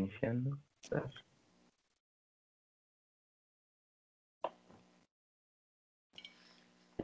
Iniciando. 0.00 0.56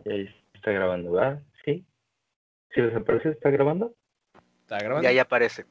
Ahí 0.07 0.35
está 0.55 0.73
grabando, 0.73 1.13
¿verdad? 1.13 1.43
Sí. 1.63 1.85
¿Sí 2.71 2.81
les 2.81 2.97
aparece? 2.97 3.31
¿Está 3.31 3.51
grabando? 3.51 3.95
¿Está 4.63 4.79
grabando? 4.79 5.03
Ya, 5.03 5.13
ya 5.13 5.23
aparece. 5.23 5.67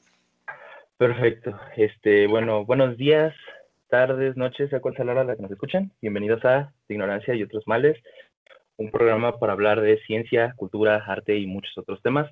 Perfecto. 0.98 1.60
Este, 1.76 2.28
bueno, 2.28 2.64
buenos 2.64 2.96
días, 2.96 3.34
tardes, 3.88 4.38
noches, 4.38 4.70
sea 4.70 4.80
cual 4.80 4.96
sea 4.96 5.06
la 5.06 5.14
hora 5.14 5.22
a 5.22 5.24
la 5.24 5.36
que 5.36 5.42
nos 5.42 5.52
escuchan. 5.52 5.92
Bienvenidos 6.02 6.46
a 6.46 6.76
Ignorancia 6.88 7.34
y 7.34 7.42
otros 7.42 7.64
males, 7.66 7.98
un 8.78 8.92
programa 8.92 9.40
para 9.40 9.54
hablar 9.54 9.82
de 9.82 9.98
ciencia, 10.06 10.54
cultura, 10.58 11.04
arte 11.08 11.36
y 11.36 11.48
muchos 11.48 11.76
otros 11.76 12.04
temas. 12.04 12.32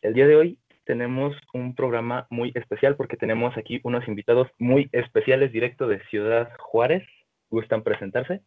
El 0.00 0.14
día 0.14 0.28
de 0.28 0.36
hoy 0.36 0.60
tenemos 0.88 1.36
un 1.52 1.74
programa 1.74 2.26
muy 2.30 2.50
especial 2.54 2.96
porque 2.96 3.18
tenemos 3.18 3.54
aquí 3.58 3.78
unos 3.84 4.08
invitados 4.08 4.48
muy 4.56 4.88
especiales 4.92 5.52
directo 5.52 5.86
de 5.86 6.02
Ciudad 6.06 6.50
Juárez. 6.58 7.06
¿Gustan 7.50 7.82
presentarse? 7.82 8.40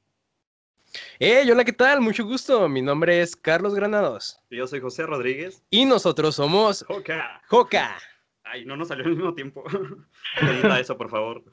¡Eh! 1.20 1.48
Hola, 1.52 1.64
¿qué 1.64 1.72
tal? 1.72 2.02
Mucho 2.02 2.26
gusto. 2.26 2.68
Mi 2.68 2.82
nombre 2.82 3.22
es 3.22 3.36
Carlos 3.36 3.76
Granados. 3.76 4.42
Y 4.50 4.58
Yo 4.58 4.66
soy 4.66 4.80
José 4.80 5.06
Rodríguez. 5.06 5.64
Y 5.70 5.86
nosotros 5.86 6.34
somos 6.36 6.84
¡Joca! 6.88 7.44
Joca. 7.48 7.98
Ay, 8.44 8.66
no 8.66 8.76
nos 8.76 8.88
salió 8.88 9.06
al 9.06 9.12
mismo 9.12 9.36
tiempo. 9.36 9.64
Edita 10.42 10.80
eso, 10.80 10.98
por 10.98 11.12
favor. 11.12 11.44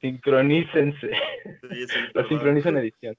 Sincronícense. 0.00 1.10
Sí, 1.70 1.86
sí, 1.86 1.98
Lo 2.12 2.26
sincronizo 2.26 2.70
en 2.70 2.78
edición. 2.78 3.16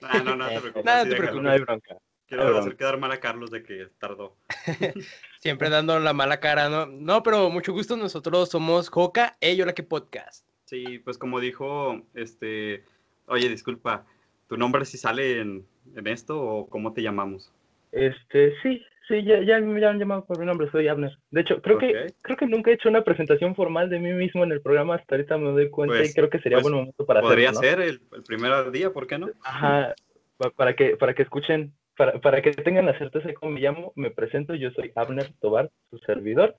Ah, 0.00 0.22
no, 0.24 0.36
no 0.36 0.48
te 0.48 0.58
preocupes. 0.58 0.84
Nada, 0.86 1.02
sí, 1.02 1.10
te 1.10 1.14
déjalo. 1.16 1.18
preocupes. 1.18 1.42
No 1.44 1.50
hay 1.50 1.60
bronca. 1.60 1.98
Quiero 2.30 2.44
Perdón. 2.44 2.60
hacer 2.60 2.76
quedar 2.76 2.96
mal 2.98 3.10
a 3.10 3.18
Carlos 3.18 3.50
de 3.50 3.64
que 3.64 3.88
tardó. 3.98 4.36
Siempre 5.40 5.68
dando 5.68 5.98
la 5.98 6.12
mala 6.12 6.38
cara, 6.38 6.68
¿no? 6.68 6.86
No, 6.86 7.24
pero 7.24 7.50
mucho 7.50 7.72
gusto. 7.72 7.96
Nosotros 7.96 8.48
somos 8.50 8.88
Joca, 8.88 9.36
ey, 9.40 9.60
hola, 9.60 9.74
¿qué 9.74 9.82
podcast? 9.82 10.46
Sí, 10.64 11.00
pues 11.00 11.18
como 11.18 11.40
dijo, 11.40 12.00
este... 12.14 12.84
Oye, 13.26 13.48
disculpa, 13.48 14.06
¿tu 14.46 14.56
nombre 14.56 14.84
sí 14.84 14.96
sale 14.96 15.40
en, 15.40 15.66
en 15.96 16.06
esto 16.06 16.40
o 16.40 16.68
cómo 16.68 16.92
te 16.92 17.02
llamamos? 17.02 17.52
Este, 17.90 18.54
sí, 18.62 18.80
sí, 19.08 19.24
ya, 19.24 19.42
ya 19.42 19.58
me 19.58 19.84
han 19.84 19.98
llamado 19.98 20.24
por 20.24 20.38
mi 20.38 20.46
nombre, 20.46 20.70
soy 20.70 20.86
Abner. 20.86 21.18
De 21.32 21.40
hecho, 21.40 21.60
creo 21.60 21.78
que 21.78 22.14
creo 22.22 22.36
que 22.36 22.46
nunca 22.46 22.70
he 22.70 22.74
hecho 22.74 22.88
una 22.88 23.02
presentación 23.02 23.56
formal 23.56 23.90
de 23.90 23.98
mí 23.98 24.12
mismo 24.12 24.44
en 24.44 24.52
el 24.52 24.60
programa, 24.62 24.94
hasta 24.94 25.16
ahorita 25.16 25.36
me 25.36 25.50
doy 25.50 25.68
cuenta 25.70 25.96
Pues- 25.96 26.10
y 26.10 26.14
creo 26.14 26.30
que 26.30 26.38
sería 26.38 26.58
pues, 26.58 26.62
buen 26.62 26.74
momento 26.76 27.04
para 27.04 27.20
Podría 27.22 27.50
hacerlo, 27.50 27.70
¿no? 27.70 27.82
ser 27.82 27.88
el, 27.88 28.00
el 28.16 28.22
primer 28.22 28.70
día, 28.70 28.92
¿por 28.92 29.08
qué 29.08 29.18
no? 29.18 29.30
Ajá, 29.42 29.94
pa- 30.36 30.50
para 30.50 30.76
que, 30.76 30.96
para 30.96 31.14
que 31.14 31.22
escuchen, 31.22 31.72
para, 32.00 32.18
para 32.18 32.40
que 32.40 32.52
tengan 32.52 32.86
la 32.86 32.96
certeza 32.96 33.28
de 33.28 33.34
cómo 33.34 33.52
me 33.52 33.60
llamo, 33.60 33.92
me 33.94 34.10
presento, 34.10 34.54
yo 34.54 34.70
soy 34.70 34.90
Abner 34.94 35.34
Tobar, 35.38 35.70
su 35.90 35.98
servidor. 35.98 36.56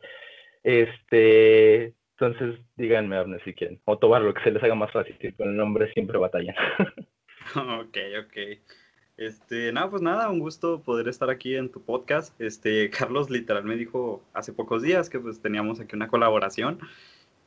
Este, 0.61 1.95
entonces 2.11 2.59
díganme 2.75 3.17
Abner 3.17 3.44
si 3.44 3.56
quieren, 3.56 3.81
o 3.86 3.97
Tobar, 3.97 4.22
lo 4.22 4.36
que 4.36 4.44
se 4.44 4.52
les 4.52 4.62
haga 4.62 4.75
más 4.75 4.92
fácil, 4.92 5.17
que 5.17 5.34
con 5.34 5.50
el 5.50 5.58
nombre 5.58 5.92
siempre 5.94 6.19
batallan. 6.19 6.56
Ok, 7.56 7.97
ok. 8.23 8.38
Este, 9.17 9.73
nada, 9.73 9.89
pues 9.89 10.03
nada, 10.03 10.30
un 10.30 10.38
gusto 10.38 10.84
poder 10.84 11.08
estar 11.08 11.31
aquí 11.31 11.56
en 11.56 11.72
tu 11.72 11.84
podcast. 11.84 12.39
Este, 12.39 12.92
Carlos 12.92 13.31
literal 13.31 13.64
me 13.64 13.75
dijo 13.75 14.23
hace 14.31 14.53
pocos 14.53 14.84
días 14.84 15.09
que 15.09 15.19
pues 15.19 15.42
teníamos 15.42 15.80
aquí 15.80 15.95
una 15.95 16.08
colaboración. 16.08 16.78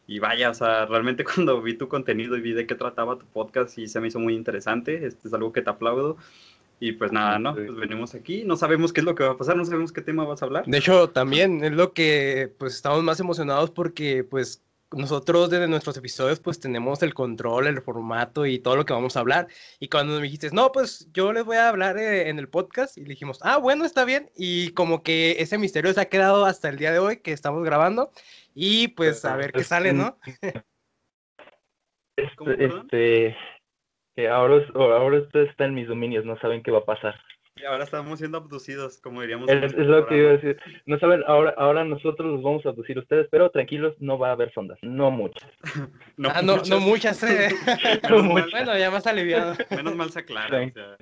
Y 0.08 0.18
vaya, 0.18 0.50
o 0.50 0.54
sea, 0.54 0.84
realmente 0.86 1.24
cuando 1.34 1.62
vi 1.62 1.74
tu 1.74 1.86
contenido 1.86 2.36
y 2.36 2.40
vi 2.40 2.54
de 2.54 2.66
qué 2.66 2.74
trataba 2.74 3.18
tu 3.18 3.26
podcast 3.26 3.78
y 3.78 3.86
se 3.86 4.00
me 4.00 4.08
hizo 4.08 4.18
muy 4.18 4.34
interesante. 4.34 5.06
Este 5.06 5.28
es 5.28 5.32
algo 5.32 5.52
que 5.52 5.62
te 5.62 5.70
aplaudo. 5.70 6.16
Y 6.80 6.92
pues 6.92 7.12
nada, 7.12 7.38
¿no? 7.38 7.54
Sí. 7.54 7.62
Pues 7.66 7.76
venimos 7.76 8.14
aquí, 8.14 8.44
no 8.44 8.56
sabemos 8.56 8.92
qué 8.92 9.00
es 9.00 9.04
lo 9.04 9.14
que 9.14 9.24
va 9.24 9.32
a 9.32 9.36
pasar, 9.36 9.56
no 9.56 9.64
sabemos 9.64 9.92
qué 9.92 10.02
tema 10.02 10.24
vas 10.24 10.42
a 10.42 10.46
hablar. 10.46 10.64
De 10.66 10.78
hecho, 10.78 11.10
también 11.10 11.64
es 11.64 11.72
lo 11.72 11.92
que 11.92 12.52
pues 12.58 12.74
estamos 12.74 13.02
más 13.02 13.20
emocionados 13.20 13.70
porque 13.70 14.24
pues 14.24 14.62
nosotros 14.96 15.50
desde 15.50 15.68
nuestros 15.68 15.96
episodios 15.96 16.40
pues 16.40 16.60
tenemos 16.60 17.02
el 17.02 17.14
control, 17.14 17.66
el 17.66 17.82
formato 17.82 18.46
y 18.46 18.58
todo 18.58 18.76
lo 18.76 18.84
que 18.84 18.92
vamos 18.92 19.16
a 19.16 19.20
hablar. 19.20 19.48
Y 19.80 19.88
cuando 19.88 20.16
me 20.16 20.22
dijiste, 20.22 20.50
no, 20.52 20.72
pues 20.72 21.08
yo 21.12 21.32
les 21.32 21.44
voy 21.44 21.56
a 21.56 21.68
hablar 21.68 21.98
eh, 21.98 22.28
en 22.28 22.38
el 22.38 22.48
podcast 22.48 22.96
y 22.96 23.02
le 23.02 23.08
dijimos, 23.08 23.38
ah, 23.42 23.56
bueno, 23.58 23.84
está 23.84 24.04
bien. 24.04 24.30
Y 24.36 24.70
como 24.70 25.02
que 25.02 25.36
ese 25.38 25.58
misterio 25.58 25.92
se 25.92 26.00
ha 26.00 26.08
quedado 26.08 26.44
hasta 26.44 26.68
el 26.68 26.76
día 26.76 26.92
de 26.92 26.98
hoy 26.98 27.18
que 27.18 27.32
estamos 27.32 27.64
grabando. 27.64 28.10
Y 28.54 28.88
pues 28.88 29.24
a 29.24 29.36
ver 29.36 29.52
qué 29.52 29.64
sale, 29.64 29.92
¿no? 29.92 30.18
¿Cómo, 32.36 32.50
Este, 32.52 32.66
este, 32.66 33.36
que 34.16 34.28
ahora, 34.28 34.64
ahora 34.74 35.18
usted 35.18 35.40
está 35.42 35.64
en 35.64 35.74
mis 35.74 35.88
dominios, 35.88 36.24
no 36.24 36.38
saben 36.38 36.62
qué 36.62 36.70
va 36.70 36.78
a 36.78 36.84
pasar. 36.84 37.14
Y 37.56 37.64
ahora 37.64 37.84
estamos 37.84 38.18
siendo 38.18 38.38
abducidos, 38.38 39.00
como 39.00 39.20
diríamos. 39.20 39.48
en 39.48 39.62
Es, 39.62 39.72
lo 39.74 40.06
que 40.06 40.16
iba 40.16 40.30
a 40.30 40.32
decir. 40.32 40.58
No 40.86 40.98
saben, 40.98 41.22
ahora, 41.26 41.54
ahora 41.56 41.84
nosotros 41.84 42.32
los 42.32 42.42
vamos 42.42 42.66
a 42.66 42.70
abducir 42.70 42.96
a 42.96 43.00
ustedes, 43.00 43.28
pero 43.30 43.48
tranquilos, 43.50 43.94
no 44.00 44.18
va 44.18 44.30
a 44.30 44.32
haber 44.32 44.52
sondas, 44.52 44.76
no 44.82 45.12
muchas. 45.12 45.48
ah, 46.24 46.42
no, 46.42 46.56
no 46.68 46.80
muchas, 46.80 47.22
eh. 47.22 47.50
No 48.10 48.16
mal. 48.16 48.24
muchas. 48.24 48.50
bueno, 48.50 48.76
ya 48.76 48.90
más 48.90 49.06
aliviado. 49.06 49.54
Menos 49.70 49.94
mal 49.94 50.10
se 50.10 50.18
aclara. 50.20 50.64
o 50.66 50.70
sea. 50.70 50.96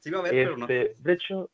Sí 0.00 0.10
va 0.10 0.18
a 0.18 0.20
haber, 0.22 0.32
pero 0.32 0.56
no. 0.56 0.66
Este, 0.68 0.94
de 1.02 1.12
hecho, 1.12 1.50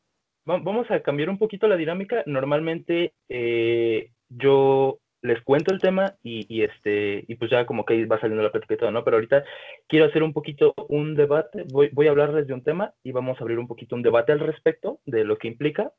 va- 0.49 0.59
vamos 0.59 0.89
a 0.89 0.99
cambiar 1.01 1.29
un 1.29 1.37
poquito 1.37 1.67
la 1.67 1.77
dinámica. 1.77 2.23
Normalmente 2.25 3.13
eh, 3.29 4.09
yo 4.29 4.97
les 5.23 5.41
cuento 5.41 5.73
el 5.73 5.79
tema 5.81 6.13
y, 6.21 6.45
y, 6.53 6.63
este 6.63 7.23
y 7.27 7.35
pues 7.35 7.49
ya 7.49 7.65
como 7.65 7.85
que 7.85 7.93
ahí 7.95 8.05
va 8.05 8.19
saliendo 8.19 8.43
la 8.43 8.51
plática 8.51 8.75
y 8.75 8.77
todo, 8.77 8.91
¿no? 8.91 9.03
Pero 9.03 9.17
ahorita 9.17 9.43
quiero 9.87 10.05
hacer 10.05 10.21
un 10.21 10.33
poquito 10.33 10.73
un 10.89 11.15
debate. 11.15 11.63
Voy, 11.71 11.89
voy 11.93 12.07
a 12.07 12.11
hablarles 12.11 12.45
de 12.45 12.53
un 12.53 12.63
tema 12.63 12.93
y 13.03 13.11
vamos 13.13 13.39
a 13.39 13.43
abrir 13.43 13.57
un 13.57 13.67
poquito 13.67 13.95
un 13.95 14.01
debate 14.03 14.31
al 14.33 14.39
respecto 14.39 14.99
de 15.05 15.23
lo 15.23 15.37
que 15.37 15.47
implica. 15.47 15.91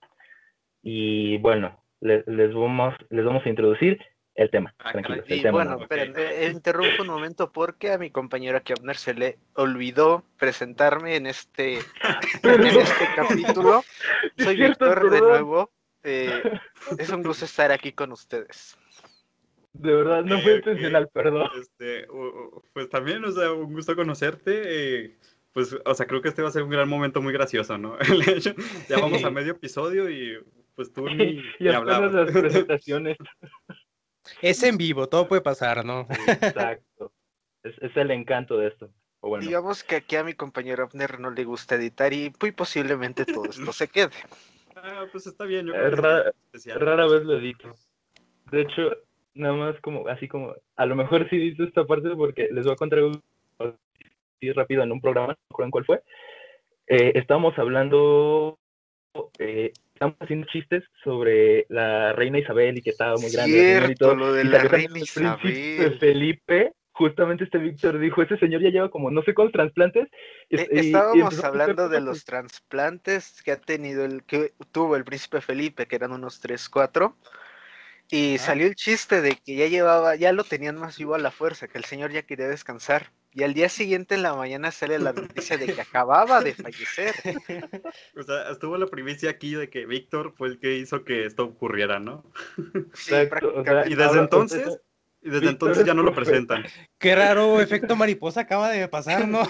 Y 0.82 1.38
bueno, 1.38 1.82
le- 2.00 2.24
les 2.26 2.52
vamos 2.54 2.94
les 3.10 3.24
vamos 3.24 3.44
a 3.46 3.48
introducir 3.48 3.98
el 4.34 4.50
tema. 4.50 4.74
Ah, 4.80 4.92
Tranquilos, 4.92 5.24
el 5.28 5.38
Y 5.38 5.42
tema. 5.42 5.52
bueno, 5.52 5.76
¿no? 5.76 5.82
esperen, 5.82 6.12
eh, 6.18 6.46
eh, 6.46 6.50
interrumpo 6.52 7.02
un 7.02 7.08
momento 7.08 7.50
porque 7.52 7.92
a 7.92 7.98
mi 7.98 8.10
compañero 8.10 8.60
Abner 8.78 8.96
se 8.96 9.14
le 9.14 9.38
olvidó 9.54 10.24
presentarme 10.38 11.16
en 11.16 11.26
este, 11.26 11.74
en 11.74 11.80
este 12.98 13.08
capítulo. 13.16 13.82
Soy 14.36 14.56
Víctor 14.56 15.08
de 15.10 15.20
nuevo. 15.20 15.70
eh, 16.02 16.42
es 16.98 17.08
un 17.10 17.22
gusto 17.22 17.46
estar 17.46 17.72
aquí 17.72 17.92
con 17.92 18.12
ustedes. 18.12 18.76
De 19.74 19.92
verdad, 19.92 20.24
no 20.24 20.40
fue 20.40 20.52
ok. 20.52 20.58
intencional, 20.58 21.08
perdón. 21.12 21.48
Este, 21.60 22.06
pues 22.72 22.88
también, 22.88 23.24
o 23.24 23.30
sea, 23.32 23.52
un 23.52 23.72
gusto 23.72 23.94
conocerte. 23.96 24.62
eh, 25.04 25.18
pues, 25.52 25.76
o 25.84 25.94
sea, 25.94 26.06
creo 26.06 26.20
que 26.22 26.28
este 26.28 26.42
va 26.42 26.48
a 26.48 26.52
ser 26.52 26.62
un 26.64 26.70
gran 26.70 26.88
momento 26.88 27.20
muy 27.22 27.32
gracioso, 27.32 27.76
¿no? 27.78 27.96
El 28.00 28.28
hecho, 28.28 28.54
ya 28.88 28.98
vamos 28.98 29.22
a 29.24 29.30
medio 29.30 29.52
episodio 29.52 30.08
y 30.10 30.38
pues 30.74 30.92
tú 30.92 31.08
ni, 31.08 31.24
Y 31.58 31.64
ni 31.64 31.68
hablabas. 31.68 32.12
las 32.12 32.30
presentaciones. 32.32 33.16
Es 34.40 34.62
en 34.62 34.76
vivo, 34.78 35.08
todo 35.08 35.28
puede 35.28 35.42
pasar, 35.42 35.84
¿no? 35.84 36.06
Exacto. 36.10 37.12
Es, 37.62 37.74
es 37.80 37.96
el 37.96 38.10
encanto 38.10 38.56
de 38.58 38.68
esto. 38.68 38.90
O 39.20 39.28
bueno, 39.28 39.44
Digamos 39.46 39.84
que 39.84 39.96
aquí 39.96 40.16
a 40.16 40.24
mi 40.24 40.34
compañero 40.34 40.84
Abner 40.84 41.18
no 41.20 41.30
le 41.30 41.44
gusta 41.44 41.76
editar 41.76 42.12
y 42.12 42.32
muy 42.40 42.52
posiblemente 42.52 43.24
todo 43.24 43.44
esto 43.46 43.72
se 43.72 43.88
quede. 43.88 44.10
Ah, 44.76 45.06
pues 45.12 45.26
está 45.26 45.44
bien, 45.44 45.66
yo 45.66 45.74
Es 45.74 45.94
creo 45.98 46.02
que 46.02 46.28
es 46.28 46.34
especial. 46.44 46.80
rara 46.80 47.06
vez 47.06 47.22
lo 47.24 47.38
edito. 47.38 47.74
De 48.50 48.62
hecho, 48.62 48.90
nada 49.34 49.54
más 49.54 49.80
como, 49.80 50.06
así 50.08 50.28
como, 50.28 50.54
a 50.76 50.86
lo 50.86 50.94
mejor 50.96 51.28
sí 51.28 51.36
edito 51.36 51.64
esta 51.64 51.84
parte 51.84 52.10
porque 52.16 52.48
les 52.52 52.64
voy 52.64 52.74
a 52.74 52.76
contar 52.76 53.00
así 53.58 54.52
rápido 54.52 54.82
en 54.82 54.92
un 54.92 55.00
programa, 55.00 55.28
no 55.28 55.36
recuerdo 55.50 55.66
en 55.66 55.70
cuál 55.70 55.84
fue. 55.84 56.02
Eh, 56.86 57.12
estábamos 57.16 57.58
hablando, 57.58 58.58
eh, 59.38 59.72
estábamos 59.94 60.18
haciendo 60.20 60.46
chistes 60.48 60.84
sobre 61.02 61.66
la 61.68 62.12
reina 62.12 62.38
Isabel 62.38 62.78
y 62.78 62.82
que 62.82 62.90
estaba 62.90 63.16
muy 63.16 63.30
grande. 63.32 63.56
la 63.58 63.64
señora 63.64 63.90
y 63.90 63.94
todo, 63.96 64.10
Cierto, 64.10 64.26
lo 64.26 64.32
de 64.34 64.44
y 64.44 64.48
la 64.48 64.58
reina 64.58 64.70
también 64.70 64.90
el 64.96 65.08
príncipe 65.14 65.82
Isabel. 65.82 65.98
Felipe, 65.98 66.72
justamente 66.92 67.44
este 67.44 67.58
Víctor 67.58 67.98
dijo, 67.98 68.22
ese 68.22 68.36
señor 68.38 68.60
ya 68.62 68.68
lleva 68.70 68.90
como 68.90 69.10
no 69.10 69.22
sé 69.22 69.34
cuántos 69.34 69.52
trasplantes. 69.54 70.08
y- 70.48 70.56
Eh, 70.60 70.68
y- 70.70 70.74
y 70.76 70.86
Estábamos 70.86 71.42
a 71.42 71.46
hablando 71.48 71.88
de 71.88 72.00
los 72.00 72.24
trasplantes 72.24 73.42
que 73.42 73.52
ha 73.52 73.60
tenido 73.60 74.04
el 74.04 74.22
que 74.24 74.52
tuvo 74.72 74.94
el 74.96 75.04
príncipe 75.04 75.40
Felipe, 75.40 75.86
que 75.86 75.96
eran 75.96 76.12
unos 76.12 76.40
3, 76.40 76.68
4. 76.68 77.16
Y 78.10 78.34
Ah. 78.36 78.38
salió 78.38 78.66
el 78.66 78.74
chiste 78.74 79.20
de 79.20 79.36
que 79.44 79.56
ya 79.56 79.66
llevaba, 79.66 80.14
ya 80.16 80.32
lo 80.32 80.44
tenían 80.44 80.76
más 80.76 80.98
vivo 80.98 81.14
a 81.14 81.18
la 81.18 81.30
fuerza, 81.30 81.68
que 81.68 81.78
el 81.78 81.84
señor 81.84 82.12
ya 82.12 82.22
quería 82.22 82.48
descansar. 82.48 83.10
Y 83.36 83.42
al 83.42 83.52
día 83.52 83.68
siguiente 83.68 84.14
en 84.14 84.22
la 84.22 84.34
mañana 84.34 84.70
sale 84.70 84.98
la 85.00 85.12
noticia 85.12 85.56
de 85.56 85.66
que 85.66 85.80
acababa 85.80 86.40
de 86.40 86.54
fallecer. 86.54 87.14
O 88.16 88.22
sea, 88.22 88.50
estuvo 88.52 88.76
la 88.78 88.86
primicia 88.86 89.30
aquí 89.30 89.54
de 89.54 89.68
que 89.68 89.86
Víctor 89.86 90.32
fue 90.36 90.48
el 90.48 90.60
que 90.60 90.76
hizo 90.76 91.04
que 91.04 91.24
esto 91.24 91.44
ocurriera, 91.44 91.98
¿no? 91.98 92.24
Sí, 92.94 93.14
Exacto, 93.14 93.48
o 93.48 93.64
sea, 93.64 93.72
prácticamente. 93.72 93.90
Y 93.90 93.94
desde 93.96 94.18
entonces, 94.20 94.80
y 95.20 95.30
desde 95.30 95.40
Víctor 95.40 95.52
entonces 95.52 95.78
es 95.80 95.86
ya 95.86 95.94
no 95.94 96.02
lo 96.04 96.14
presentan. 96.14 96.64
Qué 96.98 97.16
raro 97.16 97.60
efecto 97.60 97.96
mariposa 97.96 98.42
acaba 98.42 98.70
de 98.70 98.86
pasar, 98.86 99.26
¿no? 99.26 99.40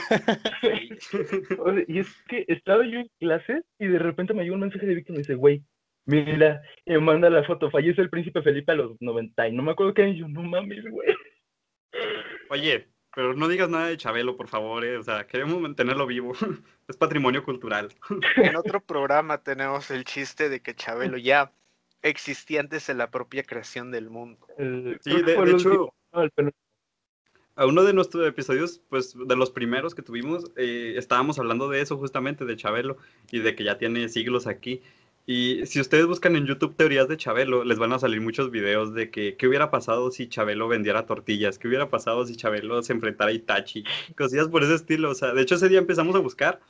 O 1.59 1.73
sea, 1.73 1.85
y 1.87 1.99
es 1.99 2.09
que 2.29 2.45
estaba 2.49 2.85
yo 2.87 3.01
en 3.01 3.11
clases 3.19 3.65
y 3.79 3.87
de 3.89 3.99
repente 3.99 4.33
me 4.35 4.45
llegó 4.45 4.55
un 4.55 4.63
mensaje 4.63 4.87
de 4.87 4.95
Víctor 4.95 5.15
y 5.15 5.17
me 5.17 5.23
dice, 5.23 5.35
güey, 5.35 5.63
mira, 6.07 6.63
y 6.85 6.93
me 6.93 7.01
manda 7.01 7.31
la 7.31 7.45
foto, 7.45 7.71
fallece 7.71 8.01
el 8.01 8.11
príncipe 8.11 8.43
Felipe 8.43 8.73
a 8.73 8.77
los 8.77 9.01
90 9.01 9.49
y 9.49 9.53
no 9.53 9.63
me 9.63 9.73
acuerdo 9.73 9.95
qué 9.95 10.03
año, 10.03 10.13
y 10.13 10.19
yo, 10.19 10.29
no 10.29 10.43
mames, 10.43 10.85
güey. 10.91 11.15
Oye, 12.51 12.89
pero 13.15 13.35
no 13.35 13.49
digas 13.49 13.69
nada 13.69 13.87
de 13.87 13.97
Chabelo, 13.97 14.37
por 14.37 14.49
favor, 14.49 14.85
eh, 14.85 14.97
O 14.97 15.03
sea, 15.03 15.27
queremos 15.27 15.61
mantenerlo 15.61 16.07
vivo. 16.07 16.33
Es 16.87 16.99
patrimonio 16.99 17.43
cultural. 17.43 17.89
En 18.37 18.57
otro 18.57 18.79
programa 18.79 19.43
tenemos 19.43 19.91
el 19.91 20.05
chiste 20.05 20.51
de 20.51 20.61
que 20.61 20.75
Chabelo 20.75 21.17
ya 21.17 21.51
existía 22.03 22.61
antes 22.61 22.87
de 22.87 22.95
la 22.95 23.11
propia 23.11 23.43
creación 23.43 23.91
del 23.91 24.11
mundo. 24.11 24.47
Sí, 25.01 25.23
de, 25.23 25.51
hecho, 25.51 25.95
a 27.57 27.67
uno 27.67 27.85
de 27.85 27.95
nuestros 27.95 28.27
episodios, 28.29 28.83
pues 28.91 29.17
de 29.17 29.37
los 29.37 29.51
primeros 29.51 29.95
que 29.95 30.03
tuvimos, 30.03 30.51
eh, 30.57 30.95
estábamos 30.97 31.39
hablando 31.39 31.71
de 31.71 31.81
eso 31.81 31.97
justamente, 31.97 32.45
de 32.45 32.57
Chabelo, 32.57 32.99
y 33.31 33.39
de 33.39 33.55
que 33.55 33.65
ya 33.65 33.79
tiene 33.79 34.09
siglos 34.11 34.47
aquí. 34.47 34.83
Y 35.27 35.65
si 35.65 35.81
ustedes 35.81 36.07
buscan 36.07 36.37
en 36.37 36.47
YouTube 36.47 36.77
teorías 36.77 37.09
de 37.09 37.17
Chabelo, 37.17 37.65
les 37.65 37.79
van 37.79 37.93
a 37.95 37.99
salir 37.99 38.21
muchos 38.21 38.51
videos 38.51 38.93
de 38.93 39.11
que 39.11 39.37
qué 39.37 39.49
hubiera 39.49 39.71
pasado 39.71 40.11
si 40.11 40.29
Chabelo 40.29 40.69
vendiera 40.69 41.07
tortillas, 41.07 41.59
qué 41.59 41.67
hubiera 41.69 41.89
pasado 41.89 42.27
si 42.27 42.37
Chabelo 42.37 42.83
se 42.83 42.93
enfrentara 42.93 43.31
a 43.31 43.35
Itachi, 43.35 43.85
cosillas 44.19 44.49
por 44.49 44.63
ese 44.63 44.75
estilo. 44.75 45.11
O 45.11 45.15
sea, 45.15 45.33
de 45.33 45.41
hecho 45.41 45.55
ese 45.55 45.71
día 45.71 45.79
empezamos 45.79 46.15
a 46.15 46.19
buscar, 46.19 46.61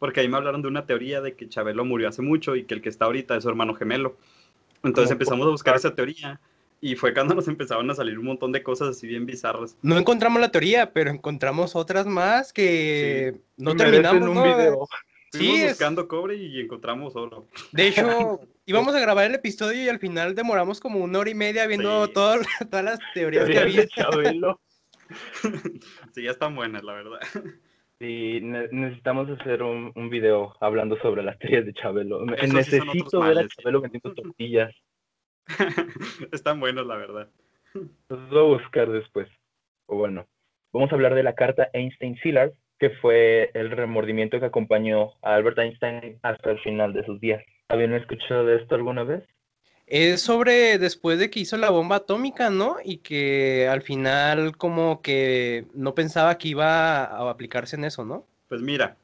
porque 0.00 0.20
ahí 0.20 0.28
me 0.28 0.36
hablaron 0.38 0.60
de 0.60 0.68
una 0.68 0.86
teoría 0.86 1.20
de 1.20 1.34
que 1.36 1.48
Chabelo 1.48 1.84
murió 1.84 2.08
hace 2.08 2.22
mucho 2.22 2.56
y 2.56 2.64
que 2.64 2.74
el 2.74 2.82
que 2.82 2.88
está 2.88 3.04
ahorita 3.04 3.36
es 3.36 3.44
su 3.44 3.48
hermano 3.48 3.74
gemelo. 3.74 4.16
Entonces 4.82 5.12
empezamos 5.12 5.46
a 5.46 5.50
buscar 5.50 5.76
esa 5.76 5.94
teoría 5.94 6.40
y 6.80 6.96
fue 6.96 7.12
cuando 7.14 7.34
nos 7.34 7.46
empezaron 7.46 7.88
a 7.90 7.94
salir 7.94 8.18
un 8.18 8.24
montón 8.24 8.50
de 8.50 8.62
cosas 8.62 8.88
así 8.88 9.06
bien 9.06 9.26
bizarras. 9.26 9.76
No 9.82 9.98
encontramos 9.98 10.40
la 10.40 10.50
teoría, 10.50 10.92
pero 10.92 11.10
encontramos 11.10 11.76
otras 11.76 12.06
más 12.06 12.52
que 12.52 13.36
no 13.56 13.74
Merecen 13.74 14.02
terminamos. 14.02 14.28
un 14.28 14.34
¿no? 14.34 14.42
video. 14.42 14.88
Estuvimos 15.32 15.56
Sí, 15.58 15.62
es- 15.62 15.70
buscando 15.72 16.08
cobre 16.08 16.34
y 16.36 16.60
encontramos 16.60 17.14
oro. 17.14 17.46
De 17.72 17.86
hecho, 17.88 18.40
íbamos 18.66 18.94
a 18.94 19.00
grabar 19.00 19.26
el 19.26 19.34
episodio 19.36 19.82
y 19.84 19.88
al 19.88 20.00
final 20.00 20.34
demoramos 20.34 20.80
como 20.80 20.98
una 21.00 21.18
hora 21.20 21.30
y 21.30 21.34
media 21.34 21.66
viendo 21.66 22.06
Sí. 22.06 22.12
todo- 22.12 22.40
todas 22.70 22.84
las 22.84 22.98
teorías 23.14 23.48
que 23.48 23.58
había. 23.58 23.80
de 23.82 23.88
Chabelo. 23.88 24.60
sí, 26.14 26.22
ya 26.22 26.30
están 26.32 26.54
buenas, 26.56 26.82
la 26.82 26.92
verdad. 26.94 27.18
Sí, 28.00 28.40
ne- 28.42 28.68
necesitamos 28.72 29.28
hacer 29.38 29.62
un, 29.62 29.92
un 29.94 30.08
video 30.10 30.56
hablando 30.60 30.96
sobre 31.00 31.22
las 31.22 31.38
teorías 31.38 31.66
de 31.66 31.74
Chabelo. 31.74 32.24
Sí 32.40 32.46
Necesito 32.48 33.18
otros 33.18 33.28
ver 33.28 33.38
a. 33.38 33.48
Chabelo 33.48 33.80
vendiendo 33.82 34.14
tortillas. 34.14 34.74
están 36.32 36.60
buenas, 36.60 36.86
la 36.86 36.96
verdad. 36.96 37.28
Los 38.08 38.30
voy 38.30 38.38
a 38.38 38.58
buscar 38.62 38.90
después. 38.90 39.28
O 39.86 39.96
bueno, 39.96 40.26
vamos 40.72 40.90
a 40.90 40.94
hablar 40.94 41.14
de 41.14 41.22
la 41.22 41.34
carta 41.34 41.68
Einstein-Szilard, 41.72 42.52
que 42.80 42.90
fue 42.90 43.50
el 43.52 43.70
remordimiento 43.70 44.40
que 44.40 44.46
acompañó 44.46 45.12
a 45.22 45.34
Albert 45.34 45.58
Einstein 45.58 46.18
hasta 46.22 46.50
el 46.50 46.58
final 46.60 46.94
de 46.94 47.04
sus 47.04 47.20
días. 47.20 47.44
¿Habían 47.68 47.92
escuchado 47.92 48.46
de 48.46 48.56
esto 48.56 48.74
alguna 48.74 49.04
vez? 49.04 49.22
Es 49.86 50.22
sobre 50.22 50.78
después 50.78 51.18
de 51.18 51.30
que 51.30 51.40
hizo 51.40 51.58
la 51.58 51.68
bomba 51.68 51.96
atómica, 51.96 52.48
¿no? 52.48 52.76
Y 52.82 52.98
que 52.98 53.68
al 53.68 53.82
final 53.82 54.56
como 54.56 55.02
que 55.02 55.66
no 55.74 55.94
pensaba 55.94 56.38
que 56.38 56.48
iba 56.48 57.04
a 57.04 57.30
aplicarse 57.30 57.76
en 57.76 57.84
eso, 57.84 58.04
¿no? 58.04 58.26
Pues 58.48 58.62
mira, 58.62 58.96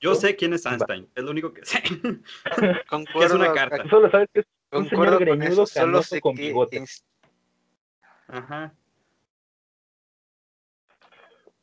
yo 0.00 0.14
sé 0.14 0.36
quién 0.36 0.52
es 0.54 0.64
Einstein, 0.64 1.08
es 1.14 1.24
lo 1.24 1.32
único 1.32 1.52
que 1.52 1.64
sé. 1.66 1.82
Concuerdo, 2.88 3.34
una 3.34 3.52
carta. 3.52 3.88
Solo 3.90 4.10
sabes 4.10 4.28
que 4.32 4.40
es 4.40 4.46
un 4.70 4.88
concuerdo 4.88 5.18
señor 5.18 5.28
con 5.28 5.38
greñudo 5.40 5.62
eso, 5.64 5.80
solo 5.80 6.02
sé 6.02 6.20
con 6.20 6.36
que 6.36 6.42
bigote. 6.42 6.84
Ajá. 8.28 8.72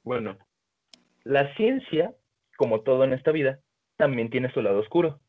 Bueno, 0.03 0.37
la 1.23 1.53
ciencia, 1.55 2.13
como 2.57 2.81
todo 2.81 3.03
en 3.03 3.13
esta 3.13 3.31
vida, 3.31 3.59
también 3.97 4.29
tiene 4.29 4.51
su 4.51 4.61
lado 4.61 4.79
oscuro. 4.79 5.19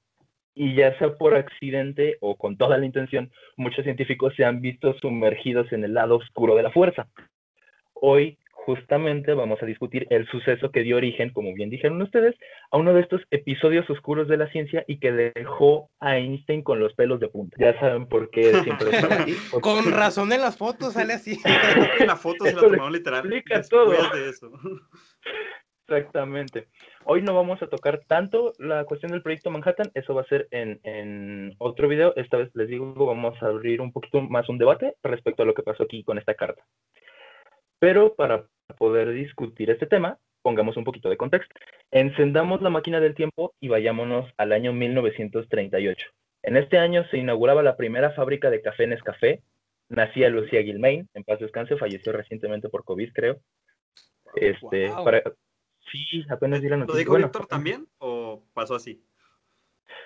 Y 0.55 0.75
ya 0.75 0.97
sea 0.99 1.17
por 1.17 1.35
accidente 1.35 2.17
o 2.21 2.37
con 2.37 2.57
toda 2.57 2.79
la 2.79 2.87
intención, 2.87 3.31
muchos 3.57 3.85
científicos 3.85 4.35
se 4.37 4.45
han 4.45 4.61
visto 4.61 4.95
sumergidos 5.01 5.73
en 5.73 5.85
el 5.85 5.95
lado 5.95 6.17
oscuro 6.17 6.55
de 6.55 6.63
la 6.63 6.71
fuerza. 6.71 7.09
Hoy, 7.93 8.39
justamente, 8.53 9.35
vamos 9.35 9.61
a 9.63 9.67
discutir 9.67 10.07
el 10.11 10.27
suceso 10.29 10.71
que 10.71 10.83
dio 10.83 10.97
origen, 10.97 11.31
como 11.31 11.53
bien 11.55 11.71
dijeron 11.71 12.01
ustedes, 12.01 12.37
a 12.71 12.77
uno 12.77 12.95
de 12.95 13.01
estos 13.01 13.21
episodios 13.31 13.89
oscuros 13.91 14.29
de 14.29 14.37
la 14.37 14.49
ciencia 14.51 14.85
y 14.87 14.99
que 15.01 15.13
dejó 15.13 15.91
a 15.99 16.19
Einstein 16.19 16.63
con 16.63 16.79
los 16.79 16.95
pelos 16.95 17.19
de 17.19 17.29
punta. 17.29 17.57
Ya 17.59 17.79
saben 17.81 18.07
por 18.07 18.31
qué 18.31 18.53
siempre 18.63 18.91
estaba 18.91 19.15
así. 19.17 19.37
Con 19.61 19.91
razón 19.93 20.33
en 20.33 20.41
las 20.41 20.57
fotos 20.57 20.95
sale 20.95 21.15
así. 21.15 21.41
La 22.07 22.17
foto 22.17 22.45
se 22.45 22.53
la 22.53 22.61
tomaron 22.61 22.93
literal 22.93 23.21
explica 23.21 23.63
todo. 23.63 23.91
de 23.91 24.29
eso. 24.29 24.53
Exactamente. 25.87 26.69
Hoy 27.05 27.23
no 27.23 27.35
vamos 27.35 27.63
a 27.63 27.67
tocar 27.67 28.03
tanto 28.07 28.53
la 28.59 28.85
cuestión 28.85 29.13
del 29.13 29.23
proyecto 29.23 29.51
Manhattan, 29.51 29.91
eso 29.95 30.15
va 30.15 30.23
a 30.23 30.27
ser 30.27 30.49
en, 30.51 30.81
en 30.83 31.55
otro 31.59 31.89
video. 31.89 32.15
Esta 32.17 32.39
vez 32.39 32.51
les 32.55 32.69
digo, 32.69 32.95
vamos 32.95 33.41
a 33.43 33.47
abrir 33.47 33.81
un 33.81 33.93
poquito 33.93 34.23
más 34.23 34.49
un 34.49 34.59
debate 34.59 34.95
respecto 35.03 35.43
a 35.43 35.47
lo 35.47 35.55
que 35.55 35.63
pasó 35.63 35.83
aquí 35.83 36.03
con 36.03 36.19
esta 36.19 36.35
carta. 36.35 36.65
Pero 37.79 38.15
para 38.15 38.47
poder 38.79 39.11
discutir 39.13 39.71
este 39.71 39.87
tema, 39.87 40.19
pongamos 40.43 40.77
un 40.77 40.85
poquito 40.85 41.11
de 41.11 41.19
contexto. 41.19 41.55
Encendamos 41.91 42.63
la 42.63 42.71
máquina 42.71 42.99
del 43.01 43.15
tiempo 43.15 43.55
y 43.61 43.69
vayámonos 43.69 44.31
al 44.39 44.53
año 44.53 44.73
1938. 44.73 46.07
En 46.45 46.57
este 46.57 46.79
año 46.79 47.05
se 47.11 47.19
inauguraba 47.19 47.63
la 47.63 47.77
primera 47.77 48.11
fábrica 48.13 48.49
de 48.51 48.63
café 48.63 48.87
Nescafé. 48.87 49.43
Nacía 49.91 50.31
Lucía 50.31 50.63
Gilmain, 50.63 51.09
en 51.13 51.25
paz 51.25 51.41
descanse, 51.41 51.77
falleció 51.77 52.13
recientemente 52.13 52.71
por 52.71 52.85
COVID, 52.85 53.13
creo. 53.13 53.37
Este, 54.35 54.89
Wow. 54.89 55.05
para... 55.05 55.23
Sí, 55.91 56.25
apenas 56.31 56.61
di 56.63 56.69
la 56.69 56.77
¿Lo 56.77 56.81
noticia. 56.81 56.99
dijo 56.99 57.11
Bueno, 57.13 57.27
Víctor 57.29 57.47
también 57.47 57.89
o 57.99 58.43
pasó 58.53 58.75
así? 58.75 59.05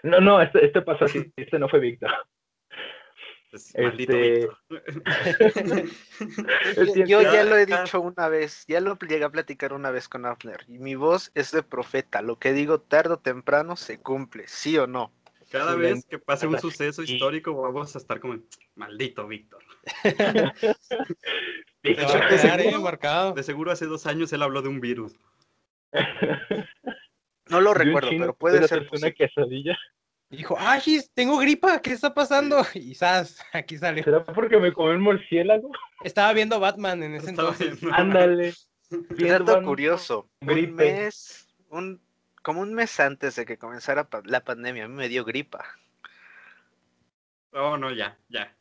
No, 0.03 0.21
no, 0.21 0.41
este, 0.43 0.65
este 0.67 0.83
pasó 0.83 1.05
así, 1.07 1.33
este 1.37 1.59
no 1.59 1.69
fue 1.69 1.81
Víctor. 1.81 2.11
Pues, 3.51 3.73
Maldito 3.79 4.13
Este- 4.13 4.41
Víctor. 4.41 4.59
Yo, 7.09 7.23
ya 7.23 7.45
lo 7.45 7.57
he 7.57 7.65
dicho 7.65 8.01
una 8.01 8.29
vez, 8.29 8.65
ya 8.67 8.81
lo 8.81 8.99
llegué 8.99 9.25
a 9.25 9.31
platicar 9.31 9.73
una 9.73 9.91
vez 9.91 10.09
con 10.09 10.27
Afner, 10.27 10.65
y 10.69 10.79
mi 10.79 10.95
voz 10.97 11.31
es 11.35 11.51
de 11.53 11.63
profeta, 11.63 12.21
lo 12.21 12.39
que 12.39 12.53
digo 12.53 12.81
tarde 12.81 13.15
o 13.15 13.19
temprano 13.19 13.77
se 13.77 13.99
cumple, 14.01 14.47
sí 14.49 14.77
o 14.77 14.87
no. 14.87 15.13
Cada 15.51 15.73
Sí, 15.75 15.79
vez 15.81 16.05
que 16.05 16.19
pase 16.19 16.47
un 16.47 16.53
la- 16.55 16.61
suceso 16.61 17.03
histórico 17.03 17.55
vamos 17.59 17.95
a 17.97 17.99
estar 17.99 18.21
como, 18.21 18.39
maldito 18.75 19.27
Víctor. 19.27 19.63
De 21.83 21.95
seguro- 22.39 22.81
marcado. 22.83 23.33
De 23.33 23.43
seguro 23.43 23.71
hace 23.73 23.87
dos 23.87 24.07
años 24.07 24.31
él 24.35 24.43
habló 24.43 24.61
de 24.61 24.69
un 24.69 24.81
virus. 24.81 25.15
No 27.51 27.63
lo 27.63 27.73
recuerdo, 27.73 28.11
pero 28.11 28.35
puede 28.37 28.69
ser 28.69 28.87
una 28.93 29.11
quesadilla. 29.11 29.75
Dijo, 30.29 30.55
ay, 30.59 30.83
tengo 31.15 31.39
gripa, 31.39 31.81
¿qué 31.81 31.93
está 31.95 32.13
pasando? 32.13 32.61
Y 32.75 32.95
¡zas! 32.95 33.39
aquí 33.55 33.79
salió. 33.79 34.05
¿Será 34.05 34.23
porque 34.23 34.59
me 34.59 34.71
comí 34.73 34.91
un 34.91 35.01
murciélago? 35.01 35.71
Estaba 36.05 36.35
viendo 36.35 36.61
Batman 36.61 37.03
en 37.03 37.15
ese 37.15 37.31
Estaba 37.31 37.53
entonces. 37.53 37.81
viendo- 37.81 37.97
Ándale. 37.97 38.55
Dato 39.11 39.63
curioso, 39.63 40.29
un 40.43 40.49
gripe. 40.49 40.73
mes, 40.73 41.49
un, 41.71 42.03
como 42.43 42.61
un 42.61 42.75
mes 42.75 43.01
antes 43.01 43.37
de 43.37 43.47
que 43.47 43.57
comenzara 43.57 44.11
pa- 44.11 44.23
la 44.27 44.45
pandemia, 44.45 44.85
a 44.85 44.89
mí 44.89 44.95
me 44.95 45.09
dio 45.09 45.25
gripa. 45.25 45.65
Oh, 47.53 47.79
no, 47.79 47.91
ya, 47.93 48.19
ya. 48.29 48.55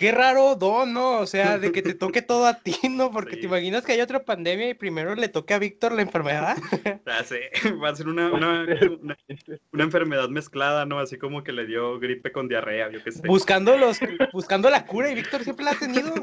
Qué 0.00 0.12
raro 0.12 0.54
don, 0.56 0.94
¿no? 0.94 1.18
O 1.18 1.26
sea, 1.26 1.58
de 1.58 1.72
que 1.72 1.82
te 1.82 1.92
toque 1.92 2.22
todo 2.22 2.46
a 2.46 2.54
ti, 2.54 2.74
¿no? 2.88 3.10
Porque 3.10 3.34
Sí. 3.34 3.40
te 3.42 3.46
imaginas 3.48 3.84
que 3.84 3.92
hay 3.92 4.00
otra 4.00 4.24
pandemia 4.24 4.70
y 4.70 4.72
primero 4.72 5.14
le 5.14 5.28
toque 5.28 5.52
a 5.52 5.58
Víctor 5.58 5.92
la 5.92 6.00
enfermedad. 6.00 6.56
Ya 7.06 7.22
sé, 7.22 7.50
va 7.82 7.90
a 7.90 7.94
ser 7.94 8.08
una, 8.08 8.32
una, 8.32 8.64
una, 8.98 9.18
una 9.72 9.84
enfermedad 9.84 10.30
mezclada, 10.30 10.86
¿no? 10.86 11.00
Así 11.00 11.18
como 11.18 11.44
que 11.44 11.52
le 11.52 11.66
dio 11.66 11.98
gripe 12.00 12.32
con 12.32 12.48
diarrea, 12.48 12.90
yo 12.90 13.04
qué 13.04 13.12
sé. 13.12 13.28
buscando 13.28 13.76
los, 13.76 14.00
buscando 14.32 14.70
la 14.70 14.86
cura 14.86 15.10
y 15.10 15.16
Víctor 15.16 15.44
siempre 15.44 15.66
la 15.66 15.72
ha 15.72 15.78
tenido. 15.78 16.14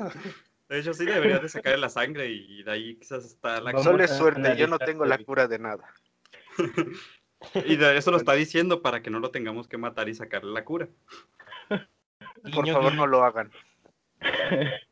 De 0.70 0.80
hecho, 0.80 0.96
sí 0.96 1.06
deberías 1.06 1.44
de 1.44 1.50
sacarle 1.50 1.78
la 1.78 1.90
sangre 1.90 2.32
y 2.32 2.64
de 2.64 2.72
ahí 2.72 2.96
quizás 2.96 3.26
está 3.26 3.62
la 3.62 3.74
Vamos 3.74 3.84
Solo 3.84 4.04
es 4.04 4.10
suerte, 4.10 4.58
yo 4.58 4.66
no 4.66 4.80
tengo 4.80 5.06
la 5.06 5.20
cura 5.20 5.48
de 5.48 5.60
nada. 5.60 5.94
Y 7.54 7.76
de 7.76 7.96
eso 7.96 8.10
lo 8.10 8.18
está 8.18 8.34
diciendo 8.34 8.82
para 8.82 9.04
que 9.04 9.12
no 9.12 9.20
lo 9.20 9.30
tengamos 9.30 9.68
que 9.68 9.78
matar 9.78 10.10
y 10.10 10.16
sacarle 10.16 10.52
la 10.52 10.66
cura. 10.66 10.90
Por 12.52 12.68
favor, 12.68 12.96
no 12.96 13.06
lo 13.06 13.24
hagan. 13.24 13.52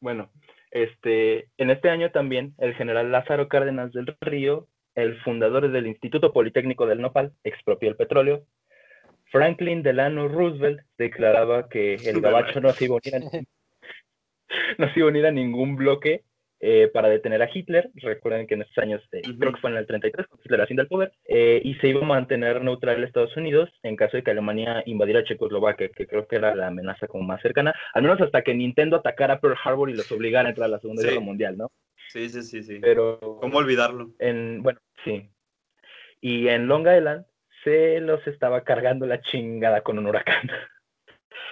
Bueno, 0.00 0.30
este, 0.70 1.48
en 1.56 1.70
este 1.70 1.88
año 1.90 2.10
también 2.10 2.54
el 2.58 2.74
general 2.74 3.10
Lázaro 3.10 3.48
Cárdenas 3.48 3.92
del 3.92 4.14
Río, 4.20 4.68
el 4.94 5.18
fundador 5.22 5.70
del 5.70 5.86
Instituto 5.86 6.32
Politécnico 6.32 6.86
del 6.86 7.00
Nopal, 7.00 7.32
expropió 7.44 7.88
el 7.88 7.96
petróleo. 7.96 8.44
Franklin 9.32 9.82
Delano 9.82 10.28
Roosevelt 10.28 10.80
declaraba 10.98 11.68
que 11.68 11.94
el 11.94 12.20
gabacho 12.20 12.60
no 12.60 12.70
se 12.72 12.84
iba 12.84 12.94
a 12.94 13.00
unir 13.04 13.14
a, 13.16 13.18
ningún- 13.18 13.46
no 14.78 14.92
se 14.92 14.98
iba 15.00 15.06
a 15.08 15.10
unir 15.10 15.26
a 15.26 15.32
ningún 15.32 15.76
bloque 15.76 16.22
eh, 16.60 16.88
para 16.92 17.08
detener 17.08 17.42
a 17.42 17.50
Hitler. 17.52 17.90
Recuerden 17.94 18.46
que 18.46 18.54
en 18.54 18.62
estos 18.62 18.78
años, 18.78 19.02
eh, 19.12 19.22
creo 19.38 19.52
que 19.52 19.60
fue 19.60 19.70
en 19.70 19.76
el 19.76 19.86
33, 19.86 20.26
cuando 20.26 20.42
Hitler 20.44 20.60
asciende 20.60 20.82
al 20.82 20.88
poder, 20.88 21.12
eh, 21.26 21.60
y 21.64 21.74
se 21.76 21.88
iba 21.88 22.00
a 22.00 22.04
mantener 22.04 22.62
neutral 22.62 23.02
Estados 23.04 23.36
Unidos 23.36 23.70
en 23.82 23.96
caso 23.96 24.16
de 24.16 24.22
que 24.22 24.30
Alemania 24.30 24.82
invadiera 24.86 25.24
Checoslovaquia, 25.24 25.88
que 25.90 26.06
creo 26.06 26.26
que 26.26 26.36
era 26.36 26.54
la 26.54 26.68
amenaza 26.68 27.06
como 27.06 27.24
más 27.24 27.40
cercana, 27.42 27.74
al 27.94 28.02
menos 28.02 28.20
hasta 28.20 28.42
que 28.42 28.54
Nintendo 28.54 28.96
atacara 28.96 29.40
Pearl 29.40 29.56
Harbor 29.62 29.90
y 29.90 29.94
los 29.94 30.10
obligara 30.12 30.48
a 30.48 30.50
entrar 30.50 30.66
a 30.66 30.68
la 30.68 30.78
Segunda 30.80 31.02
Sí. 31.02 31.08
Guerra 31.08 31.20
Mundial, 31.20 31.56
¿no? 31.58 31.70
Sí, 32.08 32.28
sí, 32.28 32.42
sí, 32.42 32.62
sí. 32.62 32.78
Pero 32.80 33.18
¿Cómo 33.40 33.58
olvidarlo? 33.58 34.10
en, 34.18 34.62
bueno, 34.62 34.80
sí. 35.04 35.28
Y 36.20 36.48
en 36.48 36.66
Long 36.68 36.86
Island 36.88 37.26
se 37.64 38.00
los 38.00 38.24
estaba 38.26 38.62
cargando 38.64 39.06
la 39.06 39.20
chingada 39.20 39.82
con 39.82 39.98
un 39.98 40.06
huracán. 40.06 40.48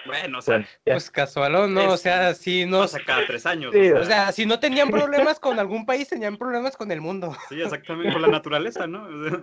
Bueno, 0.05 0.39
o 0.39 0.41
sea. 0.41 0.65
Pues 0.83 1.09
casual 1.09 1.55
o 1.55 1.67
no, 1.67 1.93
o 1.93 1.97
sea, 1.97 2.33
si 2.33 2.65
no, 2.65 2.79
pasa 2.79 2.99
cada 3.05 3.25
tres 3.25 3.45
años. 3.45 3.73
Sí, 3.73 3.91
o 3.91 4.03
sea, 4.03 4.31
si 4.31 4.45
no 4.45 4.59
tenían 4.59 4.89
problemas 4.89 5.39
con 5.39 5.59
algún 5.59 5.85
país, 5.85 6.07
tenían 6.07 6.37
problemas 6.37 6.77
con 6.77 6.91
el 6.91 7.01
mundo. 7.01 7.35
sí, 7.49 7.61
exactamente, 7.61 8.13
con 8.13 8.21
la 8.21 8.27
naturaleza, 8.27 8.87
¿no? 8.87 9.03
O 9.03 9.29
sea, 9.29 9.39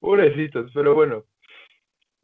Pobrecitos, 0.00 0.70
pero 0.74 0.94
bueno. 0.94 1.24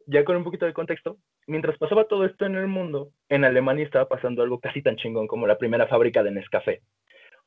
Ya 0.07 0.23
con 0.23 0.35
un 0.35 0.43
poquito 0.43 0.67
de 0.67 0.73
contexto, 0.73 1.17
mientras 1.47 1.79
pasaba 1.79 2.07
todo 2.07 2.25
esto 2.25 2.45
en 2.45 2.55
el 2.55 2.67
mundo, 2.67 3.11
en 3.27 3.43
Alemania 3.43 3.85
estaba 3.85 4.07
pasando 4.07 4.43
algo 4.43 4.59
casi 4.59 4.83
tan 4.83 4.97
chingón 4.97 5.25
como 5.25 5.47
la 5.47 5.57
primera 5.57 5.87
fábrica 5.87 6.21
de 6.21 6.29
Nescafé. 6.29 6.83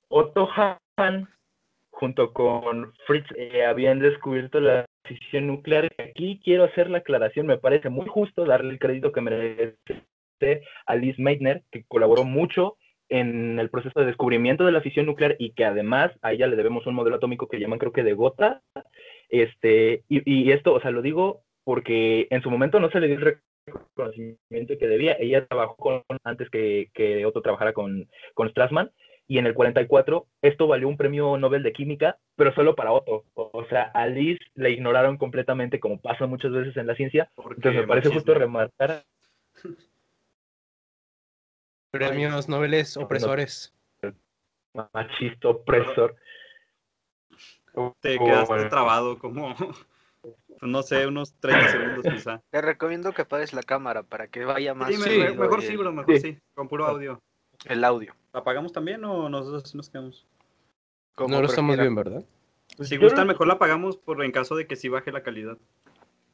Otto 0.08 0.48
Hahn, 0.50 1.28
junto 1.98 2.32
con 2.32 2.92
Fritz, 3.06 3.26
eh, 3.36 3.64
habían 3.64 3.98
descubierto 3.98 4.60
la 4.60 4.86
fisión 5.04 5.48
nuclear. 5.48 5.90
Aquí 5.98 6.40
quiero 6.44 6.62
hacer 6.62 6.88
la 6.90 6.98
aclaración, 6.98 7.46
me 7.46 7.58
parece 7.58 7.88
muy 7.88 8.06
justo 8.06 8.44
darle 8.44 8.70
el 8.70 8.78
crédito 8.78 9.10
que 9.10 9.20
merece 9.20 9.76
a 10.86 10.94
Liz 10.94 11.18
Meitner, 11.18 11.64
que 11.72 11.84
colaboró 11.88 12.22
mucho 12.22 12.76
en 13.08 13.58
el 13.58 13.68
proceso 13.68 13.98
de 13.98 14.06
descubrimiento 14.06 14.64
de 14.64 14.70
la 14.70 14.80
fisión 14.80 15.06
nuclear 15.06 15.34
y 15.40 15.54
que 15.54 15.64
además 15.64 16.12
a 16.22 16.32
ella 16.32 16.46
le 16.46 16.54
debemos 16.54 16.86
un 16.86 16.94
modelo 16.94 17.16
atómico 17.16 17.48
que 17.48 17.58
llaman 17.58 17.80
creo 17.80 17.92
que 17.92 18.04
de 18.04 18.12
gota. 18.12 18.62
Este, 19.28 20.04
y, 20.08 20.52
esto, 20.52 20.74
o 20.74 20.80
sea, 20.80 20.92
lo 20.92 21.02
digo 21.02 21.42
porque 21.64 22.28
en 22.30 22.42
su 22.42 22.50
momento 22.50 22.78
no 22.78 22.90
se 22.90 23.00
le 23.00 23.08
dio 23.08 23.16
el 23.16 23.40
reconocimiento 23.66 24.78
que 24.78 24.86
debía. 24.86 25.16
Ella 25.18 25.46
trabajó 25.46 25.74
con, 25.76 26.02
antes 26.22 26.48
que, 26.48 26.90
que 26.94 27.26
Otto 27.26 27.42
trabajara 27.42 27.72
con, 27.72 28.08
con 28.34 28.50
Strassman 28.50 28.92
y 29.28 29.38
en 29.38 29.46
el 29.46 29.54
44 29.54 30.26
esto 30.40 30.66
valió 30.66 30.88
un 30.88 30.96
premio 30.96 31.36
Nobel 31.36 31.62
de 31.62 31.72
Química, 31.72 32.18
pero 32.34 32.52
solo 32.54 32.74
para 32.74 32.92
Otto. 32.92 33.24
O 33.34 33.64
sea, 33.66 33.82
a 33.94 34.06
Liz 34.06 34.38
le 34.54 34.70
ignoraron 34.70 35.18
completamente, 35.18 35.78
como 35.78 36.00
pasa 36.00 36.26
muchas 36.26 36.50
veces 36.50 36.76
en 36.78 36.86
la 36.86 36.94
ciencia. 36.94 37.30
Entonces 37.36 37.74
me 37.82 37.86
parece 37.86 38.08
justo 38.08 38.32
remarcar. 38.34 39.04
Premios 41.90 42.48
Nobel 42.48 42.74
opresores. 42.96 43.74
Machista 44.92 45.48
opresor. 45.48 46.16
Te 48.00 48.18
quedaste 48.18 48.64
trabado 48.64 49.18
como, 49.18 49.54
no 50.62 50.82
sé, 50.82 51.06
unos 51.06 51.34
30 51.38 51.68
segundos 51.68 52.02
quizá. 52.02 52.42
Te 52.50 52.62
recomiendo 52.62 53.12
que 53.12 53.22
apagues 53.22 53.52
la 53.52 53.62
cámara 53.62 54.02
para 54.02 54.28
que 54.28 54.44
vaya 54.44 54.74
más. 54.74 54.94
Sí, 54.94 54.98
me- 54.98 55.32
mejor 55.32 55.62
sí, 55.62 55.76
bro, 55.76 55.92
mejor 55.92 56.18
sí, 56.18 56.38
con 56.54 56.68
puro 56.68 56.86
audio. 56.86 57.20
El 57.66 57.84
audio. 57.84 58.14
¿La 58.38 58.42
apagamos 58.42 58.72
también 58.72 59.04
o 59.04 59.28
nosotros 59.28 59.74
nos 59.74 59.90
quedamos? 59.90 60.24
como 61.16 61.34
No 61.34 61.40
lo 61.42 61.48
estamos 61.48 61.76
bien, 61.76 61.92
¿verdad? 61.96 62.22
Si 62.80 62.94
Yo 62.94 63.00
gustan, 63.00 63.26
no- 63.26 63.32
mejor 63.32 63.48
la 63.48 63.54
apagamos 63.54 63.96
por 63.96 64.24
en 64.24 64.30
caso 64.30 64.54
de 64.54 64.68
que 64.68 64.76
sí 64.76 64.88
baje 64.88 65.10
la 65.10 65.24
calidad. 65.24 65.58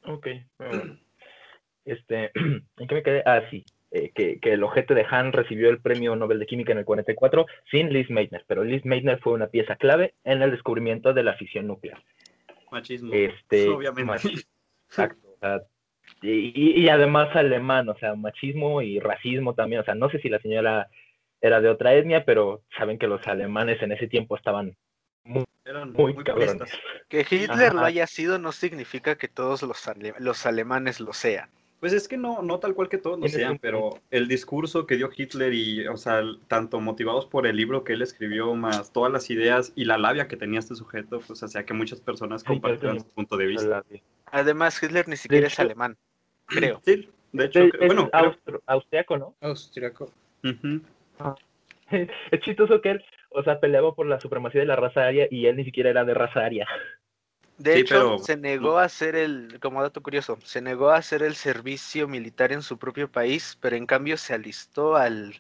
Ok. 0.05 0.27
bueno. 0.59 0.99
Este, 1.87 2.31
¿en 2.35 2.87
qué 2.89 2.95
me 2.95 3.03
quedé? 3.03 3.23
Ah, 3.25 3.41
sí. 3.51 3.65
eh, 3.91 4.13
que, 4.15 4.39
que 4.39 4.53
el 4.53 4.63
ojete 4.65 4.93
de 4.93 5.07
Han 5.09 5.33
recibió 5.33 5.71
el 5.71 5.81
premio 5.81 6.15
Nobel 6.15 6.39
de 6.39 6.45
Química 6.45 6.73
en 6.73 6.79
el 6.79 6.85
44 6.85 7.47
sin 7.71 7.91
Liz 7.91 8.11
Meitner, 8.11 8.45
pero 8.47 8.65
Liz 8.65 8.85
Meitner 8.85 9.19
fue 9.21 9.33
una 9.33 9.47
pieza 9.47 9.77
clave 9.77 10.13
en 10.25 10.43
el 10.43 10.51
descubrimiento 10.51 11.15
de 11.15 11.23
la 11.23 11.33
fisión 11.39 11.67
nuclear. 11.69 12.03
Machismo. 12.71 13.15
Este, 13.15 13.67
Obviamente. 13.71 14.13
machi- 14.13 14.47
Exacto. 14.89 15.27
o 15.27 15.39
sea, 15.41 15.63
y, 16.21 16.53
y- 16.55 16.81
y 16.83 16.89
además 16.91 17.35
alemán, 17.35 17.89
o 17.89 17.97
sea, 17.97 18.15
machismo 18.15 18.83
y 18.83 19.01
racismo 19.01 19.55
también. 19.55 19.81
O 19.81 19.85
sea, 19.85 19.95
no 19.95 20.11
sé 20.11 20.19
si 20.19 20.29
la 20.29 20.39
señora 20.41 20.91
era 21.45 21.61
de 21.61 21.69
otra 21.69 21.95
etnia, 21.95 22.25
pero 22.25 22.63
saben 22.77 22.99
que 22.99 23.07
los 23.07 23.27
alemanes 23.27 23.83
en 23.83 23.93
ese 23.93 24.07
tiempo 24.07 24.35
estaban 24.35 24.75
Eran 25.67 25.93
muy, 25.93 26.15
muy 26.15 26.25
cabrones. 26.25 26.71
Que 27.09 27.27
Hitler 27.29 27.75
lo 27.75 27.85
haya 27.85 28.07
sido 28.07 28.39
no 28.39 28.51
significa 28.51 29.17
que 29.17 29.29
todos 29.29 29.63
los, 29.63 29.87
ale- 29.87 30.15
los 30.21 30.47
alemanes 30.47 31.01
lo 31.01 31.13
sean. 31.13 31.51
Pues 31.81 31.93
es 31.93 32.09
que 32.09 32.17
no, 32.17 32.41
no 32.41 32.61
tal 32.61 32.75
cual 32.75 32.89
que 32.89 32.97
todos 32.97 33.19
lo 33.19 33.29
sean, 33.29 33.59
pero 33.59 34.01
el 34.11 34.27
discurso 34.27 34.87
que 34.87 34.97
dio 34.97 35.11
Hitler 35.15 35.53
y, 35.53 35.87
o 35.87 35.99
sea, 35.99 36.23
tanto 36.49 36.81
motivados 36.81 37.27
por 37.27 37.47
el 37.47 37.57
libro 37.57 37.85
que 37.85 37.93
él 37.93 38.01
escribió, 38.01 38.55
más 38.55 38.91
todas 38.91 39.13
las 39.13 39.29
ideas 39.29 39.71
y 39.77 39.85
la 39.85 39.99
labia 39.99 40.27
que 40.27 40.39
tenía 40.39 40.61
este 40.61 40.75
sujeto, 40.75 41.21
pues 41.27 41.43
hacía 41.43 41.67
que 41.67 41.75
muchas 41.75 42.01
personas 42.01 42.43
compartieran 42.43 43.01
su 43.01 43.07
punto 43.09 43.37
de 43.37 43.47
vista. 43.47 43.85
Además, 44.27 44.83
Hitler 44.83 45.09
ni 45.09 45.17
siquiera 45.19 45.47
es 45.49 45.61
alemán, 45.61 45.99
creo. 46.47 46.81
Sí, 46.87 47.07
de 47.33 47.45
hecho, 47.45 47.61
Es, 47.65 47.71
creo- 47.73 47.83
es 47.83 47.87
bueno, 47.95 48.11
creo- 48.11 48.63
austriaco, 48.67 49.19
¿no? 49.19 49.35
Austriaco. 49.43 50.11
ujú. 50.43 50.81
Es 52.31 52.41
chistoso 52.41 52.81
que 52.81 52.91
él, 52.93 53.05
o 53.31 53.43
sea, 53.43 53.61
peleaba 53.61 53.95
por 53.95 54.07
la 54.07 54.19
supremacía 54.21 54.61
de 54.63 54.67
la 54.67 54.77
raza 54.77 55.05
aria 55.07 55.29
y 55.31 55.47
él 55.47 55.57
ni 55.57 55.65
siquiera 55.65 55.91
era 55.91 56.05
de 56.05 56.15
raza 56.15 56.45
aria. 56.45 56.67
De 57.59 57.75
Sí, 57.75 57.81
hecho, 57.81 57.95
pero- 57.95 58.19
se 58.19 58.37
negó 58.37 58.79
a 58.79 58.85
hacer 58.85 59.15
el, 59.15 59.59
como 59.61 59.81
dato 59.83 60.03
curioso, 60.03 60.39
se 60.43 60.61
negó 60.61 60.91
a 60.91 60.97
hacer 60.97 61.23
el 61.23 61.35
servicio 61.37 62.09
militar 62.09 62.51
en 62.53 62.63
su 62.63 62.79
propio 62.79 63.09
país, 63.11 63.57
pero 63.61 63.77
en 63.77 63.87
cambio 63.87 64.17
se 64.17 64.35
alistó 64.35 64.97
al 64.97 65.35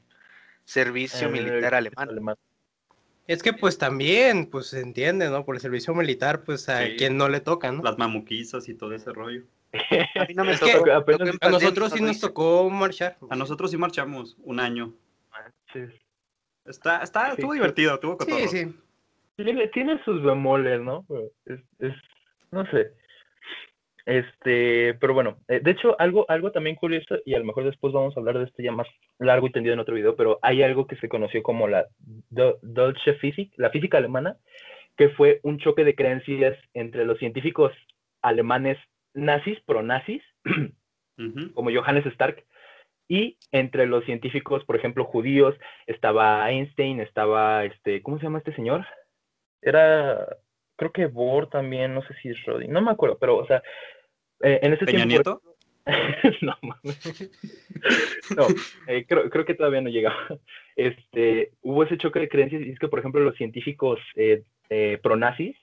servicio 0.64 1.28
Eh, 1.28 1.30
militar 1.30 1.74
alemán. 1.74 2.08
Es 3.26 3.42
que 3.42 3.52
pues 3.54 3.78
también, 3.78 4.46
pues 4.46 4.66
se 4.68 4.80
entiende, 4.80 5.28
¿no? 5.30 5.44
Por 5.44 5.56
el 5.56 5.60
servicio 5.60 5.94
militar, 5.94 6.44
pues 6.44 6.68
a 6.68 6.84
Sí. 6.84 6.96
quien 6.96 7.16
no 7.16 7.28
le 7.28 7.40
toca, 7.40 7.72
¿no? 7.72 7.82
las 7.82 7.96
mamuquizas 7.98 8.68
y 8.68 8.74
todo 8.74 8.92
ese 8.94 9.12
rollo. 9.12 9.42
A 9.72 10.24
mí 10.28 10.34
no 10.34 10.44
me 10.44 10.52
Es 10.52 10.60
que 10.60 10.72
tocó. 10.72 10.92
apenas- 10.92 11.18
tocó 11.18 11.22
en 11.24 11.28
A 11.36 11.38
pandemia, 11.38 11.50
nosotros 11.50 11.92
sí 11.92 12.00
nos 12.02 12.20
tocó 12.20 12.70
marchar. 12.70 13.16
A 13.28 13.34
nosotros 13.34 13.70
sí 13.72 13.76
marchamos 13.76 14.36
un 14.44 14.60
año. 14.60 14.92
Manches. 15.74 16.00
Está, 16.64 17.02
está, 17.02 17.26
Sí, 17.26 17.32
estuvo 17.32 17.52
divertido, 17.52 17.94
estuvo 17.94 18.16
cotorro. 18.16 18.38
Sí, 18.38 18.48
sí. 18.48 18.74
Tiene, 19.36 19.68
tiene 19.68 20.02
sus 20.04 20.22
bemoles, 20.22 20.80
¿no? 20.80 21.04
Es, 21.44 21.60
es- 21.78 21.94
no 22.50 22.64
sé. 22.66 22.92
Este, 24.06 24.94
pero 24.94 25.14
bueno, 25.14 25.38
eh, 25.48 25.60
de 25.60 25.70
hecho, 25.70 25.98
algo, 25.98 26.26
algo 26.28 26.52
también 26.52 26.76
curioso, 26.76 27.16
y 27.24 27.34
a 27.34 27.38
lo 27.38 27.44
mejor 27.46 27.64
después 27.64 27.92
vamos 27.92 28.14
a 28.16 28.20
hablar 28.20 28.38
de 28.38 28.44
esto 28.44 28.62
ya 28.62 28.70
más 28.70 28.86
largo 29.18 29.46
y 29.46 29.52
tendido 29.52 29.72
en 29.72 29.80
otro 29.80 29.94
video, 29.94 30.14
pero 30.14 30.38
hay 30.42 30.62
algo 30.62 30.86
que 30.86 30.96
se 30.96 31.08
conoció 31.08 31.42
como 31.42 31.68
la 31.68 31.86
Do- 31.98 32.58
Deutsche 32.62 33.14
Physik, 33.14 33.52
la 33.56 33.70
física 33.70 33.96
alemana, 33.98 34.36
que 34.96 35.08
fue 35.10 35.40
un 35.42 35.58
choque 35.58 35.84
de 35.84 35.94
creencias 35.94 36.56
entre 36.74 37.04
los 37.06 37.18
científicos 37.18 37.72
alemanes 38.22 38.78
nazis, 39.14 39.58
pro-nazis, 39.60 40.22
Ujú. 41.18 41.52
como 41.54 41.70
Johannes 41.72 42.04
Stark, 42.06 42.44
y 43.08 43.38
entre 43.52 43.86
los 43.86 44.04
científicos, 44.04 44.64
por 44.64 44.76
ejemplo, 44.76 45.04
judíos, 45.04 45.54
estaba 45.86 46.50
Einstein, 46.50 47.00
estaba, 47.00 47.64
este, 47.64 48.02
¿cómo 48.02 48.18
se 48.18 48.24
llama 48.24 48.38
este 48.38 48.54
señor? 48.54 48.86
Era, 49.60 50.26
creo 50.76 50.92
que 50.92 51.06
Bohr 51.06 51.48
también, 51.48 51.94
no 51.94 52.02
sé 52.02 52.14
si 52.22 52.30
es 52.30 52.36
Schrödinger, 52.38 52.68
no 52.68 52.82
me 52.82 52.90
acuerdo, 52.90 53.18
pero, 53.18 53.36
o 53.36 53.46
sea, 53.46 53.62
eh, 54.40 54.60
en 54.62 54.72
ese 54.72 54.84
Peña 54.84 55.06
tiempo... 55.06 55.40
Nieto. 55.40 55.42
no, 56.42 56.56
mames. 56.62 57.30
No, 58.36 58.46
eh, 58.86 59.04
creo, 59.06 59.28
creo 59.28 59.44
que 59.44 59.54
todavía 59.54 59.82
no 59.82 59.90
llegaba. 59.90 60.16
Este, 60.74 61.52
hubo 61.60 61.84
ese 61.84 61.98
choque 61.98 62.20
de 62.20 62.28
creencias 62.30 62.62
y 62.62 62.70
es 62.70 62.78
que, 62.78 62.88
por 62.88 62.98
ejemplo, 62.98 63.20
los 63.20 63.36
científicos 63.36 64.00
eh, 64.16 64.42
eh, 64.70 64.98
pronazis 65.02 65.54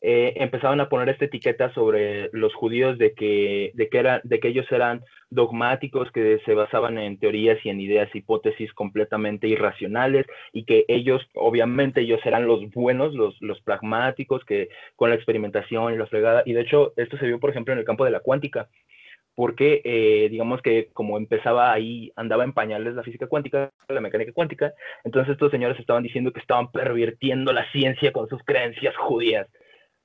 eh, 0.00 0.34
empezaban 0.36 0.80
a 0.80 0.88
poner 0.88 1.08
esta 1.08 1.24
etiqueta 1.24 1.72
sobre 1.74 2.30
los 2.32 2.54
judíos 2.54 2.98
de 2.98 3.14
que, 3.14 3.72
de, 3.74 3.88
que 3.88 3.98
eran, 3.98 4.20
de 4.22 4.38
que 4.38 4.48
ellos 4.48 4.70
eran 4.70 5.02
dogmáticos, 5.30 6.10
que 6.12 6.40
se 6.44 6.54
basaban 6.54 6.98
en 6.98 7.18
teorías 7.18 7.58
y 7.64 7.70
en 7.70 7.80
ideas, 7.80 8.14
hipótesis 8.14 8.72
completamente 8.72 9.48
irracionales 9.48 10.26
y 10.52 10.64
que 10.64 10.84
ellos, 10.88 11.22
obviamente, 11.34 12.02
ellos 12.02 12.20
eran 12.24 12.46
los 12.46 12.70
buenos, 12.70 13.12
los, 13.14 13.36
los 13.40 13.60
pragmáticos, 13.62 14.44
que 14.44 14.68
con 14.94 15.10
la 15.10 15.16
experimentación 15.16 15.92
y 15.92 15.98
la 15.98 16.06
fregada. 16.06 16.42
Y 16.46 16.52
de 16.52 16.60
hecho, 16.62 16.92
esto 16.96 17.18
se 17.18 17.26
vio, 17.26 17.40
por 17.40 17.50
ejemplo, 17.50 17.72
en 17.72 17.80
el 17.80 17.84
campo 17.84 18.04
de 18.04 18.12
la 18.12 18.20
cuántica 18.20 18.68
porque 19.34 19.82
eh, 19.84 20.28
digamos 20.30 20.60
que 20.62 20.88
como 20.92 21.16
empezaba 21.16 21.72
ahí, 21.72 22.10
andaba 22.16 22.42
en 22.42 22.52
pañales 22.52 22.94
la 22.94 23.04
física 23.04 23.28
cuántica, 23.28 23.70
la 23.88 24.00
mecánica 24.00 24.32
cuántica, 24.32 24.74
entonces 25.04 25.30
estos 25.30 25.52
señores 25.52 25.78
estaban 25.78 26.02
diciendo 26.02 26.32
que 26.32 26.40
estaban 26.40 26.72
pervirtiendo 26.72 27.52
la 27.52 27.70
ciencia 27.70 28.10
con 28.10 28.28
sus 28.28 28.42
creencias 28.42 28.96
judías. 28.96 29.46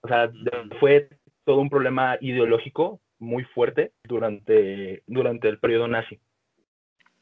O 0.04 0.08
sea, 0.08 0.30
fue 0.80 1.10
todo 1.46 1.60
un 1.60 1.70
problema 1.70 2.18
ideológico 2.20 3.00
muy 3.20 3.44
fuerte 3.46 3.94
durante, 4.04 5.02
durante 5.08 5.48
el 5.48 5.60
periodo 5.60 5.88
nazi. 5.88 6.20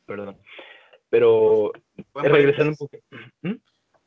Perdón. 0.05 0.37
Pero 1.09 1.71
Buen 2.13 2.25
eh, 2.25 2.29
regresando 2.29 2.71
un 2.71 2.77
poco. 2.77 2.97
¿Mm? 3.43 3.53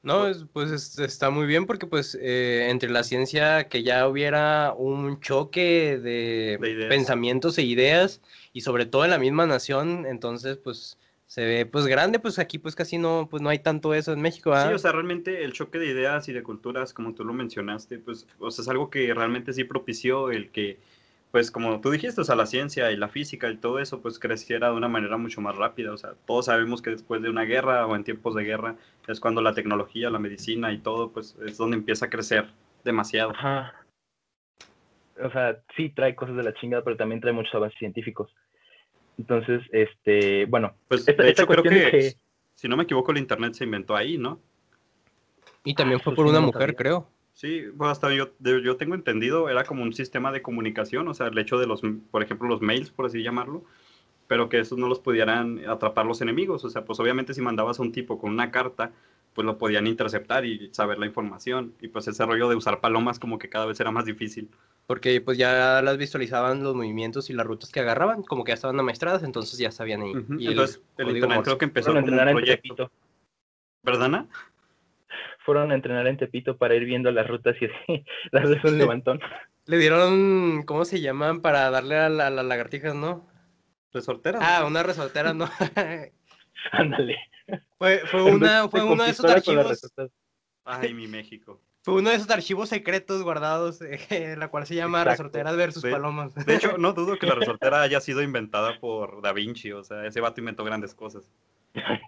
No, 0.02 0.26
es- 0.26 0.44
pues 0.52 0.70
es- 0.70 0.98
está 0.98 1.30
muy 1.30 1.46
bien 1.46 1.66
porque 1.66 1.86
pues 1.86 2.18
eh, 2.20 2.68
entre 2.68 2.90
la 2.90 3.04
ciencia 3.04 3.68
que 3.68 3.82
ya 3.82 4.08
hubiera 4.08 4.74
un 4.76 5.20
choque 5.20 5.98
de, 5.98 6.86
pensamientos 6.88 7.56
e 7.58 7.62
ideas 7.62 8.20
y 8.52 8.62
sobre 8.62 8.86
todo 8.86 9.04
en 9.04 9.10
la 9.12 9.18
misma 9.18 9.46
nación, 9.46 10.04
entonces 10.06 10.58
pues 10.58 10.98
se 11.26 11.44
ve 11.44 11.66
pues 11.66 11.86
grande, 11.86 12.18
pues 12.18 12.38
aquí 12.38 12.58
pues 12.58 12.74
casi 12.74 12.98
no, 12.98 13.28
pues 13.30 13.42
no 13.42 13.48
hay 13.48 13.58
tanto 13.58 13.94
eso 13.94 14.12
en 14.12 14.20
México, 14.20 14.52
¿ah? 14.52 14.68
Sí, 14.68 14.74
o 14.74 14.78
sea, 14.78 14.92
realmente 14.92 15.44
el 15.44 15.52
choque 15.52 15.78
de 15.78 15.86
ideas 15.86 16.28
y 16.28 16.32
de 16.32 16.42
culturas, 16.42 16.92
como 16.92 17.14
tú 17.14 17.24
lo 17.24 17.32
mencionaste, 17.32 17.98
pues, 17.98 18.28
o 18.38 18.50
sea, 18.50 18.62
es 18.62 18.68
algo 18.68 18.90
que 18.90 19.12
realmente 19.14 19.52
sí 19.52 19.64
propició 19.64 20.30
el 20.30 20.50
que, 20.50 20.78
pues, 21.30 21.50
como 21.50 21.80
tú 21.80 21.90
dijiste, 21.90 22.20
o 22.20 22.24
sea, 22.24 22.36
la 22.36 22.46
ciencia 22.46 22.92
y 22.92 22.96
la 22.96 23.08
física 23.08 23.50
y 23.50 23.56
todo 23.56 23.78
eso, 23.80 24.00
pues, 24.00 24.18
creciera 24.18 24.70
de 24.70 24.76
una 24.76 24.88
manera 24.88 25.16
mucho 25.16 25.40
más 25.40 25.56
rápida. 25.56 25.92
O 25.92 25.96
sea, 25.96 26.14
todos 26.26 26.46
sabemos 26.46 26.82
que 26.82 26.90
después 26.90 27.22
de 27.22 27.30
una 27.30 27.42
guerra 27.42 27.86
o 27.86 27.96
en 27.96 28.04
tiempos 28.04 28.34
de 28.34 28.44
guerra 28.44 28.76
es 29.08 29.18
cuando 29.18 29.42
la 29.42 29.54
tecnología, 29.54 30.10
la 30.10 30.20
medicina 30.20 30.72
y 30.72 30.78
todo, 30.78 31.10
pues, 31.10 31.36
es 31.44 31.56
donde 31.56 31.76
empieza 31.76 32.06
a 32.06 32.10
crecer 32.10 32.50
demasiado. 32.84 33.30
Ajá. 33.30 33.74
O 35.22 35.30
sea, 35.30 35.60
sí 35.76 35.90
trae 35.90 36.14
cosas 36.14 36.36
de 36.36 36.42
la 36.42 36.54
chingada, 36.54 36.84
pero 36.84 36.96
también 36.96 37.20
trae 37.20 37.32
muchos 37.32 37.54
avances 37.54 37.78
científicos. 37.78 38.30
Entonces, 39.18 39.62
este, 39.70 40.46
bueno, 40.46 40.74
Pues, 40.88 41.06
esta, 41.06 41.22
de 41.22 41.30
hecho, 41.30 41.46
creo 41.46 41.62
que, 41.62 41.68
que 41.70 42.14
si 42.54 42.68
no 42.68 42.76
me 42.76 42.84
equivoco, 42.84 43.12
el 43.12 43.18
Internet 43.18 43.54
se 43.54 43.64
inventó 43.64 43.94
ahí, 43.96 44.18
¿no? 44.18 44.40
Y 45.64 45.74
también 45.74 46.00
Ah, 46.00 46.04
fue 46.04 46.12
eso 46.12 46.16
por 46.16 46.26
sí 46.26 46.30
una 46.30 46.40
no 46.40 46.46
mujer, 46.48 46.60
sabía. 46.60 46.76
creo. 46.76 47.08
Sí, 47.34 47.62
pues 47.76 47.90
hasta 47.90 48.14
yo, 48.14 48.30
de- 48.38 48.62
yo 48.62 48.76
tengo 48.76 48.94
entendido, 48.94 49.48
era 49.48 49.64
como 49.64 49.82
un 49.82 49.92
sistema 49.92 50.30
de 50.30 50.42
comunicación, 50.42 51.08
o 51.08 51.14
sea, 51.14 51.28
el 51.28 51.38
hecho 51.38 51.58
de 51.58 51.66
los, 51.66 51.82
por 52.10 52.22
ejemplo, 52.22 52.48
los 52.48 52.60
mails, 52.60 52.90
por 52.90 53.06
así 53.06 53.22
llamarlo, 53.22 53.64
pero 54.28 54.48
que 54.48 54.60
esos 54.60 54.78
no 54.78 54.88
los 54.88 55.00
pudieran 55.00 55.60
atrapar 55.68 56.06
los 56.06 56.20
enemigos. 56.20 56.64
O 56.64 56.70
sea, 56.70 56.84
pues 56.84 57.00
obviamente 57.00 57.34
si 57.34 57.40
mandabas 57.40 57.78
a 57.78 57.82
un 57.82 57.92
tipo 57.92 58.18
con 58.18 58.30
una 58.30 58.50
carta, 58.50 58.92
pues 59.34 59.44
lo 59.44 59.58
podían 59.58 59.86
interceptar 59.86 60.44
y 60.44 60.72
saber 60.72 60.98
la 60.98 61.06
información. 61.06 61.74
Y 61.80 61.88
pues 61.88 62.06
ese 62.06 62.24
rollo 62.24 62.48
de 62.48 62.56
usar 62.56 62.80
palomas 62.80 63.18
como 63.18 63.38
que 63.38 63.48
cada 63.48 63.66
vez 63.66 63.78
era 63.80 63.90
más 63.90 64.04
difícil. 64.04 64.48
Porque 64.86 65.20
pues 65.20 65.36
ya 65.36 65.82
las 65.82 65.98
visualizaban 65.98 66.62
los 66.62 66.74
movimientos 66.74 67.30
y 67.30 67.32
las 67.32 67.46
rutas 67.46 67.70
que 67.70 67.80
agarraban, 67.80 68.22
como 68.22 68.44
que 68.44 68.50
ya 68.50 68.54
estaban 68.54 68.78
amaestradas, 68.78 69.22
entonces 69.22 69.58
ya 69.58 69.70
sabían 69.70 70.02
ahí. 70.02 70.12
y 70.38 70.48
entonces 70.48 70.82
el, 70.98 71.16
internet 71.16 71.40
creo 71.42 71.58
que 71.58 71.64
empezó 71.64 71.92
como 71.92 72.06
un 72.06 72.32
proyecto. 72.32 72.90
¿Verdad, 73.82 74.26
Fueron 75.44 75.72
a 75.72 75.74
entrenar 75.74 76.06
en 76.06 76.16
Tepito 76.16 76.56
para 76.56 76.74
ir 76.74 76.84
viendo 76.84 77.10
las 77.10 77.26
rutas 77.26 77.56
y 77.60 77.66
así, 77.66 78.04
darles 78.32 78.64
un 78.64 78.78
levantón. 78.78 79.20
Le 79.66 79.78
dieron, 79.78 80.62
¿cómo 80.64 80.84
se 80.84 81.00
llaman? 81.00 81.40
Para 81.40 81.70
darle 81.70 81.96
a, 81.96 82.08
las 82.08 82.44
lagartijas, 82.44 82.94
¿no? 82.94 83.28
Resorteras. 83.92 84.42
Ah, 84.44 84.64
una 84.66 84.82
resortera, 84.82 85.32
¿no? 85.34 85.48
Ándale. 86.72 87.18
Fue, 87.78 87.98
fue, 88.06 88.22
una, 88.22 88.68
fue 88.68 88.82
uno 88.82 89.04
de 89.04 89.10
esos 89.10 89.24
archivos. 89.26 89.92
Ay, 90.64 90.94
mi 90.94 91.06
México. 91.06 91.60
Fue 91.84 91.94
uno 91.96 92.08
de 92.08 92.16
esos 92.16 92.30
archivos 92.30 92.70
secretos 92.70 93.22
guardados, 93.22 93.82
eh, 93.82 94.36
la 94.38 94.48
cual 94.48 94.66
se 94.66 94.74
llama 94.74 95.04
Resorteras 95.04 95.54
versus 95.54 95.82
Palomas. 95.82 96.34
De 96.34 96.56
hecho, 96.56 96.78
no 96.78 96.94
dudo 96.94 97.18
que 97.18 97.26
la 97.26 97.34
resortera 97.34 97.82
haya 97.82 98.00
sido 98.00 98.22
inventada 98.22 98.80
por 98.80 99.20
Da 99.20 99.34
Vinci, 99.34 99.70
o 99.72 99.84
sea, 99.84 100.06
ese 100.06 100.22
vato 100.22 100.40
inventó 100.40 100.64
grandes 100.64 100.94
cosas. 100.94 101.30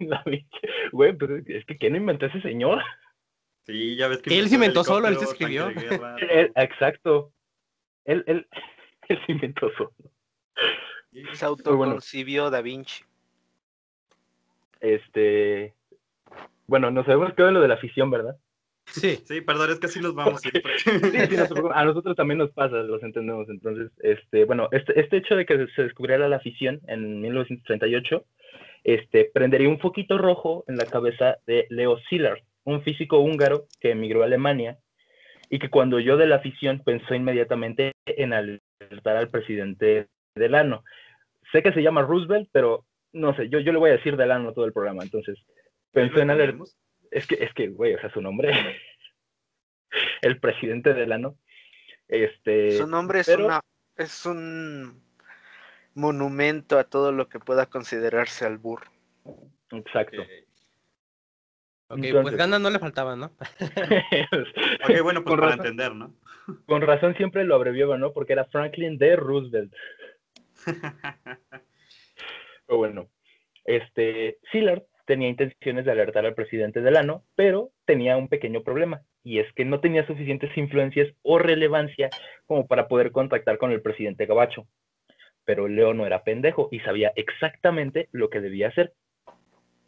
da 0.00 0.22
Vinci, 0.24 0.48
güey, 0.92 1.12
pero 1.12 1.36
es 1.36 1.66
que 1.66 1.76
¿quién 1.76 1.94
inventó 1.94 2.24
ese 2.24 2.40
señor? 2.40 2.82
Sí, 3.66 3.96
ya 3.96 4.08
ves 4.08 4.22
que... 4.22 4.38
Él 4.38 4.48
se 4.48 4.54
inventó 4.54 4.82
solo, 4.82 5.08
él 5.08 5.18
se 5.18 5.24
escribió. 5.24 5.68
exacto. 6.54 7.32
Él, 8.06 8.24
él, 8.26 8.48
él 9.08 9.20
se 9.26 9.32
inventó 9.32 9.70
solo. 9.76 9.92
Se 11.34 11.44
autoconcibió 11.44 12.48
Da 12.48 12.62
Vinci. 12.62 13.04
Este. 14.80 15.74
Bueno, 16.66 16.90
nos 16.90 17.06
habíamos 17.06 17.34
quedado 17.34 17.48
en 17.48 17.54
lo 17.54 17.60
de 17.60 17.68
la 17.68 17.74
afición, 17.74 18.10
¿verdad? 18.10 18.36
Sí. 18.86 19.16
Sí, 19.24 19.40
perdón, 19.40 19.70
es 19.70 19.80
que 19.80 19.86
así 19.86 20.00
nos 20.00 20.14
vamos 20.14 20.40
siempre. 20.40 20.72
a 21.74 21.84
nosotros 21.84 22.16
también 22.16 22.38
nos 22.38 22.50
pasa, 22.52 22.76
los 22.76 23.02
entendemos. 23.02 23.48
Entonces, 23.48 23.90
este, 24.00 24.44
bueno, 24.44 24.68
este, 24.72 24.98
este 25.00 25.18
hecho 25.18 25.36
de 25.36 25.46
que 25.46 25.66
se 25.74 25.82
descubriera 25.82 26.28
la 26.28 26.36
afición 26.36 26.80
en 26.86 27.20
1938, 27.20 28.24
este, 28.84 29.30
prendería 29.32 29.68
un 29.68 29.80
foquito 29.80 30.18
rojo 30.18 30.64
en 30.68 30.76
la 30.76 30.86
cabeza 30.86 31.38
de 31.46 31.66
Leo 31.70 31.98
Szilard, 32.08 32.38
un 32.64 32.82
físico 32.82 33.18
húngaro 33.18 33.66
que 33.80 33.90
emigró 33.90 34.22
a 34.22 34.26
Alemania 34.26 34.78
y 35.50 35.58
que 35.58 35.70
cuando 35.70 36.00
yo 36.00 36.16
de 36.16 36.26
la 36.26 36.36
afición 36.36 36.82
pensó 36.84 37.14
inmediatamente 37.14 37.92
en 38.06 38.32
alertar 38.32 39.16
al 39.16 39.30
presidente 39.30 40.08
Delano. 40.34 40.84
Sé 41.52 41.62
que 41.62 41.72
se 41.72 41.82
llama 41.82 42.02
Roosevelt, 42.02 42.48
pero 42.52 42.84
no 43.16 43.34
sé, 43.34 43.48
yo, 43.48 43.58
yo 43.60 43.72
le 43.72 43.78
voy 43.78 43.90
a 43.90 43.94
decir 43.94 44.16
Delano 44.16 44.52
todo 44.52 44.66
el 44.66 44.72
programa, 44.72 45.02
entonces 45.02 45.38
pensó 45.92 46.20
en 46.20 46.30
alertar. 46.30 46.66
Es 47.10 47.26
que, 47.26 47.36
es 47.36 47.52
que, 47.54 47.68
güey, 47.68 47.94
o 47.94 48.00
sea, 48.00 48.10
su 48.10 48.20
nombre, 48.20 48.52
el 50.22 50.38
presidente 50.38 50.94
Delano. 50.94 51.36
Este, 52.08 52.72
su 52.72 52.86
nombre 52.86 53.20
es, 53.20 53.28
una, 53.28 53.60
es 53.96 54.26
un 54.26 55.02
monumento 55.94 56.78
a 56.78 56.84
todo 56.84 57.10
lo 57.10 57.28
que 57.28 57.40
pueda 57.40 57.66
considerarse 57.66 58.44
al 58.44 58.58
burro. 58.58 58.90
Exacto. 59.72 60.22
Ok, 61.88 62.00
pues 62.22 62.36
ganas 62.36 62.60
no 62.60 62.70
le 62.70 62.78
faltaba, 62.78 63.16
¿no? 63.16 63.26
ok, 64.84 65.02
bueno, 65.02 65.24
pues 65.24 65.40
para 65.40 65.54
entender, 65.54 65.94
¿no? 65.94 66.14
Con 66.66 66.82
razón 66.82 67.16
siempre 67.16 67.44
lo 67.44 67.54
abreviaba, 67.54 67.96
¿no? 67.96 68.12
Porque 68.12 68.34
era 68.34 68.44
Franklin 68.44 68.98
D. 68.98 69.16
Roosevelt. 69.16 69.72
pero 72.66 72.78
bueno, 72.78 73.08
este, 73.64 74.38
Sillard 74.50 74.82
tenía 75.06 75.28
intenciones 75.28 75.84
de 75.84 75.92
alertar 75.92 76.26
al 76.26 76.34
presidente 76.34 76.80
Delano, 76.80 77.24
pero 77.36 77.70
tenía 77.84 78.16
un 78.16 78.28
pequeño 78.28 78.62
problema, 78.62 79.02
y 79.22 79.38
es 79.38 79.52
que 79.54 79.64
no 79.64 79.80
tenía 79.80 80.06
suficientes 80.06 80.56
influencias 80.56 81.12
o 81.22 81.38
relevancia 81.38 82.10
como 82.46 82.66
para 82.66 82.88
poder 82.88 83.12
contactar 83.12 83.58
con 83.58 83.72
el 83.72 83.82
presidente 83.82 84.26
Gabacho. 84.26 84.66
Pero 85.44 85.68
Leo 85.68 85.94
no 85.94 86.06
era 86.06 86.24
pendejo 86.24 86.68
y 86.72 86.80
sabía 86.80 87.12
exactamente 87.14 88.08
lo 88.10 88.30
que 88.30 88.40
debía 88.40 88.68
hacer 88.68 88.92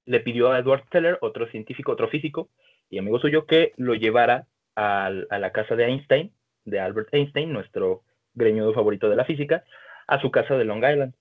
le 0.09 0.20
pidió 0.20 0.50
a 0.50 0.59
Edward 0.59 0.85
Teller, 0.90 1.18
otro 1.20 1.46
científico, 1.48 1.92
otro 1.92 2.09
físico 2.09 2.48
y 2.88 2.98
amigo 2.98 3.20
suyo, 3.20 3.44
que 3.44 3.74
lo 3.76 3.94
llevara 3.94 4.46
a, 4.74 5.11
la 5.11 5.53
casa 5.53 5.76
de 5.76 5.85
Einstein, 5.85 6.33
de 6.64 6.81
Albert 6.81 7.12
Einstein, 7.12 7.53
nuestro 7.53 8.03
greñudo 8.33 8.72
favorito 8.72 9.11
de 9.11 9.16
la 9.16 9.26
física, 9.26 9.64
a 10.07 10.18
su 10.20 10.31
casa 10.31 10.57
de 10.57 10.64
Long 10.64 10.83
Island, 10.83 11.12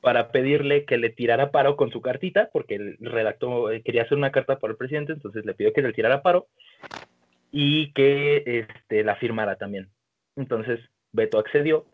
para 0.00 0.30
pedirle 0.30 0.84
que 0.84 0.98
le 0.98 1.10
tirara 1.10 1.50
paro 1.50 1.76
con 1.76 1.90
su 1.90 2.00
cartita, 2.00 2.50
porque 2.52 2.76
él 2.76 2.96
redactó, 3.00 3.70
eh, 3.70 3.82
quería 3.82 4.02
hacer 4.02 4.18
una 4.18 4.32
carta 4.32 4.58
para 4.58 4.72
el 4.72 4.76
presidente, 4.76 5.12
entonces 5.12 5.44
le 5.44 5.54
pidió 5.54 5.72
que 5.72 5.82
le 5.82 5.92
tirara 5.92 6.22
paro 6.22 6.48
y 7.50 7.92
que 7.92 8.42
este, 8.46 9.02
la 9.02 9.16
firmara 9.16 9.56
también. 9.56 9.88
Entonces, 10.36 10.80
Beto 11.12 11.38
accedió. 11.38 11.86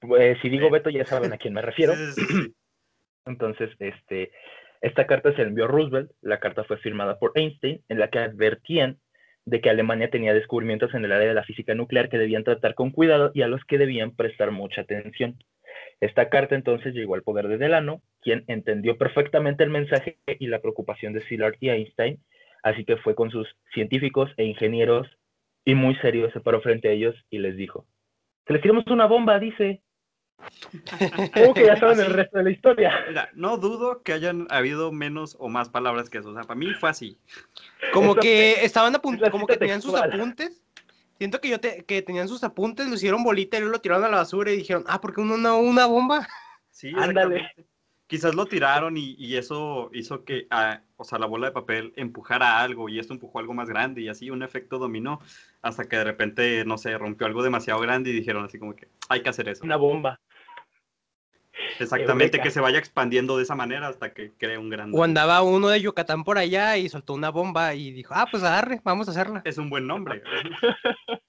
Pues, 0.00 0.38
si 0.42 0.48
digo 0.48 0.70
Beto, 0.70 0.90
ya 0.90 1.06
saben 1.06 1.32
a 1.32 1.38
quién 1.38 1.54
me 1.54 1.62
refiero. 1.62 1.94
Entonces, 3.26 3.70
este, 3.78 4.32
esta 4.80 5.06
carta 5.06 5.34
se 5.34 5.42
envió 5.42 5.64
a 5.64 5.68
Roosevelt, 5.68 6.10
la 6.20 6.40
carta 6.40 6.64
fue 6.64 6.76
firmada 6.78 7.18
por 7.18 7.32
Einstein, 7.36 7.82
en 7.88 7.98
la 8.00 8.10
que 8.10 8.18
advertían 8.18 8.98
de 9.44 9.60
que 9.60 9.70
Alemania 9.70 10.10
tenía 10.10 10.34
descubrimientos 10.34 10.94
en 10.94 11.04
el 11.04 11.12
área 11.12 11.28
de 11.28 11.34
la 11.34 11.44
física 11.44 11.74
nuclear 11.74 12.08
que 12.08 12.18
debían 12.18 12.44
tratar 12.44 12.74
con 12.74 12.90
cuidado 12.90 13.30
y 13.34 13.42
a 13.42 13.48
los 13.48 13.64
que 13.64 13.78
debían 13.78 14.14
prestar 14.14 14.50
mucha 14.50 14.82
atención. 14.82 15.38
Esta 16.00 16.28
carta 16.28 16.54
entonces 16.54 16.94
llegó 16.94 17.14
al 17.14 17.22
poder 17.22 17.48
de 17.48 17.58
Delano, 17.58 18.02
quien 18.20 18.44
entendió 18.48 18.98
perfectamente 18.98 19.64
el 19.64 19.70
mensaje 19.70 20.18
y 20.26 20.46
la 20.46 20.60
preocupación 20.60 21.12
de 21.12 21.20
Szilard 21.20 21.54
y 21.60 21.70
Einstein, 21.70 22.22
así 22.62 22.84
que 22.84 22.96
fue 22.96 23.14
con 23.14 23.30
sus 23.30 23.48
científicos 23.72 24.30
e 24.36 24.44
ingenieros 24.44 25.08
y 25.64 25.74
muy 25.74 25.94
serio 25.96 26.30
se 26.32 26.40
paró 26.40 26.60
frente 26.60 26.88
a 26.88 26.92
ellos 26.92 27.14
y 27.30 27.38
les 27.38 27.56
dijo, 27.56 27.86
que 28.46 28.54
les 28.54 28.62
tiramos 28.62 28.86
una 28.88 29.06
bomba, 29.06 29.38
dice, 29.38 29.82
Creo 31.32 31.54
que 31.54 31.66
ya 31.66 31.76
saben 31.76 32.00
el 32.00 32.12
resto 32.12 32.38
de 32.38 32.44
la 32.44 32.50
historia. 32.50 32.92
no 33.34 33.58
dudo 33.58 34.02
que 34.02 34.12
hayan 34.12 34.46
habido 34.50 34.92
menos 34.92 35.36
o 35.38 35.48
más 35.48 35.68
palabras 35.68 36.10
que 36.10 36.18
eso. 36.18 36.30
O 36.30 36.34
sea, 36.34 36.42
para 36.42 36.58
mí 36.58 36.72
fue 36.74 36.90
así. 36.90 37.18
Como 37.92 38.14
que 38.14 38.64
estaban 38.64 38.94
apuntando, 38.94 39.30
como 39.30 39.46
que 39.46 39.56
tenían 39.56 39.82
sus 39.82 39.94
apuntes. 39.94 40.61
Siento 41.22 41.40
que 41.40 41.50
yo 41.50 41.60
que 41.60 42.02
tenían 42.02 42.26
sus 42.26 42.42
apuntes, 42.42 42.88
lo 42.88 42.96
hicieron 42.96 43.22
bolita 43.22 43.56
y 43.56 43.60
luego 43.60 43.74
lo 43.74 43.80
tiraron 43.80 44.02
a 44.06 44.08
la 44.08 44.16
basura 44.16 44.50
y 44.50 44.56
dijeron, 44.56 44.82
ah, 44.88 45.00
¿por 45.00 45.14
qué 45.14 45.20
uno 45.20 45.36
no 45.36 45.56
una 45.60 45.86
bomba? 45.86 46.26
Sí, 46.72 46.90
ándale. 46.96 47.48
Quizás 48.08 48.34
lo 48.34 48.46
tiraron 48.46 48.96
y, 48.96 49.36
eso 49.36 49.88
hizo 49.92 50.24
que, 50.24 50.48
ah, 50.50 50.80
o 50.96 51.04
sea, 51.04 51.20
la 51.20 51.26
bola 51.26 51.46
de 51.46 51.52
papel 51.52 51.92
empujara 51.94 52.58
algo 52.58 52.88
y 52.88 52.98
esto 52.98 53.12
empujó 53.12 53.38
algo 53.38 53.54
más 53.54 53.68
grande 53.68 54.00
y 54.00 54.08
así 54.08 54.30
un 54.30 54.42
efecto 54.42 54.80
dominó 54.80 55.20
hasta 55.60 55.84
que 55.84 55.96
de 55.96 56.02
repente, 56.02 56.64
no 56.64 56.76
sé, 56.76 56.98
rompió 56.98 57.28
algo 57.28 57.44
demasiado 57.44 57.78
grande 57.78 58.10
y 58.10 58.14
dijeron 58.14 58.44
así 58.44 58.58
como 58.58 58.74
que 58.74 58.88
hay 59.08 59.22
que 59.22 59.28
hacer 59.28 59.48
eso. 59.48 59.62
Una 59.62 59.76
bomba. 59.76 60.18
Exactamente, 61.78 62.40
que 62.40 62.50
se 62.50 62.60
vaya 62.60 62.78
expandiendo 62.78 63.36
de 63.36 63.42
esa 63.42 63.54
manera 63.54 63.88
hasta 63.88 64.12
que 64.12 64.32
cree 64.38 64.58
un 64.58 64.70
gran... 64.70 64.92
O 64.94 65.04
andaba 65.04 65.42
uno 65.42 65.68
de 65.68 65.80
Yucatán 65.80 66.24
por 66.24 66.38
allá 66.38 66.76
y 66.76 66.88
soltó 66.88 67.14
una 67.14 67.30
bomba 67.30 67.74
y 67.74 67.90
dijo, 67.90 68.14
ah, 68.16 68.26
pues 68.30 68.42
agarre, 68.42 68.80
vamos 68.84 69.08
a 69.08 69.10
hacerla. 69.10 69.42
Es 69.44 69.58
un 69.58 69.68
buen 69.68 69.86
nombre. 69.86 70.22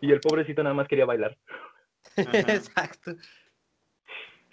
y 0.00 0.12
el 0.12 0.20
pobrecito 0.20 0.62
nada 0.62 0.74
más 0.74 0.88
quería 0.88 1.06
bailar. 1.06 1.36
Exacto. 2.16 3.12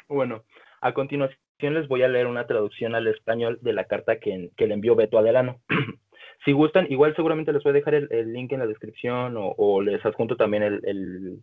Bueno, 0.07 0.43
a 0.81 0.93
continuación 0.93 1.39
les 1.61 1.87
voy 1.87 2.03
a 2.03 2.07
leer 2.07 2.27
una 2.27 2.47
traducción 2.47 2.95
al 2.95 3.07
español 3.07 3.59
de 3.61 3.73
la 3.73 3.85
carta 3.85 4.19
que, 4.19 4.49
que 4.55 4.67
le 4.67 4.73
envió 4.73 4.95
Beto 4.95 5.17
Adelano. 5.17 5.61
Si 6.43 6.53
gustan, 6.53 6.87
igual 6.89 7.15
seguramente 7.15 7.53
les 7.53 7.61
voy 7.63 7.69
a 7.69 7.73
dejar 7.73 7.93
el, 7.93 8.33
link 8.33 8.51
en 8.51 8.59
la 8.59 8.67
descripción 8.67 9.35
o, 9.37 9.81
les 9.81 10.03
adjunto 10.03 10.37
también 10.37 10.81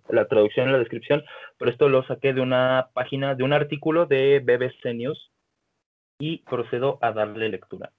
la 0.08 0.26
traducción 0.26 0.66
en 0.66 0.72
la 0.72 0.78
descripción, 0.78 1.22
pero 1.56 1.70
esto 1.70 1.88
lo 1.88 2.02
saqué 2.04 2.32
de 2.32 2.40
una 2.40 2.88
página, 2.94 3.36
de 3.36 3.44
un 3.44 3.52
artículo 3.52 4.06
de 4.06 4.40
BBC 4.40 4.94
News 4.94 5.30
y 6.18 6.38
procedo 6.38 6.98
a 7.00 7.12
darle 7.12 7.48
lectura. 7.48 7.92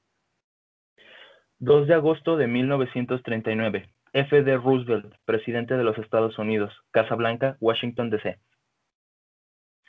2 1.60 1.88
de 1.88 1.94
agosto 1.94 2.36
de 2.36 2.48
1939. 2.48 3.90
F. 4.12 4.44
D. 4.44 4.58
Roosevelt, 4.58 5.14
presidente 5.26 5.78
de 5.78 5.84
los 5.84 5.98
Estados 5.98 6.38
Unidos, 6.40 6.74
Casa 6.92 7.16
Blanca, 7.16 7.58
Washington, 7.60 8.10
D.C. 8.10 8.40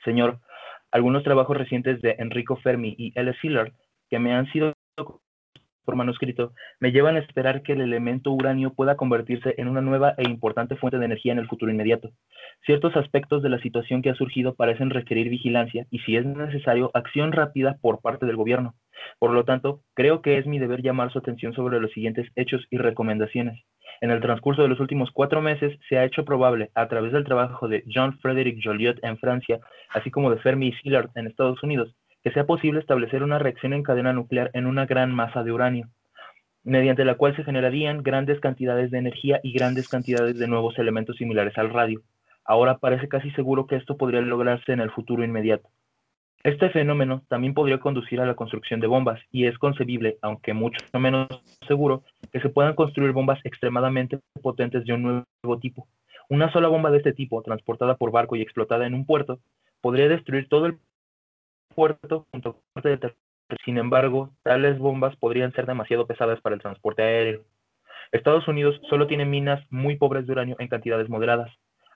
Señor, 0.04 0.40
algunos 0.90 1.22
trabajos 1.22 1.56
recientes 1.56 2.00
de 2.02 2.16
Enrico 2.18 2.56
Fermi 2.56 2.94
y 2.98 3.18
L. 3.18 3.32
Szilard 3.40 3.72
que 4.10 4.18
me 4.18 4.34
han 4.34 4.50
sido 4.52 4.74
manuscrito 5.96 6.52
me 6.78 6.92
llevan 6.92 7.16
a 7.16 7.20
esperar 7.20 7.62
que 7.62 7.72
el 7.72 7.80
elemento 7.80 8.30
uranio 8.32 8.72
pueda 8.74 8.96
convertirse 8.96 9.54
en 9.58 9.68
una 9.68 9.80
nueva 9.80 10.14
e 10.16 10.28
importante 10.28 10.76
fuente 10.76 10.98
de 10.98 11.04
energía 11.04 11.32
en 11.32 11.38
el 11.38 11.48
futuro 11.48 11.70
inmediato. 11.70 12.10
Ciertos 12.64 12.96
aspectos 12.96 13.42
de 13.42 13.48
la 13.48 13.60
situación 13.60 14.02
que 14.02 14.10
ha 14.10 14.14
surgido 14.14 14.54
parecen 14.54 14.90
requerir 14.90 15.28
vigilancia 15.28 15.86
y, 15.90 16.00
si 16.00 16.16
es 16.16 16.24
necesario, 16.24 16.90
acción 16.94 17.32
rápida 17.32 17.76
por 17.80 18.00
parte 18.00 18.26
del 18.26 18.36
gobierno. 18.36 18.74
Por 19.18 19.30
lo 19.30 19.44
tanto, 19.44 19.80
creo 19.94 20.22
que 20.22 20.38
es 20.38 20.46
mi 20.46 20.58
deber 20.58 20.82
llamar 20.82 21.12
su 21.12 21.18
atención 21.18 21.52
sobre 21.54 21.80
los 21.80 21.90
siguientes 21.92 22.28
hechos 22.36 22.66
y 22.70 22.78
recomendaciones. 22.78 23.64
En 24.00 24.10
el 24.10 24.20
transcurso 24.20 24.62
de 24.62 24.68
los 24.68 24.80
últimos 24.80 25.10
cuatro 25.12 25.42
meses 25.42 25.78
se 25.88 25.98
ha 25.98 26.04
hecho 26.04 26.24
probable, 26.24 26.70
a 26.74 26.88
través 26.88 27.12
del 27.12 27.24
trabajo 27.24 27.68
de 27.68 27.82
Jean 27.86 28.18
Frédéric 28.20 28.58
Joliot 28.62 28.98
en 29.02 29.18
Francia, 29.18 29.60
así 29.90 30.10
como 30.10 30.30
de 30.30 30.38
Fermi 30.38 30.72
Szilard 30.72 31.10
en 31.16 31.26
Estados 31.26 31.62
Unidos, 31.62 31.94
que 32.22 32.30
sea 32.32 32.44
posible 32.44 32.80
establecer 32.80 33.22
una 33.22 33.38
reacción 33.38 33.72
en 33.72 33.82
cadena 33.82 34.12
nuclear 34.12 34.50
en 34.54 34.66
una 34.66 34.86
gran 34.86 35.14
masa 35.14 35.42
de 35.42 35.52
uranio, 35.52 35.88
mediante 36.64 37.04
la 37.04 37.14
cual 37.14 37.34
se 37.36 37.44
generarían 37.44 38.02
grandes 38.02 38.40
cantidades 38.40 38.90
de 38.90 38.98
energía 38.98 39.40
y 39.42 39.52
grandes 39.52 39.88
cantidades 39.88 40.38
de 40.38 40.48
nuevos 40.48 40.78
elementos 40.78 41.16
similares 41.16 41.56
al 41.56 41.70
radio. 41.70 42.02
Ahora 42.44 42.78
parece 42.78 43.08
casi 43.08 43.30
seguro 43.32 43.66
que 43.66 43.76
esto 43.76 43.96
podría 43.96 44.20
lograrse 44.20 44.72
en 44.72 44.80
el 44.80 44.90
futuro 44.90 45.24
inmediato. 45.24 45.68
Este 46.42 46.70
fenómeno 46.70 47.22
también 47.28 47.52
podría 47.52 47.80
conducir 47.80 48.18
a 48.20 48.26
la 48.26 48.34
construcción 48.34 48.80
de 48.80 48.86
bombas 48.86 49.20
y 49.30 49.44
es 49.44 49.58
concebible, 49.58 50.16
aunque 50.22 50.54
mucho 50.54 50.78
menos 50.98 51.28
seguro, 51.68 52.02
que 52.32 52.40
se 52.40 52.48
puedan 52.48 52.74
construir 52.74 53.12
bombas 53.12 53.38
extremadamente 53.44 54.20
potentes 54.40 54.86
de 54.86 54.94
un 54.94 55.02
nuevo 55.02 55.58
tipo. 55.60 55.86
Una 56.30 56.50
sola 56.50 56.68
bomba 56.68 56.90
de 56.90 56.98
este 56.98 57.12
tipo, 57.12 57.42
transportada 57.42 57.96
por 57.96 58.10
barco 58.10 58.36
y 58.36 58.42
explotada 58.42 58.86
en 58.86 58.94
un 58.94 59.04
puerto, 59.04 59.40
podría 59.82 60.08
destruir 60.08 60.48
todo 60.48 60.64
el 60.64 60.78
puerto 61.74 62.26
junto 62.30 62.54
con 62.54 62.82
parte 62.82 63.14
Sin 63.64 63.78
embargo, 63.78 64.30
tales 64.42 64.78
bombas 64.78 65.16
podrían 65.16 65.52
ser 65.52 65.66
demasiado 65.66 66.06
pesadas 66.06 66.40
para 66.40 66.54
el 66.54 66.60
transporte 66.60 67.02
aéreo. 67.02 67.42
Estados 68.12 68.48
Unidos 68.48 68.80
solo 68.88 69.06
tiene 69.06 69.24
minas 69.24 69.64
muy 69.70 69.96
pobres 69.96 70.26
de 70.26 70.32
uranio 70.32 70.56
en 70.58 70.68
cantidades 70.68 71.08
moderadas. 71.08 71.50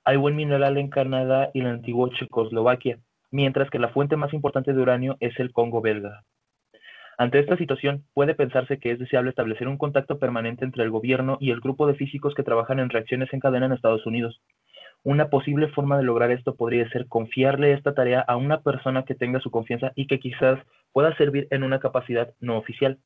Hay 0.04 0.16
buen 0.16 0.37
mineral 0.37 0.76
en 0.78 0.88
Canadá 0.88 1.50
y 1.54 1.62
la 1.62 1.70
antigua 1.70 2.10
Checoslovaquia, 2.10 2.98
mientras 3.30 3.70
que 3.70 3.78
la 3.78 3.88
fuente 3.88 4.16
más 4.16 4.32
importante 4.32 4.72
de 4.72 4.80
uranio 4.80 5.16
es 5.20 5.38
el 5.40 5.52
Congo 5.52 5.80
belga. 5.80 6.24
Ante 7.16 7.38
esta 7.38 7.56
situación, 7.56 8.04
puede 8.12 8.34
pensarse 8.34 8.78
que 8.78 8.90
es 8.90 8.98
deseable 8.98 9.30
establecer 9.30 9.68
un 9.68 9.78
contacto 9.78 10.18
permanente 10.18 10.64
entre 10.64 10.82
el 10.82 10.90
gobierno 10.90 11.37
y 11.40 11.50
el 11.50 11.60
grupo 11.60 11.87
de 11.87 11.94
físicos 11.94 12.34
que 12.34 12.42
trabajan 12.42 12.80
en 12.80 12.90
reacciones 12.90 13.32
en 13.32 13.40
cadena 13.40 13.66
en 13.66 13.72
Estados 13.72 14.04
Unidos, 14.04 14.40
una 15.05 15.29
posible 15.29 15.69
forma 15.69 15.99
de 15.99 16.03
lograr 16.03 16.31
esto 16.31 16.57
podría 16.57 16.88
ser 16.88 17.07
confiarle 17.07 17.73
esta 17.73 17.95
tarea 17.95 18.21
a 18.21 18.37
una 18.37 18.62
persona 18.62 19.05
que 19.05 19.14
tenga 19.14 19.38
su 19.38 19.51
confianza 19.51 19.93
y 19.95 20.07
que 20.07 20.19
quizás 20.19 20.59
pueda 20.93 21.14
servir 21.17 21.47
en 21.51 21.62
una 21.62 21.79
capacidad 21.79 22.33
no 22.40 22.57
oficial. 22.57 22.99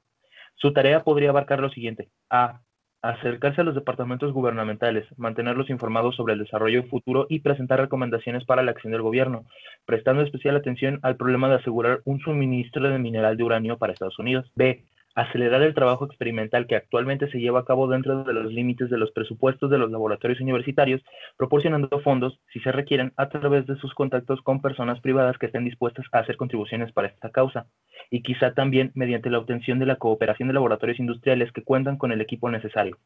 Su 0.55 0.73
tarea 0.73 1.03
podría 1.03 1.31
abarcar 1.31 1.61
lo 1.61 1.71
siguiente. 1.71 2.09
A. 2.31 2.61
Acercarse 3.01 3.61
a 3.61 3.65
los 3.65 3.77
departamentos 3.77 4.33
gubernamentales, 4.33 5.07
mantenerlos 5.17 5.71
informados 5.71 6.17
sobre 6.17 6.33
el 6.33 6.41
desarrollo 6.41 6.83
futuro 6.85 7.27
y 7.29 7.41
presentar 7.41 7.79
recomendaciones 7.79 8.45
para 8.45 8.65
la 8.65 8.73
acción 8.73 8.93
del 8.93 9.03
gobierno, 9.03 9.45
prestando 9.87 10.23
especial 10.23 10.57
atención 10.57 10.99
al 11.03 11.17
problema 11.17 11.49
de 11.49 11.57
asegurar 11.57 12.01
un 12.05 12.19
suministro 12.19 12.89
de 12.89 12.99
mineral 12.99 13.37
de 13.37 13.45
uranio 13.45 13.79
para 13.79 13.93
Estados 13.93 14.19
Unidos. 14.19 14.51
B 14.57 14.85
acelerar 15.15 15.63
el 15.63 15.75
trabajo 15.75 16.05
experimental 16.05 16.67
que 16.67 16.77
actualmente 16.77 17.31
se 17.31 17.39
lleva 17.39 17.61
a 17.61 17.65
cabo 17.65 17.89
dentro 17.89 18.25
de 18.25 18.33
los 18.33 18.53
límites 18.53 18.89
de 18.89 18.99
los 18.99 19.11
presupuestos 19.11 19.71
de 19.71 19.79
los 19.79 19.91
laboratorios 19.91 20.41
universitarios, 20.41 21.03
proporcionando 21.37 21.89
fondos, 22.01 22.39
si 22.53 22.61
se 22.61 22.73
requieren, 22.73 23.13
a 23.17 23.29
través 23.29 23.67
de 23.67 23.77
sus 23.77 23.93
contactos 23.95 24.41
con 24.43 24.63
personas 24.63 25.01
privadas 25.01 25.37
que 25.39 25.47
estén 25.47 25.65
dispuestas 25.65 26.07
a 26.13 26.21
hacer 26.21 26.37
contribuciones 26.37 26.93
para 26.93 27.09
esta 27.09 27.31
causa, 27.31 27.67
y 28.11 28.23
quizá 28.23 28.55
también 28.55 28.93
mediante 28.95 29.31
la 29.31 29.39
obtención 29.39 29.79
de 29.79 29.87
la 29.87 29.97
cooperación 29.97 30.49
de 30.49 30.55
laboratorios 30.55 31.01
industriales 31.01 31.53
que 31.53 31.65
cuentan 31.65 31.97
con 31.97 32.13
el 32.13 32.21
equipo 32.21 32.51
necesario. 32.51 32.99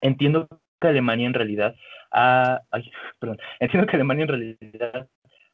Entiendo 0.00 0.48
que 0.80 0.88
Alemania 0.88 1.26
en 1.26 1.34
realidad 1.34 1.74
ha, 2.10 2.60
perdón, 3.18 3.38
entiendo 3.60 3.86
que 3.86 3.96
Alemania 3.96 4.24
en 4.24 4.28
realidad 4.28 5.08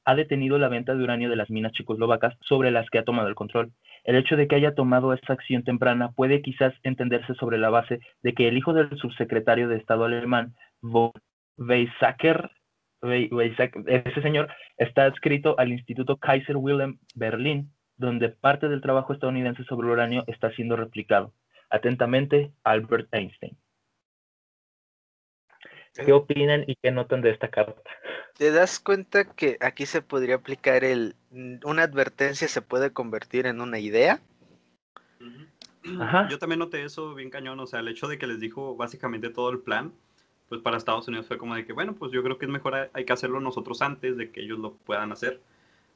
ha 0.04 0.14
detenido 0.14 0.59
la 0.59 0.68
venta 0.68 0.94
de 0.94 1.04
uranio 1.04 1.28
de 1.28 1.37
las 1.37 1.50
minas 1.50 1.72
checoslovacas 1.72 2.35
sobre 2.40 2.70
las 2.70 2.88
que 2.88 2.98
ha 2.98 3.04
tomado 3.04 3.28
el 3.28 3.35
control 3.35 3.72
el 4.09 4.16
hecho 4.16 4.37
de 4.37 4.49
que 4.49 4.57
haya 4.57 4.75
tomado 4.75 5.12
esta 5.12 5.35
acción 5.35 5.64
temprana 5.64 6.12
puede 6.12 6.40
quizás 6.40 6.73
entenderse 6.83 7.35
sobre 7.35 7.59
la 7.59 7.68
base 7.68 8.01
de 8.23 8.33
que 8.33 8.49
el 8.49 8.57
hijo 8.57 8.73
del 8.73 8.97
subsecretario 8.97 9.68
de 9.68 9.77
Estado 9.77 10.07
alemán, 10.07 10.55
von 10.81 11.12
Weizsäcker, 11.59 12.51
ese 13.03 14.23
señor 14.23 14.49
está 14.79 15.05
adscrito 15.05 15.57
al 15.59 15.73
Instituto 15.73 16.16
Kaiser 16.16 16.57
Wilhelm 16.57 16.99
Berlin, 17.16 17.71
donde 17.99 18.31
parte 18.31 18.71
del 18.71 18.81
trabajo 18.81 19.12
estadounidense 19.12 19.62
sobre 19.64 19.88
el 19.88 19.92
uranio 19.92 20.25
está 20.27 20.51
siendo 20.53 20.75
replicado. 20.77 21.35
Atentamente, 21.68 22.51
Albert 22.64 23.09
Einstein. 23.12 23.59
¿Qué 25.92 26.14
opinan 26.14 26.64
y 26.66 26.77
qué 26.77 26.90
notan 26.92 27.21
de 27.21 27.29
esta 27.29 27.49
carta? 27.49 27.83
¿Te 28.38 28.53
das 28.53 28.79
cuenta 28.79 29.24
que 29.24 29.59
aquí 29.61 29.85
se 29.85 30.01
podría 30.01 30.37
aplicar 30.37 30.85
el 30.85 31.16
una 31.64 31.83
advertencia 31.83 32.46
se 32.46 32.62
puede 32.62 32.92
convertir 32.92 33.46
en 33.46 33.61
una 33.61 33.81
idea? 33.81 34.20
Yo 36.31 36.38
también 36.38 36.61
noté 36.61 36.85
eso 36.85 37.16
bien 37.16 37.31
cañón, 37.31 37.59
o 37.59 37.66
sea, 37.66 37.81
el 37.81 37.88
hecho 37.88 38.07
de 38.07 38.16
que 38.16 38.29
les 38.29 38.38
dijo 38.38 38.77
básicamente 38.77 39.31
todo 39.31 39.51
el 39.51 39.59
plan, 39.59 39.92
pues 40.48 40.61
para 40.61 40.77
Estados 40.77 41.09
Unidos 41.09 41.27
fue 41.27 41.37
como 41.37 41.57
de 41.57 41.66
que, 41.66 41.72
bueno, 41.72 41.94
pues 41.94 42.12
yo 42.12 42.22
creo 42.22 42.38
que 42.38 42.44
es 42.44 42.51
mejor 42.51 42.88
hay 42.92 43.05
que 43.05 43.12
hacerlo 43.12 43.40
nosotros 43.40 43.83
antes 43.83 44.16
de 44.16 44.31
que 44.31 44.42
ellos 44.42 44.61
lo 44.61 44.74
puedan 44.74 45.11
hacer. 45.11 45.40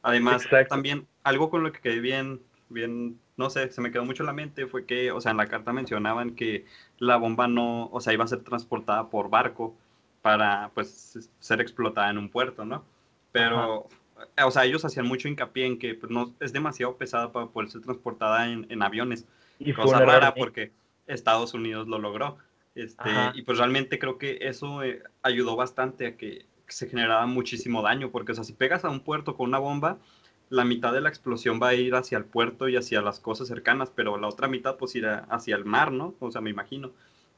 Además, 0.03 0.45
también 0.69 1.07
algo 1.23 1.49
con 1.49 1.63
lo 1.63 1.71
que 1.71 1.81
quedé 1.81 2.01
bien, 2.01 2.41
bien, 2.71 3.21
no 3.37 3.51
sé, 3.51 3.71
se 3.71 3.81
me 3.81 3.93
quedó 3.93 4.05
mucho 4.05 4.25
en 4.25 4.27
la 4.27 4.33
mente 4.33 4.67
fue 4.67 4.85
que, 4.85 5.13
o 5.13 5.21
sea, 5.21 5.31
en 5.31 5.37
la 5.37 5.47
carta 5.47 5.73
mencionaban 5.73 6.35
que 6.35 6.67
la 6.99 7.19
bomba 7.19 7.47
no, 7.47 7.87
o 7.93 8.01
sea, 8.01 8.13
iba 8.13 8.25
a 8.25 8.29
ser 8.29 8.43
transportada 8.43 9.11
por 9.11 9.31
barco 9.31 9.77
para 10.23 10.71
pues 10.73 11.31
ser 11.41 11.61
explotada 11.61 12.09
en 12.11 12.19
un 12.19 12.31
puerto, 12.31 12.65
¿no? 12.65 12.85
Pero, 13.33 13.89
o 14.43 14.51
sea, 14.51 14.65
ellos 14.65 14.85
hacían 14.85 15.07
mucho 15.07 15.29
hincapié 15.29 15.67
en 15.67 15.79
que 15.79 15.95
pues, 15.95 16.11
no, 16.11 16.33
es 16.41 16.53
demasiado 16.53 16.97
pesada 16.97 17.33
para 17.33 17.47
poder 17.47 17.71
ser 17.71 17.83
transportada 17.83 18.49
en, 18.49 18.67
en 18.71 18.83
aviones. 18.83 19.27
Y 19.59 19.73
cosa 19.73 20.01
rara 20.01 20.35
porque 20.35 20.73
Estados 21.07 21.55
Unidos 21.55 21.89
lo 21.89 21.99
logró. 21.99 22.39
Este, 22.75 23.11
y 23.35 23.43
pues 23.43 23.59
realmente 23.59 23.99
creo 23.99 24.17
que 24.17 24.39
eso 24.41 24.83
eh, 24.83 25.03
ayudó 25.23 25.57
bastante 25.57 26.07
a 26.07 26.17
que 26.17 26.47
se 26.69 26.89
generara 26.89 27.27
muchísimo 27.27 27.83
daño, 27.83 28.11
porque 28.11 28.33
o 28.33 28.35
sea, 28.35 28.45
si 28.45 28.55
pegas 28.55 28.85
a 28.85 28.91
un 28.91 29.01
puerto 29.01 29.37
con 29.37 29.49
una 29.49 29.59
bomba, 29.59 29.99
la 30.49 30.65
mitad 30.65 30.93
de 30.93 31.03
la 31.03 31.11
explosión 31.11 31.61
va 31.63 31.69
a 31.69 31.75
ir 31.75 31.95
hacia 31.95 32.17
el 32.17 32.25
puerto 32.25 32.69
y 32.69 32.77
hacia 32.77 33.03
las 33.03 33.21
cosas 33.21 33.49
cercanas, 33.49 33.93
pero 33.95 34.17
la 34.17 34.29
otra 34.29 34.49
mitad 34.49 34.77
pues 34.77 34.95
irá 34.95 35.27
hacia 35.29 35.55
el 35.57 35.67
mar, 35.67 35.93
¿no? 35.93 36.15
O 36.19 36.31
sea, 36.31 36.41
me 36.41 36.51
imagino 36.51 36.93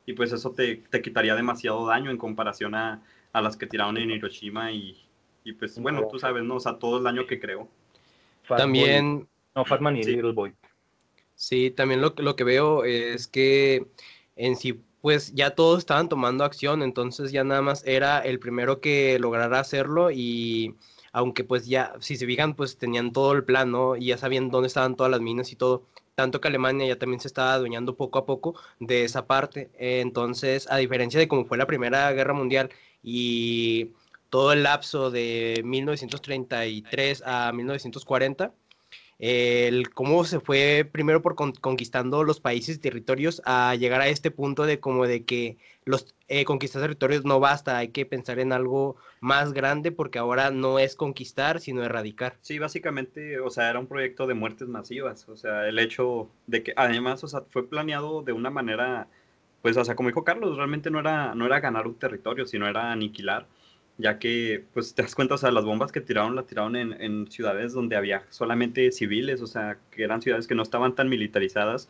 y 0.07 0.13
pues 0.13 0.33
eso 0.33 0.51
te, 0.53 0.77
te 0.91 1.03
quitaría 1.03 1.35
demasiado 1.35 1.87
daño 1.87 2.11
en 2.11 2.19
comparación 2.19 2.75
a, 2.75 3.03
a, 3.33 3.41
las 3.41 3.57
que 3.57 3.67
tiraron 3.67 3.97
en 3.97 4.11
Hiroshima 4.11 4.73
y, 4.73 4.97
y 5.45 5.53
pues 5.53 5.79
bueno, 5.79 6.07
tú 6.11 6.19
sabes, 6.19 6.45
¿no? 6.45 6.57
O 6.57 6.61
sea, 6.61 6.79
todo 6.79 6.99
el 6.99 7.05
daño 7.05 7.27
que 7.27 7.41
creó. 7.41 7.69
también... 8.49 9.29
No, 9.55 9.65
Fatman 9.65 9.97
y 9.97 10.03
Little 10.03 10.33
Boy. 10.33 10.53
Sí, 11.37 11.71
también 11.71 12.01
lo, 12.01 12.15
lo 12.19 12.35
que 12.37 12.45
veo 12.45 12.85
es 12.85 13.29
que 13.29 13.87
en 14.37 14.57
sí, 14.57 14.81
pues 15.01 15.33
ya 15.35 15.55
todos 15.55 15.79
estaban 15.79 16.09
tomando 16.09 16.45
acción, 16.45 16.83
entonces 16.83 17.31
ya 17.31 17.45
nada 17.45 17.63
más 17.63 17.87
era 17.87 18.21
el 18.21 18.41
primero 18.41 18.81
que 18.81 19.19
lograra 19.19 19.61
hacerlo 19.61 20.11
y 20.11 20.75
aunque 21.13 21.45
pues 21.45 21.67
ya, 21.67 21.95
si 22.01 22.17
se 22.17 22.27
fijan, 22.27 22.55
pues 22.55 22.77
tenían 22.77 23.13
todo 23.13 23.33
el 23.33 23.45
plan, 23.45 23.71
¿no? 23.71 23.97
Y 23.97 24.07
ya 24.07 24.19
sabían 24.19 24.51
dónde 24.51 24.67
estaban 24.67 24.97
todas 24.97 25.13
las 25.13 25.21
minas 25.21 25.53
y 25.53 25.57
todo 25.57 25.85
tanto 26.15 26.41
que 26.41 26.49
Alemania 26.49 26.87
ya 26.87 26.99
también 26.99 27.21
se 27.21 27.29
estaba 27.29 27.55
adueñando 27.55 27.97
poco 27.97 28.19
a 28.19 28.27
poco 28.27 28.55
de 28.81 29.05
esa 29.05 29.27
parte. 29.27 29.71
Entonces, 29.79 30.71
a 30.71 30.77
diferencia 30.77 31.19
de 31.21 31.29
cómo 31.29 31.45
fue 31.45 31.59
la 31.59 31.67
Primera 31.67 32.11
Guerra 32.13 32.35
Mundial 32.35 32.71
y 33.03 33.93
todo 34.31 34.53
el 34.53 34.63
lapso 34.65 35.11
de 35.11 35.63
1933 35.65 37.23
a 37.27 37.53
1940, 37.53 38.53
el 39.19 39.91
cómo 39.91 40.25
se 40.25 40.41
fue 40.41 40.89
primero 40.91 41.23
por 41.23 41.35
conquistando 41.35 42.25
los 42.25 42.41
países 42.41 42.77
y 42.77 42.81
territorios 42.81 43.43
a 43.45 43.75
llegar 43.75 44.01
a 44.01 44.09
este 44.09 44.31
punto 44.31 44.67
de 44.67 44.81
como 44.81 45.07
de 45.07 45.25
que 45.25 45.57
los 45.85 46.15
eh, 46.29 46.45
conquistar 46.45 46.83
territorios 46.83 47.25
no 47.25 47.41
basta, 47.41 47.77
hay 47.77 47.89
que 47.89 48.07
pensar 48.07 48.39
en 48.39 48.53
algo 48.53 48.97
más 49.21 49.53
grande 49.53 49.93
porque 49.93 50.19
ahora 50.19 50.51
no 50.51 50.79
es 50.79 50.97
conquistar, 50.97 51.61
sino 51.61 51.85
erradicar. 51.85 52.35
Sí, 52.41 52.59
básicamente, 52.59 53.39
o 53.41 53.51
sea, 53.51 53.71
era 53.71 53.79
un 53.79 53.87
proyecto 53.87 54.27
de 54.27 54.35
muertes 54.35 54.69
masivas, 54.69 55.29
o 55.29 55.37
sea, 55.37 55.69
el 55.69 55.79
hecho 55.79 56.29
de 56.47 56.63
que 56.63 56.73
además, 56.77 57.23
o 57.25 57.29
sea, 57.29 57.43
fue 57.51 57.69
planeado 57.69 58.23
de 58.23 58.33
una 58.33 58.51
manera, 58.51 59.07
pues, 59.63 59.77
o 59.77 59.85
sea, 59.85 59.95
como 59.95 60.09
dijo 60.09 60.25
Carlos, 60.25 60.57
realmente 60.57 60.91
no 60.91 60.99
era, 61.01 61.35
no 61.35 61.47
era 61.47 61.61
ganar 61.61 61.87
un 61.87 61.95
territorio, 61.95 62.47
sino 62.47 62.67
era 62.67 62.91
aniquilar 62.91 63.47
ya 63.97 64.19
que, 64.19 64.65
pues 64.73 64.95
te 64.95 65.03
das 65.03 65.15
cuenta, 65.15 65.35
o 65.35 65.39
sea, 65.39 65.51
las 65.51 65.65
bombas 65.65 65.93
que 65.93 66.01
tiraron, 66.01 66.35
las 66.35 66.47
tiraron 66.47 66.75
en, 66.77 67.01
en, 67.01 67.31
ciudades 67.31 67.73
donde 67.73 67.97
había 67.97 68.25
solamente 68.31 68.91
civiles, 68.91 69.41
o 69.41 69.47
sea, 69.47 69.79
que 69.91 70.03
eran 70.03 70.21
ciudades 70.21 70.47
que 70.47 70.55
no 70.55 70.63
estaban 70.63 70.95
tan 70.95 71.09
militarizadas, 71.09 71.89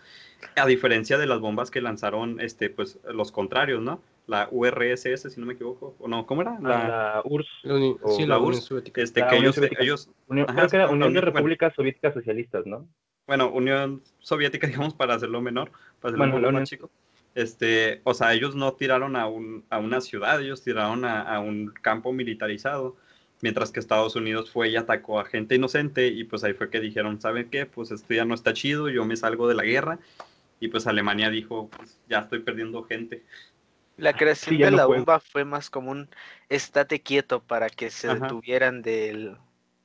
a 0.56 0.66
diferencia 0.66 1.16
de 1.16 1.26
las 1.26 1.40
bombas 1.40 1.70
que 1.70 1.80
lanzaron, 1.80 2.40
este, 2.40 2.68
pues, 2.68 2.98
los 3.10 3.32
contrarios, 3.32 3.80
¿no? 3.82 4.00
La 4.26 4.48
URSS, 4.50 5.32
si 5.32 5.40
no 5.40 5.46
me 5.46 5.54
equivoco, 5.54 5.94
o 5.98 6.08
no, 6.08 6.26
¿cómo 6.26 6.42
era? 6.42 6.58
La, 6.60 7.22
URSS. 7.24 8.16
sí, 8.16 8.26
la, 8.26 8.38
URSS. 8.38 8.72
Este, 8.94 9.26
que 9.26 9.36
ellos, 9.36 9.58
ellos 9.78 10.10
Unión, 10.28 10.46
creo 10.46 10.68
que 10.68 10.76
era 10.76 10.88
Unión 10.88 11.12
de 11.12 11.20
Repúblicas 11.20 11.74
Soviéticas 11.74 12.14
Socialistas, 12.14 12.66
¿no? 12.66 12.86
bueno, 13.26 13.50
Unión 13.50 14.02
Soviética, 14.18 14.66
digamos, 14.66 14.94
para 14.94 15.14
hacerlo 15.14 15.40
menor, 15.40 15.70
para 16.00 16.14
hacerlo 16.14 16.32
Bueno, 16.32 16.46
la 16.46 16.52
más 16.52 16.68
chico. 16.68 16.90
Este, 17.34 18.00
o 18.04 18.14
sea, 18.14 18.32
ellos 18.34 18.54
no 18.54 18.74
tiraron 18.74 19.16
a, 19.16 19.26
un, 19.28 19.64
a 19.70 19.78
una 19.78 20.00
ciudad, 20.00 20.40
ellos 20.40 20.62
tiraron 20.62 21.04
a, 21.04 21.22
a 21.22 21.40
un 21.40 21.68
campo 21.82 22.12
militarizado, 22.12 22.96
mientras 23.42 23.72
que 23.72 23.80
Estados 23.80 24.16
Unidos 24.16 24.50
fue 24.52 24.68
y 24.70 24.76
atacó 24.76 25.18
a 25.20 25.24
gente 25.24 25.56
inocente 25.56 26.06
y 26.08 26.24
pues 26.24 26.44
ahí 26.44 26.54
fue 26.54 26.70
que 26.70 26.80
dijeron, 26.80 27.20
¿saben 27.20 27.50
qué? 27.50 27.66
Pues 27.66 27.90
esto 27.90 28.14
ya 28.14 28.24
no 28.24 28.34
está 28.34 28.52
chido, 28.52 28.88
yo 28.88 29.04
me 29.04 29.16
salgo 29.16 29.48
de 29.48 29.54
la 29.56 29.64
guerra 29.64 29.98
y 30.60 30.68
pues 30.68 30.86
Alemania 30.86 31.30
dijo, 31.30 31.70
pues 31.76 32.00
ya 32.08 32.20
estoy 32.20 32.40
perdiendo 32.40 32.84
gente. 32.84 33.24
La 33.96 34.14
creación 34.14 34.60
Sí, 34.60 34.60
de 34.60 34.70
no 34.70 34.70
la 34.70 34.86
bomba 34.86 35.18
fue 35.20 35.44
más 35.44 35.68
como 35.70 35.90
un 35.90 36.08
estate 36.48 37.02
quieto 37.02 37.44
para 37.44 37.68
que 37.70 37.90
se 37.90 38.06
Ajá. 38.06 38.20
detuvieran 38.20 38.82
del, 38.82 39.36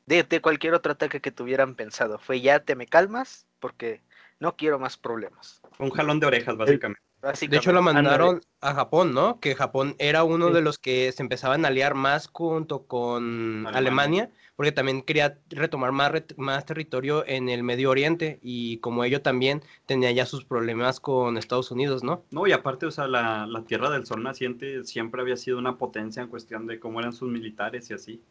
de, 0.05 0.21
de 0.23 0.41
cualquier 0.41 0.73
otro 0.75 0.91
ataque 0.93 1.21
que 1.21 1.31
tuvieran 1.31 1.75
pensado. 1.75 2.19
Fue 2.19 2.39
ya 2.41 2.63
te 2.63 2.75
me 2.75 2.85
calmas 2.87 3.47
porque 3.59 4.01
no 4.39 4.55
quiero 4.55 4.77
más 4.79 4.97
problemas. 4.97 5.63
Un 5.79 5.89
jalón 5.89 6.19
de 6.19 6.27
orejas, 6.27 6.55
básicamente. 6.57 7.01
De 7.21 7.57
hecho, 7.57 7.73
lo 7.73 7.81
mandaron 7.81 8.41
a 8.61 8.73
Japón, 8.73 9.13
¿no? 9.13 9.39
Que 9.39 9.53
Japón 9.55 9.95
era 9.99 10.23
uno 10.23 10.47
Sí. 10.47 10.53
de 10.53 10.61
los 10.61 10.77
que 10.77 11.11
se 11.11 11.21
empezaban 11.21 11.65
a 11.65 11.67
aliar 11.67 11.93
más 11.93 12.27
junto 12.31 12.85
con 12.85 13.67
Alemania. 13.67 13.77
Alemania, 13.77 14.31
porque 14.55 14.71
también 14.71 15.01
quería 15.01 15.37
retomar 15.49 15.91
más, 15.91 16.11
más 16.37 16.65
territorio 16.65 17.25
en 17.27 17.49
el 17.49 17.63
Medio 17.63 17.89
Oriente 17.89 18.39
y 18.41 18.77
como 18.77 19.03
ello 19.03 19.21
también 19.21 19.61
tenía 19.85 20.11
ya 20.11 20.25
sus 20.25 20.45
problemas 20.45 20.99
con 21.01 21.37
Estados 21.37 21.71
Unidos, 21.71 22.03
¿no? 22.03 22.23
No, 22.31 22.47
y 22.47 22.53
aparte, 22.53 22.85
o 22.85 22.91
sea, 22.91 23.07
la, 23.07 23.45
la 23.47 23.63
Tierra 23.65 23.89
del 23.89 24.05
Sol 24.05 24.23
naciente 24.23 24.83
siempre 24.85 25.21
había 25.21 25.35
sido 25.37 25.57
una 25.57 25.77
potencia 25.77 26.21
en 26.23 26.29
cuestión 26.29 26.67
de 26.67 26.79
cómo 26.79 26.99
eran 26.99 27.11
sus 27.13 27.29
militares 27.29 27.89
y 27.89 27.93
así. 27.93 28.21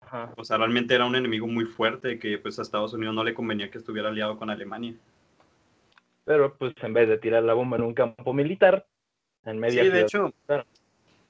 Ajá. 0.00 0.32
O 0.36 0.44
sea, 0.44 0.56
realmente 0.56 0.94
era 0.94 1.04
un 1.04 1.16
enemigo 1.16 1.48
muy 1.48 1.64
fuerte 1.64 2.18
que 2.20 2.38
pues 2.38 2.58
a 2.60 2.62
Estados 2.62 2.92
Unidos 2.92 3.14
no 3.14 3.24
le 3.24 3.34
convenía 3.34 3.70
que 3.70 3.78
estuviera 3.78 4.08
aliado 4.08 4.36
con 4.38 4.50
Alemania. 4.50 4.94
Pero 6.26 6.58
pues 6.58 6.74
en 6.82 6.94
vez 6.94 7.08
de 7.08 7.18
tirar 7.18 7.44
la 7.44 7.54
bomba 7.54 7.78
en 7.78 7.84
un 7.84 7.94
campo 7.94 8.34
militar, 8.34 8.86
en 9.44 9.58
media 9.60 9.84
Sí, 9.84 9.88
de 9.90 10.00
hecho, 10.00 10.32
claro. 10.46 10.64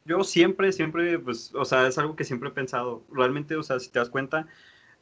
yo 0.05 0.23
siempre, 0.25 0.73
siempre, 0.73 1.19
pues, 1.19 1.55
o 1.55 1.65
sea, 1.65 1.87
es 1.89 1.99
algo 1.99 2.17
que 2.17 2.25
siempre 2.25 2.51
he 2.51 2.53
pensado. 2.53 3.05
Realmente, 3.13 3.57
o 3.57 3.63
sea, 3.63 3.81
si 3.81 3.91
te 3.91 3.99
das 3.99 4.11
cuenta, 4.11 4.47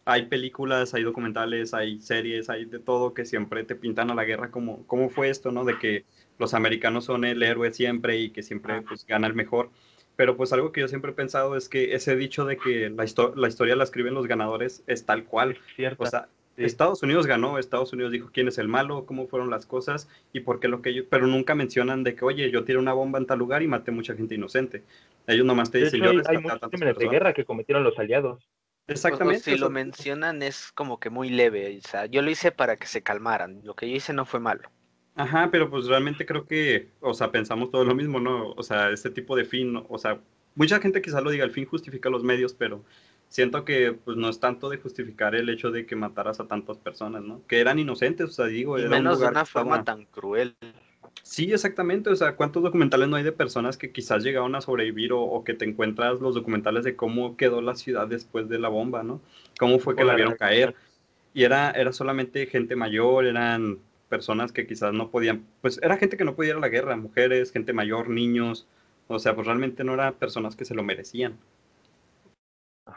hay 0.04 0.26
películas, 0.26 0.94
hay 0.94 1.02
documentales, 1.04 1.74
hay 1.74 2.00
series, 2.00 2.50
hay 2.50 2.64
de 2.66 2.78
todo 2.80 3.14
que 3.14 3.26
siempre 3.26 3.64
te 3.64 3.76
pintan 3.76 4.10
a 4.10 4.14
la 4.14 4.24
guerra 4.24 4.50
como, 4.50 4.86
¿cómo 4.86 5.10
fue 5.10 5.30
esto, 5.30 5.52
no? 5.52 5.64
De 5.64 5.78
que 5.78 6.06
los 6.38 6.54
americanos 6.54 7.04
son 7.06 7.24
el 7.24 7.42
héroe 7.42 7.72
siempre 7.72 8.18
y 8.18 8.30
que 8.30 8.42
siempre, 8.42 8.82
pues, 8.82 9.06
gana 9.06 9.26
el 9.28 9.34
mejor. 9.34 9.70
Pero, 10.16 10.36
pues, 10.36 10.52
algo 10.52 10.72
que 10.72 10.82
yo 10.82 10.88
siempre 10.88 11.12
he 11.12 11.14
pensado 11.14 11.56
es 11.56 11.68
que 11.68 11.94
ese 11.94 12.16
dicho 12.16 12.44
de 12.46 12.56
que 12.58 12.90
la, 12.90 13.04
histo- 13.04 13.34
la 13.36 13.48
historia 13.48 13.76
la 13.76 13.84
escriben 13.84 14.14
los 14.14 14.26
ganadores 14.28 14.84
es 14.86 15.06
tal 15.06 15.24
cual. 15.24 15.58
cierto. 15.76 16.04
O 16.04 16.06
sea, 16.06 16.28
Sí. 16.56 16.64
Estados 16.64 17.02
Unidos 17.02 17.26
ganó, 17.26 17.58
Estados 17.58 17.92
Unidos 17.92 18.12
dijo 18.12 18.30
quién 18.32 18.46
es 18.46 18.58
el 18.58 18.68
malo, 18.68 19.06
cómo 19.06 19.26
fueron 19.26 19.50
las 19.50 19.66
cosas 19.66 20.08
y 20.32 20.40
por 20.40 20.60
qué 20.60 20.68
lo 20.68 20.82
que 20.82 20.90
ellos, 20.90 21.06
pero 21.10 21.26
nunca 21.26 21.54
mencionan 21.54 22.04
de 22.04 22.14
que, 22.14 22.24
oye, 22.24 22.50
yo 22.50 22.64
tiré 22.64 22.78
una 22.78 22.92
bomba 22.92 23.18
en 23.18 23.26
tal 23.26 23.40
lugar 23.40 23.62
y 23.62 23.66
maté 23.66 23.90
mucha 23.90 24.14
gente 24.14 24.36
inocente. 24.36 24.84
Ellos 25.26 25.44
nomás 25.44 25.70
te 25.70 25.78
dicen, 25.78 26.02
hecho, 26.02 26.12
yo 26.12 26.20
hay, 26.28 26.36
hay 26.36 26.42
muchos 26.42 26.60
crímenes 26.60 26.80
de 26.80 26.94
personas". 26.94 27.12
guerra 27.12 27.32
que 27.32 27.44
cometieron 27.44 27.82
los 27.82 27.98
aliados. 27.98 28.48
Exactamente. 28.86 29.40
si 29.40 29.56
lo 29.56 29.70
mencionan 29.70 30.42
es 30.42 30.70
como 30.72 31.00
que 31.00 31.10
muy 31.10 31.30
leve. 31.30 31.78
O 31.78 31.88
sea, 31.88 32.06
yo 32.06 32.22
lo 32.22 32.30
hice 32.30 32.52
para 32.52 32.76
que 32.76 32.86
se 32.86 33.02
calmaran. 33.02 33.60
Lo 33.64 33.74
que 33.74 33.88
yo 33.88 33.96
hice 33.96 34.12
no 34.12 34.26
fue 34.26 34.40
malo. 34.40 34.70
Ajá, 35.16 35.48
pero 35.50 35.70
pues 35.70 35.86
realmente 35.86 36.26
creo 36.26 36.46
que, 36.46 36.90
o 37.00 37.14
sea, 37.14 37.30
pensamos 37.30 37.70
todo 37.70 37.84
lo 37.84 37.94
mismo, 37.94 38.20
¿no? 38.20 38.50
O 38.50 38.62
sea, 38.62 38.90
este 38.90 39.10
tipo 39.10 39.36
de 39.36 39.44
fin, 39.44 39.82
o 39.88 39.96
sea, 39.96 40.20
mucha 40.54 40.80
gente 40.80 41.00
quizás 41.00 41.22
lo 41.22 41.30
diga, 41.30 41.44
el 41.44 41.52
fin 41.52 41.66
justifica 41.66 42.10
los 42.10 42.24
medios, 42.24 42.52
pero 42.52 42.84
siento 43.34 43.64
que 43.64 43.92
pues 43.92 44.16
no 44.16 44.28
es 44.28 44.38
tanto 44.38 44.70
de 44.70 44.76
justificar 44.76 45.34
el 45.34 45.48
hecho 45.48 45.72
de 45.72 45.86
que 45.86 45.96
mataras 45.96 46.38
a 46.38 46.46
tantas 46.46 46.78
personas, 46.78 47.24
¿no? 47.24 47.42
Que 47.48 47.58
eran 47.58 47.80
inocentes, 47.80 48.30
o 48.30 48.32
sea, 48.32 48.46
digo, 48.46 48.78
Y 48.78 48.82
era 48.82 48.90
un 48.90 48.94
menos 49.02 49.18
de 49.18 49.26
una 49.26 49.44
forma 49.44 49.78
estaba- 49.78 49.96
tan 49.96 50.04
cruel. 50.06 50.54
Sí, 51.24 51.52
exactamente. 51.52 52.10
O 52.10 52.14
sea, 52.14 52.36
¿cuántos 52.36 52.62
documentales 52.62 53.08
no 53.08 53.16
hay 53.16 53.24
de 53.24 53.32
personas 53.32 53.76
que 53.76 53.90
quizás 53.90 54.22
llegaron 54.22 54.54
a 54.54 54.60
sobrevivir 54.60 55.12
o, 55.12 55.20
o 55.20 55.42
que 55.42 55.52
te 55.54 55.64
encuentras 55.64 56.20
los 56.20 56.36
documentales 56.36 56.84
de 56.84 56.94
cómo 56.94 57.36
quedó 57.36 57.60
la 57.60 57.74
ciudad 57.74 58.06
después 58.06 58.48
de 58.48 58.60
la 58.60 58.68
bomba, 58.68 59.02
¿no? 59.02 59.20
Cómo 59.58 59.80
fue 59.80 59.96
que 59.96 60.04
la 60.04 60.14
vieron 60.14 60.36
caer. 60.36 60.76
Y 61.32 61.42
era, 61.42 61.72
era 61.72 61.92
solamente 61.92 62.46
gente 62.46 62.76
mayor, 62.76 63.26
eran 63.26 63.78
personas 64.08 64.52
que 64.52 64.64
quizás 64.68 64.92
no 64.92 65.10
podían, 65.10 65.44
pues 65.60 65.80
era 65.82 65.96
gente 65.96 66.16
que 66.16 66.24
no 66.24 66.36
podía 66.36 66.50
ir 66.50 66.56
a 66.58 66.60
la 66.60 66.68
guerra, 66.68 66.94
mujeres, 66.96 67.50
gente 67.50 67.72
mayor, 67.72 68.08
niños. 68.10 68.68
O 69.08 69.18
sea, 69.18 69.34
pues 69.34 69.44
realmente 69.48 69.82
no 69.82 69.94
eran 69.94 70.14
personas 70.14 70.54
que 70.54 70.64
se 70.64 70.76
lo 70.76 70.84
merecían. 70.84 71.36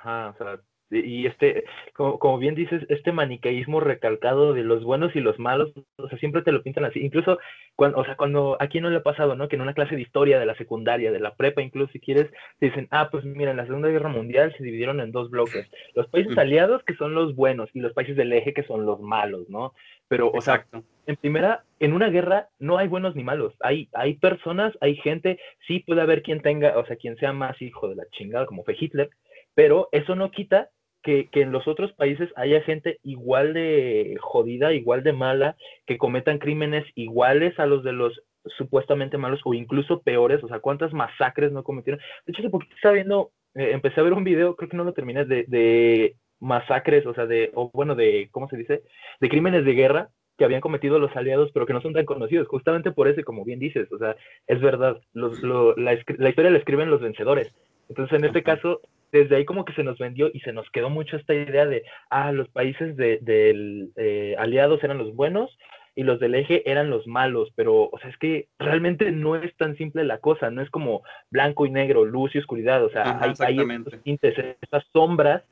Ajá, 0.08 0.30
o 0.30 0.38
sea, 0.38 0.60
y 0.89 1.28
este, 1.28 1.65
como, 1.93 2.17
como 2.17 2.38
bien 2.38 2.56
dices, 2.56 2.82
este 2.88 3.12
maniqueísmo 3.12 3.82
recalcado 3.82 4.54
de 4.54 4.63
los 4.63 4.86
buenos 4.86 5.13
y 5.17 5.20
los 5.20 5.38
malos, 5.38 5.74
o 5.98 6.08
sea, 6.08 6.17
siempre 6.17 6.43
te 6.43 6.54
lo 6.54 6.63
pintan 6.63 6.86
así. 6.86 7.02
Incluso, 7.02 7.39
cuando, 7.76 7.98
o 7.98 8.06
sea, 8.06 8.15
cuando 8.15 8.56
a 8.62 8.67
quién 8.67 8.84
no 8.84 8.89
le 8.89 8.98
ha 8.98 9.04
pasado, 9.04 9.36
¿no? 9.36 9.50
Que 9.50 9.58
en 9.58 9.63
una 9.63 9.74
clase 9.74 9.96
de 9.96 10.02
historia 10.02 10.39
de 10.39 10.46
la 10.46 10.56
secundaria, 10.56 11.12
de 11.12 11.20
la 11.20 11.36
prepa, 11.36 11.62
incluso 11.62 11.91
si 11.91 12.00
quieres, 12.00 12.32
te 12.60 12.67
dicen, 12.67 12.88
ah, 12.91 13.10
pues 13.12 13.26
mira, 13.26 13.52
en 13.52 13.58
la 13.58 13.65
Segunda 13.65 13.89
Guerra 13.89 14.08
Mundial 14.08 14.56
se 14.58 14.63
dividieron 14.63 15.02
en 15.02 15.12
dos 15.12 15.30
bloques. 15.30 15.70
Los 15.93 16.08
países 16.08 16.38
aliados, 16.38 16.82
que 16.84 16.96
son 16.96 17.13
los 17.13 17.36
buenos, 17.36 17.70
y 17.74 17.82
los 17.82 17.91
países 17.91 18.15
del 18.15 18.32
eje, 18.32 18.54
que 18.54 18.63
son 18.63 18.86
los 18.86 19.02
malos, 19.02 19.50
¿no? 19.50 19.74
Pero, 20.08 20.32
o 20.32 20.39
sea, 20.39 20.65
en 21.06 21.17
primera, 21.17 21.65
en 21.82 21.91
una 21.91 22.08
guerra 22.08 22.48
no 22.60 22.78
hay 22.78 22.88
buenos 22.88 23.13
ni 23.13 23.26
malos. 23.26 23.54
Hay, 23.60 23.89
hay 23.91 24.13
personas, 24.13 24.74
hay 24.80 24.96
gente, 24.96 25.38
sí 25.67 25.80
puede 25.80 26.00
haber 26.00 26.22
quien 26.22 26.41
tenga, 26.41 26.78
o 26.78 26.86
sea, 26.86 26.96
quien 26.96 27.17
sea 27.17 27.34
más 27.34 27.62
hijo 27.62 27.89
de 27.89 27.96
la 27.96 28.06
chingada, 28.12 28.46
como 28.46 28.63
fue 28.63 28.78
Hitler, 28.80 29.10
pero 29.58 29.89
eso 29.91 30.13
no 30.15 30.30
quita 30.30 30.70
que, 31.02 31.30
que 31.32 31.41
en 31.41 31.52
los 31.52 31.67
otros 31.67 31.91
países 31.93 32.30
haya 32.36 32.62
gente 32.62 33.00
igual 33.02 33.54
de 33.56 34.15
jodida, 34.22 34.72
igual 34.72 35.02
de 35.02 35.13
mala, 35.13 35.56
que 35.88 35.98
cometan 35.98 36.38
crímenes 36.38 36.86
iguales 36.93 37.58
a 37.58 37.65
los 37.65 37.84
de 37.84 37.91
los 37.91 38.22
supuestamente 38.60 39.17
malos 39.17 39.41
o 39.46 39.56
incluso 39.56 40.04
peores. 40.04 40.43
O 40.43 40.48
sea, 40.48 40.60
¿cuántas 40.60 40.93
masacres 40.93 41.52
no 41.52 41.63
cometieron? 41.63 42.00
De 42.28 42.34
hecho, 42.34 42.48
poquito 42.52 42.76
estaba 42.76 42.93
viendo, 42.93 43.32
eh, 43.56 43.72
empecé 43.74 44.00
a 44.00 44.04
ver 44.04 44.13
un 44.13 44.24
video, 44.24 44.56
creo 44.56 44.70
que 44.70 44.78
no 44.78 44.84
lo 44.84 44.93
terminé, 44.93 45.26
de, 45.26 45.46
de 45.48 46.17
masacres, 46.39 47.08
o 47.08 47.15
sea, 47.15 47.26
de, 47.26 47.50
o 47.56 47.72
bueno, 47.74 47.96
de, 47.96 48.30
¿cómo 48.30 48.48
se 48.50 48.58
dice? 48.58 48.84
De 49.20 49.30
crímenes 49.30 49.65
de 49.65 49.74
guerra 49.74 50.10
que 50.38 50.46
habían 50.46 50.62
cometido 50.62 51.00
los 51.00 51.15
aliados, 51.15 51.50
pero 51.52 51.65
que 51.65 51.74
no 51.74 51.82
son 51.82 51.93
tan 51.93 52.06
conocidos, 52.06 52.48
justamente 52.48 52.91
por 52.91 53.08
eso, 53.08 53.24
como 53.24 53.43
bien 53.43 53.58
dices, 53.58 53.91
o 53.91 53.98
sea, 53.98 54.15
es 54.46 54.62
verdad, 54.62 55.02
los, 55.13 55.41
lo- 55.41 55.76
la, 55.78 55.98
la 56.20 56.30
historia 56.30 56.52
la 56.52 56.60
escriben 56.60 56.91
los 56.91 57.02
vencedores. 57.02 57.56
Entonces, 57.89 58.20
en 58.20 58.26
este 58.26 58.43
caso, 58.43 58.82
desde 59.12 59.36
ahí 59.36 59.46
como 59.46 59.65
que 59.65 59.74
se 59.74 59.84
nos 59.84 59.98
vendió 59.98 60.30
y 60.34 60.39
se 60.41 60.54
nos 60.54 60.70
quedó 60.72 60.89
mucho 60.89 61.17
esta 61.17 61.34
idea 61.34 61.65
de, 61.65 61.84
ah, 62.10 62.32
los 62.32 62.50
países 62.50 62.96
de, 62.98 63.20
del 63.22 63.91
eh, 63.96 64.36
aliados 64.38 64.84
eran 64.84 64.98
los 64.98 65.15
buenos 65.15 65.58
y 65.96 66.04
los 66.04 66.20
del 66.20 66.36
eje 66.36 66.70
eran 66.70 66.91
los 66.91 67.08
malos, 67.08 67.52
pero, 67.56 67.89
o 67.91 68.00
sea, 68.00 68.12
es 68.12 68.17
que 68.17 68.50
realmente 68.60 69.12
no 69.12 69.36
es 69.36 69.56
tan 69.58 69.76
simple 69.78 70.04
la 70.04 70.20
cosa, 70.20 70.52
no 70.52 70.62
es 70.62 70.70
como 70.70 71.02
blanco 71.32 71.65
y 71.65 71.72
negro, 71.72 72.06
luz 72.06 72.36
y 72.36 72.38
oscuridad, 72.38 72.84
o 72.84 72.89
sea, 72.89 73.02
Ajá, 73.02 73.34
hay, 73.39 73.58
hay 73.58 73.76
estos 73.76 74.04
tintes, 74.04 74.38
estas 74.62 74.86
sombras 74.93 75.43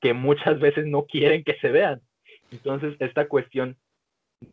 que 0.00 0.12
muchas 0.12 0.60
veces 0.60 0.84
no 0.86 1.06
quieren 1.06 1.44
que 1.44 1.54
se 1.60 1.70
vean. 1.70 2.02
Entonces, 2.50 2.94
esta 2.98 3.26
cuestión 3.26 3.76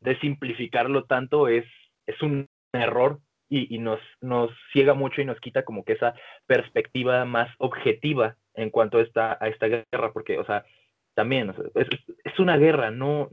de 0.02 0.18
simplificarlo 0.20 1.04
tanto 1.06 1.48
es, 1.48 1.66
es 2.06 2.22
un 2.22 2.48
error 2.74 3.20
y, 3.50 3.74
y 3.76 3.80
nos, 3.80 4.00
nos 4.22 4.52
ciega 4.74 4.94
mucho 4.94 5.22
y 5.22 5.26
nos 5.26 5.40
quita 5.40 5.64
como 5.64 5.84
que 5.84 5.94
esa 5.94 6.14
perspectiva 6.46 7.24
más 7.26 7.50
objetiva 7.60 8.36
en 8.54 8.70
cuanto 8.70 8.98
a 8.98 9.02
esta, 9.04 9.38
a 9.40 9.48
esta 9.48 9.68
guerra, 9.68 10.12
porque, 10.14 10.38
o 10.38 10.46
sea, 10.46 10.66
también, 11.14 11.50
o 11.50 11.54
sea, 11.54 11.64
es, 11.76 11.88
es 12.24 12.40
una 12.40 12.58
guerra, 12.58 12.92
no 12.92 13.30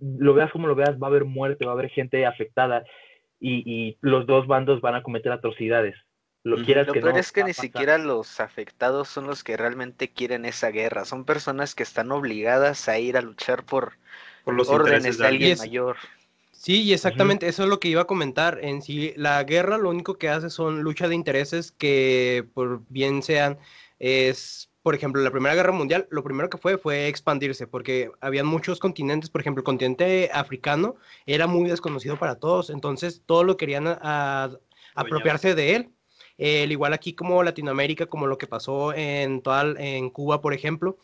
lo 0.00 0.34
veas 0.34 0.50
como 0.50 0.66
lo 0.66 0.74
veas, 0.74 0.98
va 1.00 1.06
a 1.06 1.10
haber 1.10 1.24
muerte, 1.24 1.64
va 1.66 1.72
a 1.72 1.74
haber 1.74 1.90
gente 1.90 2.24
afectada 2.26 2.84
y, 3.40 3.62
y 3.70 3.98
los 4.00 4.26
dos 4.26 4.46
bandos 4.46 4.80
van 4.80 4.94
a 4.94 5.02
cometer 5.02 5.32
atrocidades. 5.32 5.94
Lo 6.42 6.58
quieras 6.62 6.86
Lo 6.86 6.92
que 6.92 7.00
peor 7.00 7.14
no, 7.14 7.20
es 7.20 7.32
que 7.32 7.42
ni 7.42 7.50
pasar. 7.50 7.62
siquiera 7.62 7.98
los 7.98 8.38
afectados 8.40 9.08
son 9.08 9.26
los 9.26 9.42
que 9.44 9.56
realmente 9.56 10.12
quieren 10.12 10.44
esa 10.44 10.70
guerra. 10.70 11.04
Son 11.06 11.24
personas 11.24 11.74
que 11.74 11.82
están 11.82 12.12
obligadas 12.12 12.88
a 12.88 12.98
ir 12.98 13.16
a 13.16 13.22
luchar 13.22 13.64
por 13.64 13.94
Por 14.44 14.54
los 14.54 14.68
órdenes 14.68 15.16
de 15.18 15.26
alguien. 15.26 15.58
mayor. 15.58 15.96
Sí, 16.64 16.80
y 16.80 16.94
exactamente, 16.94 17.46
eso 17.46 17.62
es 17.64 17.68
lo 17.68 17.78
que 17.78 17.88
iba 17.88 18.00
a 18.00 18.06
comentar. 18.06 18.58
En 18.62 18.80
sí, 18.80 19.12
la 19.16 19.44
guerra 19.44 19.76
lo 19.76 19.90
único 19.90 20.16
que 20.16 20.30
hace 20.30 20.48
son 20.48 20.80
lucha 20.80 21.08
de 21.08 21.14
intereses 21.14 21.72
que, 21.72 22.48
por 22.54 22.80
bien 22.88 23.22
sean, 23.22 23.58
es, 23.98 24.70
por 24.82 24.94
ejemplo, 24.94 25.20
la 25.20 25.30
Primera 25.30 25.54
Guerra 25.54 25.72
Mundial, 25.72 26.08
lo 26.10 26.24
primero 26.24 26.48
que 26.48 26.56
fue 26.56 26.78
fue 26.78 27.06
expandirse, 27.08 27.66
porque 27.66 28.10
habían 28.22 28.46
muchos 28.46 28.78
continentes, 28.78 29.28
por 29.28 29.42
ejemplo, 29.42 29.60
el 29.60 29.64
continente 29.64 30.30
africano 30.32 30.96
era 31.26 31.46
muy 31.46 31.68
desconocido 31.68 32.18
para 32.18 32.36
todos, 32.36 32.70
entonces 32.70 33.20
todo 33.26 33.44
lo 33.44 33.58
querían 33.58 33.86
a- 33.86 33.98
a- 34.00 34.50
apropiarse 34.94 35.54
de 35.54 35.74
él. 35.74 35.90
Al 36.38 36.72
igual 36.72 36.94
aquí 36.94 37.12
como 37.12 37.42
Latinoamérica, 37.42 38.06
como 38.06 38.26
lo 38.26 38.38
que 38.38 38.46
pasó 38.46 38.94
en, 38.94 39.42
toda, 39.42 39.60
el- 39.60 39.76
en 39.78 40.08
Cuba, 40.08 40.40
por 40.40 40.54
ejemplo. 40.54 40.96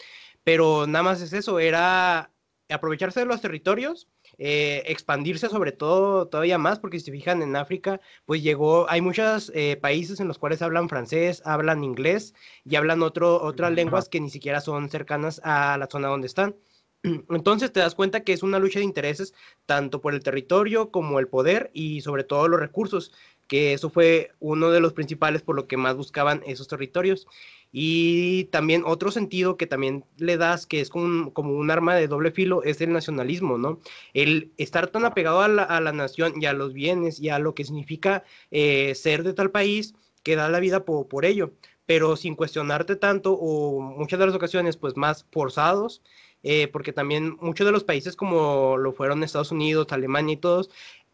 Pero 0.42 0.86
nada 0.86 1.02
más 1.02 1.20
es 1.20 1.34
eso, 1.34 1.58
era 1.60 2.30
aprovecharse 2.70 3.20
de 3.20 3.26
los 3.26 3.40
territorios, 3.42 4.08
eh, 4.42 4.82
expandirse 4.86 5.50
sobre 5.50 5.70
todo 5.70 6.26
todavía 6.26 6.56
más, 6.56 6.78
porque 6.78 6.98
si 6.98 7.04
se 7.04 7.12
fijan 7.12 7.42
en 7.42 7.56
África, 7.56 8.00
pues 8.24 8.42
llegó, 8.42 8.88
hay 8.88 9.02
muchos 9.02 9.52
eh, 9.54 9.76
países 9.76 10.18
en 10.18 10.28
los 10.28 10.38
cuales 10.38 10.62
hablan 10.62 10.88
francés, 10.88 11.42
hablan 11.44 11.84
inglés 11.84 12.32
y 12.64 12.76
hablan 12.76 13.02
otro, 13.02 13.42
otras 13.42 13.70
lenguas 13.72 14.08
que 14.08 14.18
ni 14.18 14.30
siquiera 14.30 14.62
son 14.62 14.88
cercanas 14.88 15.42
a 15.44 15.76
la 15.76 15.88
zona 15.88 16.08
donde 16.08 16.26
están. 16.26 16.56
Entonces 17.02 17.70
te 17.70 17.80
das 17.80 17.94
cuenta 17.94 18.24
que 18.24 18.32
es 18.32 18.42
una 18.42 18.58
lucha 18.58 18.78
de 18.78 18.86
intereses 18.86 19.34
tanto 19.66 20.00
por 20.00 20.14
el 20.14 20.22
territorio 20.22 20.90
como 20.90 21.18
el 21.18 21.28
poder 21.28 21.70
y 21.74 22.00
sobre 22.00 22.24
todo 22.24 22.48
los 22.48 22.60
recursos, 22.60 23.12
que 23.50 23.72
eso 23.72 23.90
fue 23.90 24.30
uno 24.38 24.70
de 24.70 24.78
los 24.78 24.92
principales 24.92 25.42
por 25.42 25.56
lo 25.56 25.66
que 25.66 25.76
más 25.76 25.96
buscaban 25.96 26.40
esos 26.46 26.68
territorios. 26.68 27.26
Y 27.72 28.44
también 28.44 28.84
otro 28.86 29.10
sentido 29.10 29.56
que 29.56 29.66
también 29.66 30.04
le 30.18 30.36
das, 30.36 30.66
que 30.66 30.80
es 30.80 30.88
como 30.88 31.04
un, 31.04 31.30
como 31.32 31.54
un 31.54 31.68
arma 31.68 31.96
de 31.96 32.06
doble 32.06 32.30
filo, 32.30 32.62
es 32.62 32.80
el 32.80 32.92
nacionalismo, 32.92 33.58
¿no? 33.58 33.80
El 34.14 34.52
estar 34.56 34.86
tan 34.86 35.04
apegado 35.04 35.40
a 35.40 35.48
la, 35.48 35.64
a 35.64 35.80
la 35.80 35.92
nación 35.92 36.34
y 36.40 36.46
a 36.46 36.52
los 36.52 36.74
bienes 36.74 37.18
y 37.18 37.28
a 37.28 37.40
lo 37.40 37.56
que 37.56 37.64
significa 37.64 38.22
eh, 38.52 38.94
ser 38.94 39.24
de 39.24 39.34
tal 39.34 39.50
país 39.50 39.94
que 40.22 40.36
da 40.36 40.48
la 40.48 40.60
vida 40.60 40.84
por, 40.84 41.08
por 41.08 41.24
ello, 41.24 41.52
pero 41.86 42.14
sin 42.14 42.36
cuestionarte 42.36 42.94
tanto 42.94 43.32
o 43.32 43.80
muchas 43.80 44.20
de 44.20 44.26
las 44.26 44.34
ocasiones 44.36 44.76
pues 44.76 44.96
más 44.96 45.26
forzados 45.32 46.02
eh, 46.42 46.68
porque 46.68 46.92
también 46.92 47.36
muchos 47.40 47.66
de 47.66 47.72
los 47.72 47.84
países 47.84 48.16
como 48.16 48.78
lo 48.78 48.92
fueron 48.92 49.22
Estados 49.22 49.52
Unidos, 49.52 49.88
Alemania 49.90 50.34
y 50.34 50.36
todos, 50.38 50.70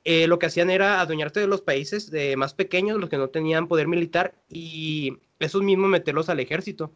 eh, 0.09 0.29
lo 0.29 0.39
que 0.39 0.47
hacían 0.47 0.71
era 0.71 1.01
adueñarte 1.01 1.41
de 1.41 1.49
los 1.49 1.63
países 1.63 2.13
de 2.13 2.37
más 2.37 2.55
pequeños, 2.55 3.01
los 3.01 3.11
que 3.11 3.19
no 3.19 3.29
tenían 3.29 3.67
poder 3.67 3.89
militar, 3.89 4.35
y 4.49 5.19
esos 5.41 5.63
mismos 5.63 5.91
meterlos 5.91 6.29
al 6.29 6.39
ejército. 6.39 6.93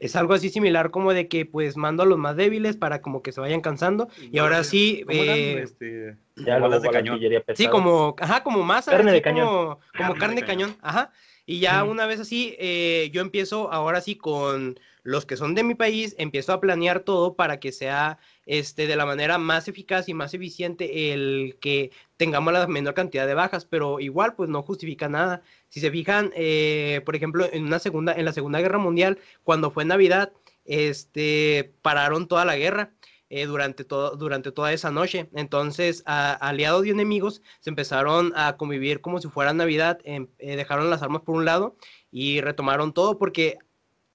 Es 0.00 0.16
algo 0.16 0.34
así 0.34 0.48
similar 0.48 0.90
como 0.90 1.14
de 1.14 1.28
que 1.28 1.46
pues 1.46 1.76
mando 1.76 2.02
a 2.02 2.06
los 2.06 2.18
más 2.18 2.34
débiles 2.34 2.76
para 2.76 3.00
como 3.00 3.22
que 3.22 3.30
se 3.30 3.40
vayan 3.40 3.60
cansando 3.60 4.08
y 4.32 4.38
ahora 4.38 4.64
sí 4.64 5.04
eh, 5.08 5.60
este, 5.62 6.16
Ya 6.44 6.58
luego 6.58 6.80
de 6.80 6.90
cañón. 6.90 7.20
sí 7.54 7.68
como 7.68 8.16
ajá 8.18 8.42
como 8.42 8.64
masa 8.64 8.90
Carne 8.90 9.10
así 9.12 9.18
de 9.18 9.22
cañón. 9.22 9.46
como, 9.46 9.78
como 9.96 10.14
Carne 10.14 10.14
de 10.14 10.18
carne 10.18 10.34
de 10.34 10.46
cañón. 10.46 10.70
cañón 10.72 10.78
ajá 10.82 11.12
y 11.46 11.60
ya 11.60 11.84
una 11.84 12.06
vez 12.06 12.18
así 12.18 12.56
eh, 12.58 13.10
yo 13.12 13.20
empiezo 13.20 13.72
ahora 13.72 14.00
sí 14.00 14.16
con 14.16 14.80
los 15.02 15.26
que 15.26 15.36
son 15.36 15.54
de 15.54 15.64
mi 15.64 15.74
país 15.74 16.14
empiezo 16.18 16.52
a 16.52 16.60
planear 16.60 17.00
todo 17.00 17.34
para 17.34 17.58
que 17.60 17.72
sea 17.72 18.18
este 18.46 18.86
de 18.86 18.96
la 18.96 19.06
manera 19.06 19.38
más 19.38 19.68
eficaz 19.68 20.08
y 20.08 20.14
más 20.14 20.34
eficiente 20.34 21.12
el 21.12 21.58
que 21.60 21.90
tengamos 22.16 22.52
la 22.52 22.66
menor 22.66 22.94
cantidad 22.94 23.26
de 23.26 23.34
bajas 23.34 23.64
pero 23.64 24.00
igual 24.00 24.34
pues 24.34 24.48
no 24.48 24.62
justifica 24.62 25.08
nada 25.08 25.42
si 25.68 25.80
se 25.80 25.90
fijan 25.90 26.32
eh, 26.34 27.02
por 27.04 27.16
ejemplo 27.16 27.48
en 27.52 27.64
una 27.64 27.78
segunda 27.78 28.12
en 28.14 28.24
la 28.24 28.32
segunda 28.32 28.60
guerra 28.60 28.78
mundial 28.78 29.18
cuando 29.44 29.70
fue 29.70 29.84
navidad 29.84 30.32
este 30.64 31.74
pararon 31.82 32.28
toda 32.28 32.44
la 32.44 32.56
guerra 32.56 32.92
eh, 33.34 33.46
durante, 33.46 33.84
durante 34.18 34.52
toda 34.52 34.74
esa 34.74 34.90
noche. 34.90 35.30
Entonces, 35.34 36.02
aliados 36.04 36.84
y 36.84 36.90
enemigos 36.90 37.40
se 37.60 37.70
empezaron 37.70 38.34
a 38.36 38.58
convivir 38.58 39.00
como 39.00 39.20
si 39.20 39.28
fuera 39.28 39.54
Navidad, 39.54 40.00
em- 40.04 40.28
eh, 40.38 40.54
dejaron 40.54 40.90
las 40.90 41.00
armas 41.02 41.22
por 41.22 41.36
un 41.36 41.46
lado 41.46 41.74
y 42.10 42.42
retomaron 42.42 42.92
todo 42.92 43.16
porque 43.18 43.56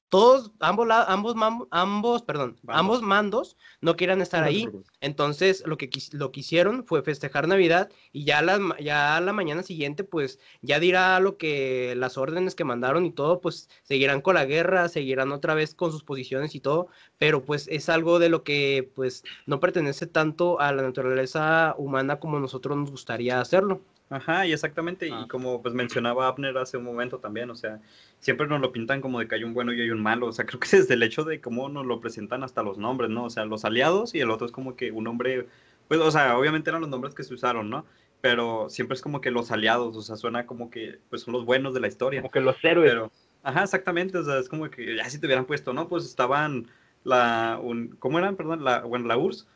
todos, 0.09 0.51
ambos, 0.59 0.87
ambos, 0.89 1.35
ambos, 1.71 2.21
perdón, 2.23 2.57
ambos 2.67 3.01
mandos 3.01 3.57
no 3.81 3.95
querían 3.95 4.21
estar 4.21 4.41
No 4.41 4.47
ahí. 4.47 4.69
Entonces, 5.01 5.63
lo 5.65 5.77
que, 5.77 5.89
lo 6.13 6.31
que 6.31 6.39
hicieron 6.39 6.85
fue 6.85 7.01
festejar 7.01 7.47
Navidad 7.47 7.89
y 8.13 8.23
ya 8.23 8.41
la, 8.41 8.59
ya 8.79 9.19
la 9.19 9.33
mañana 9.33 9.63
siguiente, 9.63 10.03
pues 10.03 10.39
ya 10.61 10.79
dirá 10.79 11.19
lo 11.19 11.37
que 11.37 11.93
las 11.97 12.17
órdenes 12.17 12.55
que 12.55 12.63
mandaron 12.63 13.05
y 13.05 13.11
todo, 13.11 13.41
pues 13.41 13.69
seguirán 13.83 14.21
con 14.21 14.35
la 14.35 14.45
guerra, 14.45 14.87
seguirán 14.87 15.31
otra 15.31 15.55
vez 15.55 15.75
con 15.75 15.91
sus 15.91 16.03
posiciones 16.03 16.55
y 16.55 16.61
todo, 16.61 16.87
pero 17.17 17.43
pues 17.43 17.67
es 17.67 17.89
algo 17.89 18.19
de 18.19 18.29
lo 18.29 18.43
que 18.43 18.89
pues 18.95 19.23
no 19.45 19.59
pertenece 19.59 20.07
tanto 20.07 20.59
a 20.61 20.71
la 20.71 20.83
naturaleza 20.83 21.75
humana 21.77 22.19
como 22.19 22.39
nosotros 22.39 22.77
nos 22.77 22.91
gustaría 22.91 23.41
hacerlo. 23.41 23.81
Ajá, 24.09 24.45
y 24.47 24.53
exactamente, 24.53 25.09
Ah. 25.11 25.21
y 25.23 25.27
como 25.27 25.61
pues 25.61 25.73
mencionaba 25.73 26.27
Abner 26.27 26.57
hace 26.57 26.77
un 26.77 26.85
momento 26.85 27.19
también, 27.19 27.49
o 27.49 27.55
sea, 27.55 27.81
siempre 28.19 28.47
nos 28.47 28.61
lo 28.61 28.71
pintan 28.71 29.01
como 29.01 29.19
de 29.19 29.27
que 29.27 29.35
hay 29.35 29.43
un 29.43 29.53
bueno 29.53 29.73
y 29.73 29.81
hay 29.81 29.89
un 29.89 30.01
malo, 30.01 30.27
o 30.27 30.31
sea, 30.31 30.45
creo 30.57 30.59
que 30.61 30.77
desde 30.77 30.93
el 30.93 31.03
hecho 31.03 31.23
de 31.25 31.41
cómo 31.41 31.67
nos 31.67 31.85
lo 31.85 31.99
presentan 31.99 32.43
hasta 32.43 32.63
los 32.63 32.77
nombres, 32.77 33.09
¿no? 33.09 33.25
O 33.25 33.29
sea, 33.29 33.43
los 33.45 33.65
aliados 33.65 34.15
y 34.15 34.21
el 34.21 34.31
otro 34.31 34.45
es 34.45 34.53
como 34.53 34.75
que 34.77 34.91
un 34.91 35.03
nombre, 35.03 35.47
pues, 35.89 35.99
o 35.99 36.09
sea, 36.11 36.37
obviamente 36.37 36.69
eran 36.69 36.81
los 36.81 36.89
nombres 36.89 37.15
que 37.15 37.23
se 37.23 37.33
usaron, 37.33 37.69
¿no? 37.69 37.85
Pero 38.21 38.69
siempre 38.69 38.95
es 38.95 39.01
como 39.01 39.19
que 39.21 39.29
los 39.29 39.51
aliados, 39.51 39.95
o 39.97 40.01
sea, 40.01 40.15
suena 40.15 40.45
como 40.45 40.69
que 40.69 40.99
pues 41.09 41.23
son 41.23 41.33
los 41.33 41.45
buenos 41.45 41.73
de 41.73 41.81
la 41.81 41.87
historia. 41.87 42.21
Como 42.21 42.31
que 42.31 42.39
los 42.41 42.55
héroes. 42.63 42.89
Pero, 42.89 43.11
ajá, 43.43 43.63
exactamente, 43.63 44.17
o 44.17 44.23
sea, 44.23 44.39
es 44.39 44.47
como 44.49 44.69
que 44.69 44.95
ya 44.95 45.09
si 45.09 45.19
te 45.19 45.27
hubieran 45.27 45.45
puesto, 45.45 45.73
¿no? 45.73 45.87
Pues 45.89 46.05
estaban 46.05 46.67
la, 47.03 47.59
un, 47.61 47.89
¿cómo 47.99 48.19
eran? 48.19 48.35
Perdón, 48.37 48.63
la, 48.63 48.81
bueno, 48.81 49.05
la 49.07 49.17
URSS 49.17 49.47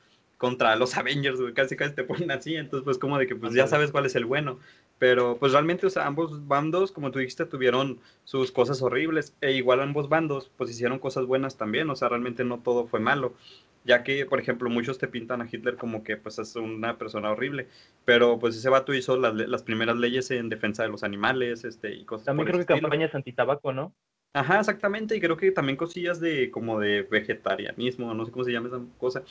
contra 0.41 0.75
los 0.75 0.97
Avengers, 0.97 1.39
güey, 1.39 1.53
casi 1.53 1.75
casi 1.75 1.93
te 1.93 2.03
ponen 2.03 2.31
así, 2.31 2.55
entonces 2.55 2.83
pues 2.83 2.97
como 2.97 3.19
de 3.19 3.27
que 3.27 3.35
pues 3.35 3.53
ya 3.53 3.67
sabes 3.67 3.91
cuál 3.91 4.07
es 4.07 4.15
el 4.15 4.25
bueno, 4.25 4.59
pero 4.97 5.37
pues 5.37 5.51
realmente, 5.51 5.85
o 5.85 5.89
sea, 5.91 6.07
ambos 6.07 6.47
bandos, 6.47 6.91
como 6.91 7.11
tú 7.11 7.19
dijiste, 7.19 7.45
tuvieron 7.45 7.99
sus 8.23 8.51
cosas 8.51 8.81
horribles, 8.81 9.35
e 9.41 9.51
igual 9.51 9.81
ambos 9.81 10.09
bandos 10.09 10.49
pues 10.57 10.71
hicieron 10.71 10.97
cosas 10.99 11.25
buenas 11.27 11.57
también, 11.57 11.89
o 11.91 11.95
sea, 11.95 12.09
realmente 12.09 12.43
no 12.43 12.59
todo 12.59 12.87
fue 12.87 12.99
malo, 12.99 13.35
ya 13.83 14.03
que, 14.03 14.25
por 14.25 14.39
ejemplo, 14.39 14.69
muchos 14.69 14.97
te 14.97 15.07
pintan 15.07 15.41
a 15.43 15.47
Hitler 15.51 15.77
como 15.77 16.03
que 16.03 16.17
pues 16.17 16.39
es 16.39 16.55
una 16.55 16.97
persona 16.97 17.31
horrible, 17.31 17.67
pero 18.05 18.39
pues 18.39 18.55
ese 18.57 18.69
vato 18.69 18.93
hizo 18.95 19.17
las, 19.17 19.35
las 19.35 19.63
primeras 19.63 19.97
leyes 19.97 20.31
en 20.31 20.49
defensa 20.49 20.83
de 20.83 20.89
los 20.89 21.03
animales, 21.03 21.63
este, 21.65 21.93
y 21.93 22.03
cosas 22.05 22.25
También 22.25 22.45
por 22.45 22.47
creo 22.47 22.57
ese 22.57 22.65
que 22.65 22.73
estilo. 22.73 22.89
campañas 22.89 23.13
antitabaco, 23.15 23.73
¿no? 23.73 23.93
Ajá, 24.33 24.59
exactamente, 24.61 25.13
y 25.17 25.19
creo 25.19 25.35
que 25.35 25.51
también 25.51 25.75
cosillas 25.75 26.21
de 26.21 26.51
como 26.51 26.79
de 26.79 27.01
vegetarianismo, 27.03 28.13
no 28.13 28.25
sé 28.25 28.31
cómo 28.31 28.45
se 28.45 28.51
llama 28.53 28.69
esa 28.69 28.79
cosa, 28.97 29.23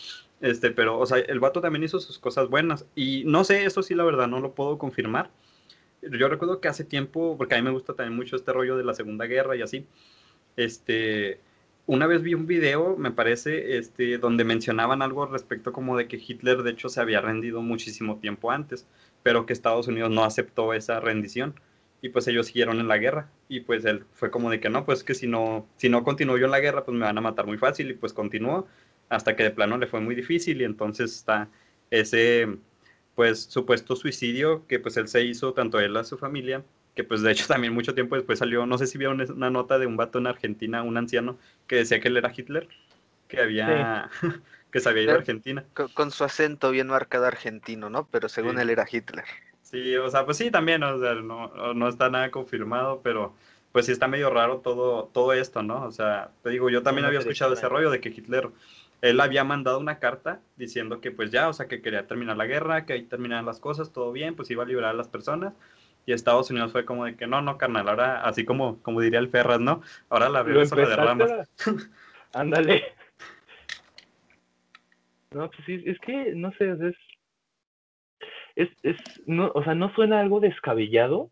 este, 0.43 0.71
pero, 0.73 0.99
o 0.99 1.07
sea, 1.07 1.17
el 1.19 1.41
vato 1.41 1.63
también 1.63 1.83
hizo 1.85 1.99
sus 2.01 2.19
cosas 2.19 2.51
buenas, 2.51 2.87
y 2.95 3.23
no 3.25 3.43
sé, 3.45 3.65
eso 3.65 3.83
sí, 3.83 3.95
la 3.95 4.05
verdad, 4.05 4.29
no 4.29 4.41
lo 4.41 4.55
puedo 4.55 4.77
confirmar. 4.77 5.31
Yo 6.03 6.29
recuerdo 6.29 6.61
que 6.61 6.69
hace 6.69 6.85
tiempo, 6.85 7.37
porque 7.39 7.55
a 7.55 7.59
mí 7.59 7.65
me 7.65 7.71
gusta 7.73 7.95
también 7.95 8.17
mucho 8.17 8.37
este 8.37 8.53
rollo 8.53 8.77
de 8.77 8.85
la 8.85 8.95
Segunda 8.95 9.27
Guerra 9.27 9.57
y 9.57 9.63
así, 9.63 9.87
este, 10.57 11.41
una 11.87 12.07
vez 12.07 12.23
vi 12.23 12.35
un 12.35 12.47
video, 12.47 12.97
me 12.97 13.11
parece, 13.13 13.79
este, 13.79 14.19
donde 14.19 14.45
mencionaban 14.45 15.03
algo 15.03 15.27
respecto 15.27 15.73
como 15.73 15.97
de 15.97 16.09
que 16.09 16.17
Hitler, 16.19 16.63
de 16.63 16.73
hecho, 16.73 16.89
se 16.91 17.01
había 17.01 17.21
rendido 17.21 17.63
muchísimo 17.63 18.19
tiempo 18.21 18.51
antes, 18.51 18.87
pero 19.23 19.47
que 19.47 19.53
Estados 19.55 19.89
Unidos 19.89 20.11
no 20.11 20.25
aceptó 20.25 20.75
esa 20.75 21.01
rendición 21.01 21.55
y 22.03 22.09
pues 22.11 22.27
ellos 22.29 22.47
siguieron 22.47 22.81
en 22.81 22.89
la 22.89 22.99
guerra 22.99 23.31
y 23.49 23.61
pues 23.61 23.85
él 23.85 24.05
fue 24.15 24.31
como 24.31 24.51
de 24.51 24.61
que 24.61 24.71
no, 24.71 24.85
pues 24.85 25.05
que 25.05 25.15
si 25.15 25.27
no, 25.27 25.67
si 25.77 25.89
no 25.89 26.03
continúo 26.05 26.39
yo 26.39 26.47
en 26.47 26.51
la 26.53 26.61
guerra 26.61 26.85
pues 26.85 26.97
me 26.97 27.05
van 27.05 27.19
a 27.19 27.21
matar 27.21 27.47
muy 27.47 27.59
fácil 27.59 27.91
y 27.91 27.95
pues 27.95 28.13
continuó 28.13 28.67
hasta 29.09 29.37
que 29.37 29.43
de 29.45 29.51
plano 29.51 29.77
le 29.79 29.87
fue 29.87 30.01
muy 30.01 30.15
difícil 30.15 30.61
y 30.61 30.65
entonces 30.65 31.15
está 31.15 31.49
ese 31.91 32.49
pues 33.15 33.45
supuesto 33.45 33.97
suicidio 33.97 34.67
que 34.67 34.79
pues 34.81 34.97
él 34.97 35.09
se 35.09 35.25
hizo 35.25 35.53
tanto 35.53 35.81
él 35.81 35.97
a 35.97 36.05
su 36.05 36.17
familia 36.19 36.65
que 36.95 37.05
pues 37.05 37.23
de 37.23 37.33
hecho 37.33 37.47
también 37.49 37.73
mucho 37.75 37.95
tiempo 37.95 38.17
después 38.17 38.39
salió, 38.39 38.67
no 38.67 38.79
sé 38.79 38.87
si 38.87 38.99
vieron 38.99 39.21
una 39.33 39.51
nota 39.51 39.79
de 39.79 39.87
un 39.87 39.97
vato 39.97 40.19
en 40.19 40.27
Argentina, 40.27 40.83
un 40.83 40.97
anciano 40.97 41.39
que 41.67 41.77
decía 41.77 42.01
que 42.01 42.09
él 42.09 42.17
era 42.17 42.33
Hitler, 42.37 42.69
que 43.29 43.41
había 43.41 44.11
que 44.73 44.81
se 44.81 44.89
había 44.89 45.05
ido 45.05 45.15
a. 45.17 45.19
Argentina. 45.19 45.67
Con, 45.75 45.89
con 45.89 46.11
su 46.13 46.25
acento 46.25 46.71
bien 46.71 46.89
marcado 46.89 47.27
argentino, 47.27 47.91
¿no? 47.91 48.09
Pero 48.11 48.29
según 48.29 48.57
Sí. 48.57 48.61
él 48.61 48.71
era 48.71 48.87
Hitler. 48.91 49.25
Sí, 49.71 49.97
o 49.97 50.11
sea, 50.11 50.25
pues 50.25 50.37
sí, 50.37 50.51
también, 50.51 50.83
o 50.83 50.99
sea, 50.99 51.15
no, 51.15 51.75
no 51.75 51.89
está 51.89 52.11
nada 52.11 52.31
confirmado, 52.33 53.03
pero 53.05 53.35
pues 53.71 53.87
sí 53.87 53.93
está 53.93 54.09
medio 54.09 54.29
raro 54.29 54.59
todo, 54.59 55.05
todo 55.15 55.33
esto, 55.33 55.63
¿no? 55.63 55.85
O 55.85 55.93
sea, 55.93 56.33
te 56.43 56.51
digo, 56.51 56.71
yo 56.71 56.83
también 56.83 57.03
no 57.03 57.07
había 57.09 57.21
escuchado 57.21 57.53
ese 57.55 57.69
rollo 57.69 57.89
de 57.91 58.01
que 58.01 58.09
Hitler, 58.09 58.49
él 59.01 59.21
había 59.21 59.45
mandado 59.45 59.79
una 59.79 60.01
carta 60.01 60.41
diciendo 60.57 61.01
que 61.01 61.13
pues 61.13 61.31
ya, 61.31 61.49
o 61.49 61.53
sea, 61.53 61.69
que 61.69 61.81
quería 61.83 62.09
terminar 62.09 62.37
la 62.37 62.47
guerra, 62.47 62.85
que 62.85 62.95
ahí 62.95 63.03
terminaran 63.05 63.47
las 63.47 63.61
cosas, 63.61 63.93
todo 63.93 64.11
bien, 64.11 64.35
pues 64.35 64.51
iba 64.51 64.65
a 64.65 64.67
liberar 64.67 64.91
a 64.91 64.95
las 64.95 65.07
personas. 65.09 65.55
Y 66.05 66.13
Estados 66.13 66.51
Unidos 66.51 66.73
fue 66.73 66.85
como 66.85 67.05
de 67.05 67.15
que 67.15 67.29
no, 67.29 67.41
no, 67.41 67.57
carnal, 67.57 67.89
ahora, 67.89 68.23
así 68.23 68.45
como, 68.45 68.83
como 68.83 69.01
diría 69.01 69.21
el 69.21 69.29
Ferras, 69.29 69.61
¿no? 69.61 69.83
Ahora 70.09 70.29
la 70.31 70.41
Lo 70.41 70.47
regreso 70.47 70.75
la 70.75 70.89
derramas. 70.89 71.31
empezaste 71.31 71.71
a- 72.35 72.41
Ándale. 72.41 72.85
No, 75.33 75.49
pues 75.49 75.65
sí, 75.65 75.81
es 75.87 75.97
que, 76.01 76.33
no 76.35 76.51
sé, 76.55 76.73
es... 76.73 76.97
Es, 78.61 78.69
es, 78.83 78.97
no, 79.27 79.51
o 79.55 79.65
sea, 79.65 79.75
no 79.75 79.93
suena 79.95 80.21
algo 80.21 80.39
descabellado, 80.41 81.31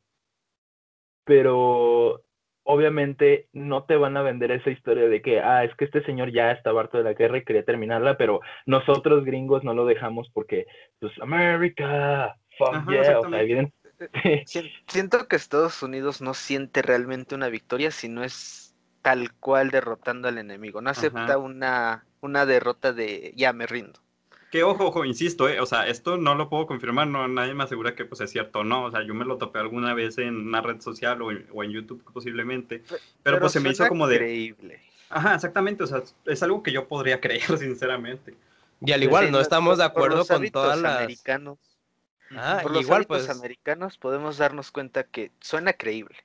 pero 1.25 2.23
obviamente 2.62 3.49
no 3.53 3.85
te 3.85 3.97
van 3.97 4.17
a 4.17 4.23
vender 4.23 4.51
esa 4.51 4.71
historia 4.71 5.09
de 5.09 5.21
que, 5.23 5.41
ah, 5.41 5.64
es 5.64 5.75
que 5.77 5.85
este 5.85 6.03
señor 6.05 6.33
ya 6.33 6.53
estaba 6.53 6.81
harto 6.81 6.99
de 6.99 7.05
la 7.05 7.12
guerra 7.12 7.38
y 7.38 7.45
quería 7.45 7.64
terminarla, 7.64 8.17
pero 8.17 8.41
nosotros 8.67 9.25
gringos 9.25 9.64
no 9.64 9.75
lo 9.75 9.85
dejamos 9.85 10.31
porque, 10.33 10.67
pues, 11.01 11.12
América, 11.21 12.35
fuck 12.57 12.75
Ajá, 12.75 12.91
yeah, 12.91 13.01
o 13.01 13.05
sea, 13.05 13.11
exactamente. 13.11 13.43
evidente. 13.45 13.75
Sien- 14.47 14.71
Siento 14.87 15.29
que 15.29 15.37
Estados 15.37 15.83
Unidos 15.83 16.23
no 16.23 16.33
siente 16.33 16.83
realmente 16.83 17.35
una 17.35 17.49
victoria, 17.49 17.91
sino 17.91 18.25
es 18.25 18.75
tal 19.03 19.33
cual 19.35 19.71
derrotando 19.71 20.29
al 20.29 20.38
enemigo. 20.38 20.81
No 20.81 20.91
acepta 20.91 21.21
Ajá. 21.21 21.38
una, 21.38 22.07
una 22.21 22.47
derrota 22.47 22.93
de 22.93 23.33
ya 23.37 23.53
me 23.53 23.67
rindo. 23.67 24.01
Que 24.50 24.62
ojo, 24.62 24.87
ojo, 24.87 25.04
insisto, 25.04 25.46
eh, 25.48 25.61
o 25.61 25.66
sea, 25.66 25.87
esto 25.88 26.16
no 26.16 26.34
lo 26.34 26.48
puedo 26.48 26.66
confirmar, 26.66 27.06
no, 27.06 27.28
nadie 27.28 27.52
me 27.52 27.64
asegura 27.64 27.94
que 27.94 28.06
pues 28.06 28.22
es 28.22 28.30
cierto 28.30 28.61
o 28.61 28.64
no, 28.64 28.84
o 28.87 28.90
sea, 28.90 29.02
yo 29.02 29.12
me 29.14 29.26
lo 29.26 29.37
topé 29.37 29.58
alguna 29.58 29.92
vez 29.92 30.16
en 30.18 30.34
una 30.37 30.62
red 30.62 30.80
social 30.80 31.20
o 31.20 31.30
en, 31.30 31.46
o 31.52 31.62
en 31.62 31.70
YouTube 31.70 32.02
posiblemente, 32.12 32.82
pero, 33.22 33.38
pues 33.40 33.52
se 33.52 33.61
me 33.61 33.68
hizo 33.70 33.87
como 33.88 34.06
de, 34.06 34.16
Creíble. 34.16 34.80
ajá, 35.11 35.34
exactamente, 35.34 35.82
o 35.84 35.87
sea, 35.87 36.02
es 36.24 36.42
algo 36.42 36.62
que 36.62 36.72
yo 36.72 36.88
podría 36.88 37.20
creer, 37.20 37.58
sinceramente. 37.58 38.34
Y 38.80 38.92
al 38.92 39.01
Sí, 39.01 39.07
igual, 39.07 39.26
Sí, 39.26 39.30
no 39.32 39.38
por- 39.38 39.42
estamos 39.42 39.78
de 39.78 39.84
acuerdo 39.84 40.24
con 40.24 40.49
todas 40.51 40.80
las... 40.80 40.96
americanos. 41.03 41.59
Ah, 42.30 42.61
Por 42.62 42.72
los 42.72 42.82
igual, 42.82 43.07
pues... 43.07 43.28
americanos 43.28 43.99
podemos 43.99 44.38
darnos 44.38 44.70
cuenta 44.70 45.05
que 45.05 45.30
suena 45.40 45.72
creíble. 45.72 46.16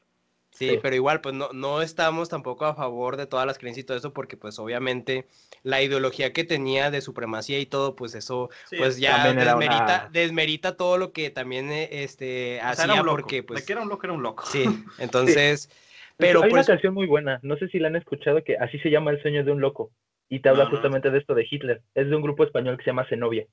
Sí, 0.54 0.70
Sí. 0.70 0.80
pero 0.84 0.96
igual, 0.96 1.20
pues 1.20 1.34
no, 1.34 1.50
no 1.52 1.82
estamos 1.82 2.30
tampoco 2.30 2.66
a 2.66 2.76
favor 2.76 3.18
de 3.18 3.26
todas 3.26 3.48
las 3.48 3.58
creencias 3.58 3.84
y 3.84 3.88
todo 3.88 3.98
eso, 3.98 4.14
porque 4.14 4.38
pues 4.38 4.60
obviamente 4.60 5.28
la 5.64 5.82
ideología 5.82 6.32
que 6.32 6.44
tenía 6.44 6.92
de 6.92 7.02
supremacía 7.02 7.58
y 7.60 7.66
todo, 7.66 7.96
pues 7.96 8.14
eso, 8.14 8.50
Sí, 8.70 8.78
pues 8.78 9.00
ya 9.00 9.34
desmerita, 9.34 9.84
una- 10.04 10.10
desmerita 10.12 10.78
todo 10.78 10.98
lo 11.00 11.12
que 11.12 11.32
también 11.32 11.72
eh, 11.72 11.90
este, 12.04 12.58
O 12.58 12.62
sea, 12.62 12.70
hacía, 12.70 12.86
era 12.86 12.94
un 13.02 13.06
loco. 13.08 13.18
porque 13.18 13.38
De 13.38 13.44
pues 13.44 13.66
que 13.66 13.74
era 13.74 13.82
un 13.82 13.90
loco, 13.90 14.06
era 14.06 14.14
un 14.14 14.22
loco. 14.22 14.46
sí, 14.46 14.64
entonces, 15.00 15.70
Pero 16.18 16.42
pero 16.42 16.44
hay 16.44 16.50
pues, 16.52 16.68
una 16.68 16.74
canción 16.74 16.94
muy 16.94 17.08
buena, 17.08 17.40
no 17.42 17.58
sé 17.58 17.68
si 17.70 17.80
la 17.80 17.88
han 17.88 17.96
escuchado, 17.96 18.44
que 18.44 18.56
así 18.58 18.78
se 18.80 18.92
llama 18.92 19.10
El 19.10 19.22
sueño 19.24 19.44
de 19.44 19.52
un 19.52 19.60
loco. 19.60 19.92
Y 20.30 20.40
te 20.40 20.50
habla 20.50 20.66
No, 20.66 20.70
no. 20.70 20.76
justamente 20.76 21.10
de 21.10 21.18
esto 21.18 21.34
de 21.34 21.48
Hitler. 21.50 21.82
Es 21.96 22.10
de 22.10 22.16
un 22.16 22.22
grupo 22.22 22.44
español 22.44 22.78
que 22.78 22.84
se 22.84 22.92
llama 22.92 23.08
Zenobia. 23.10 23.46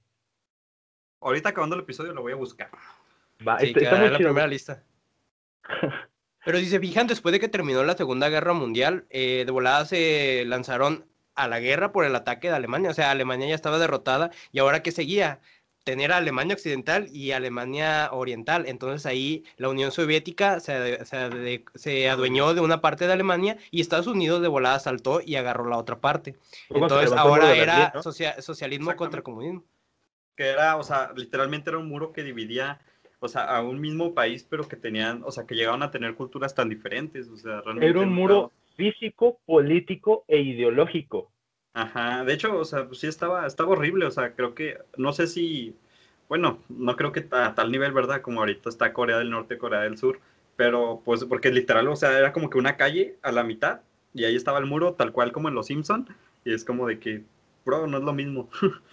Ahorita 1.20 1.48
acabando 1.48 1.76
el 1.76 1.82
episodio 1.82 2.12
lo 2.12 2.22
voy 2.22 2.32
a 2.32 2.36
buscar. 2.36 2.70
Va, 3.46 3.59
sí, 3.59 3.68
está, 3.68 3.80
está 3.80 3.96
muy 3.96 4.07
en 4.07 4.12
la 4.12 4.18
chido. 4.18 4.28
primera 4.30 4.46
lista. 4.46 4.82
Pero 6.45 6.59
si 6.59 6.66
se 6.66 6.80
fijan, 6.80 7.07
después 7.07 7.32
de 7.32 7.41
que 7.41 7.49
terminó 7.49 7.82
la 7.84 7.97
Segunda 7.97 8.28
Guerra 8.28 8.53
Mundial, 8.53 9.05
eh, 9.11 9.45
de 9.45 9.53
volada 9.53 9.84
se 9.84 10.45
lanzaron 10.47 11.05
a 11.34 11.49
la 11.49 11.61
guerra 11.61 11.93
por 11.93 12.05
el 12.05 12.14
ataque 12.16 12.49
de 12.49 12.55
Alemania. 12.57 12.91
O 12.91 12.95
sea, 12.95 13.11
Alemania 13.11 13.49
ya 13.49 13.55
estaba 13.55 13.78
derrotada 13.78 14.30
y 14.53 14.59
ahora 14.59 14.82
qué 14.82 14.91
seguía? 14.93 15.41
Tener 15.84 16.12
a 16.12 16.18
Alemania 16.18 16.55
Occidental 16.55 17.09
y 17.11 17.32
Alemania 17.32 18.11
Oriental. 18.12 18.64
Entonces 18.66 19.07
ahí 19.07 19.45
la 19.57 19.70
Unión 19.70 19.91
Soviética 19.93 20.61
se, 20.61 21.05
se 21.74 22.09
adueñó 22.11 22.53
de 22.53 22.61
una 22.61 22.82
parte 22.82 23.07
de 23.07 23.12
Alemania 23.14 23.57
y 23.70 23.80
Estados 23.80 24.07
Unidos 24.07 24.43
de 24.43 24.49
volada 24.49 24.78
saltó 24.78 25.22
y 25.24 25.36
agarró 25.36 25.68
la 25.68 25.78
otra 25.78 25.99
parte. 26.01 26.36
Entonces 26.68 27.12
ahora 27.12 27.55
era 27.55 27.72
Berlín, 27.74 27.91
¿no? 27.95 28.03
socia- 28.03 28.43
socialismo 28.43 28.95
contra 28.97 29.22
comunismo. 29.22 29.64
Que 30.36 30.49
era, 30.49 30.76
o 30.76 30.82
sea, 30.82 31.12
literalmente 31.16 31.70
era 31.70 31.78
un 31.78 31.88
muro 31.88 32.12
que 32.12 32.22
dividía, 32.22 32.80
o 33.20 33.28
sea, 33.28 33.44
a 33.44 33.62
un 33.62 33.80
mismo 33.80 34.14
país, 34.14 34.46
pero 34.48 34.66
que 34.66 34.76
tenían, 34.76 35.22
o 35.24 35.30
sea, 35.30 35.46
que 35.46 35.54
llegaban 35.54 35.82
a 35.82 35.90
tener 35.90 36.14
culturas 36.14 36.54
tan 36.54 36.68
diferentes. 36.68 37.28
O 37.28 37.36
sea, 37.36 37.60
realmente. 37.60 37.86
Era 37.86 38.00
un 38.00 38.12
muro 38.12 38.50
físico, 38.76 39.38
político 39.46 40.24
e 40.26 40.40
ideológico. 40.40 41.30
Ajá, 41.74 42.24
de 42.24 42.32
hecho, 42.34 42.56
o 42.58 42.64
sea, 42.64 42.86
pues 42.86 42.98
sí 43.00 43.06
estaba, 43.06 43.46
estaba 43.46 43.70
horrible, 43.70 44.06
o 44.06 44.10
sea, 44.10 44.34
creo 44.34 44.54
que, 44.54 44.78
no 44.96 45.12
sé 45.12 45.28
si, 45.28 45.76
bueno, 46.28 46.58
no 46.68 46.96
creo 46.96 47.12
que 47.12 47.26
a 47.30 47.54
tal 47.54 47.70
nivel, 47.70 47.92
¿verdad? 47.92 48.22
Como 48.22 48.40
ahorita 48.40 48.68
está 48.68 48.92
Corea 48.92 49.18
del 49.18 49.30
Norte, 49.30 49.58
Corea 49.58 49.82
del 49.82 49.96
Sur, 49.96 50.18
pero 50.56 51.00
pues 51.04 51.24
porque 51.24 51.52
literal, 51.52 51.86
o 51.88 51.96
sea, 51.96 52.18
era 52.18 52.32
como 52.32 52.50
que 52.50 52.58
una 52.58 52.76
calle 52.76 53.16
a 53.22 53.30
la 53.30 53.44
mitad 53.44 53.82
y 54.14 54.24
ahí 54.24 54.34
estaba 54.34 54.58
el 54.58 54.66
muro 54.66 54.94
tal 54.94 55.12
cual 55.12 55.30
como 55.30 55.48
en 55.48 55.54
Los 55.54 55.66
Simpson 55.66 56.08
y 56.44 56.52
es 56.52 56.64
como 56.64 56.88
de 56.88 56.98
que, 56.98 57.22
bro, 57.64 57.86
no 57.86 57.98
es 57.98 58.04
lo 58.04 58.12
mismo. 58.12 58.48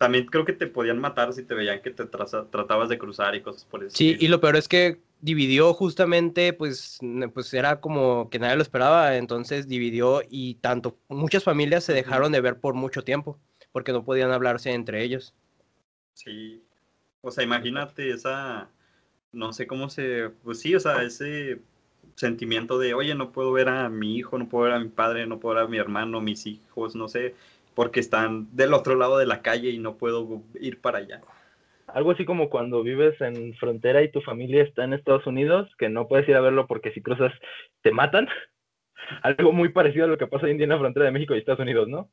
También 0.00 0.24
creo 0.24 0.46
que 0.46 0.54
te 0.54 0.66
podían 0.66 0.98
matar 0.98 1.30
si 1.34 1.42
te 1.42 1.54
veían 1.54 1.82
que 1.82 1.90
te 1.90 2.06
traza- 2.06 2.46
tratabas 2.50 2.88
de 2.88 2.96
cruzar 2.96 3.34
y 3.34 3.42
cosas 3.42 3.66
por 3.66 3.84
eso. 3.84 3.94
Sí, 3.94 4.16
y 4.18 4.28
lo 4.28 4.40
peor 4.40 4.56
es 4.56 4.66
que 4.66 4.98
dividió 5.20 5.74
justamente, 5.74 6.54
pues, 6.54 6.98
pues 7.34 7.52
era 7.52 7.82
como 7.82 8.30
que 8.30 8.38
nadie 8.38 8.56
lo 8.56 8.62
esperaba, 8.62 9.18
entonces 9.18 9.68
dividió 9.68 10.22
y 10.26 10.54
tanto 10.54 10.96
muchas 11.10 11.44
familias 11.44 11.84
se 11.84 11.92
dejaron 11.92 12.32
de 12.32 12.40
ver 12.40 12.58
por 12.58 12.72
mucho 12.72 13.04
tiempo, 13.04 13.38
porque 13.72 13.92
no 13.92 14.02
podían 14.02 14.30
hablarse 14.30 14.72
entre 14.72 15.02
ellos. 15.02 15.34
Sí. 16.14 16.62
O 17.20 17.30
sea, 17.30 17.44
imagínate 17.44 18.10
esa, 18.10 18.70
no 19.32 19.52
sé 19.52 19.66
cómo 19.66 19.90
se, 19.90 20.30
pues 20.42 20.60
sí, 20.60 20.74
o 20.74 20.80
sea, 20.80 21.02
ese 21.02 21.60
sentimiento 22.14 22.78
de, 22.78 22.94
oye, 22.94 23.14
no 23.14 23.32
puedo 23.32 23.52
ver 23.52 23.68
a 23.68 23.90
mi 23.90 24.16
hijo, 24.16 24.38
no 24.38 24.48
puedo 24.48 24.64
ver 24.64 24.72
a 24.74 24.80
mi 24.80 24.88
padre, 24.88 25.26
no 25.26 25.40
puedo 25.40 25.56
ver 25.56 25.64
a 25.64 25.68
mi 25.68 25.78
hermano, 25.78 26.22
mis 26.22 26.46
hijos, 26.46 26.94
no 26.94 27.08
sé, 27.08 27.34
porque 27.80 28.00
están 28.00 28.54
del 28.54 28.74
otro 28.74 28.94
lado 28.94 29.16
de 29.16 29.24
la 29.24 29.40
calle 29.40 29.70
y 29.70 29.78
no 29.78 29.96
puedo 29.96 30.42
ir 30.60 30.82
para 30.82 30.98
allá. 30.98 31.22
Algo 31.86 32.10
así 32.10 32.26
como 32.26 32.50
cuando 32.50 32.82
vives 32.82 33.18
en 33.22 33.54
frontera 33.54 34.02
y 34.02 34.12
tu 34.12 34.20
familia 34.20 34.62
está 34.64 34.84
en 34.84 34.92
Estados 34.92 35.26
Unidos, 35.26 35.66
que 35.78 35.88
no 35.88 36.06
puedes 36.06 36.28
ir 36.28 36.36
a 36.36 36.42
verlo 36.42 36.66
porque 36.66 36.92
si 36.92 37.00
cruzas 37.00 37.32
te 37.80 37.90
matan. 37.90 38.28
Algo 39.22 39.52
muy 39.52 39.70
parecido 39.70 40.04
a 40.04 40.08
lo 40.08 40.18
que 40.18 40.26
pasa 40.26 40.44
hoy 40.44 40.50
en 40.52 40.58
día 40.58 40.64
en 40.64 40.70
la 40.72 40.78
frontera 40.78 41.06
de 41.06 41.12
México 41.12 41.34
y 41.34 41.38
Estados 41.38 41.60
Unidos, 41.60 41.88
¿no? 41.88 42.10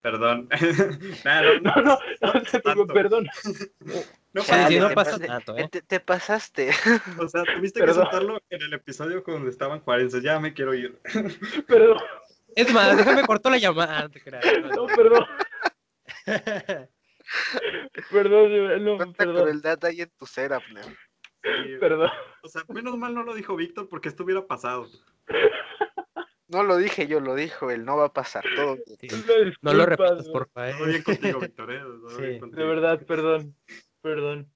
Perdón. 0.00 0.48
Nah, 1.26 1.42
no, 1.60 1.60
No, 1.60 1.82
no, 1.82 1.98
no, 2.22 2.42
te 2.42 2.62
digo, 2.70 2.86
perdón. 2.86 3.26
No 4.32 4.40
pasa 4.40 4.66
sí, 4.68 4.76
no 4.76 4.82
nada. 4.84 4.94
pasa 4.94 5.18
te, 5.18 5.26
tanto, 5.26 5.58
¿eh? 5.58 5.68
te- 5.70 5.82
te 5.82 6.00
pasaste. 6.00 6.70
O 7.18 7.28
sea, 7.28 7.42
tuviste 7.54 7.80
Perdón. 7.80 7.96
que 8.06 8.10
soltarlo 8.10 8.40
en 8.48 8.62
el 8.62 8.72
episodio 8.72 9.22
cuando 9.22 9.50
estaban 9.50 9.80
juarenses. 9.80 10.22
Ya 10.22 10.40
me 10.40 10.54
quiero 10.54 10.72
ir. 10.72 10.98
Perdón, 11.68 11.98
Es 12.56 12.72
más, 12.72 12.96
déjame 12.96 13.22
corto 13.24 13.50
la 13.50 13.58
llamada. 13.58 14.08
te 14.08 14.20
creas. 14.20 14.44
no, 14.74 14.86
perdón, 14.86 15.26
perdón, 18.10 18.84
no, 18.84 18.96
¿Cuánta 18.96 19.24
perdón, 19.24 19.42
crueldad 19.42 19.84
hay 19.84 20.02
en 20.02 20.10
tu 20.10 20.26
Abner? 20.26 20.84
Sí, 21.42 21.76
perdón. 21.80 22.10
O 22.42 22.48
sea, 22.48 22.62
menos 22.68 22.96
mal 22.96 23.14
no 23.14 23.24
lo 23.24 23.34
dijo 23.34 23.56
Víctor 23.56 23.88
porque 23.88 24.08
esto 24.08 24.24
hubiera 24.24 24.46
pasado. 24.46 24.86
No 26.48 26.62
lo 26.62 26.76
dije 26.76 27.06
yo, 27.06 27.20
lo 27.20 27.34
dijo 27.34 27.70
él, 27.70 27.84
no 27.84 27.96
va 27.96 28.06
a 28.06 28.12
pasar. 28.12 28.44
Todo. 28.54 28.76
Sí. 29.00 29.08
No 29.62 29.72
lo 29.72 29.86
repitas, 29.86 30.28
por 30.28 30.48
favor. 30.50 30.76
Todo 30.76 30.86
bien 30.86 31.02
contigo, 31.02 31.40
Víctor. 31.40 31.72
¿eh? 31.72 31.82
Sí. 32.16 32.40
De 32.50 32.64
verdad, 32.64 33.04
perdón, 33.06 33.56
perdón. 34.02 34.52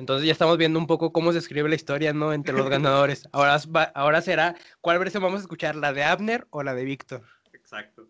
Entonces 0.00 0.26
ya 0.26 0.32
estamos 0.32 0.56
viendo 0.56 0.78
un 0.78 0.86
poco 0.86 1.12
cómo 1.12 1.30
se 1.30 1.38
escribe 1.38 1.68
la 1.68 1.74
historia, 1.74 2.12
¿no? 2.14 2.32
Entre 2.32 2.54
los 2.54 2.68
ganadores. 2.70 3.28
Ahora, 3.32 3.58
va- 3.74 3.92
ahora 3.94 4.22
será, 4.22 4.56
¿cuál 4.80 4.98
versión 4.98 5.22
vamos 5.22 5.40
a 5.40 5.42
escuchar? 5.42 5.76
¿La 5.76 5.92
de 5.92 6.02
Abner 6.02 6.46
o 6.50 6.62
la 6.62 6.74
de 6.74 6.84
Víctor? 6.84 7.22
Exacto. 7.52 8.08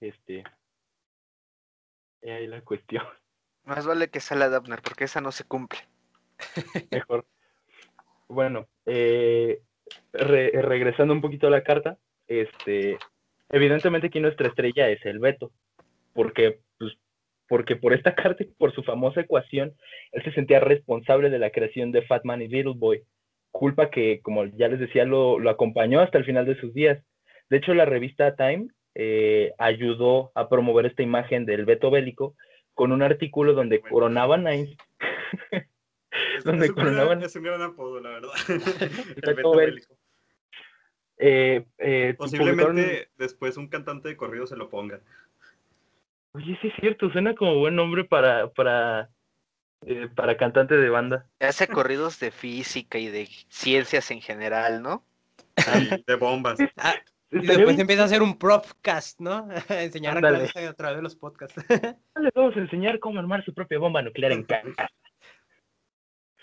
Este. 0.00 0.44
Y 2.22 2.30
ahí 2.30 2.46
la 2.46 2.62
cuestión. 2.62 3.04
Más 3.64 3.86
vale 3.86 4.08
que 4.08 4.20
sea 4.20 4.36
la 4.36 4.48
de 4.48 4.56
Abner, 4.56 4.80
porque 4.80 5.04
esa 5.04 5.20
no 5.20 5.32
se 5.32 5.44
cumple. 5.44 5.80
Mejor. 6.90 7.26
Bueno, 8.28 8.66
eh, 8.86 9.62
re- 10.12 10.52
regresando 10.62 11.12
un 11.12 11.20
poquito 11.20 11.46
a 11.46 11.50
la 11.50 11.62
carta, 11.62 11.98
este, 12.26 12.98
evidentemente 13.50 14.06
aquí 14.06 14.20
nuestra 14.20 14.48
estrella 14.48 14.88
es 14.88 15.04
el 15.04 15.18
Beto, 15.18 15.50
porque, 16.14 16.60
porque 17.48 17.76
por 17.76 17.92
esta 17.94 18.14
carta 18.14 18.42
y 18.42 18.46
por 18.46 18.72
su 18.74 18.82
famosa 18.82 19.20
ecuación, 19.22 19.74
él 20.12 20.22
se 20.22 20.32
sentía 20.32 20.60
responsable 20.60 21.30
de 21.30 21.38
la 21.38 21.50
creación 21.50 21.92
de 21.92 22.02
Fat 22.02 22.24
Man 22.24 22.42
y 22.42 22.48
Little 22.48 22.74
Boy, 22.76 23.02
culpa 23.50 23.90
que, 23.90 24.20
como 24.22 24.44
ya 24.44 24.68
les 24.68 24.78
decía, 24.80 25.04
lo, 25.04 25.38
lo 25.38 25.50
acompañó 25.50 26.00
hasta 26.00 26.18
el 26.18 26.24
final 26.24 26.46
de 26.46 26.60
sus 26.60 26.74
días. 26.74 27.02
De 27.50 27.56
hecho, 27.56 27.72
la 27.74 27.86
revista 27.86 28.36
Time 28.36 28.68
eh, 28.94 29.52
ayudó 29.58 30.30
a 30.34 30.48
promover 30.48 30.86
esta 30.86 31.02
imagen 31.02 31.46
del 31.46 31.64
Beto 31.64 31.90
bélico 31.90 32.34
con 32.74 32.92
un 32.92 33.02
artículo 33.02 33.54
donde 33.54 33.78
Bueno. 33.78 33.92
coronaban 33.94 34.46
a. 34.46 34.52
Es, 36.36 36.42
Donde 36.44 36.66
es 36.66 36.70
un 36.70 36.76
gran, 36.76 36.94
coronaban- 36.94 37.22
es 37.24 37.36
un 37.36 37.42
gran 37.42 37.62
apodo, 37.62 38.00
la 38.00 38.10
verdad. 38.10 38.30
El 38.48 39.34
Beto 39.34 39.34
Beto 39.36 39.56
Bélico. 39.56 39.94
Eh, 41.18 41.64
eh, 41.78 42.14
publicaron- 42.16 42.16
Posiblemente 42.16 43.08
después 43.18 43.56
un 43.56 43.68
cantante 43.68 44.08
de 44.08 44.16
corrido 44.16 44.46
se 44.46 44.56
lo 44.56 44.68
ponga. 44.68 45.00
Oye, 46.38 46.56
sí 46.62 46.68
es 46.68 46.74
cierto, 46.80 47.10
suena 47.10 47.34
como 47.34 47.56
buen 47.56 47.74
nombre 47.74 48.04
para, 48.04 48.48
para, 48.52 49.10
eh, 49.84 50.08
para 50.14 50.36
cantante 50.36 50.76
de 50.76 50.88
banda. 50.88 51.26
Hace 51.40 51.66
corridos 51.66 52.20
de 52.20 52.30
física 52.30 52.98
y 52.98 53.08
de 53.08 53.26
ciencias 53.48 54.10
en 54.12 54.20
general, 54.20 54.80
¿no? 54.82 55.04
Sí, 55.56 56.04
de 56.06 56.14
bombas. 56.14 56.58
Ah, 56.76 56.94
y 57.32 57.38
después 57.46 57.66
bien- 57.66 57.80
empieza 57.80 58.02
a 58.02 58.06
hacer 58.06 58.22
un 58.22 58.38
propcast, 58.38 59.18
¿no? 59.20 59.48
Enseñar 59.68 60.16
a 60.16 60.20
clase 60.20 60.66
a 60.68 60.72
través 60.74 60.96
de 60.98 61.02
los 61.02 61.16
podcasts. 61.16 61.56
Les 62.16 62.32
vamos 62.34 62.56
a 62.56 62.60
enseñar 62.60 63.00
cómo 63.00 63.18
armar 63.18 63.44
su 63.44 63.52
propia 63.52 63.78
bomba 63.78 64.00
nuclear 64.00 64.32
en 64.32 64.44
casa. 64.44 64.88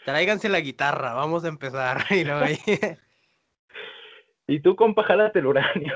Tráiganse 0.03 0.49
la 0.49 0.59
guitarra, 0.59 1.13
vamos 1.13 1.45
a 1.45 1.47
empezar. 1.47 2.03
Y 2.11 2.25
luego 2.25 2.41
ahí- 2.41 2.59
Y 4.47 4.59
tú, 4.59 4.75
compa, 4.75 5.03
jálate 5.03 5.39
el 5.39 5.45
uranio. 5.47 5.95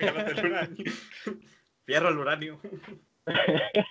Gánate 0.00 0.40
el 0.40 0.46
uranio. 0.46 0.92
Fierro 1.84 2.08
el 2.08 2.18
uranio. 2.18 2.60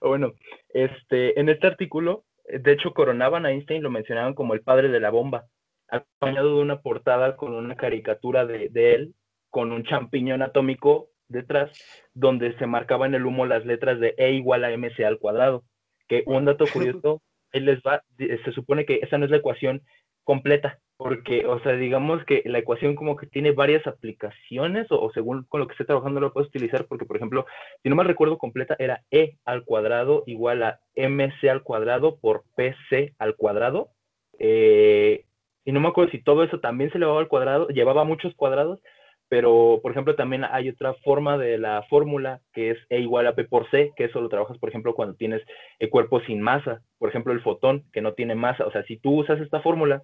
bueno, 0.00 0.32
este, 0.68 1.38
en 1.38 1.48
este 1.48 1.66
artículo, 1.66 2.24
eh, 2.44 2.58
de 2.58 2.72
hecho, 2.72 2.92
coronaban 2.92 3.46
a 3.46 3.50
Einstein, 3.50 3.82
lo 3.82 3.90
mencionaban 3.90 4.34
como 4.34 4.54
el 4.54 4.62
padre 4.62 4.88
de 4.88 5.00
la 5.00 5.10
bomba, 5.10 5.46
acompañado 5.88 6.56
de 6.56 6.62
una 6.62 6.80
portada 6.82 7.36
con 7.36 7.54
una 7.54 7.76
caricatura 7.76 8.46
de, 8.46 8.68
de 8.68 8.94
él, 8.94 9.14
con 9.50 9.72
un 9.72 9.84
champiñón 9.84 10.42
atómico 10.42 11.08
detrás, 11.28 11.70
donde 12.14 12.56
se 12.58 12.66
marcaba 12.66 13.06
en 13.06 13.14
el 13.14 13.26
humo 13.26 13.46
las 13.46 13.64
letras 13.64 13.98
de 14.00 14.14
E 14.16 14.32
igual 14.32 14.64
a 14.64 14.76
mc 14.76 15.04
al 15.04 15.18
cuadrado. 15.18 15.64
Que 16.08 16.22
un 16.26 16.44
dato 16.44 16.66
curioso, 16.72 17.22
él 17.52 17.64
les 17.66 17.80
va, 17.80 18.02
se 18.18 18.52
supone 18.52 18.84
que 18.84 19.00
esa 19.02 19.18
no 19.18 19.24
es 19.24 19.30
la 19.30 19.38
ecuación 19.38 19.82
completa, 20.24 20.78
porque, 20.96 21.44
o 21.46 21.60
sea, 21.60 21.72
digamos 21.72 22.24
que 22.24 22.42
la 22.46 22.58
ecuación 22.58 22.94
como 22.94 23.16
que 23.16 23.26
tiene 23.26 23.52
varias 23.52 23.86
aplicaciones, 23.86 24.90
o, 24.90 25.00
o 25.00 25.12
según 25.12 25.44
con 25.44 25.60
lo 25.60 25.66
que 25.66 25.72
esté 25.72 25.84
trabajando 25.84 26.20
lo 26.20 26.32
puedes 26.32 26.48
utilizar, 26.48 26.86
porque, 26.86 27.04
por 27.04 27.16
ejemplo, 27.16 27.46
si 27.82 27.88
no 27.88 27.96
mal 27.96 28.06
recuerdo 28.06 28.38
completa, 28.38 28.76
era 28.78 29.02
E 29.10 29.36
al 29.44 29.64
cuadrado 29.64 30.24
igual 30.26 30.62
a 30.62 30.80
MC 30.94 31.50
al 31.50 31.62
cuadrado 31.62 32.18
por 32.18 32.44
PC 32.56 33.14
al 33.18 33.36
cuadrado. 33.36 33.90
Eh, 34.38 35.24
y 35.64 35.72
no 35.72 35.80
me 35.80 35.88
acuerdo 35.88 36.12
si 36.12 36.22
todo 36.22 36.44
eso 36.44 36.60
también 36.60 36.90
se 36.90 36.98
elevaba 36.98 37.20
al 37.20 37.28
cuadrado, 37.28 37.68
llevaba 37.68 38.04
muchos 38.04 38.34
cuadrados, 38.34 38.80
pero, 39.28 39.80
por 39.82 39.90
ejemplo, 39.90 40.14
también 40.14 40.44
hay 40.44 40.68
otra 40.68 40.94
forma 41.04 41.36
de 41.36 41.58
la 41.58 41.82
fórmula 41.90 42.40
que 42.52 42.70
es 42.70 42.78
E 42.90 43.00
igual 43.00 43.26
a 43.26 43.34
P 43.34 43.44
por 43.44 43.68
C, 43.70 43.92
que 43.96 44.04
eso 44.04 44.20
lo 44.20 44.28
trabajas, 44.28 44.56
por 44.58 44.68
ejemplo, 44.68 44.94
cuando 44.94 45.16
tienes 45.16 45.42
el 45.80 45.90
cuerpo 45.90 46.20
sin 46.20 46.40
masa. 46.40 46.80
por 46.98 47.08
ejemplo, 47.08 47.32
el 47.32 47.42
fotón, 47.42 47.84
que 47.92 48.00
no 48.00 48.14
tiene 48.14 48.34
masa. 48.36 48.64
O 48.66 48.70
sea, 48.70 48.84
si 48.84 48.96
tú 48.98 49.20
usas 49.20 49.40
esta 49.40 49.60
fórmula 49.60 50.02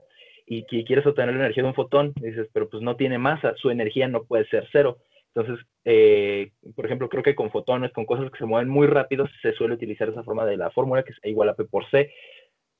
y 0.60 0.84
quieres 0.84 1.06
obtener 1.06 1.34
la 1.34 1.42
energía 1.42 1.62
de 1.62 1.68
un 1.68 1.74
fotón, 1.74 2.12
dices, 2.16 2.48
pero 2.52 2.68
pues 2.68 2.82
no 2.82 2.96
tiene 2.96 3.18
masa, 3.18 3.54
su 3.56 3.70
energía 3.70 4.08
no 4.08 4.24
puede 4.24 4.46
ser 4.46 4.68
cero. 4.72 4.98
Entonces, 5.34 5.64
eh, 5.84 6.50
por 6.76 6.84
ejemplo, 6.84 7.08
creo 7.08 7.22
que 7.22 7.34
con 7.34 7.50
fotones, 7.50 7.92
con 7.92 8.04
cosas 8.04 8.30
que 8.30 8.38
se 8.38 8.44
mueven 8.44 8.68
muy 8.68 8.86
rápido, 8.86 9.26
se 9.40 9.52
suele 9.54 9.74
utilizar 9.74 10.08
esa 10.08 10.24
forma 10.24 10.44
de 10.44 10.58
la 10.58 10.70
fórmula, 10.70 11.04
que 11.04 11.12
es 11.12 11.18
igual 11.24 11.48
a 11.48 11.54
P 11.54 11.64
por 11.64 11.88
C. 11.90 12.10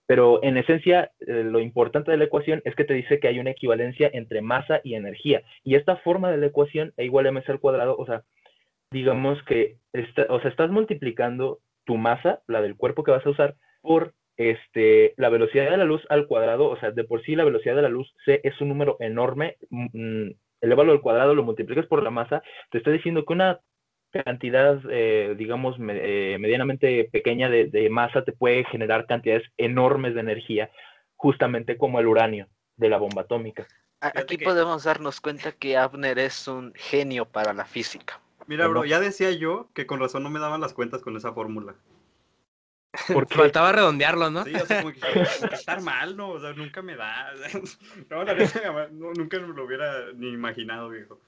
Pero 0.07 0.43
en 0.43 0.59
esencia, 0.59 1.13
eh, 1.21 1.45
lo 1.45 1.61
importante 1.61 2.11
de 2.11 2.19
la 2.19 2.25
ecuación 2.25 2.61
es 2.65 2.75
que 2.75 2.85
te 2.85 2.95
dice 2.95 3.19
que 3.19 3.29
hay 3.29 3.39
una 3.39 3.53
equivalencia 3.53 4.11
entre 4.13 4.43
masa 4.43 4.81
y 4.85 4.95
energía. 4.95 5.43
Y 5.65 5.77
esta 5.77 5.97
forma 5.97 6.31
de 6.31 6.37
la 6.37 6.47
ecuación, 6.47 6.93
E 6.97 7.05
igual 7.05 7.27
a 7.27 7.33
mc 7.33 7.49
al 7.49 7.61
cuadrado, 7.61 7.97
o 7.97 8.05
sea, 8.05 8.23
digamos 8.91 9.43
que, 9.45 9.77
o 10.29 10.41
sea, 10.41 10.51
estás 10.51 10.71
multiplicando 10.71 11.61
tu 11.85 11.97
masa, 11.97 12.43
la 12.47 12.61
del 12.61 12.77
cuerpo 12.77 13.05
que 13.05 13.13
vas 13.13 13.25
a 13.25 13.31
usar, 13.31 13.55
por 13.81 14.13
este, 14.37 15.15
la 15.17 15.29
velocidad 15.29 15.71
de 15.71 15.77
la 15.77 15.85
luz 15.85 16.03
al 16.09 16.27
cuadrado, 16.27 16.69
o 16.69 16.77
sea, 16.79 16.91
de 16.91 17.05
por 17.05 17.23
sí 17.23 17.37
la 17.37 17.45
velocidad 17.45 17.77
de 17.77 17.83
la 17.83 17.89
luz 17.89 18.13
C 18.25 18.41
es 18.43 18.61
un 18.61 18.69
número 18.69 18.97
enorme, 19.01 19.57
mm, 19.71 20.31
elevalo 20.61 20.93
al 20.93 21.01
cuadrado, 21.01 21.35
lo 21.35 21.43
multiplicas 21.43 21.87
por 21.87 22.03
la 22.03 22.11
masa, 22.11 22.43
te 22.71 22.79
estoy 22.79 22.95
diciendo 22.95 23.25
que 23.25 23.33
una 23.33 23.61
cantidad, 24.25 24.79
eh, 24.91 25.35
digamos, 25.37 25.77
eh, 25.81 26.37
medianamente 26.39 27.09
pequeña 27.11 27.49
de, 27.49 27.89
masa 27.91 28.25
te 28.25 28.33
puede 28.33 28.65
generar 28.65 29.07
cantidades 29.07 29.45
enormes 29.57 30.15
de 30.15 30.21
energía, 30.21 30.71
justamente 31.17 31.77
como 31.77 31.99
el 31.99 32.07
uranio 32.07 32.49
de 32.77 32.91
la 32.91 32.99
bomba 32.99 33.23
atómica. 33.23 33.67
Aquí 34.01 34.37
podemos 34.37 34.85
darnos 34.85 35.21
cuenta 35.21 35.53
que 35.53 35.77
Abner 35.77 36.19
es 36.19 36.49
un 36.49 36.73
genio 36.75 37.25
para 37.25 37.53
la 37.53 37.65
física. 37.65 38.21
Mira, 38.47 38.67
bro, 38.67 38.85
ya 38.85 38.99
decía 38.99 39.31
yo 39.31 39.69
que 39.75 39.87
con 39.87 40.01
razón 40.01 40.25
no 40.25 40.31
me 40.31 40.41
daban 40.41 40.61
las 40.61 40.75
cuentas 40.75 41.03
con 41.03 41.17
esa 41.17 41.33
fórmula. 41.33 41.77
Porque 43.13 43.35
faltaba 43.35 43.73
redondearlo, 43.73 44.31
¿no? 44.31 44.45
Sí, 44.45 44.55
o 44.55 44.67
sea, 44.67 44.83
como 44.83 44.93
que, 44.93 45.01
estar 45.55 45.81
mal, 45.81 46.17
¿no? 46.17 46.31
O 46.31 46.41
sea, 46.41 46.53
nunca 46.53 46.83
me 46.83 46.95
da. 46.95 47.33
no, 48.11 48.25
la 48.25 48.35
verdad, 48.35 48.91
nunca 48.91 49.39
me 49.39 49.49
lo 49.49 49.65
hubiera 49.65 50.13
ni 50.15 50.29
imaginado, 50.29 50.91
viejo. 50.91 51.19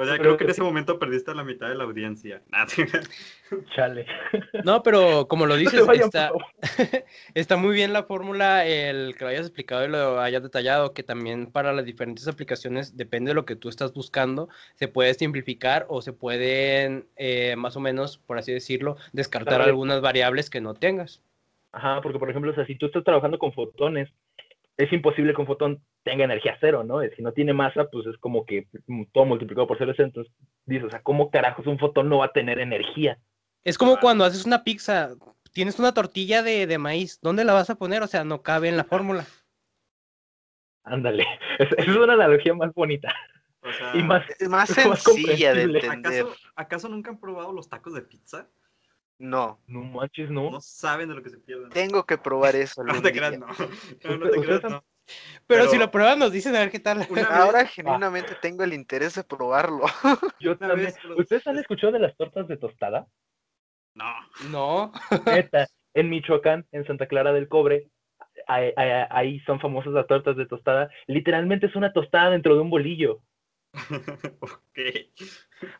O 0.00 0.06
sea, 0.06 0.16
creo 0.16 0.38
que 0.38 0.44
en 0.44 0.50
ese 0.50 0.62
momento 0.62 0.98
perdiste 0.98 1.30
a 1.30 1.34
la 1.34 1.44
mitad 1.44 1.68
de 1.68 1.74
la 1.74 1.84
audiencia. 1.84 2.40
Chale. 3.76 4.06
No, 4.64 4.82
pero 4.82 5.28
como 5.28 5.44
lo 5.44 5.56
dices, 5.56 5.86
está, 5.92 6.32
está, 7.34 7.58
muy 7.58 7.74
bien 7.74 7.92
la 7.92 8.04
fórmula, 8.04 8.66
el 8.66 9.14
que 9.14 9.24
lo 9.24 9.30
hayas 9.30 9.42
explicado 9.42 9.84
y 9.84 9.88
lo 9.88 10.18
hayas 10.18 10.42
detallado, 10.42 10.94
que 10.94 11.02
también 11.02 11.52
para 11.52 11.74
las 11.74 11.84
diferentes 11.84 12.26
aplicaciones, 12.28 12.96
depende 12.96 13.32
de 13.32 13.34
lo 13.34 13.44
que 13.44 13.56
tú 13.56 13.68
estás 13.68 13.92
buscando, 13.92 14.48
se 14.76 14.88
puede 14.88 15.12
simplificar 15.12 15.84
o 15.90 16.00
se 16.00 16.14
pueden, 16.14 17.06
eh, 17.16 17.54
más 17.56 17.76
o 17.76 17.80
menos, 17.80 18.16
por 18.16 18.38
así 18.38 18.54
decirlo, 18.54 18.96
descartar 19.12 19.60
algunas 19.60 20.00
variables 20.00 20.48
que 20.48 20.62
no 20.62 20.72
tengas. 20.72 21.20
Ajá, 21.72 22.00
porque 22.00 22.18
por 22.18 22.30
ejemplo, 22.30 22.52
o 22.52 22.54
sea, 22.54 22.64
si 22.64 22.74
tú 22.76 22.86
estás 22.86 23.04
trabajando 23.04 23.38
con 23.38 23.52
fotones, 23.52 24.08
es 24.78 24.90
imposible 24.94 25.34
que 25.34 25.42
un 25.42 25.46
fotón 25.46 25.82
tenga 26.02 26.24
energía 26.24 26.56
cero, 26.60 26.84
¿no? 26.84 27.00
Si 27.16 27.22
no 27.22 27.32
tiene 27.32 27.52
masa, 27.52 27.84
pues 27.90 28.06
es 28.06 28.16
como 28.18 28.44
que 28.44 28.66
todo 29.12 29.24
multiplicado 29.24 29.66
por 29.66 29.78
cero 29.78 29.92
entonces 29.96 30.32
dices, 30.64 30.86
o 30.86 30.90
sea, 30.90 31.02
¿cómo 31.02 31.30
carajos 31.30 31.66
un 31.66 31.78
fotón 31.78 32.08
no 32.08 32.18
va 32.18 32.26
a 32.26 32.32
tener 32.32 32.58
energía? 32.58 33.18
Es 33.64 33.76
como 33.76 33.98
cuando 33.98 34.24
haces 34.24 34.46
una 34.46 34.64
pizza, 34.64 35.10
tienes 35.52 35.78
una 35.78 35.92
tortilla 35.92 36.42
de, 36.42 36.78
maíz, 36.78 37.18
¿dónde 37.20 37.44
la 37.44 37.52
vas 37.52 37.70
a 37.70 37.74
poner? 37.74 38.02
O 38.02 38.06
sea, 38.06 38.24
no 38.24 38.42
cabe 38.42 38.68
en 38.68 38.76
la 38.76 38.84
fórmula. 38.84 39.26
Ándale, 40.84 41.26
esa 41.58 41.74
es 41.76 41.88
una 41.88 42.14
analogía 42.14 42.54
más 42.54 42.72
bonita. 42.72 43.14
y 43.92 44.02
más, 44.02 44.24
más 44.48 44.70
sencilla 44.70 45.52
de 45.54 45.62
entender. 45.64 46.26
¿Acaso, 46.56 46.88
nunca 46.88 47.10
han 47.10 47.20
probado 47.20 47.52
los 47.52 47.68
tacos 47.68 47.92
de 47.94 48.02
pizza? 48.02 48.48
No. 49.18 49.60
No 49.66 49.82
manches, 49.82 50.30
no. 50.30 50.50
No 50.50 50.60
saben 50.62 51.10
de 51.10 51.14
lo 51.14 51.22
que 51.22 51.28
se 51.28 51.36
pierden. 51.36 51.68
Tengo 51.68 52.06
que 52.06 52.16
probar 52.16 52.56
eso. 52.56 52.82
no 52.84 53.02
te 53.02 53.12
creas, 53.12 53.38
no. 53.38 53.46
No, 53.46 54.30
te 54.30 54.40
creas, 54.40 54.62
no. 54.62 54.82
Pero, 55.46 55.68
si 55.68 55.78
lo 55.78 55.90
prueban, 55.90 56.18
nos 56.18 56.32
dicen 56.32 56.54
a 56.56 56.60
ver 56.60 56.70
qué 56.70 56.80
tal. 56.80 56.98
Ahora 57.30 57.66
genuinamente 57.66 58.36
tengo 58.40 58.64
el 58.64 58.72
interés 58.72 59.14
de 59.14 59.24
probarlo. 59.24 59.84
Yo 60.40 60.56
también. 60.56 60.92
¿Ustedes 61.16 61.46
han 61.46 61.58
escuchado 61.58 61.92
de 61.92 61.98
las 62.00 62.16
tortas 62.16 62.48
de 62.48 62.56
tostada? 62.56 63.06
No. 63.94 64.12
No. 64.50 64.92
en 65.94 66.08
Michoacán, 66.08 66.66
en 66.72 66.86
Santa 66.86 67.06
Clara 67.06 67.32
del 67.32 67.48
Cobre, 67.48 67.88
ahí 68.46 69.40
son 69.40 69.60
famosas 69.60 69.92
las 69.92 70.06
tortas 70.06 70.36
de 70.36 70.46
tostada. 70.46 70.90
Literalmente 71.06 71.66
es 71.66 71.76
una 71.76 71.92
tostada 71.92 72.30
dentro 72.30 72.54
de 72.54 72.60
un 72.60 72.70
bolillo. 72.70 73.20
ok. 74.40 74.78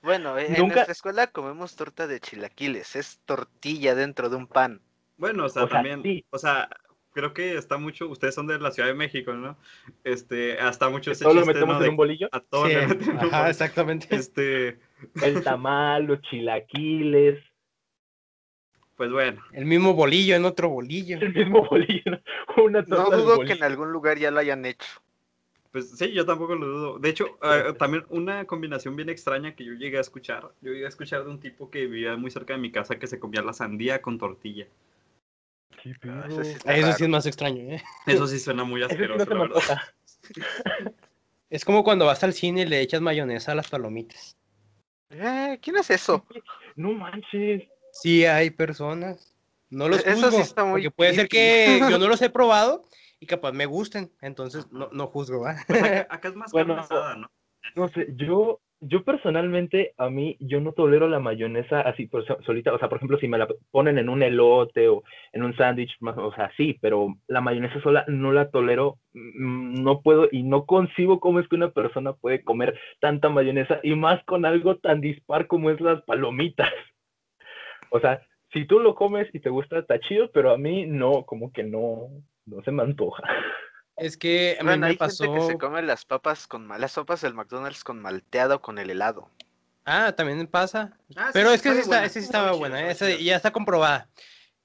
Bueno, 0.03 0.39
en 0.39 0.53
nuestra 0.69 0.93
escuela 0.93 1.27
comemos 1.29 1.75
torta 1.77 2.07
de 2.07 2.21
chilaquiles, 2.21 2.97
es 2.97 3.21
tortilla 3.25 3.95
dentro 3.95 4.29
de 4.29 4.37
un 4.37 4.47
pan. 4.47 4.81
Bueno, 5.17 5.47
o 5.47 5.49
sea, 5.49 5.67
también, 5.67 6.03
o 6.31 6.39
sea, 6.39 6.69
creo 7.13 7.35
que 7.35 7.57
está 7.57 7.79
mucho, 7.79 8.09
ustedes 8.09 8.35
son 8.35 8.47
de 8.47 8.59
la 8.59 8.71
Ciudad 8.71 8.89
de 8.89 8.95
México, 8.95 9.33
¿no? 9.33 9.57
Este, 10.05 10.59
hasta 10.59 10.89
mucho 10.89 11.11
ese 11.11 11.25
chiste, 11.25 11.45
metemos 11.45 11.83
en 11.83 11.91
un 11.91 11.97
bolillo? 11.97 12.29
A 12.33 12.41
todos 12.41 12.69
sí. 12.69 13.11
Ajá, 13.19 13.51
exactamente. 13.51 14.07
Este... 14.11 14.79
El 15.23 15.43
tamal, 15.43 16.05
los 16.05 16.21
chilaquiles. 16.23 17.43
Pues 18.97 19.11
bueno. 19.11 19.43
El 19.53 19.65
mismo 19.65 19.95
bolillo 19.95 20.37
en 20.37 20.45
otro 20.45 20.69
bolillo. 20.69 21.19
El 21.19 21.33
mismo 21.33 21.67
bolillo. 21.67 22.21
Una 22.63 22.83
no 22.83 23.11
dudo 23.11 23.41
que 23.41 23.53
en 23.53 23.63
algún 23.63 23.93
lugar 23.93 24.19
ya 24.19 24.31
lo 24.31 24.41
hayan 24.41 24.67
hecho. 24.67 24.87
Pues 25.73 25.91
sí, 25.97 26.13
yo 26.13 26.27
tampoco 26.27 26.55
lo 26.55 26.67
dudo. 26.67 26.99
De 26.99 27.09
hecho, 27.09 27.39
ah, 27.41 27.73
también 27.79 28.05
una 28.09 28.45
combinación 28.45 28.97
bien 28.97 29.09
extraña 29.09 29.55
que 29.55 29.65
yo 29.65 29.73
llegué 29.73 29.99
a 29.99 30.03
escuchar. 30.03 30.51
Yo 30.61 30.73
llegué 30.73 30.85
a 30.85 30.89
escuchar 30.89 31.25
de 31.25 31.31
un 31.31 31.41
tipo 31.41 31.71
que 31.71 31.87
vivía 31.87 32.17
muy 32.17 32.31
cerca 32.31 32.55
de 32.55 32.59
mi 32.59 32.73
casa 32.73 32.99
que 32.99 33.07
se 33.07 33.21
comía 33.21 33.41
la 33.41 33.53
sandía 33.53 34.03
con 34.03 34.19
tortilla. 34.19 34.67
Ah, 36.09 36.27
eso, 36.29 36.45
sí, 36.93 37.05
es 37.05 37.09
más 37.09 37.27
extraño, 37.27 37.63
¿eh? 37.75 37.83
Eso 38.07 38.27
sí 38.27 38.39
suena 38.39 38.65
muy 38.65 38.83
asqueroso, 38.85 39.27
Es 41.51 41.65
como 41.65 41.83
cuando 41.83 42.07
vas 42.07 42.23
al 42.23 42.33
cine 42.33 42.63
y 42.63 42.67
le 42.67 42.81
echas 42.81 43.01
mayonesa 43.01 43.53
a 43.53 43.55
las 43.57 43.69
palomitas. 43.69 44.37
Eh, 45.11 45.59
¿Quién 45.61 45.77
es 45.77 45.91
eso? 45.91 46.25
No 46.77 46.93
manches. 46.93 47.65
Sí 47.93 48.25
hay 48.25 48.51
personas. 48.51 49.35
No 49.69 49.89
los 49.89 50.05
juzgo, 50.05 50.29
eso 50.29 50.31
sí 50.31 50.41
está 50.41 50.65
muy 50.65 50.83
porque 50.83 50.91
puede 50.91 51.15
ser 51.15 51.29
que 51.29 51.81
yo 51.91 51.99
no 51.99 52.07
los 52.07 52.23
he 52.23 52.31
probado 52.31 52.85
y 53.19 53.27
capaz 53.27 53.53
me 53.53 53.67
gusten, 53.67 54.13
entonces 54.21 54.71
no, 54.71 54.89
no 54.93 55.07
juzgo, 55.09 55.41
¿va? 55.41 55.57
Pues 55.67 55.83
acá, 56.09 56.29
es 56.29 56.35
más 56.35 56.53
bueno, 56.53 56.77
¿no? 56.77 57.31
No 57.75 57.89
sé, 57.89 58.09
yo 58.17 58.61
yo 58.81 59.05
personalmente, 59.05 59.93
a 59.99 60.09
mí, 60.09 60.37
yo 60.41 60.61
no 60.61 60.73
tolero 60.73 61.09
la 61.09 61.21
mayonesa 61.21 61.81
así 61.83 62.07
por 62.07 62.25
solita. 62.45 62.73
O 62.73 62.79
sea, 62.79 62.89
por 62.89 62.97
ejemplo, 62.97 63.19
si 63.19 63.29
me 63.29 63.39
la 63.39 63.47
ponen 63.71 63.99
en 63.99 64.09
un 64.09 64.23
elote 64.23 64.89
o 64.89 65.03
en 65.33 65.43
un 65.43 65.55
sándwich, 65.57 65.97
o 66.01 66.33
sea, 66.35 66.51
sí, 66.57 66.79
pero 66.81 67.15
la 67.27 67.41
mayonesa 67.41 67.81
sola 67.83 68.05
no 68.09 68.33
la 68.33 68.51
tolero. 68.51 68.99
Mm, 69.13 69.83
no 69.83 70.01
puedo 70.01 70.29
y 70.33 70.43
no 70.43 70.65
concibo 70.67 71.21
cómo 71.21 71.41
es 71.41 71.49
que 71.49 71.57
una 71.57 71.71
persona 71.71 72.15
puede 72.15 72.43
comer 72.43 72.79
tanta 73.01 73.29
mayonesa 73.29 73.81
y 73.83 73.95
más 73.95 74.25
con 74.25 74.45
algo 74.47 74.77
tan 74.77 75.01
dispar 75.01 75.47
como 75.47 75.71
es 75.71 75.81
las 75.81 76.03
palomitas. 76.03 76.69
O 77.93 77.99
sea, 77.99 78.23
si 78.53 78.67
tú 78.67 78.79
lo 78.79 78.95
comes 78.95 79.29
y 79.35 79.41
te 79.41 79.51
gusta, 79.51 79.81
está 79.81 79.99
chido, 79.99 80.31
pero 80.33 80.53
a 80.53 80.59
mí 80.59 80.87
no, 80.87 81.25
como 81.25 81.53
que 81.53 81.65
no, 81.65 82.09
no 82.47 82.63
se 82.63 82.71
me 82.71 82.85
antoja. 82.85 83.25
Es 84.01 84.17
que 84.17 84.57
a 84.59 84.65
mí 84.65 84.79
me 84.79 84.95
pasó. 84.95 85.33
que 85.33 85.41
se 85.43 85.59
come 85.59 85.83
las 85.83 86.07
papas 86.07 86.47
con 86.47 86.69
las 86.69 86.93
sopas 86.93 87.21
del 87.21 87.35
McDonald's 87.35 87.85
con 87.85 88.01
malteado 88.01 88.63
con 88.63 88.79
el 88.79 88.89
helado. 88.89 89.29
Ah, 89.85 90.13
también 90.17 90.47
pasa. 90.47 90.97
Ah, 91.17 91.31
Pero 91.35 91.51
es 91.51 91.61
que 91.61 91.71
esa, 91.71 92.09
sí 92.09 92.21
estaba 92.21 92.53
buena, 92.53 92.91
esa 92.91 93.11
ya 93.11 93.37
está 93.37 93.53
comprobada. 93.53 94.09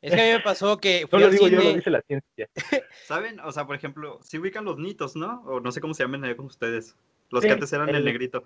Es 0.02 0.14
que 0.14 0.22
a 0.22 0.26
mí 0.26 0.32
me 0.32 0.40
pasó 0.40 0.78
que. 0.78 1.06
Fui 1.10 1.20
no 1.20 1.26
lo 1.26 1.32
digo 1.32 1.48
yo, 1.50 1.62
lo 1.62 1.74
dice 1.74 1.90
la 1.90 2.02
ciencia. 2.02 2.50
¿Saben? 3.06 3.42
O 3.42 3.52
sea, 3.52 3.66
por 3.68 3.76
ejemplo, 3.76 4.20
si 4.24 4.38
ubican 4.38 4.64
los 4.64 4.78
nitos, 4.78 5.18
¿no? 5.18 5.42
O 5.46 5.60
no 5.60 5.72
sé 5.74 5.82
cómo 5.82 5.94
se 5.94 6.04
llaman 6.04 6.24
ahí 6.24 6.36
con 6.36 6.46
ustedes. 6.46 6.96
Los 7.30 7.44
que 7.44 7.52
antes 7.52 7.74
eran 7.74 7.90
el, 7.90 8.06
negrito. 8.06 8.46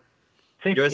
Sí, 0.64 0.74
yo, 0.74 0.88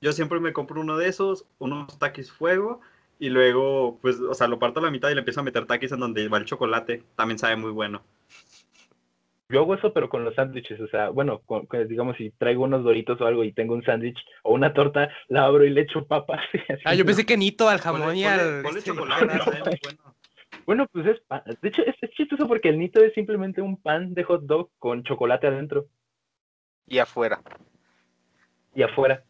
yo 0.00 0.12
siempre 0.12 0.40
me 0.40 0.54
compro 0.54 0.80
uno 0.80 0.96
de 0.96 1.08
esos, 1.08 1.44
unos 1.58 1.98
taquis 1.98 2.30
fuego, 2.30 2.80
y 3.18 3.28
luego, 3.30 3.98
pues, 4.00 4.18
o 4.20 4.32
sea, 4.32 4.46
lo 4.46 4.58
parto 4.58 4.80
a 4.80 4.84
la 4.84 4.90
mitad 4.90 5.10
y 5.10 5.14
le 5.14 5.20
empiezo 5.20 5.40
a 5.40 5.42
meter 5.42 5.66
taquis 5.66 5.92
en 5.92 6.00
donde 6.00 6.28
va 6.28 6.38
el 6.38 6.44
chocolate. 6.44 7.02
También 7.16 7.38
sabe 7.38 7.56
muy 7.56 7.72
bueno. 7.72 8.02
Yo 9.50 9.60
hago 9.60 9.74
eso, 9.74 9.94
pero 9.94 10.10
con 10.10 10.24
los 10.24 10.34
sándwiches, 10.34 10.78
o 10.78 10.88
sea, 10.88 11.08
bueno, 11.08 11.40
digamos, 11.88 12.18
si 12.18 12.30
traigo 12.32 12.64
unos 12.64 12.84
doritos 12.84 13.18
o 13.18 13.26
algo 13.26 13.44
y 13.44 13.52
tengo 13.52 13.72
un 13.72 13.82
sándwich 13.82 14.18
o 14.42 14.52
una 14.52 14.74
torta, 14.74 15.08
la 15.28 15.44
abro 15.44 15.64
y 15.64 15.70
le 15.70 15.82
echo 15.82 16.06
papas. 16.06 16.42
ah, 16.84 16.94
yo 16.94 17.06
pensé 17.06 17.24
que 17.24 17.38
nito 17.38 17.66
al 17.66 17.80
jamón 17.80 18.14
y 18.14 18.24
al... 18.24 18.66
Este, 18.66 18.90
chocolate, 18.90 19.26
bueno. 19.82 20.14
bueno, 20.66 20.86
pues 20.92 21.06
es 21.06 21.20
pan. 21.20 21.42
De 21.62 21.68
hecho, 21.68 21.82
es, 21.82 21.96
chistoso 22.10 22.46
porque 22.46 22.68
el 22.68 22.78
nito 22.78 23.02
es 23.02 23.14
simplemente 23.14 23.62
un 23.62 23.80
pan 23.80 24.12
de 24.12 24.22
hot 24.24 24.42
dog 24.42 24.70
con 24.78 25.02
chocolate 25.02 25.46
adentro. 25.46 25.86
Y 26.86 26.98
afuera. 26.98 27.40
Y 28.74 28.82
afuera. 28.82 29.24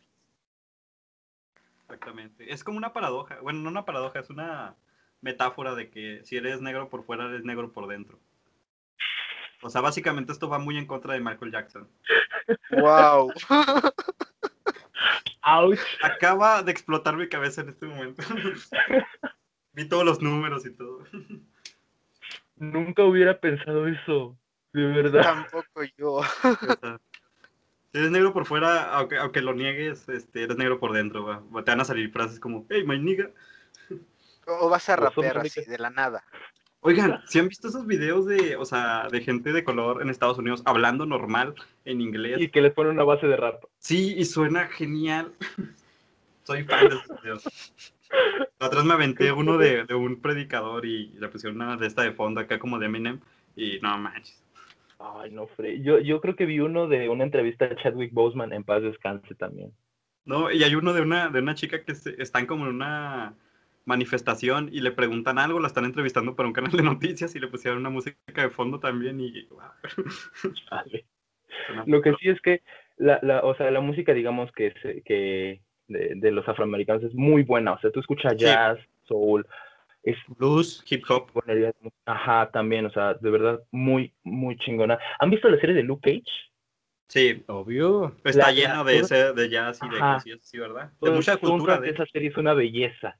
Exactamente. 1.83 2.53
Es 2.53 2.65
como 2.65 2.77
una 2.77 2.93
paradoja. 2.93 3.39
Bueno, 3.41 3.61
no 3.61 3.71
una 3.71 3.85
paradoja, 3.85 4.19
es 4.19 4.31
una 4.31 4.75
metáfora 5.21 5.77
de 5.77 5.91
que 5.91 6.25
si 6.25 6.37
eres 6.37 6.61
negro 6.61 6.89
por 6.89 7.05
fuera, 7.05 7.27
eres 7.27 7.45
negro 7.45 7.73
por 7.73 7.87
dentro. 7.87 8.19
O 9.63 9.71
sea, 9.71 9.81
básicamente 9.81 10.33
esto 10.33 10.49
va 10.49 10.59
muy 10.59 10.79
en 10.79 10.87
contra 10.87 11.15
de 11.15 11.21
Michael 11.21 11.53
Jackson. 11.53 11.89
¡Wow! 12.71 13.33
Ouch. 15.43 15.81
Acaba 16.03 16.63
de 16.63 16.73
explotar 16.73 17.17
mi 17.17 17.29
cabeza 17.29 17.63
en 17.63 17.71
este 17.71 17.87
momento. 17.87 18.23
Vi 19.73 19.89
todos 19.89 20.05
los 20.05 20.21
números 20.21 20.67
y 20.67 20.71
todo. 20.71 21.05
Nunca 22.57 23.05
hubiera 23.05 23.39
pensado 23.39 23.87
eso. 23.87 24.37
De 24.73 24.87
verdad. 24.87 25.23
Tampoco 25.23 25.83
yo. 25.97 26.13
O 26.15 26.25
sea, 26.25 27.01
si 27.93 27.99
eres 27.99 28.11
negro 28.11 28.33
por 28.33 28.45
fuera, 28.45 28.93
aunque, 28.95 29.17
aunque 29.17 29.41
lo 29.41 29.55
niegues, 29.55 30.09
este, 30.09 30.43
eres 30.43 30.57
negro 30.57 30.79
por 30.79 30.93
dentro. 30.93 31.25
va. 31.25 31.65
Te 31.65 31.71
van 31.71 31.81
a 31.81 31.85
salir 31.85 32.11
frases 32.11 32.39
como, 32.39 32.67
hey, 32.69 32.85
my 32.85 32.99
nigga. 32.99 33.31
O 34.47 34.69
vas 34.69 34.89
a 34.89 34.97
rapear 34.97 35.39
así, 35.39 35.65
de 35.65 35.79
la 35.79 35.91
nada. 35.91 36.25
Oigan, 36.81 37.21
¿si 37.27 37.39
han 37.39 37.49
visto 37.49 37.69
esos 37.69 37.87
videos 37.87 38.27
de, 38.27 38.57
o 38.57 38.65
sea, 38.65 39.09
de 39.11 39.21
gente 39.21 39.53
de 39.53 39.65
color 39.65 40.01
en 40.01 40.11
Estados 40.11 40.39
Unidos 40.39 40.63
hablando 40.65 41.07
normal 41.07 41.55
en 41.85 42.01
inglés? 42.01 42.41
Y 42.41 42.49
que 42.49 42.61
les 42.63 42.73
pone 42.73 42.91
una 42.91 43.05
base 43.05 43.27
de 43.27 43.37
rap. 43.37 43.65
Sí, 43.79 44.15
y 44.17 44.25
suena 44.25 44.67
genial. 44.69 45.33
Soy 46.45 46.65
fan 46.65 46.89
de 46.89 46.95
esos 46.97 47.23
videos. 47.23 47.73
Vez 48.61 48.85
me 48.85 48.95
aventé 48.95 49.33
uno 49.33 49.59
de, 49.59 49.85
de 49.85 49.95
un 49.95 50.21
predicador 50.21 50.87
y 50.87 51.09
le 51.19 51.29
pusieron 51.29 51.61
una 51.61 51.77
de 51.77 51.87
esta 51.87 52.03
de 52.03 52.13
fondo 52.13 52.41
acá 52.41 52.59
como 52.59 52.79
de 52.79 52.87
Eminem 52.87 53.21
y 53.57 53.79
no 53.83 53.99
manches. 53.99 54.43
Ay, 54.99 55.31
no, 55.31 55.47
Fre. 55.47 55.83
Yo, 55.83 55.99
yo 55.99 56.21
creo 56.21 56.37
que 56.37 56.47
vi 56.47 56.61
uno 56.61 56.89
de 56.89 57.09
una 57.09 57.25
entrevista 57.25 57.67
a 57.67 57.77
Chadwick 57.77 58.13
Boseman 58.13 58.53
en 58.53 58.65
paz 58.65 58.83
descanse 58.83 59.35
también. 59.35 59.73
No, 60.25 60.51
y 60.51 60.63
hay 60.65 60.75
uno 60.75 60.93
de 60.93 61.03
una, 61.03 61.29
de 61.29 61.41
una 61.41 61.55
chica 61.55 61.83
que 61.85 61.95
se- 61.95 62.21
están 62.21 62.47
como 62.47 62.65
en 62.67 62.75
una 62.75 63.35
manifestación 63.89 64.69
y 64.73 64.81
le 64.81 64.93
preguntan 64.93 65.39
algo, 65.39 65.59
la 65.59 65.67
están 65.67 65.85
entrevistando 65.87 66.37
para 66.37 66.47
un 66.47 66.53
canal 66.53 66.71
de 66.73 66.83
noticias 66.83 67.35
y 67.35 67.41
le 67.41 67.49
pusieron 67.49 67.81
una 67.81 67.91
música 67.91 68.43
de 68.43 68.51
fondo 68.51 68.79
también 68.79 69.19
y 69.21 69.47
wow, 69.51 69.61
Lo 71.87 72.03
que 72.03 72.13
sí 72.21 72.29
es 72.29 72.41
que 72.41 72.63
la, 72.99 73.19
la, 73.23 73.41
o 73.41 73.57
sea, 73.57 73.71
la 73.71 73.81
música, 73.81 74.13
digamos 74.15 74.51
que, 74.53 74.73
se- 74.83 75.03
que 75.03 75.61
de, 75.89 76.13
de 76.17 76.31
los 76.31 76.47
afroamericanos 76.49 77.03
es 77.03 77.15
muy 77.15 77.43
buena. 77.43 77.73
O 77.73 77.81
sea, 77.81 77.91
tú 77.91 78.01
escuchas 78.01 78.33
Sí. 78.33 78.39
jazz, 78.45 78.79
soul, 79.05 79.47
es 80.03 80.17
blues, 80.37 80.85
hip 80.89 81.05
hop. 81.09 81.31
Ajá, 82.07 82.51
también, 82.51 82.87
o 82.87 82.91
sea, 82.91 83.15
de 83.15 83.31
verdad, 83.31 83.61
muy, 83.71 84.13
muy 84.23 84.57
chingona. 84.59 84.99
¿Han 85.21 85.31
visto 85.31 85.49
la 85.49 85.59
serie 85.61 85.75
de 85.75 85.83
Luke 85.83 86.11
Cage? 86.11 86.31
Sí, 87.09 87.43
Obvio. 87.47 88.15
está 88.25 88.49
La- 88.49 88.53
lleno 88.53 88.75
la- 88.77 88.85
de, 88.85 88.99
ese, 88.99 89.33
de 89.33 89.49
jazz 89.49 89.81
y 89.83 89.89
de 89.89 89.97
Ajá. 89.97 90.15
cosillas, 90.17 90.41
sí, 90.43 90.59
¿verdad? 90.59 90.93
De 91.01 91.11
mucha 91.11 91.37
cultura, 91.39 91.81
de. 91.81 91.91
Esa 91.91 92.05
serie 92.07 92.29
es 92.29 92.37
una 92.37 92.53
belleza. 92.53 93.17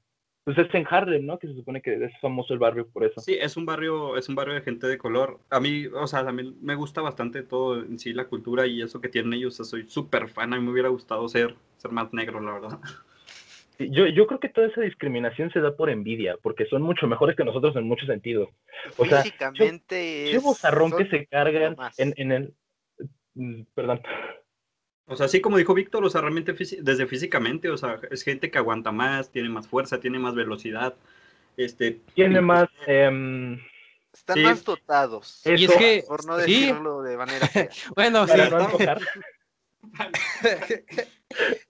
Pues 0.55 0.67
es 0.67 0.73
en 0.73 0.87
Harlem, 0.89 1.27
¿no? 1.27 1.37
Que 1.37 1.45
se 1.47 1.53
supone 1.53 1.79
que 1.79 1.93
es 2.05 2.11
famoso 2.21 2.53
el 2.53 2.59
barrio 2.59 2.87
por 2.87 3.03
eso. 3.03 3.21
Sí, 3.21 3.37
es 3.39 3.55
un 3.55 3.67
barrio, 3.67 4.17
es 4.17 4.27
un 4.29 4.33
barrio 4.35 4.55
de 4.55 4.61
gente 4.61 4.87
de 4.87 4.97
color. 4.97 5.39
A 5.51 5.59
mí, 5.59 5.85
o 5.85 6.07
sea, 6.07 6.25
también 6.25 6.55
me 6.59 6.73
gusta 6.73 7.01
bastante 7.01 7.43
todo 7.43 7.79
en 7.79 7.99
sí, 7.99 8.13
la 8.13 8.25
cultura 8.25 8.65
y 8.65 8.81
eso 8.81 8.99
que 8.99 9.09
tienen 9.09 9.33
ellos. 9.33 9.53
O 9.59 9.63
sea, 9.63 9.69
soy 9.69 9.87
súper 9.87 10.27
fan. 10.27 10.51
A 10.51 10.57
mí 10.57 10.63
me 10.65 10.71
hubiera 10.71 10.89
gustado 10.89 11.27
ser, 11.29 11.53
ser 11.77 11.91
más 11.91 12.11
negro, 12.13 12.41
la 12.41 12.53
verdad. 12.53 12.79
Sí, 13.77 13.91
Yo, 13.91 14.07
yo 14.07 14.25
creo 14.25 14.39
que 14.39 14.49
toda 14.49 14.65
esa 14.65 14.81
discriminación 14.81 15.51
se 15.51 15.59
da 15.61 15.75
por 15.75 15.91
envidia, 15.91 16.35
porque 16.41 16.65
son 16.65 16.81
mucho 16.81 17.05
mejores 17.05 17.35
que 17.35 17.43
nosotros 17.45 17.75
en 17.75 17.83
muchos 17.83 18.07
sentidos. 18.07 18.49
O 18.97 19.05
sea, 19.05 19.21
Físicamente 19.21 19.95
Qué 20.31 20.35
es- 20.37 20.41
bozarrón 20.43 20.91
que 20.97 21.05
se 21.05 21.27
cargan 21.27 21.75
en, 21.99 22.13
en 22.17 22.31
el... 22.31 23.65
Perdón. 23.75 24.01
O 25.09 25.15
sea, 25.15 25.27
sí, 25.27 25.41
como 25.41 25.57
dijo 25.57 25.73
Víctor, 25.73 26.05
o 26.05 26.09
sea, 26.09 26.21
realmente 26.21 26.53
desde 26.53 27.07
físicamente, 27.07 27.69
o 27.69 27.77
sea, 27.77 27.99
es 28.11 28.23
gente 28.23 28.51
que 28.51 28.57
aguanta 28.59 28.91
más, 28.91 29.29
tiene 29.31 29.49
más 29.49 29.67
fuerza, 29.67 29.99
tiene 29.99 30.19
más 30.19 30.35
velocidad. 30.35 30.93
Este, 31.57 31.99
Tiene 32.13 32.39
más... 32.39 32.69
em, 32.87 33.59
Están 34.13 34.37
sí. 34.37 34.43
más 34.43 34.63
dotados. 34.63 35.41
Eso- 35.43 35.61
Y 35.61 35.65
es 35.65 35.75
que, 35.75 36.03
Por 36.07 36.25
no 36.25 36.39
sí, 36.39 36.61
decirlo 36.67 37.01
de 37.01 37.17
manera 37.17 37.49
bueno, 37.95 38.27
sí. 38.27 38.37
no 38.49 38.69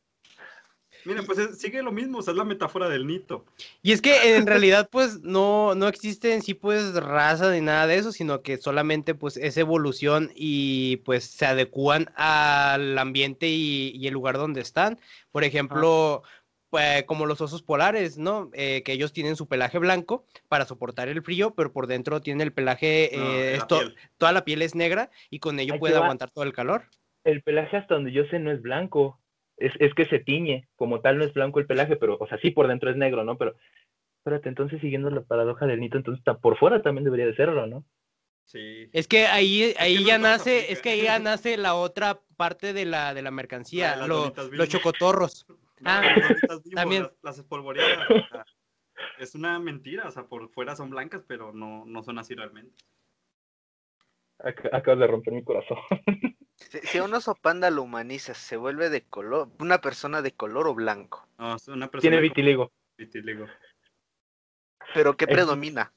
Miren, 1.09 1.25
pues 1.25 1.39
es- 1.39 1.57
sigue 1.59 1.81
lo 1.81 1.91
mismo, 1.91 2.19
o 2.19 2.21
sea, 2.21 2.31
es 2.33 2.37
la 2.37 2.43
metáfora 2.43 2.87
del 2.87 3.07
nito. 3.07 3.45
Y 3.81 3.91
es 3.93 4.01
que 4.01 4.11
en 4.37 4.45
realidad 4.45 4.87
pues 4.91 5.21
no, 5.21 5.73
no 5.73 5.87
existe 5.87 6.33
en 6.35 6.41
sí 6.43 6.53
pues 6.53 6.93
raza 6.93 7.51
ni 7.51 7.61
nada 7.61 7.87
de 7.87 7.95
eso, 7.97 8.11
sino 8.11 8.41
que 8.43 8.57
solamente 8.57 9.15
pues 9.15 9.35
es 9.37 9.57
evolución 9.57 10.31
y 10.35 10.97
pues 10.97 11.23
se 11.25 11.47
adecúan 11.47 12.11
al 12.15 12.97
ambiente 12.99 13.47
y, 13.47 13.91
y 13.95 14.07
el 14.07 14.13
lugar 14.13 14.37
donde 14.37 14.61
están. 14.61 14.99
Por 15.31 15.43
ejemplo, 15.43 16.21
pues, 16.69 17.03
como 17.05 17.25
los 17.25 17.41
osos 17.41 17.63
polares, 17.63 18.19
¿no? 18.19 18.51
Eh, 18.53 18.83
que 18.83 18.91
ellos 18.93 19.11
tienen 19.11 19.35
su 19.35 19.47
pelaje 19.47 19.79
blanco 19.79 20.25
para 20.47 20.65
soportar 20.65 21.07
el 21.07 21.23
frío, 21.23 21.55
pero 21.55 21.73
por 21.73 21.87
dentro 21.87 22.21
tienen 22.21 22.41
el 22.41 22.53
pelaje, 22.53 23.09
No, 23.15 23.33
eh, 23.33 23.51
la 23.53 23.57
esto- 23.57 23.79
piel. 23.79 23.95
toda 24.19 24.31
la 24.31 24.45
piel 24.45 24.61
es 24.61 24.75
negra 24.75 25.09
y 25.31 25.39
con 25.39 25.59
ello 25.59 25.73
Ahí 25.73 25.77
te 25.77 25.79
puede 25.79 25.95
va. 25.95 26.01
aguantar 26.01 26.29
todo 26.29 26.43
el 26.43 26.53
calor. 26.53 26.83
El 27.23 27.41
pelaje 27.41 27.75
hasta 27.77 27.95
donde 27.95 28.11
yo 28.11 28.23
sé 28.25 28.37
no 28.37 28.51
es 28.51 28.61
blanco. 28.61 29.19
Es, 29.59 29.73
es 29.79 29.93
que 29.93 30.05
se 30.05 30.19
tiñe. 30.19 30.67
Como 30.75 31.01
tal 31.01 31.17
no 31.17 31.23
es 31.25 31.33
blanco 31.33 31.59
el 31.59 31.65
pelaje, 31.67 31.95
pero, 31.95 32.17
o 32.19 32.27
sea, 32.27 32.37
sí 32.39 32.51
por 32.51 32.67
dentro 32.67 32.89
es 32.89 32.95
negro, 32.97 33.23
¿no? 33.23 33.37
Pero, 33.37 33.55
espérate, 34.19 34.49
entonces 34.49 34.81
siguiendo 34.81 35.09
la 35.09 35.21
paradoja 35.21 35.65
del 35.67 35.79
nito, 35.79 35.97
entonces 35.97 36.23
por 36.41 36.57
fuera 36.57 36.81
también 36.81 37.03
debería 37.05 37.25
de 37.25 37.35
serlo, 37.35 37.67
¿no? 37.67 37.83
Sí. 38.45 38.89
Es 38.93 39.07
que 39.07 39.27
ahí, 39.27 39.73
ahí 39.77 40.03
ya 40.03 40.17
nace, 40.17 40.71
es 40.71 40.81
que 40.81 40.89
ahí 40.89 41.03
ya 41.03 41.19
nace 41.19 41.55
la 41.55 41.75
otra 41.75 42.19
parte 42.35 42.73
de 42.73 42.85
la, 42.85 43.13
de 43.13 43.21
la 43.21 43.29
mercancía, 43.31 43.95
lo- 44.07 44.21
donitas 44.21 44.49
los 44.49 44.69
chocotorros. 44.69 45.45
No, 45.81 45.89
Ah, 45.89 46.01
las 46.03 46.27
donitas 46.29 46.63
Bimbo, 46.63 46.75
también. 46.75 47.03
Las, 47.03 47.11
las 47.21 47.37
espolvoreadas, 47.39 48.09
o 48.09 48.27
sea, 48.27 48.45
es 49.17 49.33
una 49.33 49.57
mentira, 49.59 50.09
o 50.09 50.11
sea, 50.11 50.23
por 50.25 50.49
fuera 50.49 50.75
son 50.75 50.89
blancas, 50.89 51.23
pero 51.25 51.53
no, 51.53 51.85
no 51.85 52.03
son 52.03 52.19
así 52.19 52.35
realmente. 52.35 52.75
Ac- 54.39 54.69
acabas 54.73 54.99
de 54.99 55.07
romper 55.07 55.33
mi 55.33 55.43
corazón. 55.43 55.77
Si, 56.59 56.77
si 56.79 56.97
a 56.97 57.03
un 57.05 57.13
oso 57.13 57.35
panda 57.35 57.69
lo 57.71 57.83
humanizas, 57.83 58.37
se 58.37 58.57
vuelve 58.57 58.89
de 58.89 59.03
color, 59.05 59.47
una 59.59 59.79
persona 59.79 60.21
de 60.21 60.33
color 60.33 60.67
o 60.67 60.75
blanco. 60.75 61.25
No, 61.37 61.55
es 61.55 61.65
una 61.69 61.87
persona 61.89 62.01
Tiene 62.01 62.19
vitiligo. 62.19 62.73
vitiligo. 62.97 63.47
Pero 64.93 65.15
¿qué 65.15 65.23
Es- 65.23 65.31
predomina? 65.31 65.93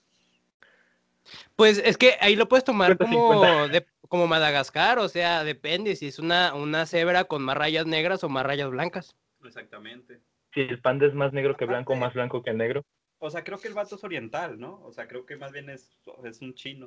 Pues 1.56 1.78
es 1.78 1.96
que 1.98 2.16
ahí 2.20 2.36
lo 2.36 2.46
puedes 2.46 2.64
tomar 2.64 2.96
50-50. 2.96 2.98
como, 2.98 3.68
de, 3.68 3.86
como 4.08 4.26
Madagascar, 4.28 5.00
o 5.00 5.08
sea, 5.08 5.42
depende 5.42 5.96
si 5.96 6.06
es 6.06 6.20
una, 6.20 6.54
una 6.54 6.86
cebra 6.86 7.24
con 7.24 7.42
más 7.42 7.56
rayas 7.56 7.86
negras 7.86 8.22
o 8.22 8.28
más 8.28 8.46
rayas 8.46 8.70
blancas. 8.70 9.16
Exactamente. 9.44 10.20
Si 10.54 10.60
el 10.60 10.80
panda 10.80 11.06
es 11.06 11.14
más 11.14 11.32
negro 11.32 11.56
que 11.56 11.64
blanco, 11.64 11.96
más 11.96 12.14
blanco 12.14 12.42
que 12.42 12.52
negro. 12.52 12.82
O 13.18 13.30
sea, 13.30 13.42
creo 13.42 13.58
que 13.60 13.66
el 13.68 13.74
vato 13.74 13.96
es 13.96 14.04
oriental, 14.04 14.58
¿no? 14.60 14.80
O 14.84 14.92
sea, 14.92 15.08
creo 15.08 15.26
que 15.26 15.36
más 15.36 15.50
bien 15.52 15.70
es, 15.70 15.96
es 16.24 16.40
un 16.40 16.54
chino. 16.54 16.86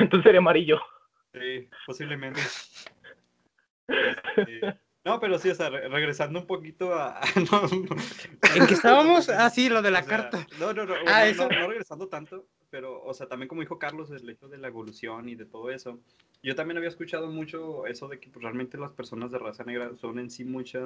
Entonces 0.00 0.22
sería 0.24 0.38
amarillo. 0.38 0.80
Sí, 1.32 1.68
posiblemente. 1.86 2.40
Este, 3.88 4.78
no, 5.04 5.18
pero 5.20 5.38
sí, 5.38 5.50
o 5.50 5.54
sea, 5.54 5.68
re- 5.70 5.88
regresando 5.88 6.40
un 6.40 6.46
poquito 6.46 6.94
a... 6.94 7.20
no, 7.50 7.62
no. 7.62 7.96
¿En 8.54 8.66
qué 8.66 8.74
estábamos? 8.74 9.28
Ah, 9.28 9.50
sí, 9.50 9.68
lo 9.68 9.82
de 9.82 9.90
la 9.90 10.00
O 10.00 10.02
sea, 10.04 10.30
carta. 10.30 10.46
No, 10.58 10.72
no, 10.72 10.84
no, 10.86 10.94
Ah, 11.06 11.20
no, 11.20 11.26
eso. 11.26 11.48
no, 11.50 11.60
no 11.60 11.68
regresando 11.68 12.08
tanto, 12.08 12.46
pero, 12.70 13.02
o 13.02 13.12
sea, 13.14 13.26
también 13.28 13.48
como 13.48 13.60
dijo 13.62 13.78
Carlos, 13.78 14.10
el 14.10 14.28
hecho 14.28 14.48
de 14.48 14.58
la 14.58 14.68
evolución 14.68 15.28
y 15.28 15.34
de 15.34 15.44
todo 15.46 15.70
eso. 15.70 15.98
Yo 16.44 16.56
también 16.56 16.76
había 16.76 16.88
escuchado 16.88 17.28
mucho 17.28 17.86
eso 17.86 18.08
de 18.08 18.18
que 18.18 18.28
pues, 18.28 18.42
realmente 18.42 18.76
las 18.76 18.90
personas 18.92 19.30
de 19.30 19.38
raza 19.38 19.62
negra 19.64 19.92
son 19.96 20.18
en 20.18 20.28
sí 20.28 20.44
mucha, 20.44 20.80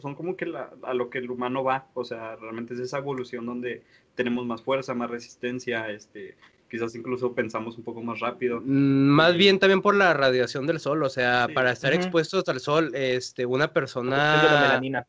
son 0.00 0.14
como 0.14 0.34
que 0.36 0.46
la- 0.46 0.72
a 0.82 0.94
lo 0.94 1.10
que 1.10 1.18
el 1.18 1.30
humano 1.30 1.62
va, 1.62 1.88
o 1.94 2.04
sea, 2.04 2.36
realmente 2.36 2.72
es 2.74 2.80
esa 2.80 2.98
evolución 2.98 3.44
donde 3.44 3.82
tenemos 4.14 4.46
más 4.46 4.62
fuerza, 4.62 4.94
más 4.94 5.10
resistencia, 5.10 5.90
este, 5.90 6.36
quizás 6.70 6.94
incluso 6.94 7.34
pensamos 7.34 7.76
un 7.78 7.84
poco 7.84 8.02
más 8.02 8.20
rápido. 8.20 8.60
Mm, 8.60 9.06
Más 9.08 9.36
bien 9.36 9.58
también 9.58 9.82
por 9.82 9.94
la 9.94 10.12
radiación 10.14 10.66
del 10.66 10.80
sol, 10.80 11.02
o 11.02 11.08
sea, 11.10 11.46
Sí. 11.48 11.52
para 11.54 11.70
estar 11.72 11.92
expuestos 11.92 12.48
al 12.48 12.60
sol, 12.60 12.90
este, 12.94 13.46
una 13.46 13.68
Cuestión 13.72 14.08
de 14.08 14.16
la 14.16 14.24
persona... 14.24 14.58
melanina. 14.60 15.06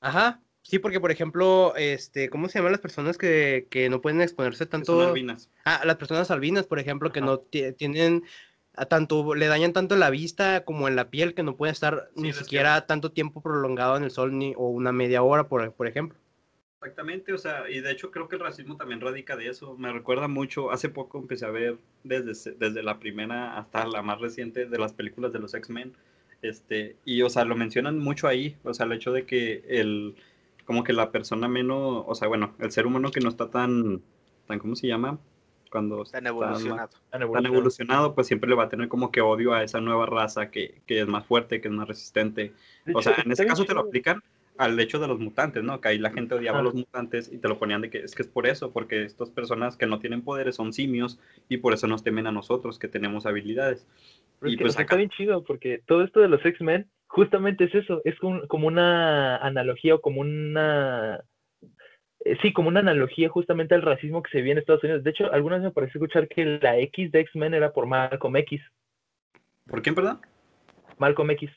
Ajá, 0.00 0.40
sí, 0.62 0.78
porque 0.78 1.00
por 1.00 1.10
ejemplo, 1.10 1.74
este, 1.76 2.30
¿cómo 2.30 2.48
se 2.48 2.58
llaman 2.58 2.72
las 2.72 2.80
personas 2.80 3.18
que, 3.18 3.66
que 3.70 3.88
no 3.90 4.00
pueden 4.00 4.20
exponerse 4.20 4.64
que 4.66 4.70
son 4.70 4.84
tanto? 4.84 5.02
albinas. 5.08 5.50
Ah, 5.64 5.82
las 5.84 5.96
personas 5.96 6.30
albinas, 6.30 6.66
por 6.66 6.78
ejemplo, 6.78 7.10
que 7.12 7.18
Ajá. 7.20 7.26
no 7.26 7.38
ti- 7.38 7.72
tienen 7.72 8.22
a 8.74 8.86
tanto, 8.86 9.34
le 9.34 9.48
dañan 9.48 9.72
tanto 9.72 9.94
en 9.94 10.00
la 10.00 10.10
vista 10.10 10.64
como 10.64 10.86
en 10.86 10.94
la 10.94 11.10
piel, 11.10 11.34
que 11.34 11.42
no 11.42 11.56
pueden 11.56 11.72
estar 11.72 12.10
Sí, 12.14 12.22
ni 12.22 12.32
siquiera 12.32 12.86
tanto 12.86 13.10
tiempo 13.10 13.40
prolongado 13.40 13.96
en 13.96 14.04
el 14.04 14.12
sol 14.12 14.38
ni, 14.38 14.54
o 14.56 14.68
una 14.68 14.92
media 14.92 15.22
hora, 15.24 15.48
por, 15.48 15.72
por 15.72 15.88
ejemplo. 15.88 16.16
Exactamente, 16.80 17.32
o 17.32 17.38
sea, 17.38 17.68
y 17.68 17.80
de 17.80 17.90
hecho 17.90 18.12
creo 18.12 18.28
que 18.28 18.36
el 18.36 18.40
racismo 18.42 18.76
también 18.76 19.00
radica 19.00 19.36
de 19.36 19.48
eso. 19.48 19.76
Me 19.76 19.92
recuerda 19.92 20.28
mucho, 20.28 20.70
hace 20.70 20.88
poco 20.88 21.18
empecé 21.18 21.44
a 21.44 21.50
ver 21.50 21.76
desde, 22.04 22.52
desde 22.54 22.82
la 22.84 23.00
primera 23.00 23.58
hasta 23.58 23.84
la 23.86 24.00
más 24.02 24.20
reciente 24.20 24.66
de 24.66 24.78
las 24.78 24.92
películas 24.92 25.32
de 25.32 25.40
los 25.40 25.54
X-Men, 25.54 25.92
este, 26.40 26.94
y 27.04 27.22
o 27.22 27.30
sea, 27.30 27.44
lo 27.44 27.56
mencionan 27.56 27.98
mucho 27.98 28.28
ahí, 28.28 28.56
o 28.62 28.72
sea, 28.74 28.86
el 28.86 28.92
hecho 28.92 29.10
de 29.10 29.26
que 29.26 29.64
el, 29.68 30.14
como 30.66 30.84
que 30.84 30.92
la 30.92 31.10
persona 31.10 31.48
menos, 31.48 32.04
o 32.06 32.14
sea, 32.14 32.28
bueno, 32.28 32.54
el 32.60 32.70
ser 32.70 32.86
humano 32.86 33.10
que 33.10 33.18
no 33.20 33.28
está 33.28 33.50
tan, 33.50 34.00
tan, 34.46 34.60
¿cómo 34.60 34.76
se 34.76 34.86
llama? 34.86 35.18
Cuando 35.72 36.02
está 36.04 36.18
Tan 36.20 36.24
más- 36.24 36.30
evolucionado. 36.30 36.88
Tan 36.90 37.00
tan 37.10 37.22
evolucionado. 37.22 37.54
evolucionado, 37.56 38.14
pues 38.14 38.28
siempre 38.28 38.48
le 38.48 38.54
va 38.54 38.64
a 38.64 38.68
tener 38.68 38.86
como 38.86 39.10
que 39.10 39.20
odio 39.20 39.52
a 39.52 39.64
esa 39.64 39.80
nueva 39.80 40.06
raza 40.06 40.52
que, 40.52 40.80
que 40.86 41.00
es 41.00 41.08
más 41.08 41.26
fuerte, 41.26 41.60
que 41.60 41.66
es 41.66 41.74
más 41.74 41.88
resistente. 41.88 42.52
O 42.94 43.02
sea, 43.02 43.16
en 43.24 43.32
ese 43.32 43.44
caso 43.46 43.64
te 43.64 43.74
lo 43.74 43.80
aplican 43.80 44.22
al 44.58 44.78
hecho 44.80 44.98
de 44.98 45.08
los 45.08 45.18
mutantes, 45.20 45.62
¿no? 45.62 45.80
Que 45.80 45.88
ahí 45.88 45.98
la 45.98 46.10
gente 46.10 46.34
odiaba 46.34 46.58
a 46.58 46.62
los 46.62 46.74
mutantes 46.74 47.32
y 47.32 47.38
te 47.38 47.48
lo 47.48 47.58
ponían 47.58 47.80
de 47.80 47.90
que 47.90 47.98
es 47.98 48.14
que 48.14 48.22
es 48.22 48.28
por 48.28 48.46
eso, 48.46 48.72
porque 48.72 49.04
estas 49.04 49.30
personas 49.30 49.76
que 49.76 49.86
no 49.86 50.00
tienen 50.00 50.22
poderes 50.22 50.56
son 50.56 50.72
simios 50.72 51.18
y 51.48 51.58
por 51.58 51.72
eso 51.72 51.86
nos 51.86 52.02
temen 52.02 52.26
a 52.26 52.32
nosotros 52.32 52.78
que 52.78 52.88
tenemos 52.88 53.24
habilidades. 53.24 53.86
Pero 54.40 54.48
es 54.48 54.54
Y 54.54 54.56
que, 54.58 54.64
pues 54.64 54.74
o 54.74 54.76
sea, 54.76 54.82
acá- 54.82 54.94
está 54.94 54.96
bien 54.96 55.10
chido 55.10 55.44
porque 55.44 55.80
todo 55.86 56.02
esto 56.02 56.20
de 56.20 56.28
los 56.28 56.44
X-Men 56.44 56.90
justamente 57.06 57.64
es 57.64 57.74
eso, 57.74 58.02
es 58.04 58.18
como, 58.18 58.46
como 58.48 58.66
una 58.66 59.36
analogía 59.38 59.94
o 59.94 60.00
como 60.00 60.20
una 60.20 61.22
eh, 62.24 62.36
sí, 62.42 62.52
como 62.52 62.68
una 62.68 62.80
analogía 62.80 63.28
justamente 63.28 63.76
al 63.76 63.82
racismo 63.82 64.22
que 64.24 64.30
se 64.32 64.38
vive 64.38 64.50
en 64.52 64.58
Estados 64.58 64.82
Unidos. 64.82 65.04
De 65.04 65.10
hecho, 65.10 65.32
algunas 65.32 65.62
me 65.62 65.70
parece 65.70 65.92
escuchar 65.98 66.26
que 66.26 66.58
la 66.60 66.76
X 66.80 67.12
de 67.12 67.20
X-Men 67.20 67.54
era 67.54 67.72
por 67.72 67.86
Malcolm 67.86 68.36
X. 68.38 68.60
¿Por 69.68 69.82
quién, 69.82 69.94
perdón? 69.94 70.20
Malcolm 70.98 71.30
X. 71.30 71.48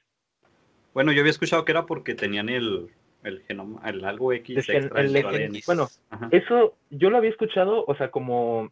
Bueno, 0.94 1.12
yo 1.12 1.22
había 1.22 1.32
escuchado 1.32 1.64
que 1.66 1.72
era 1.72 1.86
porque 1.86 2.16
tenían 2.16 2.50
el, 2.50 2.88
el 3.24 3.42
genoma, 3.44 3.82
el 3.90 4.04
algo 4.04 4.34
X 4.34 4.58
extra 4.70 5.02
el- 5.02 5.16
el- 5.16 5.26
ADN. 5.26 5.60
bueno, 5.66 5.88
Ajá. 6.10 6.28
Eso 6.32 6.76
yo 6.90 7.10
lo 7.10 7.18
había 7.18 7.30
escuchado, 7.30 7.86
o 7.88 7.96
sea, 7.96 8.12
como, 8.12 8.64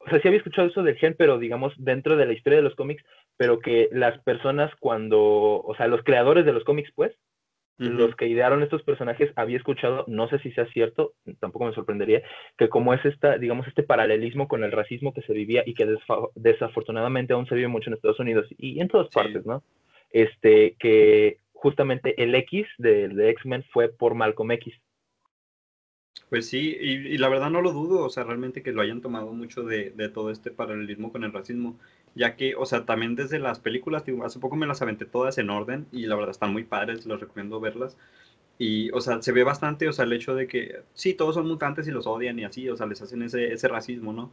o 0.00 0.08
sea, 0.10 0.20
sí 0.20 0.28
había 0.28 0.38
escuchado 0.38 0.68
eso 0.68 0.82
del 0.82 0.96
gen, 0.96 1.14
pero 1.16 1.38
digamos 1.38 1.72
dentro 1.78 2.16
de 2.16 2.26
la 2.26 2.32
historia 2.32 2.58
de 2.58 2.62
los 2.64 2.74
cómics, 2.74 3.04
pero 3.36 3.60
que 3.60 3.88
las 3.92 4.18
personas 4.22 4.72
cuando, 4.80 5.20
o 5.20 5.74
sea, 5.76 5.86
los 5.86 6.02
creadores 6.02 6.44
de 6.44 6.52
los 6.52 6.64
cómics, 6.64 6.90
pues, 6.94 7.12
los 7.80 8.16
que 8.16 8.26
idearon 8.26 8.64
estos 8.64 8.82
personajes, 8.82 9.30
había 9.36 9.56
escuchado, 9.56 10.04
no 10.08 10.28
sé 10.28 10.40
si 10.40 10.50
sea 10.50 10.66
cierto, 10.72 11.12
tampoco 11.38 11.66
me 11.66 11.72
sorprendería, 11.74 12.22
que 12.56 12.68
como 12.68 12.92
es 12.92 13.04
esta, 13.04 13.38
digamos, 13.38 13.68
este 13.68 13.84
paralelismo 13.84 14.48
con 14.48 14.64
el 14.64 14.72
racismo 14.72 15.14
que 15.14 15.22
se 15.22 15.32
vivía 15.32 15.62
y 15.64 15.74
que 15.74 15.86
desafortunadamente 16.34 17.34
aún 17.34 17.46
se 17.46 17.54
vive 17.54 17.68
mucho 17.68 17.88
en 17.90 17.94
Estados 17.94 18.18
Unidos 18.18 18.46
y 18.58 18.80
en 18.80 18.88
todas 18.88 19.06
Sí. 19.06 19.14
partes, 19.14 19.46
¿no? 19.46 19.62
Este, 20.10 20.76
que 20.78 21.38
justamente 21.52 22.22
el 22.22 22.34
X 22.34 22.66
de, 22.78 23.08
de 23.08 23.30
X-Men 23.30 23.64
fue 23.72 23.88
por 23.88 24.14
Malcolm 24.14 24.50
X. 24.52 24.74
Pues 26.28 26.48
sí, 26.48 26.76
y, 26.78 27.16
la 27.16 27.28
verdad 27.28 27.50
no 27.50 27.62
lo 27.62 27.72
dudo, 27.72 28.04
o 28.04 28.10
sea, 28.10 28.24
realmente 28.24 28.62
que 28.62 28.72
lo 28.72 28.82
hayan 28.82 29.00
tomado 29.00 29.32
mucho 29.32 29.62
de, 29.62 29.90
de 29.90 30.08
todo 30.10 30.30
este 30.30 30.50
paralelismo 30.50 31.10
con 31.10 31.24
el 31.24 31.32
racismo, 31.32 31.78
ya 32.14 32.36
que, 32.36 32.54
o 32.54 32.66
sea, 32.66 32.84
también 32.84 33.14
desde 33.14 33.38
las 33.38 33.60
películas, 33.60 34.04
hace 34.24 34.38
poco 34.38 34.56
me 34.56 34.66
las 34.66 34.82
aventé 34.82 35.06
todas 35.06 35.38
en 35.38 35.48
orden 35.48 35.86
y 35.90 36.06
la 36.06 36.16
verdad 36.16 36.32
están 36.32 36.52
muy 36.52 36.64
padres, 36.64 37.06
les 37.06 37.20
recomiendo 37.20 37.60
verlas. 37.60 37.96
Y, 38.58 38.90
o 38.90 39.00
sea, 39.00 39.22
se 39.22 39.32
ve 39.32 39.44
bastante, 39.44 39.88
o 39.88 39.92
sea, 39.92 40.04
el 40.04 40.12
hecho 40.12 40.34
de 40.34 40.48
que 40.48 40.82
sí, 40.92 41.14
todos 41.14 41.36
son 41.36 41.46
mutantes 41.46 41.86
y 41.86 41.92
los 41.92 42.06
odian 42.06 42.38
y 42.38 42.44
así, 42.44 42.68
o 42.68 42.76
sea, 42.76 42.86
les 42.86 43.00
hacen 43.00 43.22
ese, 43.22 43.52
ese 43.52 43.68
racismo, 43.68 44.12
¿no? 44.12 44.32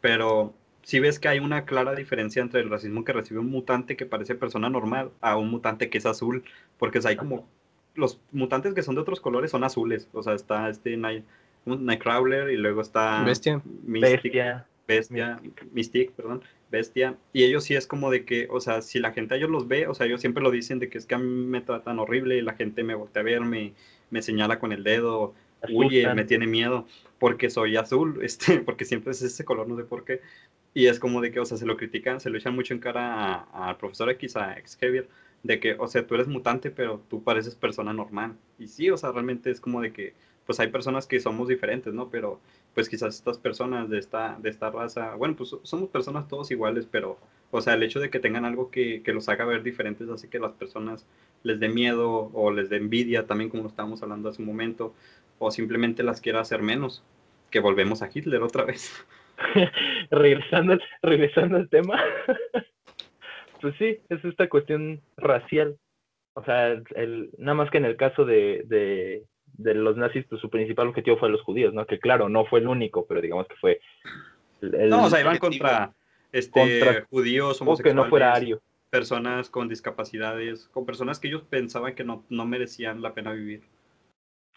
Pero 0.00 0.54
sí 0.84 1.00
ves 1.00 1.18
que 1.18 1.28
hay 1.28 1.38
una 1.40 1.64
clara 1.64 1.94
diferencia 1.94 2.42
entre 2.42 2.60
el 2.60 2.70
racismo 2.70 3.04
que 3.04 3.12
recibe 3.12 3.40
un 3.40 3.50
mutante 3.50 3.96
que 3.96 4.06
parece 4.06 4.34
persona 4.34 4.68
normal 4.68 5.10
a 5.20 5.36
un 5.36 5.50
mutante 5.50 5.90
que 5.90 5.98
es 5.98 6.06
azul, 6.06 6.44
porque 6.78 6.98
o 6.98 7.02
sea, 7.02 7.10
hay 7.10 7.16
como 7.16 7.48
los 7.94 8.20
mutantes 8.32 8.74
que 8.74 8.82
son 8.82 8.94
de 8.94 9.00
otros 9.00 9.20
colores 9.20 9.50
son 9.50 9.64
azules, 9.64 10.08
o 10.12 10.22
sea, 10.22 10.34
está 10.34 10.68
este 10.68 10.96
Night, 10.96 11.24
Nightcrawler 11.64 12.50
y 12.50 12.56
luego 12.56 12.82
está 12.82 13.22
Bestia. 13.24 13.60
Mystic, 13.86 14.22
Bestia. 14.22 14.66
Bestia, 14.86 15.40
Mystique, 15.72 16.12
perdón, 16.14 16.42
Bestia, 16.70 17.16
y 17.32 17.44
ellos 17.44 17.64
sí 17.64 17.74
es 17.74 17.86
como 17.86 18.10
de 18.10 18.26
que, 18.26 18.48
o 18.50 18.60
sea, 18.60 18.82
si 18.82 18.98
la 18.98 19.12
gente 19.12 19.34
a 19.34 19.36
ellos 19.38 19.48
los 19.48 19.66
ve, 19.66 19.86
o 19.86 19.94
sea, 19.94 20.06
ellos 20.06 20.20
siempre 20.20 20.42
lo 20.42 20.50
dicen 20.50 20.78
de 20.78 20.90
que 20.90 20.98
es 20.98 21.06
que 21.06 21.14
a 21.14 21.18
mí 21.18 21.46
me 21.46 21.62
tratan 21.62 21.98
horrible 21.98 22.36
y 22.36 22.42
la 22.42 22.54
gente 22.54 22.84
me 22.84 22.94
voltea 22.94 23.22
a 23.22 23.24
ver, 23.24 23.40
me, 23.40 23.72
me 24.10 24.20
señala 24.20 24.58
con 24.58 24.72
el 24.72 24.84
dedo, 24.84 25.34
huye, 25.70 26.12
me 26.14 26.24
tiene 26.24 26.46
miedo, 26.46 26.86
porque 27.18 27.48
soy 27.48 27.76
azul, 27.76 28.18
este, 28.22 28.58
porque 28.60 28.84
siempre 28.84 29.12
es 29.12 29.22
ese 29.22 29.44
color, 29.44 29.66
no 29.66 29.76
sé 29.76 29.84
por 29.84 30.04
qué, 30.04 30.20
y 30.74 30.86
es 30.86 30.98
como 30.98 31.20
de 31.20 31.30
que, 31.32 31.40
o 31.40 31.44
sea, 31.46 31.56
se 31.56 31.66
lo 31.66 31.76
critican, 31.76 32.20
se 32.20 32.30
lo 32.30 32.38
echan 32.38 32.54
mucho 32.54 32.74
en 32.74 32.80
cara 32.80 33.44
al 33.52 33.76
profesor 33.76 34.10
X, 34.10 34.36
a 34.36 34.56
Xavier, 34.64 35.08
de 35.42 35.60
que, 35.60 35.74
o 35.74 35.86
sea, 35.88 36.06
tú 36.06 36.14
eres 36.14 36.28
mutante, 36.28 36.70
pero 36.70 37.00
tú 37.08 37.22
pareces 37.22 37.54
persona 37.54 37.92
normal, 37.92 38.36
y 38.58 38.68
sí, 38.68 38.90
o 38.90 38.96
sea, 38.96 39.12
realmente 39.12 39.50
es 39.50 39.60
como 39.60 39.80
de 39.80 39.92
que, 39.92 40.14
pues 40.46 40.60
hay 40.60 40.68
personas 40.68 41.06
que 41.06 41.20
somos 41.20 41.48
diferentes, 41.48 41.94
¿no? 41.94 42.10
Pero 42.10 42.40
pues 42.74 42.88
quizás 42.88 43.14
estas 43.14 43.38
personas 43.38 43.88
de 43.88 43.98
esta, 43.98 44.36
de 44.40 44.50
esta 44.50 44.70
raza, 44.70 45.14
bueno, 45.14 45.36
pues 45.36 45.56
somos 45.62 45.88
personas 45.90 46.28
todos 46.28 46.50
iguales, 46.50 46.86
pero, 46.90 47.18
o 47.50 47.60
sea, 47.60 47.74
el 47.74 47.82
hecho 47.82 48.00
de 48.00 48.10
que 48.10 48.18
tengan 48.20 48.44
algo 48.44 48.70
que, 48.70 49.02
que 49.02 49.12
los 49.12 49.28
haga 49.28 49.44
ver 49.44 49.62
diferentes 49.62 50.08
hace 50.08 50.28
que 50.28 50.38
las 50.38 50.52
personas 50.52 51.06
les 51.44 51.60
dé 51.60 51.68
miedo 51.68 52.30
o 52.34 52.50
les 52.50 52.68
dé 52.70 52.76
envidia, 52.76 53.26
también 53.26 53.50
como 53.50 53.62
lo 53.62 53.68
estábamos 53.68 54.02
hablando 54.02 54.28
hace 54.28 54.42
un 54.42 54.48
momento, 54.48 54.94
o 55.38 55.50
simplemente 55.50 56.02
las 56.02 56.20
quiera 56.20 56.40
hacer 56.40 56.62
menos, 56.62 57.02
que 57.50 57.60
volvemos 57.60 58.02
a 58.02 58.10
Hitler 58.12 58.42
otra 58.42 58.64
vez. 58.64 58.90
regresando, 60.10 60.74
al- 60.74 60.82
regresando 61.02 61.56
al 61.56 61.68
tema, 61.68 62.02
pues 63.60 63.74
sí, 63.78 63.98
es 64.08 64.24
esta 64.24 64.48
cuestión 64.48 65.00
racial. 65.16 65.76
O 66.34 66.44
sea, 66.44 66.72
el, 66.96 67.30
nada 67.38 67.54
más 67.54 67.70
que 67.70 67.78
en 67.78 67.84
el 67.84 67.96
caso 67.96 68.24
de, 68.24 68.62
de, 68.66 69.22
de 69.56 69.74
los 69.74 69.96
nazis, 69.96 70.24
pues 70.28 70.40
su 70.40 70.50
principal 70.50 70.88
objetivo 70.88 71.16
fue 71.16 71.28
los 71.30 71.42
judíos, 71.42 71.72
¿no? 71.72 71.86
Que 71.86 71.98
claro, 72.00 72.28
no 72.28 72.44
fue 72.44 72.58
el 72.60 72.66
único, 72.68 73.06
pero 73.06 73.20
digamos 73.20 73.46
que 73.46 73.54
fue 73.56 73.80
el, 74.60 74.88
No, 74.88 75.04
o 75.04 75.10
sea, 75.10 75.20
iban 75.20 75.38
contra, 75.38 75.92
este, 76.32 76.50
Contra- 76.80 77.06
judíos, 77.08 77.62
o 77.64 77.76
que 77.76 77.94
no 77.94 78.06
fuera 78.06 78.32
ario. 78.32 78.60
personas 78.90 79.48
con 79.48 79.68
discapacidades, 79.68 80.68
con 80.68 80.84
personas 80.86 81.20
que 81.20 81.28
ellos 81.28 81.42
pensaban 81.42 81.94
que 81.94 82.02
no, 82.04 82.24
no 82.30 82.46
merecían 82.46 83.00
la 83.00 83.14
pena 83.14 83.32
vivir. 83.32 83.62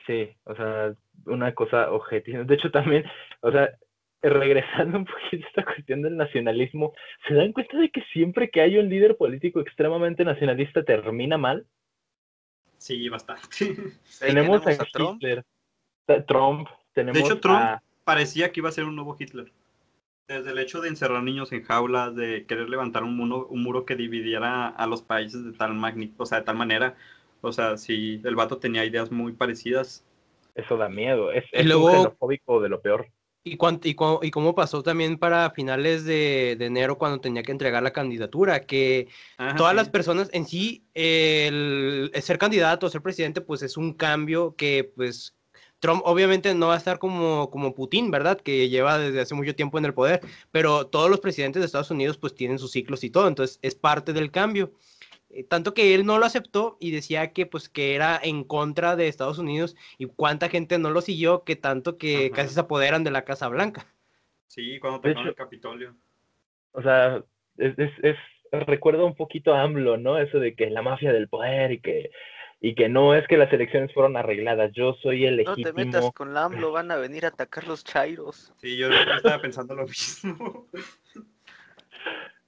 Sí, 0.07 0.29
o 0.45 0.55
sea, 0.55 0.93
una 1.25 1.53
cosa 1.53 1.91
objetiva. 1.91 2.43
De 2.43 2.55
hecho, 2.55 2.71
también, 2.71 3.03
o 3.41 3.51
sea, 3.51 3.69
regresando 4.21 4.97
un 4.97 5.05
poquito 5.05 5.45
a 5.45 5.49
esta 5.49 5.65
cuestión 5.65 6.01
del 6.01 6.17
nacionalismo, 6.17 6.93
¿se 7.27 7.33
dan 7.33 7.51
cuenta 7.53 7.77
de 7.77 7.89
que 7.89 8.01
siempre 8.13 8.49
que 8.49 8.61
hay 8.61 8.77
un 8.77 8.89
líder 8.89 9.17
político 9.17 9.59
extremadamente 9.59 10.25
nacionalista 10.25 10.83
termina 10.83 11.37
mal? 11.37 11.65
Sí, 12.77 13.09
bastante. 13.09 13.75
Tenemos, 14.19 14.65
a, 14.65 14.77
Trump. 14.85 15.15
Hitler, 15.15 15.43
a 16.07 16.21
Trump, 16.23 16.67
tenemos 16.93 17.19
hecho, 17.19 17.39
Trump- 17.39 17.57
a- 17.57 17.83
parecía 18.03 18.51
que 18.51 18.59
iba 18.59 18.69
a 18.69 18.73
ser 18.73 18.85
un 18.85 18.95
nuevo 18.95 19.15
Hitler. 19.19 19.51
Desde 20.27 20.51
el 20.51 20.59
hecho 20.59 20.81
de 20.81 20.89
encerrar 20.89 21.23
niños 21.23 21.51
en 21.53 21.63
jaulas, 21.63 22.15
de 22.15 22.45
querer 22.45 22.69
levantar 22.69 23.03
un 23.03 23.15
muro, 23.15 23.47
un 23.47 23.63
muro 23.63 23.85
que 23.85 23.95
dividiera 23.95 24.67
a 24.67 24.85
los 24.87 25.01
países 25.01 25.45
de 25.45 25.53
tal 25.53 25.71
o 26.17 26.25
sea, 26.25 26.39
de 26.39 26.45
tal 26.45 26.57
manera. 26.57 26.95
O 27.41 27.51
sea, 27.51 27.77
si 27.77 28.21
el 28.23 28.35
vato 28.35 28.57
tenía 28.57 28.83
ideas 28.83 29.11
muy 29.11 29.31
parecidas. 29.33 30.05
eso 30.55 30.75
da 30.75 30.89
miedo, 30.89 31.31
es, 31.31 31.45
es 31.51 31.65
luego- 31.65 31.85
un 31.87 31.91
xenofóbico 31.93 32.61
de 32.61 32.69
lo 32.69 32.81
peor. 32.81 33.07
¿Y, 33.53 33.57
cuán- 33.57 33.79
y, 33.83 33.95
cu- 33.95 34.19
y 34.21 34.31
cómo 34.31 34.55
pasó 34.55 34.83
también 34.83 35.17
para 35.17 35.51
finales 35.51 36.03
de, 36.05 36.55
de 36.57 36.65
enero 36.65 36.97
cuando 36.97 37.19
tenía 37.21 37.43
que 37.43 37.51
entregar 37.51 37.83
la 37.83 37.93
candidatura? 37.93 38.65
Que 38.65 39.07
Ajá, 39.37 39.55
todas 39.57 39.71
sí. 39.71 39.75
las 39.77 39.89
personas 39.89 40.29
en 40.33 40.45
sí, 40.47 40.85
el, 40.93 42.11
el 42.13 42.21
ser 42.23 42.37
candidato, 42.37 42.89
ser 42.89 43.01
presidente, 43.01 43.41
pues 43.41 43.61
es 43.63 43.77
un 43.77 43.93
cambio 43.93 44.55
que 44.55 44.91
pues 44.95 45.35
Trump 45.79 46.01
obviamente 46.05 46.53
no 46.55 46.67
va 46.67 46.75
a 46.75 46.77
estar 46.77 46.99
como, 46.99 47.49
como 47.51 47.73
Putin, 47.75 48.09
¿verdad? 48.11 48.39
Que 48.41 48.67
lleva 48.69 48.97
desde 48.97 49.21
hace 49.21 49.35
mucho 49.35 49.55
tiempo 49.55 49.77
en 49.77 49.85
el 49.85 49.93
poder, 49.93 50.21
pero 50.51 50.87
todos 50.87 51.09
los 51.09 51.19
presidentes 51.19 51.59
de 51.61 51.65
Estados 51.67 51.91
Unidos 51.91 52.17
pues 52.17 52.33
tienen 52.35 52.57
sus 52.59 52.71
ciclos 52.71 53.03
y 53.03 53.09
todo, 53.11 53.27
entonces 53.27 53.59
es 53.61 53.75
parte 53.75 54.13
del 54.13 54.31
cambio. 54.31 54.73
Eh, 55.29 55.43
Tanto 55.43 55.73
que 55.73 55.93
él 55.93 56.05
no 56.05 56.17
lo 56.19 56.25
aceptó 56.25 56.77
y 56.79 56.91
decía 56.91 57.33
que 57.33 57.45
pues 57.45 57.67
que 57.69 57.95
era 57.95 58.19
en 58.23 58.43
contra 58.43 58.95
de 58.95 59.07
Estados 59.07 59.39
Unidos 59.39 59.75
y 59.97 60.05
cuánta 60.05 60.47
gente 60.49 60.79
no 60.79 60.89
lo 60.89 61.01
siguió 61.01 61.43
que 61.43 61.55
tanto 61.55 61.97
que 61.97 62.27
Ajá. 62.27 62.35
casi 62.35 62.53
se 62.53 62.59
apoderan 62.61 63.03
de 63.03 63.11
la 63.11 63.23
Casa 63.25 63.47
Blanca. 63.49 63.85
Sí, 64.47 64.79
cuando 64.79 65.07
hecho- 65.09 65.19
el 65.21 65.35
Capitolio. 65.35 65.95
O 66.71 66.81
sea, 66.81 67.23
es, 67.57 67.77
es, 67.77 67.91
es- 68.03 68.15
recuerda 68.65 69.03
un 69.03 69.15
poquito 69.15 69.53
a 69.53 69.61
AMLO, 69.63 69.97
¿no? 69.97 70.17
Eso 70.17 70.39
de 70.39 70.55
que 70.55 70.69
la 70.69 70.81
mafia 70.81 71.11
del 71.11 71.27
poder 71.27 71.73
y 71.73 71.81
que, 71.81 72.11
y 72.61 72.75
que 72.75 72.87
no 72.87 73.13
es 73.13 73.27
que 73.27 73.35
las 73.35 73.51
elecciones 73.51 73.93
fueron 73.93 74.15
arregladas, 74.15 74.71
yo 74.73 74.93
soy 75.03 75.25
el 75.25 75.35
No 75.43 75.53
te 75.55 75.59
legítimo. 75.61 75.85
metas 75.85 76.11
con 76.13 76.33
la 76.33 76.45
AMLO, 76.45 76.71
van 76.71 76.89
a 76.91 76.95
venir 76.95 77.25
a 77.25 77.29
atacar 77.29 77.67
los 77.67 77.83
chairos. 77.83 78.53
Sí, 78.57 78.77
yo, 78.77 78.89
yo 78.89 78.95
estaba 79.17 79.41
pensando 79.41 79.75
lo 79.75 79.85
mismo. 79.85 80.67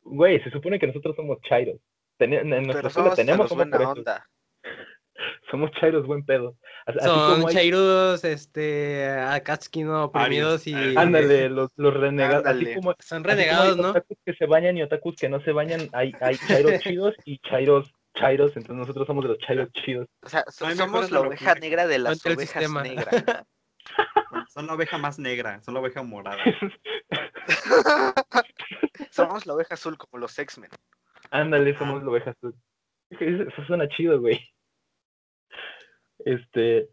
Güey, 0.04 0.42
se 0.44 0.50
supone 0.52 0.80
que 0.80 0.88
nosotros 0.88 1.16
somos 1.16 1.40
chairos. 1.42 1.78
Teni- 2.20 2.38
en 2.42 2.64
nuestra 2.68 2.90
a 3.12 3.16
tenemos 3.16 3.50
somos 3.50 3.70
buena 3.70 3.90
onda. 3.90 4.30
Somos 5.52 5.72
chairos 5.72 6.06
buen 6.06 6.24
pedo. 6.24 6.56
Así 6.86 7.00
Son 7.02 7.34
como 7.36 7.48
hay- 7.48 7.54
chairos, 7.56 8.24
este, 8.24 9.10
Akatsuki, 9.10 9.84
no, 9.84 10.06
oprimidos 10.06 10.66
y... 10.68 10.74
Ándale, 10.96 11.50
los, 11.50 11.72
los 11.76 11.94
renegados. 11.94 12.46
Así 12.46 12.74
como, 12.76 12.94
Son 13.00 13.00
así 13.00 13.08
como 13.10 13.24
renegados, 13.26 13.76
hay 13.76 13.82
¿no? 13.82 13.90
otakus 13.90 14.18
que 14.26 14.34
se 14.34 14.46
bañan 14.46 14.78
y 14.78 14.84
otakus 14.84 15.16
que 15.18 15.28
no 15.28 15.42
se 15.42 15.52
bañan, 15.52 15.90
hay, 15.92 16.14
hay 16.22 16.38
chairos 16.48 16.80
chidos 16.84 17.16
y 17.26 17.40
chairos 17.40 17.92
chairos, 18.16 18.56
entonces 18.56 18.76
nosotros 18.76 19.08
somos 19.08 19.24
de 19.24 19.30
los 19.30 19.38
chairos 19.40 19.70
chidos. 19.74 20.08
O 20.24 20.30
sea, 20.30 20.46
so- 20.50 20.70
somos 20.76 21.10
la 21.12 21.22
oveja 21.22 21.54
que- 21.56 21.60
negra 21.62 21.88
de 21.88 22.00
las 22.00 22.26
ovejas 22.26 22.72
negras. 22.72 23.24
Son 24.54 24.68
la 24.68 24.74
oveja 24.74 24.98
más 24.98 25.20
negra, 25.20 25.62
son 25.62 25.74
la 25.76 25.80
oveja 25.80 26.02
morada. 26.04 26.44
somos 29.12 29.46
la 29.46 29.54
oveja 29.54 29.74
azul 29.76 29.98
como 29.98 30.20
los 30.20 30.38
X-Men. 30.38 30.70
Ándale, 31.32 31.78
somos 31.78 32.04
la 32.04 32.10
oveja 32.10 32.32
azul. 32.32 32.56
Eso 33.12 33.66
suena 33.66 33.88
chido, 33.90 34.20
güey. 34.20 34.40
Este, 36.26 36.90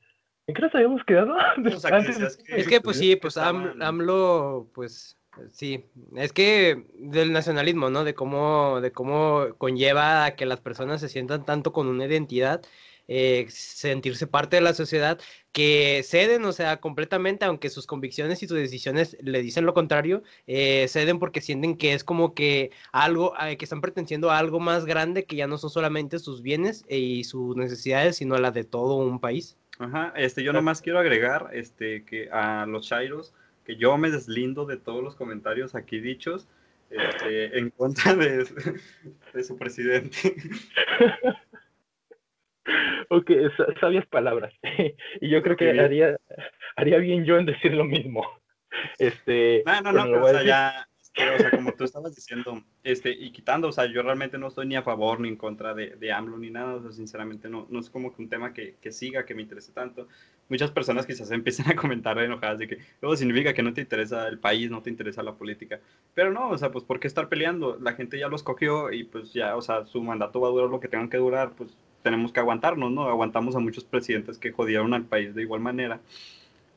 ¿en 0.46 0.54
qué 0.54 0.62
nos 0.62 0.74
habíamos 0.74 1.02
quedado? 1.04 1.36
O 1.76 1.78
sea, 1.80 1.90
que 1.90 1.96
Antes 1.96 2.36
que- 2.38 2.56
Es 2.60 2.68
que, 2.68 2.80
pues 2.80 2.98
sí, 2.98 3.16
pues 3.16 3.36
Am- 3.36 3.80
AMLO, 3.82 4.70
pues 4.74 5.18
sí, 5.48 5.84
es 6.16 6.32
que 6.32 6.86
del 6.94 7.32
nacionalismo, 7.32 7.90
¿no? 7.90 8.04
De 8.04 8.14
cómo, 8.14 8.80
de 8.80 8.92
cómo 8.92 9.46
conlleva 9.58 10.24
a 10.24 10.36
que 10.36 10.46
las 10.46 10.60
personas 10.60 11.00
se 11.00 11.08
sientan 11.08 11.44
tanto 11.44 11.72
con 11.72 11.88
una 11.88 12.06
identidad, 12.06 12.62
eh, 13.08 13.46
sentirse 13.48 14.26
parte 14.26 14.56
de 14.56 14.62
la 14.62 14.74
sociedad, 14.74 15.18
que 15.52 16.02
ceden, 16.04 16.44
o 16.44 16.52
sea, 16.52 16.80
completamente, 16.80 17.44
aunque 17.44 17.70
sus 17.70 17.86
convicciones 17.86 18.42
y 18.42 18.48
sus 18.48 18.58
decisiones 18.58 19.16
le 19.22 19.40
dicen 19.42 19.64
lo 19.64 19.74
contrario, 19.74 20.22
eh, 20.46 20.86
ceden 20.88 21.18
porque 21.18 21.40
sienten 21.40 21.76
que 21.76 21.94
es 21.94 22.04
como 22.04 22.34
que 22.34 22.72
algo, 22.92 23.32
eh, 23.40 23.56
que 23.56 23.64
están 23.64 23.80
pretendiendo 23.80 24.30
a 24.30 24.38
algo 24.38 24.60
más 24.60 24.84
grande 24.84 25.24
que 25.24 25.36
ya 25.36 25.46
no 25.46 25.56
son 25.56 25.70
solamente 25.70 26.18
sus 26.18 26.42
bienes 26.42 26.84
y 26.88 27.24
sus 27.24 27.56
necesidades, 27.56 28.16
sino 28.16 28.36
la 28.38 28.50
de 28.50 28.64
todo 28.64 28.96
un 28.96 29.20
país. 29.20 29.56
Ajá, 29.78 30.12
este, 30.16 30.42
yo 30.42 30.52
nomás 30.52 30.82
quiero 30.82 30.98
agregar 30.98 31.50
este, 31.52 32.04
que 32.04 32.30
a 32.30 32.66
los 32.66 32.88
Chairos, 32.88 33.32
que 33.64 33.76
yo 33.76 33.96
me 33.98 34.10
deslindo 34.10 34.64
de 34.66 34.76
todos 34.76 35.02
los 35.02 35.16
comentarios 35.16 35.74
aquí 35.74 36.00
dichos 36.00 36.48
este, 36.90 37.58
en 37.58 37.70
contra 37.70 38.14
de, 38.14 38.46
de 39.34 39.44
su 39.44 39.56
presidente. 39.56 40.36
ok, 43.10 43.30
sabias 43.80 44.06
palabras. 44.06 44.52
y 45.20 45.28
yo 45.28 45.42
creo 45.42 45.56
que 45.56 45.70
haría, 45.70 46.16
haría 46.76 46.98
bien 46.98 47.24
yo 47.24 47.38
en 47.38 47.46
decir 47.46 47.74
lo 47.74 47.84
mismo. 47.84 48.26
Este, 48.98 49.62
no, 49.64 49.80
no, 49.80 49.92
no, 49.92 50.04
pero, 50.04 50.24
o 50.24 50.28
sea, 50.28 50.42
ya, 50.42 50.88
o 51.34 51.38
sea, 51.38 51.50
como 51.50 51.72
tú 51.72 51.84
estabas 51.84 52.14
diciendo, 52.14 52.62
este, 52.84 53.10
y 53.10 53.30
quitando, 53.30 53.68
o 53.68 53.72
sea, 53.72 53.86
yo 53.86 54.02
realmente 54.02 54.36
no 54.36 54.48
estoy 54.48 54.66
ni 54.66 54.76
a 54.76 54.82
favor 54.82 55.18
ni 55.18 55.28
en 55.28 55.36
contra 55.36 55.72
de, 55.72 55.96
de 55.96 56.12
AMLO 56.12 56.36
ni 56.36 56.50
nada, 56.50 56.74
o 56.74 56.82
sea, 56.82 56.92
sinceramente 56.92 57.48
no, 57.48 57.66
no 57.70 57.80
es 57.80 57.88
como 57.88 58.14
que 58.14 58.20
un 58.20 58.28
tema 58.28 58.52
que, 58.52 58.76
que, 58.82 58.92
siga, 58.92 59.24
que 59.24 59.34
me 59.34 59.42
interese 59.42 59.72
tanto. 59.72 60.08
Muchas 60.50 60.70
personas 60.70 61.06
quizás 61.06 61.30
empiezan 61.30 61.70
a 61.70 61.76
comentar 61.76 62.18
enojadas 62.18 62.58
de 62.58 62.68
que 62.68 62.74
eso 62.74 63.16
significa 63.16 63.54
que 63.54 63.62
no 63.62 63.72
te 63.72 63.80
interesa 63.80 64.28
el 64.28 64.38
país, 64.38 64.70
no 64.70 64.82
te 64.82 64.90
interesa 64.90 65.22
la 65.22 65.34
política, 65.34 65.80
pero 66.12 66.30
no, 66.30 66.50
o 66.50 66.58
sea, 66.58 66.70
pues 66.70 66.84
¿por 66.84 67.00
qué 67.00 67.06
estar 67.06 67.30
peleando? 67.30 67.78
La 67.80 67.94
gente 67.94 68.18
ya 68.18 68.28
lo 68.28 68.36
escogió 68.36 68.92
y 68.92 69.04
pues 69.04 69.32
ya, 69.32 69.56
o 69.56 69.62
sea, 69.62 69.86
su 69.86 70.02
mandato 70.02 70.40
va 70.40 70.48
a 70.48 70.50
durar 70.50 70.68
lo 70.68 70.80
que 70.80 70.88
tengan 70.88 71.08
que 71.08 71.16
durar, 71.16 71.52
pues 71.56 71.74
tenemos 72.06 72.32
que 72.32 72.38
aguantarnos, 72.38 72.92
¿no? 72.92 73.08
Aguantamos 73.08 73.56
a 73.56 73.58
muchos 73.58 73.82
presidentes 73.82 74.38
que 74.38 74.52
jodieron 74.52 74.94
al 74.94 75.06
país 75.06 75.34
de 75.34 75.42
igual 75.42 75.60
manera. 75.60 76.00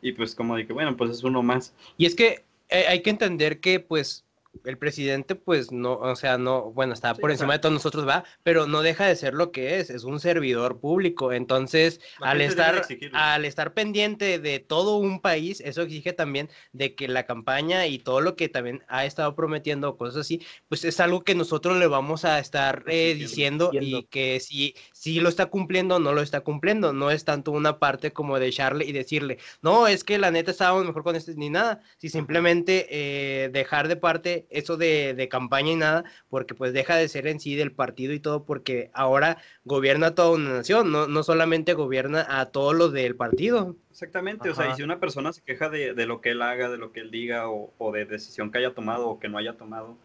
Y 0.01 0.13
pues 0.13 0.33
como 0.33 0.55
dije, 0.55 0.73
bueno, 0.73 0.97
pues 0.97 1.11
es 1.11 1.23
uno 1.23 1.43
más. 1.43 1.71
Y 1.99 2.07
es 2.07 2.15
que 2.15 2.43
eh, 2.69 2.85
hay 2.87 3.03
que 3.03 3.11
entender 3.11 3.59
que 3.59 3.79
pues 3.79 4.25
el 4.65 4.77
presidente, 4.77 5.35
pues 5.35 5.71
no, 5.71 5.93
o 5.93 6.15
sea, 6.15 6.37
no, 6.37 6.71
bueno, 6.71 6.93
está 6.93 7.13
por 7.13 7.31
encima 7.31 7.53
de 7.53 7.59
todos 7.59 7.73
nosotros, 7.73 8.07
va, 8.07 8.23
pero 8.43 8.67
no 8.67 8.81
deja 8.81 9.05
de 9.05 9.15
ser 9.15 9.33
lo 9.33 9.51
que 9.51 9.79
es, 9.79 9.89
es 9.89 10.03
un 10.03 10.19
servidor 10.19 10.79
público. 10.79 11.31
Entonces, 11.31 12.01
al 12.19 12.41
estar, 12.41 12.81
al 13.13 13.45
estar 13.45 13.73
pendiente 13.73 14.39
de 14.39 14.59
todo 14.59 14.97
un 14.97 15.21
país, 15.21 15.61
eso 15.61 15.83
exige 15.83 16.13
también 16.13 16.49
de 16.73 16.95
que 16.95 17.07
la 17.07 17.25
campaña 17.25 17.87
y 17.87 17.99
todo 17.99 18.21
lo 18.21 18.35
que 18.35 18.49
también 18.49 18.83
ha 18.87 19.05
estado 19.05 19.35
prometiendo, 19.35 19.97
cosas 19.97 20.21
así, 20.21 20.41
pues 20.67 20.83
es 20.83 20.99
algo 20.99 21.23
que 21.23 21.35
nosotros 21.35 21.77
le 21.77 21.87
vamos 21.87 22.25
a 22.25 22.39
estar 22.39 22.83
eh, 22.87 23.15
diciendo 23.15 23.71
y 23.73 24.03
que 24.03 24.39
si, 24.39 24.75
si 24.99 25.21
lo 25.21 25.29
está 25.29 25.45
cumpliendo 25.45 25.95
o 25.95 25.99
no 25.99 26.11
lo 26.11 26.21
está 26.21 26.41
cumpliendo, 26.41 26.91
no 26.91 27.09
es 27.09 27.23
tanto 27.23 27.53
una 27.53 27.79
parte 27.79 28.11
como 28.11 28.37
de 28.37 28.47
echarle 28.47 28.83
y 28.83 28.91
decirle, 28.91 29.37
no, 29.61 29.87
es 29.87 30.03
que 30.03 30.17
la 30.17 30.29
neta 30.29 30.51
estábamos 30.51 30.85
mejor 30.85 31.03
con 31.03 31.15
este 31.15 31.35
ni 31.35 31.49
nada, 31.49 31.81
si 31.95 32.09
simplemente 32.09 32.85
eh, 32.89 33.47
dejar 33.47 33.87
de 33.87 33.95
parte 33.95 34.45
eso 34.49 34.75
de, 34.75 35.27
campaña 35.31 35.71
y 35.71 35.77
nada, 35.77 36.03
porque 36.27 36.53
pues 36.53 36.73
deja 36.73 36.97
de 36.97 37.07
ser 37.07 37.27
en 37.27 37.39
sí 37.39 37.55
del 37.55 37.71
partido 37.71 38.11
y 38.11 38.19
todo, 38.19 38.43
porque 38.43 38.91
ahora 38.93 39.37
gobierna 39.63 40.15
toda 40.15 40.31
una 40.31 40.49
nación, 40.49 40.91
no, 40.91 41.07
no 41.07 41.23
solamente 41.23 41.75
gobierna 41.75 42.25
a 42.27 42.47
todos 42.47 42.75
los 42.75 42.91
del 42.91 43.15
partido. 43.15 43.77
Exactamente, 43.91 44.49
o 44.49 44.55
sea, 44.55 44.69
y 44.69 44.75
si 44.75 44.83
una 44.83 44.99
persona 44.99 45.31
se 45.31 45.41
queja 45.41 45.69
de, 45.69 45.93
lo 46.05 46.19
que 46.19 46.31
él 46.31 46.41
haga, 46.41 46.69
de 46.69 46.77
lo 46.77 46.91
que 46.91 46.99
él 46.99 47.09
diga, 47.09 47.49
o, 47.49 47.73
o 47.77 47.93
de 47.93 48.03
decisión 48.03 48.51
que 48.51 48.57
haya 48.57 48.73
tomado 48.73 49.07
o 49.07 49.17
que 49.17 49.29
no 49.29 49.37
haya 49.37 49.55
tomado, 49.55 49.97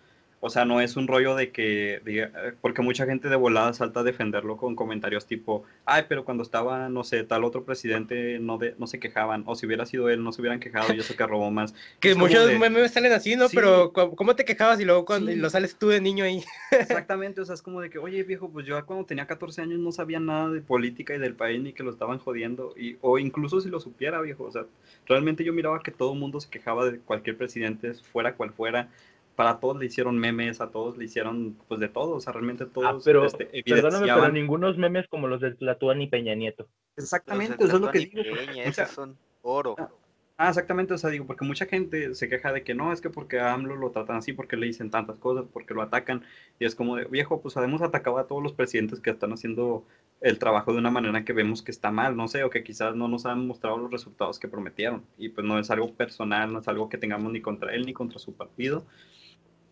o 0.45 0.51
sea, 0.51 0.67
no 0.67 0.83
es 0.83 0.97
un 0.97 1.09
rollo 1.09 1.35
de 1.35 1.51
que, 1.53 2.03
eh, 2.05 2.31
porque 2.61 2.83
mucha 2.83 3.07
gente 3.07 3.31
de 3.31 3.37
volada 3.37 3.73
salta 3.73 4.01
a 4.01 4.03
defenderlo 4.03 4.59
con 4.59 4.77
comentarios 4.77 5.25
tipo, 5.25 5.65
ay, 5.87 6.05
pero 6.07 6.27
cuando 6.27 6.43
estaba, 6.43 6.91
no 6.91 7.03
sé, 7.03 7.25
tal 7.25 7.45
otro 7.45 7.65
presidente 7.65 8.39
no, 8.41 8.59
de, 8.59 8.75
no 8.79 8.87
se 8.87 9.01
quejaban, 9.01 9.45
o 9.47 9.55
si 9.55 9.65
hubiera 9.65 9.87
sido 9.87 10.11
él, 10.11 10.23
no 10.23 10.33
se 10.33 10.43
hubieran 10.43 10.61
quejado 10.61 10.93
y 10.93 10.99
eso 10.99 11.17
que 11.17 11.27
robó 11.27 11.51
más. 11.51 11.75
que 12.01 12.15
muchos 12.15 12.53
memes 12.59 12.93
salen 12.93 13.15
así, 13.15 13.37
¿no? 13.37 13.47
Pero, 13.49 13.95
¿cómo 13.95 14.37
te 14.37 14.45
quejabas 14.45 14.79
y 14.81 14.85
luego 14.85 15.07
cuando 15.07 15.35
lo 15.35 15.49
sales 15.49 15.77
tú 15.77 15.89
de 15.89 16.03
niño 16.03 16.27
ahí? 16.27 16.45
Exactamente, 16.71 17.41
o 17.41 17.47
sea, 17.47 17.55
es 17.55 17.63
como 17.63 17.81
de 17.81 17.89
que, 17.89 17.97
oye, 17.97 18.23
viejo, 18.23 18.51
pues 18.51 18.67
yo 18.67 18.85
cuando 18.85 19.07
tenía 19.07 19.27
14 19.27 19.63
años 19.63 19.79
no 19.79 19.93
sabía 19.93 20.21
nada 20.21 20.51
de 20.51 20.61
política 20.61 21.15
y 21.15 21.19
del 21.19 21.35
país 21.35 21.63
ni 21.63 21.73
que 21.73 21.83
lo 21.83 21.91
estaban 21.91 22.19
jodiendo, 22.19 22.75
y, 22.77 22.99
o 23.01 23.19
incluso 23.19 23.63
si 23.63 23.71
lo 23.71 23.81
supiera, 23.81 24.21
viejo, 24.21 24.45
o 24.45 24.53
sea, 24.53 24.67
realmente 25.07 25.43
yo 25.43 25.55
miraba 25.55 25.83
que 25.83 25.91
todo 25.91 26.13
el 26.13 26.19
mundo 26.19 26.39
se 26.39 26.51
quejaba 26.51 26.91
de 26.91 26.99
cualquier 26.99 27.39
presidente, 27.39 27.95
fuera 27.95 28.35
cual 28.35 28.53
fuera, 28.53 28.91
para 29.35 29.59
todos 29.61 29.79
le 29.79 29.87
hicieron 29.87 30.19
memes, 30.19 30.61
a 30.61 30.71
todos 30.71 30.97
le 30.97 31.05
hicieron 31.05 31.57
pues 31.69 31.81
de 31.81 31.89
todo, 31.89 32.17
o 32.17 32.21
sea, 32.21 32.33
realmente 32.33 32.67
todos. 32.67 32.87
Ah, 32.89 33.03
pero, 33.05 33.25
este, 33.25 33.47
perdóname, 33.65 34.07
pero 34.07 34.29
ningunos 34.31 34.79
memes 34.79 35.09
como 35.09 35.29
los 35.29 35.41
de 35.41 35.53
Tlatuán 35.53 36.01
y 36.01 36.07
Peña 36.07 36.35
Nieto. 36.35 36.69
Exactamente, 36.97 37.65
eso 37.65 37.77
es 37.77 37.81
lo 37.81 37.91
que 37.91 37.99
digo. 38.01 38.23
Peña, 38.23 38.73
son 38.87 39.19
oro. 39.43 39.75
Ah, 39.79 39.91
ah, 40.37 40.49
exactamente, 40.49 40.95
o 40.95 40.99
sea, 40.99 41.11
digo, 41.11 41.27
porque 41.27 41.45
mucha 41.45 41.67
gente 41.67 42.15
se 42.15 42.29
queja 42.29 42.53
de 42.53 42.63
que 42.63 42.75
no, 42.75 42.93
es 42.93 43.01
que 43.01 43.11
porque 43.11 43.41
a 43.41 43.53
AMLO 43.53 43.77
lo 43.77 43.91
tratan 43.91 44.17
así, 44.17 44.33
porque 44.33 44.57
le 44.57 44.67
dicen 44.67 44.91
tantas 44.91 45.19
cosas, 45.19 45.47
porque 45.53 45.75
lo 45.75 45.83
atacan, 45.83 46.23
y 46.59 46.65
es 46.65 46.75
como 46.75 46.97
de, 46.97 47.05
viejo, 47.07 47.41
pues 47.41 47.57
hemos 47.57 47.83
atacado 47.83 48.19
a 48.19 48.27
todos 48.27 48.43
los 48.43 48.53
presidentes 48.53 49.01
que 49.01 49.11
están 49.11 49.33
haciendo 49.33 49.85
el 50.21 50.39
trabajo 50.39 50.73
de 50.73 50.79
una 50.79 50.91
manera 50.91 51.25
que 51.25 51.33
vemos 51.33 51.63
que 51.63 51.73
está 51.73 51.91
mal, 51.91 52.17
no 52.17 52.29
sé, 52.29 52.45
o 52.45 52.51
que 52.51 52.63
quizás 52.63 52.95
no 52.95 53.09
nos 53.09 53.27
han 53.27 53.47
mostrado 53.47 53.79
los 53.79 53.91
resultados 53.91 54.39
que 54.39 54.49
prometieron, 54.49 55.05
y 55.19 55.29
pues 55.31 55.45
no 55.45 55.59
es 55.59 55.71
algo 55.71 55.93
personal, 55.93 56.53
no 56.53 56.61
es 56.61 56.69
algo 56.69 56.89
que 56.89 56.99
tengamos 56.99 57.33
ni 57.33 57.41
contra 57.41 57.75
él 57.75 57.85
ni 57.85 57.93
contra 57.93 58.21
su 58.21 58.35
partido, 58.35 58.87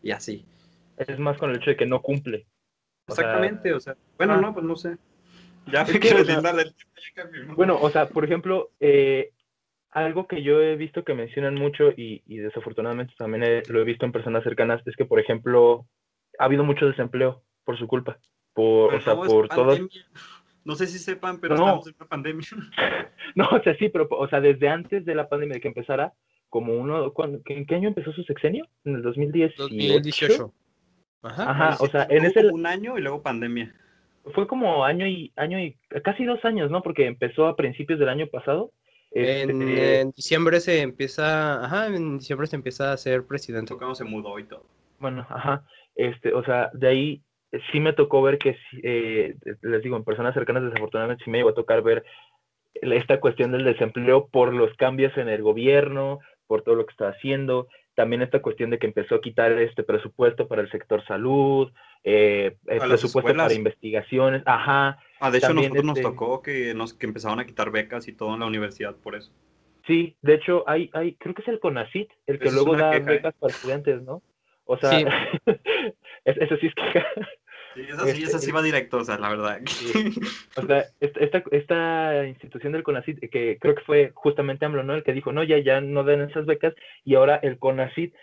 y 0.03 0.11
así. 0.11 0.45
Es 0.97 1.19
más 1.19 1.39
con 1.39 1.51
el 1.51 1.57
hecho 1.57 1.71
de 1.71 1.77
que 1.77 1.87
no 1.87 2.03
cumple. 2.03 2.47
Exactamente, 3.09 3.73
o 3.73 3.81
sea, 3.81 3.97
bueno, 4.17 4.35
ah. 4.35 4.41
no, 4.41 4.55
pues 4.55 4.65
no 4.65 4.77
sé. 4.77 4.97
Ya 5.67 5.85
me 5.85 5.99
quiero 5.99 6.25
del 6.25 6.27
tema. 6.27 6.53
Bueno, 7.55 7.79
o 7.81 7.91
sea, 7.91 8.09
por 8.09 8.25
ejemplo, 8.25 8.71
eh, 8.81 9.33
algo 9.91 10.27
que 10.27 10.43
yo 10.43 10.61
he 10.61 10.77
visto 10.77 11.05
que 11.05 11.15
mencionan 11.15 11.55
mucho 11.55 11.91
y, 11.91 12.23
y 12.27 12.39
desafortunadamente 12.39 13.15
también 13.17 13.63
lo 13.69 13.81
he 13.81 13.85
visto 13.85 14.07
en 14.07 14.13
personas 14.13 14.43
cercanas 14.43 14.83
es 14.87 14.97
que, 14.97 15.05
por 15.05 15.21
ejemplo, 15.21 15.87
ha 16.39 16.45
habido 16.45 16.65
mucho 16.65 16.87
desempleo 16.87 17.43
por 17.65 17.79
su 17.79 17.87
culpa. 17.87 18.19
Por, 18.55 18.95
o 18.95 19.01
sea, 19.01 19.15
por 19.15 19.49
todo. 19.49 19.77
No 20.65 20.77
sé 20.77 20.87
si 20.87 20.99
sepan, 20.99 21.41
pero 21.41 21.55
estamos 21.55 21.87
en 21.87 21.95
una 21.99 22.09
pandemia. 22.09 22.47
No, 23.35 23.49
o 23.51 23.63
sea, 23.63 23.75
sí, 23.79 23.89
pero, 23.89 24.07
o 24.11 24.29
sea, 24.29 24.41
desde 24.41 24.69
antes 24.69 25.07
de 25.07 25.15
la 25.15 25.29
pandemia, 25.29 25.55
de 25.55 25.61
que 25.61 25.69
empezara, 25.69 26.13
como 26.53 26.75
uno, 26.75 27.15
¿en 27.47 27.65
qué 27.65 27.75
año 27.75 27.89
empezó 27.89 28.13
su 28.13 28.25
sexenio? 28.25 28.69
¿En 28.85 28.97
el 28.97 29.03
2010? 29.03 29.57
2018. 29.57 30.53
Ajá, 31.23 31.51
Ajá 31.51 31.77
o 31.81 31.87
sea, 31.87 32.07
en 32.11 32.27
ese... 32.27 32.47
Un 32.49 32.67
año 32.67 32.99
y 32.99 33.01
luego 33.01 33.23
pandemia. 33.23 33.75
Fue 34.35 34.47
como 34.47 34.85
año 34.85 35.07
y, 35.07 35.33
año 35.37 35.59
y, 35.59 35.79
casi 36.05 36.27
dos 36.27 36.45
años, 36.45 36.71
¿no? 36.71 36.83
Porque 36.83 37.07
empezó 37.07 37.47
a 37.47 37.57
principios 37.57 37.99
del 37.99 38.11
año 38.11 38.27
pasado. 38.27 38.71
En, 39.13 39.63
este, 39.63 40.13
diciembre 40.15 40.61
se 40.61 40.83
empieza, 40.83 41.65
ajá, 41.65 41.87
en 41.87 42.19
diciembre 42.19 42.47
se 42.47 42.57
empieza 42.57 42.93
a 42.93 42.99
ser 42.99 43.27
presidente. 43.27 43.75
Cuando 43.75 43.95
se 43.95 44.05
mudó 44.05 44.39
y 44.39 44.45
todo. 44.45 44.67
Bueno, 45.01 45.27
ajá, 45.31 45.65
este, 45.95 46.35
o 46.35 46.45
sea, 46.45 46.69
de 46.75 46.87
ahí 46.87 47.23
sí 47.73 47.81
me 47.81 47.95
tocó 47.95 48.21
ver 48.21 48.37
que, 48.37 48.59
eh, 48.83 49.37
les 49.63 49.83
digo, 49.83 49.97
en 49.97 50.05
personas 50.05 50.35
cercanas 50.35 50.65
desafortunadamente 50.65 51.25
sí 51.25 51.31
me 51.31 51.39
llegó 51.39 51.49
a 51.49 51.55
tocar 51.55 51.83
ver 51.83 52.05
esta 52.75 53.21
cuestión 53.21 53.53
del 53.53 53.65
desempleo 53.65 54.29
por 54.29 54.53
los 54.53 54.75
cambios 54.77 55.17
en 55.17 55.29
el 55.29 55.43
gobierno, 55.43 56.21
por 56.53 56.61
todo 56.61 56.75
lo 56.75 56.85
que 56.85 56.91
está 56.91 57.09
haciendo. 57.09 57.67
También 57.95 58.21
esta 58.21 58.43
cuestión 58.43 58.69
de 58.69 58.79
que 58.79 58.87
empezó 58.87 59.15
a 59.15 59.21
quitar 59.23 59.53
este 59.53 59.85
presupuesto 59.85 60.49
para 60.49 60.61
el 60.61 60.71
sector 60.71 61.03
salud, 61.07 61.73
eh, 62.05 62.57
el 62.67 62.79
presupuesto 62.79 63.35
para 63.35 63.55
investigaciones, 63.55 64.43
ajá. 64.45 64.99
Ah, 65.19 65.31
de 65.31 65.39
hecho, 65.39 65.47
a 65.47 65.55
nosotros 65.55 65.83
nos 65.83 65.97
este 65.97 66.11
tocó 66.11 66.43
que, 66.43 66.75
nos, 66.75 66.93
que 66.93 67.07
empezaban 67.07 67.41
a 67.41 67.47
quitar 67.47 67.71
becas 67.71 68.07
y 68.07 68.13
todo 68.13 68.35
en 68.35 68.41
la 68.41 68.47
universidad 68.47 68.95
por 68.97 69.15
eso. 69.15 69.33
Sí, 69.87 70.15
de 70.21 70.35
hecho, 70.35 70.63
hay, 70.69 70.91
hay 70.93 71.15
creo 71.15 71.35
que 71.35 71.41
es 71.41 71.49
el 71.49 71.59
CONACIT, 71.59 72.11
el 72.27 72.39
que 72.39 72.51
luego 72.51 72.77
da 72.77 72.91
becas 72.99 73.33
¿eh? 73.33 73.37
para 73.41 73.51
estudiantes, 73.51 74.03
¿no? 74.03 74.21
O 74.67 74.77
sea, 74.77 74.91
eso 76.27 76.57
sí 76.59 76.67
es 76.67 76.75
queja. 76.75 77.07
Sí, 77.75 77.83
esa 77.89 78.07
sí, 78.07 78.23
esa 78.23 78.39
sí 78.39 78.51
va 78.53 78.63
directo, 78.63 78.99
o 78.99 79.05
sea, 79.05 79.19
la 79.19 79.31
verdad. 79.31 79.61
O 80.57 80.67
sea, 80.67 80.85
esta, 81.01 81.43
esta 81.51 82.27
institución 82.27 82.73
del 82.73 82.83
CONACIT, 82.83 83.31
que 83.31 83.59
creo 83.59 83.75
que 83.75 83.85
fue 83.85 84.13
justamente 84.15 84.67
AMLO, 84.67 84.83
¿no? 84.83 84.95
El 84.95 85.03
que 85.03 85.15
dijo, 85.15 85.33
no, 85.33 85.43
ya, 85.43 85.59
ya 85.59 85.81
no 85.81 86.05
den 86.05 86.21
esas 86.21 86.45
becas, 86.45 86.75
y 87.05 87.15
ahora 87.15 87.37
el 87.37 87.59
CONACIT 87.59 88.15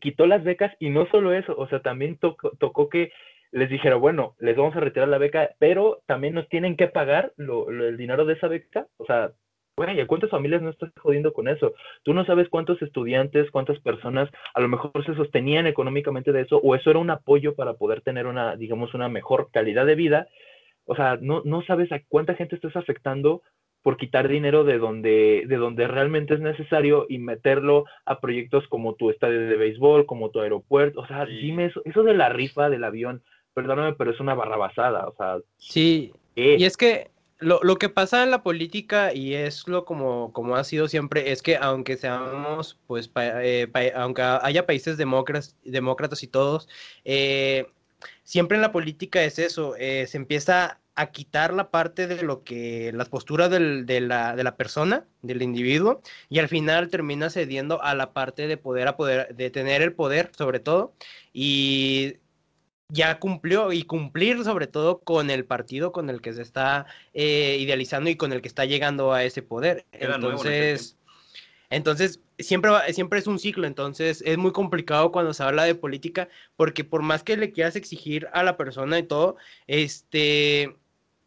quitó 0.00 0.26
las 0.26 0.44
becas, 0.44 0.72
y 0.78 0.90
no 0.90 1.06
solo 1.10 1.32
eso, 1.32 1.54
o 1.56 1.66
sea, 1.68 1.80
también 1.80 2.18
tocó, 2.18 2.50
tocó 2.58 2.88
que 2.88 3.12
les 3.52 3.68
dijera, 3.68 3.96
bueno, 3.96 4.36
les 4.38 4.56
vamos 4.56 4.76
a 4.76 4.80
retirar 4.80 5.08
la 5.08 5.18
beca, 5.18 5.50
pero 5.58 6.02
también 6.06 6.34
nos 6.34 6.48
tienen 6.48 6.76
que 6.76 6.86
pagar 6.86 7.32
lo, 7.36 7.70
el 7.70 7.96
dinero 7.96 8.24
de 8.24 8.34
esa 8.34 8.48
beca, 8.48 8.86
o 8.96 9.06
sea, 9.06 9.32
¿y 9.88 10.06
cuántas 10.06 10.30
familias 10.30 10.62
no 10.62 10.70
estás 10.70 10.90
jodiendo 10.98 11.32
con 11.32 11.48
eso? 11.48 11.74
Tú 12.02 12.12
no 12.14 12.24
sabes 12.24 12.48
cuántos 12.48 12.80
estudiantes, 12.82 13.50
cuántas 13.50 13.78
personas 13.80 14.28
a 14.54 14.60
lo 14.60 14.68
mejor 14.68 15.04
se 15.04 15.14
sostenían 15.14 15.66
económicamente 15.66 16.32
de 16.32 16.42
eso, 16.42 16.58
o 16.58 16.74
eso 16.74 16.90
era 16.90 16.98
un 16.98 17.10
apoyo 17.10 17.54
para 17.54 17.74
poder 17.74 18.02
tener 18.02 18.26
una, 18.26 18.56
digamos, 18.56 18.94
una 18.94 19.08
mejor 19.08 19.48
calidad 19.52 19.86
de 19.86 19.94
vida. 19.94 20.28
O 20.84 20.96
sea, 20.96 21.18
no, 21.20 21.42
no 21.44 21.62
sabes 21.62 21.90
a 21.92 22.00
cuánta 22.08 22.34
gente 22.34 22.56
estás 22.56 22.76
afectando 22.76 23.42
por 23.82 23.96
quitar 23.96 24.28
dinero 24.28 24.64
de 24.64 24.78
donde, 24.78 25.44
de 25.46 25.56
donde 25.56 25.88
realmente 25.88 26.34
es 26.34 26.40
necesario 26.40 27.06
y 27.08 27.18
meterlo 27.18 27.84
a 28.04 28.20
proyectos 28.20 28.66
como 28.68 28.94
tu 28.94 29.10
estadio 29.10 29.40
de 29.40 29.56
béisbol, 29.56 30.04
como 30.06 30.30
tu 30.30 30.40
aeropuerto. 30.40 31.00
O 31.00 31.06
sea, 31.06 31.24
dime 31.24 31.66
eso, 31.66 31.80
eso 31.84 32.02
de 32.02 32.14
la 32.14 32.28
rifa 32.28 32.68
del 32.68 32.84
avión, 32.84 33.22
perdóname, 33.54 33.94
pero 33.94 34.10
es 34.10 34.20
una 34.20 34.34
barrabasada. 34.34 35.08
O 35.08 35.14
sea, 35.14 35.38
sí. 35.56 36.12
Y 36.34 36.64
es 36.64 36.76
que 36.76 37.10
lo, 37.40 37.60
lo, 37.62 37.76
que 37.78 37.88
pasa 37.88 38.22
en 38.22 38.30
la 38.30 38.42
política 38.42 39.12
y 39.14 39.34
es 39.34 39.66
lo 39.66 39.84
como, 39.84 40.32
como 40.32 40.56
ha 40.56 40.64
sido 40.64 40.88
siempre 40.88 41.32
es 41.32 41.42
que 41.42 41.56
aunque 41.56 41.96
seamos 41.96 42.78
pues 42.86 43.10
eh, 43.16 43.70
aunque 43.96 44.22
haya 44.22 44.66
países 44.66 44.96
demócratas, 44.96 45.56
demócratas 45.64 46.22
y 46.22 46.28
todos 46.28 46.68
eh, 47.04 47.66
siempre 48.24 48.56
en 48.56 48.62
la 48.62 48.72
política 48.72 49.22
es 49.24 49.38
eso 49.38 49.74
eh, 49.76 50.06
se 50.06 50.18
empieza 50.18 50.80
a 50.96 51.10
quitar 51.12 51.54
la 51.54 51.70
parte 51.70 52.06
de 52.06 52.22
lo 52.22 52.44
que, 52.44 52.92
las 52.94 53.08
posturas 53.08 53.50
del, 53.50 53.86
de, 53.86 54.02
la, 54.02 54.36
de, 54.36 54.44
la, 54.44 54.56
persona, 54.56 55.06
del 55.22 55.40
individuo, 55.40 56.02
y 56.28 56.40
al 56.40 56.48
final 56.48 56.88
termina 56.90 57.30
cediendo 57.30 57.82
a 57.82 57.94
la 57.94 58.12
parte 58.12 58.46
de 58.46 58.58
poder, 58.58 58.86
a 58.88 58.96
poder, 58.96 59.34
de 59.34 59.50
tener 59.50 59.80
el 59.80 59.94
poder 59.94 60.30
sobre 60.36 60.60
todo, 60.60 60.92
y 61.32 62.16
ya 62.92 63.18
cumplió 63.18 63.72
y 63.72 63.82
cumplir 63.82 64.42
sobre 64.44 64.66
todo 64.66 65.00
con 65.00 65.30
el 65.30 65.44
partido 65.44 65.92
con 65.92 66.10
el 66.10 66.20
que 66.20 66.32
se 66.32 66.42
está 66.42 66.86
eh, 67.14 67.56
idealizando 67.60 68.10
y 68.10 68.16
con 68.16 68.32
el 68.32 68.42
que 68.42 68.48
está 68.48 68.64
llegando 68.64 69.12
a 69.12 69.24
ese 69.24 69.42
poder. 69.42 69.84
Entonces, 69.92 70.96
entonces 71.70 72.20
siempre, 72.38 72.70
siempre 72.92 73.20
es 73.20 73.26
un 73.26 73.38
ciclo, 73.38 73.66
entonces 73.66 74.22
es 74.26 74.38
muy 74.38 74.52
complicado 74.52 75.12
cuando 75.12 75.32
se 75.32 75.42
habla 75.42 75.64
de 75.64 75.74
política 75.74 76.28
porque 76.56 76.84
por 76.84 77.02
más 77.02 77.22
que 77.22 77.36
le 77.36 77.52
quieras 77.52 77.76
exigir 77.76 78.28
a 78.32 78.42
la 78.42 78.56
persona 78.56 78.98
y 78.98 79.04
todo, 79.04 79.36
este 79.66 80.74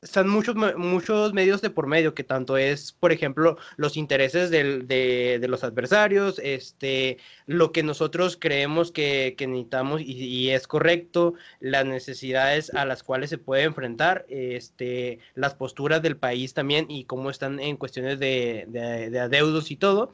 están 0.03 0.29
muchos, 0.29 0.55
muchos 0.77 1.33
medios 1.33 1.61
de 1.61 1.69
por 1.69 1.87
medio, 1.87 2.13
que 2.13 2.23
tanto 2.23 2.57
es, 2.57 2.91
por 2.91 3.11
ejemplo, 3.11 3.57
los 3.77 3.97
intereses 3.97 4.49
del, 4.49 4.87
de, 4.87 5.39
de, 5.39 5.47
los 5.47 5.63
adversarios, 5.63 6.39
este, 6.43 7.17
lo 7.45 7.71
que 7.71 7.83
nosotros 7.83 8.37
creemos 8.39 8.91
que, 8.91 9.35
que 9.37 9.47
necesitamos 9.47 10.01
y, 10.01 10.11
y, 10.11 10.49
es 10.51 10.67
correcto, 10.67 11.33
las 11.59 11.85
necesidades 11.85 12.73
a 12.73 12.85
las 12.85 13.03
cuales 13.03 13.29
se 13.29 13.37
puede 13.37 13.63
enfrentar, 13.63 14.25
este, 14.29 15.19
las 15.35 15.55
posturas 15.55 16.01
del 16.01 16.17
país 16.17 16.53
también 16.53 16.85
y 16.89 17.05
cómo 17.05 17.29
están 17.29 17.59
en 17.59 17.77
cuestiones 17.77 18.19
de, 18.19 18.65
de, 18.67 19.09
de 19.09 19.19
adeudos 19.19 19.71
y 19.71 19.77
todo. 19.77 20.13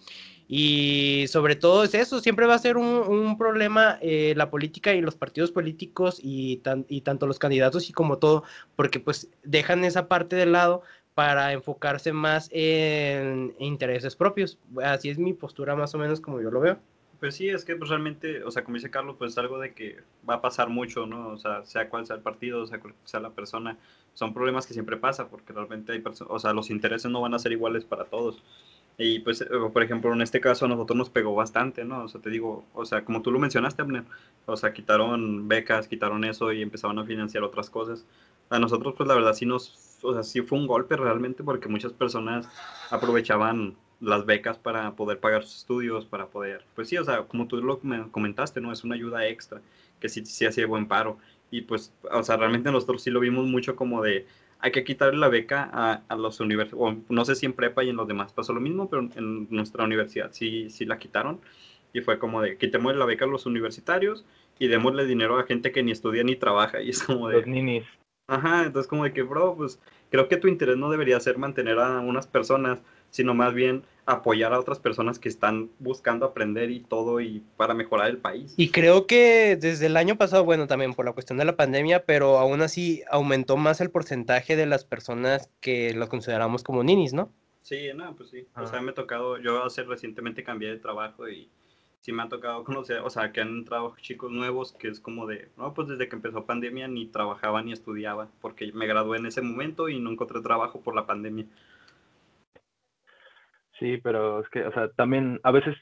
Y 0.51 1.27
sobre 1.27 1.55
todo 1.55 1.83
es 1.83 1.93
eso, 1.93 2.21
siempre 2.21 2.47
va 2.47 2.55
a 2.55 2.59
ser 2.59 2.75
un, 2.75 2.87
un 2.87 3.37
problema 3.37 3.99
eh, 4.01 4.33
la 4.35 4.49
política 4.49 4.95
y 4.95 5.01
los 5.01 5.15
partidos 5.15 5.51
políticos 5.51 6.19
y, 6.23 6.57
tan, 6.57 6.87
y 6.89 7.01
tanto 7.01 7.27
los 7.27 7.37
candidatos 7.37 7.87
y 7.87 7.93
como 7.93 8.17
todo, 8.17 8.43
porque 8.75 8.99
pues 8.99 9.29
dejan 9.43 9.85
esa 9.85 10.07
parte 10.07 10.35
de 10.35 10.47
lado 10.47 10.81
para 11.13 11.53
enfocarse 11.53 12.13
más 12.13 12.49
en 12.51 13.53
intereses 13.59 14.15
propios. 14.15 14.57
Así 14.81 15.11
es 15.11 15.19
mi 15.19 15.33
postura 15.33 15.75
más 15.75 15.93
o 15.93 15.99
menos 15.99 16.19
como 16.19 16.41
yo 16.41 16.49
lo 16.49 16.61
veo. 16.61 16.79
Pues 17.19 17.35
sí, 17.35 17.49
es 17.49 17.63
que 17.63 17.75
pues, 17.75 17.89
realmente, 17.89 18.43
o 18.43 18.49
sea, 18.49 18.63
como 18.63 18.75
dice 18.75 18.89
Carlos, 18.89 19.17
pues 19.19 19.33
es 19.33 19.37
algo 19.37 19.59
de 19.59 19.73
que 19.73 19.97
va 20.27 20.35
a 20.35 20.41
pasar 20.41 20.69
mucho, 20.69 21.05
¿no? 21.05 21.27
O 21.27 21.37
sea, 21.37 21.63
sea 21.65 21.89
cual 21.89 22.07
sea 22.07 22.15
el 22.15 22.21
partido, 22.23 22.65
sea 22.65 22.79
cual 22.79 22.95
sea 23.03 23.19
la 23.19 23.29
persona, 23.29 23.77
son 24.15 24.33
problemas 24.33 24.65
que 24.65 24.73
siempre 24.73 24.97
pasa, 24.97 25.27
porque 25.27 25.53
realmente 25.53 25.91
hay 25.91 25.99
personas, 25.99 26.33
o 26.33 26.39
sea, 26.39 26.53
los 26.53 26.71
intereses 26.71 27.11
no 27.11 27.21
van 27.21 27.33
a 27.33 27.39
ser 27.39 27.51
iguales 27.51 27.83
para 27.83 28.05
todos. 28.05 28.41
Y 29.01 29.19
pues, 29.19 29.39
eh, 29.39 29.47
por 29.71 29.81
ejemplo, 29.81 30.13
en 30.13 30.21
este 30.21 30.41
caso 30.41 30.65
a 30.65 30.67
nosotros 30.67 30.97
nos 30.97 31.09
pegó 31.09 31.33
bastante, 31.33 31.85
¿no? 31.85 32.03
O 32.03 32.07
sea, 32.09 32.19
te 32.19 32.29
digo, 32.29 32.65
o 32.73 32.85
sea, 32.85 33.05
como 33.05 33.21
tú 33.21 33.31
lo 33.31 33.39
mencionaste, 33.39 33.81
Abner, 33.81 34.03
o 34.45 34.57
sea, 34.57 34.73
quitaron 34.73 35.47
becas, 35.47 35.87
quitaron 35.87 36.25
eso 36.25 36.51
y 36.51 36.61
empezaron 36.61 36.99
a 36.99 37.05
financiar 37.05 37.43
otras 37.45 37.69
cosas. 37.69 38.05
A 38.49 38.59
nosotros, 38.59 38.95
pues 38.97 39.07
la 39.07 39.15
verdad 39.15 39.33
sí 39.33 39.45
nos, 39.45 39.99
o 40.03 40.13
sea, 40.13 40.23
sí 40.23 40.41
fue 40.41 40.57
un 40.59 40.67
golpe 40.67 40.97
realmente 40.97 41.43
porque 41.45 41.69
muchas 41.69 41.93
personas 41.93 42.49
aprovechaban 42.91 43.77
las 44.01 44.25
becas 44.25 44.57
para 44.57 44.93
poder 44.95 45.19
pagar 45.21 45.43
sus 45.43 45.59
estudios, 45.59 46.05
para 46.05 46.27
poder, 46.27 46.65
pues 46.75 46.89
sí, 46.89 46.97
o 46.97 47.03
sea, 47.05 47.23
como 47.23 47.47
tú 47.47 47.57
lo 47.61 47.79
comentaste, 48.11 48.59
¿no? 48.59 48.73
Es 48.73 48.83
una 48.83 48.95
ayuda 48.95 49.25
extra 49.27 49.61
que 50.01 50.09
sí, 50.09 50.25
sí 50.25 50.45
hacía 50.45 50.67
buen 50.67 50.87
paro. 50.89 51.17
Y 51.51 51.61
pues, 51.61 51.93
o 52.11 52.23
sea, 52.23 52.35
realmente 52.37 52.71
nosotros 52.71 53.01
sí 53.01 53.11
lo 53.11 53.21
vimos 53.21 53.45
mucho 53.47 53.75
como 53.77 54.01
de, 54.01 54.27
hay 54.60 54.72
que 54.72 54.84
quitarle 54.84 55.20
la 55.20 55.30
beca 55.30 55.70
a, 55.72 56.03
a 56.07 56.16
los 56.16 56.39
universidades, 56.39 56.97
no 57.10 57.26
sé 57.26 57.36
si 57.36 57.45
en 57.45 57.53
prepa 57.53 57.84
y 57.84 57.89
en 57.89 57.95
los 57.95 58.07
demás 58.07 58.34
pasó 58.34 58.53
lo 58.53 58.60
mismo, 58.60 58.89
pero 58.89 59.10
en 59.16 59.47
nuestra 59.49 59.86
universidad 59.86 60.32
sí, 60.32 60.70
sí 60.70 60.86
la 60.86 60.99
quitaron. 60.99 61.39
Y 61.91 62.01
fue 62.01 62.20
como 62.20 62.41
de, 62.41 62.57
quitemos 62.57 62.95
la 62.95 63.05
beca 63.05 63.26
a 63.26 63.28
los 63.28 63.45
universitarios 63.45 64.26
y 64.60 64.68
démosle 64.68 65.05
dinero 65.05 65.39
a 65.39 65.43
gente 65.43 65.72
que 65.72 65.82
ni 65.82 65.91
estudia 65.91 66.24
ni 66.24 66.36
trabaja. 66.36 66.82
Y 66.82 66.89
es 66.89 67.01
como 67.03 67.30
de... 67.30 67.38
Los 67.38 67.47
ninis. 67.47 67.86
Ajá, 68.28 68.66
entonces 68.66 68.88
como 68.88 69.05
de 69.05 69.14
que, 69.14 69.24
bro, 69.24 69.55
pues 69.55 69.80
creo 70.12 70.28
que 70.28 70.38
tu 70.38 70.47
interés 70.47 70.78
no 70.78 70.91
debería 70.91 71.20
ser 71.20 71.39
mantener 71.39 71.80
a 71.80 71.99
unas 71.99 72.28
personas, 72.28 72.84
sino 73.10 73.34
más 73.34 73.55
bien 73.55 73.84
apoyar 74.10 74.53
a 74.53 74.60
otras 74.60 74.80
personas 74.80 75.20
que 75.20 75.30
están 75.30 75.70
buscando 75.80 76.26
aprender 76.26 76.72
y 76.72 76.80
todo 76.80 77.22
y 77.22 77.43
para 77.57 77.74
mejorar 77.74 78.10
el 78.10 78.18
país. 78.18 78.53
Y 78.57 78.70
creo 78.70 79.05
que 79.05 79.55
desde 79.55 79.86
el 79.86 79.97
año 79.97 80.18
pasado, 80.18 80.43
bueno, 80.43 80.68
también 80.68 80.93
por 80.93 81.05
la 81.05 81.14
cuestión 81.14 81.38
de 81.38 81.45
la 81.45 81.55
pandemia, 81.55 82.05
pero 82.05 82.39
aún 82.39 82.62
así 82.62 83.03
aumentó 83.12 83.55
más 83.55 83.82
el 83.82 83.91
porcentaje 83.91 84.55
de 84.55 84.66
las 84.66 84.84
personas 84.84 85.49
que 85.62 85.93
lo 85.93 86.10
consideramos 86.10 86.64
como 86.64 86.84
ninis, 86.84 87.14
¿no? 87.14 87.32
Sí, 87.62 87.89
no, 87.95 88.16
pues 88.16 88.32
sí. 88.32 88.47
O 88.55 88.66
sea, 88.66 88.82
me 88.82 88.91
ha 88.91 88.95
tocado, 88.95 89.38
yo 89.38 89.64
hace 89.64 89.84
recientemente 89.84 90.43
cambié 90.43 90.70
de 90.70 90.78
trabajo 90.78 91.30
y 91.30 91.49
sí 92.01 92.12
me 92.12 92.24
ha 92.24 92.30
tocado 92.30 92.64
conocer, 92.64 92.99
o 92.99 93.10
sea, 93.12 93.32
que 93.32 93.41
han 93.41 93.49
entrado 93.49 93.95
chicos 94.01 94.32
nuevos 94.32 94.74
que 94.74 94.88
es 94.88 94.99
como 94.99 95.28
de, 95.28 95.49
no, 95.57 95.74
pues 95.74 95.88
desde 95.88 96.10
que 96.10 96.16
empezó 96.16 96.45
pandemia 96.45 96.88
ni 96.88 97.05
trabajaba 97.07 97.62
ni 97.62 97.74
estudiaba, 97.74 98.30
porque 98.41 98.72
me 98.72 98.88
gradué 98.88 99.18
en 99.18 99.28
ese 99.28 99.41
momento 99.41 99.89
y 99.89 99.99
no 99.99 100.10
encontré 100.10 100.41
trabajo 100.41 100.82
por 100.82 100.95
la 100.95 101.05
pandemia. 101.05 101.45
Sí, 103.80 103.97
pero 103.97 104.41
es 104.41 104.49
que, 104.49 104.63
o 104.65 104.73
sea, 104.73 104.89
también 104.89 105.39
a 105.43 105.51
veces 105.51 105.75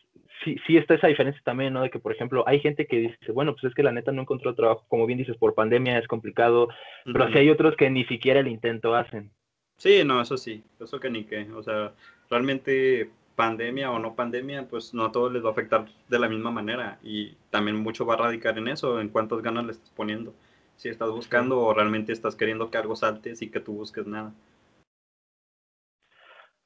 sí, 0.44 0.56
sí 0.68 0.78
está 0.78 0.94
esa 0.94 1.08
diferencia 1.08 1.42
también, 1.44 1.74
¿no? 1.74 1.82
De 1.82 1.90
que, 1.90 2.00
por 2.00 2.12
ejemplo, 2.12 2.44
hay 2.48 2.60
gente 2.60 2.86
que 2.86 2.98
dice, 2.98 3.32
bueno, 3.32 3.54
pues 3.54 3.66
es 3.66 3.74
que 3.74 3.84
la 3.84 3.92
neta 3.92 4.12
no 4.12 4.22
encontró 4.22 4.54
trabajo, 4.54 4.86
como 4.88 5.06
bien 5.06 5.18
dices, 5.18 5.38
por 5.38 5.56
pandemia 5.56 5.98
es 5.98 6.08
complicado, 6.08 6.70
pero 7.06 7.28
sí 7.30 7.40
hay 7.40 7.50
otros 7.50 7.76
que 7.76 7.90
ni 7.90 8.06
siquiera 8.06 8.40
el 8.40 8.48
intento 8.48 8.96
hacen. 8.96 9.32
Sí, 9.78 10.04
no, 10.04 10.22
eso 10.22 10.38
sí, 10.38 10.64
eso 10.80 11.00
que 11.00 11.10
ni 11.10 11.24
qué, 11.24 11.48
o 11.52 11.62
sea, 11.62 11.94
realmente 12.30 13.10
pandemia 13.36 13.92
o 13.92 14.00
no 14.00 14.16
pandemia, 14.16 14.68
pues 14.68 14.94
no 14.94 15.06
a 15.06 15.12
todos 15.12 15.32
les 15.32 15.44
va 15.44 15.50
a 15.50 15.52
afectar 15.52 15.86
de 16.08 16.20
la 16.20 16.28
misma 16.28 16.50
manera 16.50 16.98
y 17.04 17.36
también 17.52 17.78
mucho 17.78 18.06
va 18.06 18.16
a 18.16 18.18
radicar 18.18 18.58
en 18.58 18.68
eso, 18.68 19.00
en 19.00 19.10
cuántas 19.10 19.44
ganas 19.44 19.66
le 19.66 19.74
estás 19.74 19.92
poniendo, 19.92 20.34
si 20.76 20.90
estás 20.90 21.10
buscando 21.12 21.56
sí. 21.56 21.62
o 21.64 21.74
realmente 21.74 22.12
estás 22.12 22.36
queriendo 22.36 22.72
que 22.72 22.80
algo 22.80 22.96
salte 22.96 23.34
y 23.40 23.50
que 23.50 23.60
tú 23.60 23.74
busques 23.74 24.08
nada. 24.08 24.34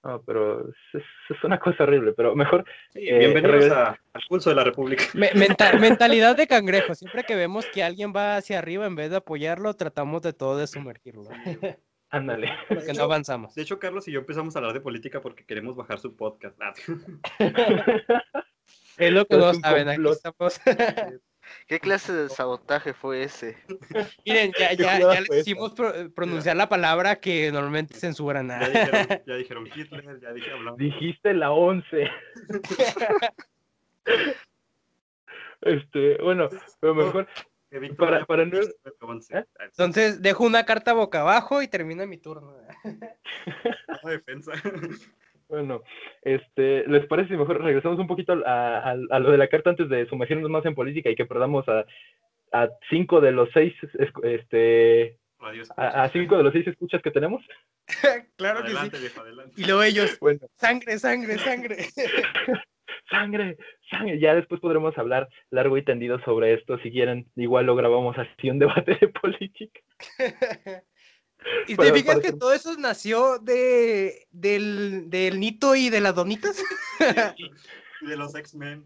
No, 0.04 0.20
pero 0.24 0.68
es, 0.68 1.04
es, 1.30 1.44
una 1.44 1.60
cosa 1.60 1.84
horrible, 1.84 2.14
pero 2.14 2.36
mejor... 2.36 2.66
Sí, 2.90 3.08
eh, 3.08 3.20
bienvenidos 3.20 3.72
a, 3.72 3.90
al 3.90 4.22
pulso 4.28 4.50
de 4.50 4.56
la 4.56 4.64
República. 4.64 5.04
Me, 5.14 5.32
mental, 5.36 5.80
mentalidad 5.80 6.36
de 6.36 6.48
cangrejo. 6.48 6.96
Siempre 6.96 7.24
que 7.24 7.36
vemos 7.36 7.68
que 7.68 7.84
alguien 7.84 8.12
va 8.16 8.38
hacia 8.38 8.58
arriba, 8.58 8.88
en 8.88 8.96
vez 8.96 9.12
de 9.12 9.18
apoyarlo, 9.18 9.76
tratamos 9.76 10.24
de 10.24 10.34
todo 10.34 10.58
de 10.58 10.66
sumergirlo. 10.66 11.30
Ándale. 12.10 12.52
Porque 12.68 12.94
no 12.94 13.04
avanzamos. 13.04 13.54
De 13.54 13.62
hecho, 13.62 13.78
Carlos 13.78 14.08
y 14.08 14.12
yo 14.12 14.22
empezamos 14.22 14.56
a 14.56 14.60
hablar 14.60 14.74
de 14.74 14.82
política 14.82 15.22
porque 15.22 15.46
queremos 15.46 15.76
bajar 15.76 16.00
su 16.00 16.16
podcast. 16.16 16.58
es 18.98 19.12
lo 19.12 19.28
que 19.28 19.38
no 19.38 19.54
saben, 19.54 19.88
aquí 19.88 20.02
estamos... 20.10 20.60
¿Qué 21.68 21.80
clase 21.80 22.14
de 22.14 22.30
sabotaje 22.30 22.94
fue 22.94 23.24
ese? 23.24 23.58
Miren, 24.26 24.52
ya, 24.58 24.74
ya, 24.74 25.00
ya 25.00 25.22
le 25.22 25.40
hicimos 25.40 25.74
pro 25.74 25.94
pronunciar 26.14 26.56
la 26.56 26.70
palabra 26.70 27.18
que 27.18 27.52
normalmente 27.52 27.96
censuran. 27.96 28.50
Ya 28.50 28.70
dijeron, 28.70 29.08
ya 29.26 29.36
dijeron 29.36 29.68
Hitler, 29.76 30.20
ya 30.22 30.34
dije 30.34 30.52
hablamos. 30.52 30.78
Dijiste 30.78 31.34
la 31.34 31.52
11. 31.52 32.10
este, 35.62 36.18
bueno, 36.22 36.50
pero 36.80 36.96
mejor. 36.96 37.28
Para, 37.98 38.26
para 38.26 38.46
no... 38.46 38.60
¿Eh? 38.60 39.46
Entonces 39.60 40.22
dejo 40.22 40.44
una 40.44 40.66
carta 40.66 40.92
boca 40.92 41.22
abajo 41.22 41.62
y 41.62 41.70
termina 41.70 42.06
mi 42.06 42.18
turno. 42.18 42.54
defensa. 44.04 44.52
Bueno, 45.52 45.84
este, 46.22 46.88
¿les 46.88 47.06
parece 47.08 47.28
si 47.28 47.36
mejor 47.36 47.62
regresamos 47.62 48.00
un 48.00 48.08
poquito 48.08 48.42
a, 48.46 48.78
a, 48.78 48.92
a, 48.92 49.20
lo 49.20 49.32
de 49.32 49.38
la 49.38 49.50
carta 49.50 49.72
antes 49.72 49.90
de 49.90 50.08
sumergirnos 50.08 50.50
más 50.50 50.66
en 50.66 50.74
política 50.74 51.10
y 51.10 51.16
que 51.16 51.26
perdamos 51.26 51.68
a, 51.68 51.84
a 52.54 52.70
cinco 52.90 53.20
de 53.20 53.34
los 53.34 53.50
seis, 53.54 53.74
este, 54.24 55.18
a, 55.76 56.04
a, 56.04 56.10
cinco 56.10 56.38
de 56.38 56.44
los 56.44 56.54
seis 56.54 56.66
escuchas 56.68 57.02
que 57.02 57.12
tenemos? 57.12 57.44
claro 58.38 58.60
adelante, 58.60 58.92
que 58.92 58.98
sí. 58.98 59.02
Viejo, 59.02 59.20
adelante. 59.20 59.54
Y 59.58 59.66
luego 59.66 59.84
ellos, 59.84 60.18
bueno. 60.22 60.40
sangre, 60.56 60.98
sangre, 60.98 61.38
sangre. 61.38 61.76
sangre, 63.10 63.58
sangre. 63.90 64.20
Ya 64.20 64.34
después 64.34 64.62
podremos 64.62 64.98
hablar 64.98 65.28
largo 65.50 65.78
y 65.78 65.84
tendido 65.84 66.22
sobre 66.22 66.54
esto. 66.54 66.78
Si 66.78 66.92
quieren, 66.92 67.30
igual 67.36 67.66
lo 67.66 67.76
grabamos 67.76 68.18
así 68.18 68.50
un 68.50 68.60
debate 68.60 68.98
de 69.02 69.10
política. 69.10 69.82
¿Y 71.68 71.76
te 71.76 71.94
fijas 71.94 72.20
que 72.20 72.34
todo 72.34 72.54
eso 72.54 72.76
nació 72.78 73.40
de, 73.40 74.28
del, 74.32 75.10
del 75.10 75.40
Nito 75.40 75.76
y 75.76 75.90
de 75.90 76.02
las 76.02 76.16
donitas? 76.16 76.64
de 78.02 78.18
los 78.18 78.36
X-Men. 78.36 78.86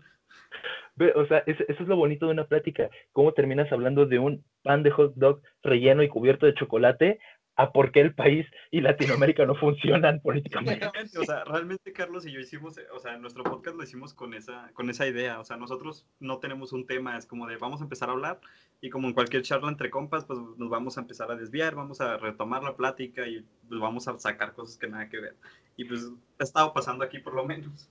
O 1.16 1.26
sea, 1.26 1.44
eso, 1.46 1.64
es 1.68 1.80
lo 1.88 1.98
bonito 1.98 2.26
de 2.26 2.32
una 2.32 2.48
plática. 2.48 2.90
Cómo 3.12 3.34
terminas 3.34 3.70
hablando 3.72 4.06
de 4.06 4.20
un 4.20 4.46
pan 4.64 4.82
de 4.82 4.92
hot 4.92 5.14
dog 5.16 5.42
relleno 5.62 6.04
y 6.04 6.08
cubierto 6.08 6.46
de 6.46 6.54
chocolate 6.54 7.20
a 7.58 7.72
por 7.72 7.92
qué 7.92 8.02
el 8.02 8.14
país 8.14 8.46
y 8.70 8.82
Latinoamérica 8.82 9.46
no 9.46 9.56
funcionan 9.56 10.20
políticamente. 10.20 10.90
O 11.18 11.24
sea, 11.24 11.44
realmente 11.46 11.94
Carlos 11.94 12.26
y 12.26 12.32
yo 12.32 12.40
hicimos, 12.40 12.76
o 12.94 13.00
sea, 13.00 13.18
nuestro 13.18 13.44
podcast 13.44 13.78
lo 13.78 13.84
hicimos 13.84 14.14
con 14.14 14.34
esa, 14.34 14.70
con 14.74 14.90
esa 14.90 15.08
idea. 15.08 15.40
O 15.40 15.46
sea, 15.46 15.56
nosotros 15.56 16.06
no 16.20 16.40
tenemos 16.40 16.74
un 16.74 16.86
tema, 16.86 17.18
es 17.18 17.26
como 17.26 17.48
de 17.48 17.56
vamos 17.58 17.80
a 17.80 17.86
empezar 17.86 18.10
a 18.10 18.14
hablar 18.14 18.42
y 18.82 18.90
como 18.90 19.08
en 19.08 19.14
cualquier 19.14 19.42
charla 19.44 19.70
entre 19.70 19.90
compas, 19.90 20.26
pues 20.26 20.38
nos 20.58 20.70
vamos 20.70 20.98
a 20.98 21.02
empezar 21.02 21.32
a 21.32 21.36
desviar, 21.36 21.76
vamos 21.76 22.02
a 22.02 22.18
retomar 22.18 22.62
la 22.64 22.76
plática 22.76 23.26
y 23.26 23.46
pues 23.70 23.80
vamos 23.80 24.08
a 24.08 24.20
sacar 24.20 24.54
cosas 24.54 24.78
que 24.78 24.88
nada 24.88 25.08
que 25.08 25.22
ver. 25.22 25.36
Y 25.78 25.86
pues 25.86 26.12
ha 26.40 26.44
estado 26.44 26.74
pasando 26.74 27.06
aquí 27.06 27.20
por 27.20 27.36
lo 27.36 27.46
menos. 27.46 27.90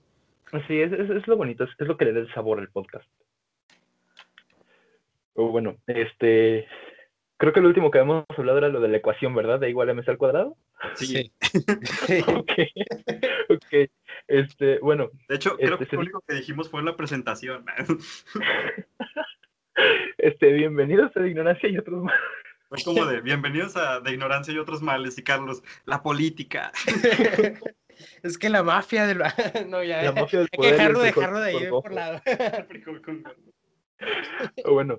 Sí, 0.67 0.79
es, 0.79 0.91
es, 0.91 1.09
es 1.09 1.27
lo 1.27 1.37
bonito, 1.37 1.63
es, 1.63 1.71
es, 1.79 1.87
lo 1.87 1.97
que 1.97 2.05
le 2.05 2.13
da 2.13 2.19
el 2.19 2.33
sabor 2.33 2.59
al 2.59 2.69
podcast. 2.69 3.07
O 5.33 5.49
bueno, 5.49 5.75
este, 5.87 6.67
creo 7.37 7.53
que 7.53 7.61
lo 7.61 7.67
último 7.67 7.91
que 7.91 7.99
habíamos 7.99 8.25
hablado 8.37 8.59
era 8.59 8.69
lo 8.69 8.79
de 8.79 8.87
la 8.87 8.97
ecuación, 8.97 9.35
¿verdad? 9.35 9.59
De 9.59 9.69
igual 9.69 9.89
a 9.89 9.93
mc 9.93 10.07
al 10.07 10.17
cuadrado. 10.17 10.55
Sí. 10.95 11.31
ok, 12.27 12.51
ok. 13.49 13.89
Este, 14.27 14.79
bueno. 14.79 15.09
De 15.27 15.35
hecho, 15.35 15.57
creo 15.57 15.73
este, 15.73 15.87
que 15.87 15.95
lo 15.95 16.01
único 16.01 16.23
que 16.27 16.35
dijimos 16.35 16.69
fue 16.69 16.79
en 16.79 16.85
la 16.85 16.95
presentación. 16.95 17.65
este, 20.17 20.53
bienvenidos 20.53 21.11
a 21.15 21.19
de 21.19 21.29
Ignorancia 21.29 21.69
y 21.69 21.77
otros 21.77 22.03
males. 22.03 22.21
Fue 22.69 22.83
como 22.83 23.05
de 23.05 23.21
bienvenidos 23.21 23.77
a 23.77 23.99
De 23.99 24.11
Ignorancia 24.11 24.51
y 24.53 24.57
otros 24.57 24.81
males. 24.81 25.17
Y 25.17 25.23
Carlos, 25.23 25.61
la 25.85 26.01
política. 26.01 26.71
es 28.23 28.37
que 28.37 28.49
la 28.49 28.63
mafia 28.63 29.05
del. 29.05 29.19
no, 29.67 29.83
ya. 29.83 30.01
La 30.01 30.13
mafia 30.13 30.39
del 30.39 30.49
Hay 30.51 30.57
poder 30.57 30.75
que 30.75 30.83
y 30.83 30.85
el 30.85 30.87
dejarlo, 30.93 30.99
dejarlo 30.99 31.39
de 31.41 31.49
ahí 31.49 31.67
por 31.69 31.83
por 31.83 31.93
lado. 31.93 32.21
Bueno, 34.65 34.97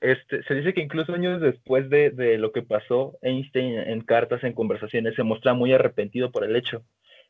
este, 0.00 0.42
se 0.44 0.54
dice 0.54 0.74
que 0.74 0.82
incluso 0.82 1.12
años 1.12 1.40
después 1.40 1.90
de, 1.90 2.10
de 2.10 2.38
lo 2.38 2.52
que 2.52 2.62
pasó, 2.62 3.18
Einstein 3.22 3.78
en 3.78 4.00
cartas, 4.02 4.44
en 4.44 4.52
conversaciones, 4.52 5.14
se 5.14 5.22
mostraba 5.24 5.58
muy 5.58 5.72
arrepentido 5.72 6.30
por 6.30 6.44
el 6.44 6.56
hecho. 6.56 6.84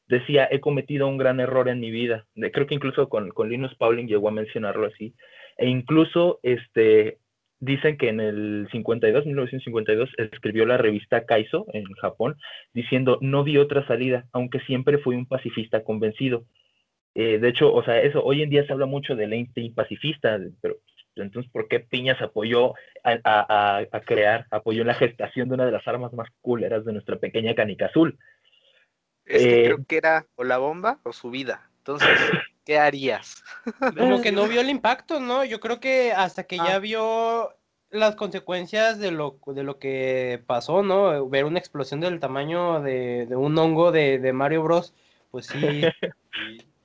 Decía, 0.08 0.48
he 0.50 0.60
cometido 0.60 1.06
un 1.08 1.18
gran 1.18 1.40
error 1.40 1.68
en 1.68 1.80
mi 1.80 1.90
vida. 1.90 2.26
De- 2.34 2.50
creo 2.50 2.66
que 2.66 2.74
incluso 2.74 3.08
con, 3.08 3.30
con 3.30 3.48
Linus 3.50 3.74
Pauling 3.76 4.06
llegó 4.08 4.28
a 4.28 4.32
mencionarlo 4.32 4.86
así. 4.86 5.14
E 5.58 5.68
incluso 5.68 6.40
este, 6.42 7.18
dicen 7.60 7.96
que 7.98 8.08
en 8.08 8.20
el 8.20 8.68
52, 8.72 9.26
1952, 9.26 10.10
escribió 10.18 10.64
la 10.66 10.78
revista 10.78 11.26
Kaiso 11.26 11.66
en 11.72 11.84
Japón, 12.00 12.36
diciendo, 12.72 13.18
no 13.20 13.44
vi 13.44 13.58
otra 13.58 13.86
salida, 13.86 14.26
aunque 14.32 14.60
siempre 14.60 14.98
fui 14.98 15.16
un 15.16 15.26
pacifista 15.26 15.84
convencido. 15.84 16.44
Eh, 17.14 17.38
de 17.38 17.48
hecho, 17.48 17.72
o 17.72 17.82
sea, 17.82 18.00
eso, 18.00 18.22
hoy 18.24 18.42
en 18.42 18.50
día 18.50 18.64
se 18.66 18.72
habla 18.72 18.86
mucho 18.86 19.16
del 19.16 19.32
Einstein 19.32 19.74
pacifista, 19.74 20.38
pero 20.62 20.76
entonces, 21.22 21.50
¿por 21.52 21.68
qué 21.68 21.80
Piñas 21.80 22.20
apoyó 22.20 22.74
a, 23.04 23.12
a- 23.24 23.78
a- 23.78 23.86
a 23.90 24.00
crear, 24.00 24.46
apoyó 24.50 24.84
la 24.84 24.94
gestación 24.94 25.48
de 25.48 25.54
una 25.54 25.66
de 25.66 25.72
las 25.72 25.86
armas 25.88 26.12
más 26.12 26.28
culeras 26.40 26.84
de 26.84 26.92
nuestra 26.92 27.16
pequeña 27.16 27.54
canica 27.54 27.86
azul? 27.86 28.18
Es 29.24 29.42
que 29.44 29.60
Eh, 29.60 29.64
creo 29.66 29.84
que 29.86 29.96
era 29.96 30.26
o 30.36 30.44
la 30.44 30.58
bomba 30.58 30.98
o 31.02 31.12
su 31.12 31.30
vida. 31.30 31.70
Entonces, 31.78 32.08
¿qué 32.64 32.78
harías? 32.78 33.42
Como 33.96 34.20
que 34.22 34.32
no 34.32 34.46
vio 34.48 34.60
el 34.60 34.70
impacto, 34.70 35.20
¿no? 35.20 35.44
Yo 35.44 35.60
creo 35.60 35.80
que 35.80 36.12
hasta 36.12 36.44
que 36.44 36.56
ya 36.56 36.76
Ah. 36.76 36.78
vio 36.78 37.54
las 37.90 38.16
consecuencias 38.16 38.98
de 38.98 39.10
lo, 39.10 39.38
de 39.46 39.62
lo 39.62 39.78
que 39.78 40.42
pasó, 40.46 40.82
¿no? 40.82 41.28
Ver 41.28 41.44
una 41.46 41.58
explosión 41.58 42.00
del 42.00 42.20
tamaño 42.20 42.80
de, 42.82 43.26
de 43.26 43.36
un 43.36 43.56
hongo 43.58 43.92
de, 43.92 44.18
de 44.18 44.32
Mario 44.32 44.62
Bros. 44.62 44.94
Pues 45.30 45.46
sí. 45.46 45.82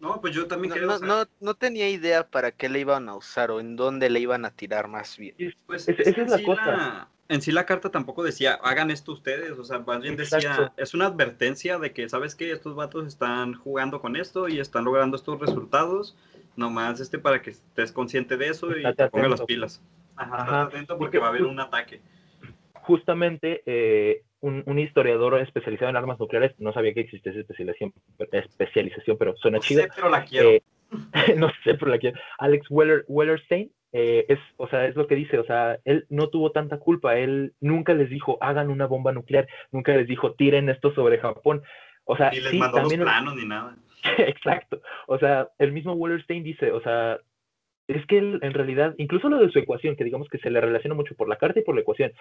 No, 0.04 0.20
pues 0.20 0.36
yo 0.36 0.46
también 0.48 0.72
No, 0.72 0.76
creo. 0.76 0.88
no, 0.88 0.96
o 0.96 0.98
sea, 1.00 1.08
no, 1.08 1.26
no 1.40 1.54
tenía 1.54 1.90
idea 1.90 2.30
para 2.30 2.52
qué 2.52 2.68
le 2.68 2.82
iban 2.82 3.08
a 3.08 3.16
usar 3.16 3.52
o 3.52 3.62
en 3.62 3.78
dónde 3.78 4.10
le 4.10 4.20
iban 4.20 4.44
a 4.44 4.52
tirar 4.52 4.90
más 4.90 5.18
bien. 5.18 5.34
Pues 5.66 5.88
Es- 5.88 5.98
es 5.98 6.08
esa 6.08 6.14
que 6.16 6.22
es 6.24 6.28
en, 6.28 6.30
la 6.32 6.38
sí 6.40 6.44
cosa. 6.44 6.66
la, 6.66 7.10
en 7.30 7.42
sí 7.42 7.52
la 7.54 7.66
carta 7.66 7.90
tampoco 7.90 8.22
decía, 8.22 8.56
hagan 8.56 8.92
esto 8.92 9.14
ustedes, 9.14 9.58
o 9.58 9.64
sea, 9.64 9.80
más 9.80 10.02
bien 10.02 10.18
decía, 10.18 10.40
Exacto. 10.40 10.74
es 10.76 10.94
una 10.94 11.06
advertencia 11.06 11.80
de 11.80 11.94
que, 11.94 12.10
¿sabes 12.10 12.36
qué? 12.36 12.52
Estos 12.52 12.76
vatos 12.76 13.08
están 13.08 13.54
jugando 13.54 14.02
con 14.02 14.18
esto 14.18 14.50
y 14.50 14.60
están 14.60 14.84
logrando 14.84 15.16
estos 15.16 15.40
resultados, 15.40 16.18
nomás 16.58 17.00
este 17.00 17.18
para 17.18 17.42
que 17.42 17.52
estés 17.52 17.94
consciente 17.94 18.36
de 18.36 18.50
eso 18.50 18.78
y 18.78 18.84
te 18.96 19.08
pongas 19.08 19.30
las 19.30 19.42
pilas. 19.44 19.82
Ajá, 20.18 20.64
atento 20.64 20.98
porque 20.98 21.18
porque 21.18 21.20
va 21.20 21.28
a 21.28 21.30
haber 21.30 21.44
un 21.44 21.62
ataque. 21.62 22.02
Justamente 22.82 23.64
eh, 23.66 24.24
un, 24.44 24.62
un 24.66 24.78
historiador 24.78 25.40
especializado 25.40 25.90
en 25.90 25.96
armas 25.96 26.20
nucleares, 26.20 26.54
no 26.60 26.74
sabía 26.74 26.94
que 26.94 27.00
existía 27.00 27.32
esa 27.32 27.42
especialización, 27.42 27.94
especialización 28.32 29.18
pero 29.18 29.36
suena 29.38 29.58
No 29.58 29.62
sé, 29.64 29.88
pero 29.96 30.10
la 30.10 30.26
quiero. 30.26 30.50
Eh, 30.50 30.64
no 31.38 31.50
sé, 31.64 31.76
pero 31.76 31.90
la 31.90 31.98
quiero. 31.98 32.20
Alex 32.40 32.68
Weller, 32.70 33.06
Wellerstein, 33.08 33.72
eh, 33.94 34.26
es, 34.28 34.40
o 34.58 34.68
sea, 34.68 34.86
es 34.86 34.98
lo 34.98 35.08
que 35.08 35.16
dice, 35.16 35.40
o 35.40 35.46
sea, 35.46 35.80
él 35.86 36.06
no 36.10 36.28
tuvo 36.28 36.52
tanta 36.52 36.78
culpa, 36.78 37.18
él 37.18 37.54
nunca 37.62 37.94
les 37.94 38.10
dijo, 38.10 38.38
hagan 38.42 38.70
una 38.70 38.86
bomba 38.86 39.14
nuclear, 39.14 39.48
nunca 39.72 39.96
les 39.96 40.08
dijo, 40.08 40.34
tiren 40.34 40.68
esto 40.68 40.94
sobre 40.94 41.20
Japón. 41.20 41.64
O 42.04 42.18
sea, 42.18 42.30
ni 42.32 42.42
les 42.42 42.52
sí, 42.52 42.58
mandó 42.58 42.82
los 42.82 42.94
planos 42.94 43.36
ni 43.38 43.46
nada. 43.46 43.78
exacto, 44.18 44.82
o 45.08 45.18
sea, 45.20 45.48
el 45.58 45.72
mismo 45.72 45.94
Wellerstein 45.94 46.44
dice, 46.44 46.74
o 46.74 46.82
sea, 46.82 47.18
es 47.88 48.06
que 48.08 48.18
él, 48.18 48.40
en 48.42 48.54
realidad, 48.54 48.96
incluso 48.98 49.30
lo 49.30 49.40
de 49.40 49.52
su 49.52 49.60
ecuación, 49.60 49.96
que 49.96 50.04
digamos 50.04 50.30
que 50.30 50.38
se 50.40 50.50
le 50.50 50.62
relaciona 50.62 50.96
mucho 50.96 51.16
por 51.16 51.28
la 51.28 51.38
carta 51.38 51.60
y 51.60 51.64
por 51.64 51.76
la 51.76 51.82
ecuación, 51.82 52.14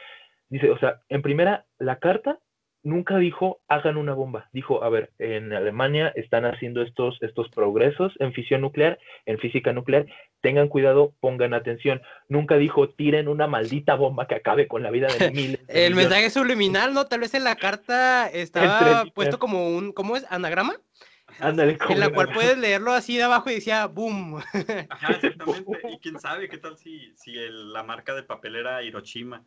dice, 0.49 0.71
o 0.71 0.79
sea, 0.79 1.01
en 1.09 1.23
primera, 1.23 1.65
la 1.79 1.97
carta 1.99 2.39
nunca 2.85 3.17
dijo 3.19 3.61
hagan 3.69 3.97
una 3.97 4.15
bomba. 4.15 4.49
Dijo, 4.53 4.83
a 4.83 4.89
ver, 4.89 5.13
en 5.19 5.53
Alemania 5.53 6.13
están 6.17 6.45
haciendo 6.45 6.83
estos, 6.83 7.17
estos 7.23 7.49
progresos 7.51 8.13
en 8.19 8.33
fisión 8.33 8.61
nuclear, 8.61 8.99
en 9.27 9.39
física 9.39 9.73
nuclear, 9.73 10.07
tengan 10.41 10.69
cuidado, 10.69 11.15
pongan 11.21 11.55
atención. 11.55 12.03
Nunca 12.29 12.57
dijo 12.57 12.89
tiren 12.91 13.29
una 13.29 13.47
maldita 13.47 13.95
bomba 13.95 14.27
que 14.27 14.35
acabe 14.35 14.67
con 14.67 14.83
la 14.83 14.91
vida 14.91 15.07
de 15.07 15.31
miles. 15.31 15.67
de 15.67 15.87
El 15.87 15.95
millones". 15.95 16.11
mensaje 16.11 16.31
subliminal, 16.31 16.93
¿no? 16.93 17.07
Tal 17.07 17.21
vez 17.21 17.35
en 17.35 17.45
la 17.45 17.57
carta 17.57 18.29
estaba 18.33 19.05
puesto 19.15 19.39
como 19.39 19.69
un, 19.69 19.93
¿cómo 19.93 20.17
es? 20.17 20.27
¿Anagrama? 20.31 20.75
Ándale, 21.43 21.77
En 21.89 22.01
la 22.01 22.09
cual 22.11 22.31
puedes 22.33 22.57
leerlo 22.59 22.93
así 22.93 23.17
de 23.17 23.25
abajo 23.25 23.51
y 23.51 23.55
decía, 23.57 23.87
boom. 23.87 24.37
Ajá, 24.89 25.13
exactamente. 25.13 25.63
Y 25.93 25.99
quién 25.99 26.19
sabe 26.21 26.49
qué 26.49 26.59
tal 26.59 26.79
si, 26.79 27.13
si 27.17 27.37
el- 27.37 27.73
la 27.73 27.83
marca 27.83 28.15
de 28.15 28.23
papel 28.23 28.57
era 28.57 28.83
Hiroshima. 28.83 29.43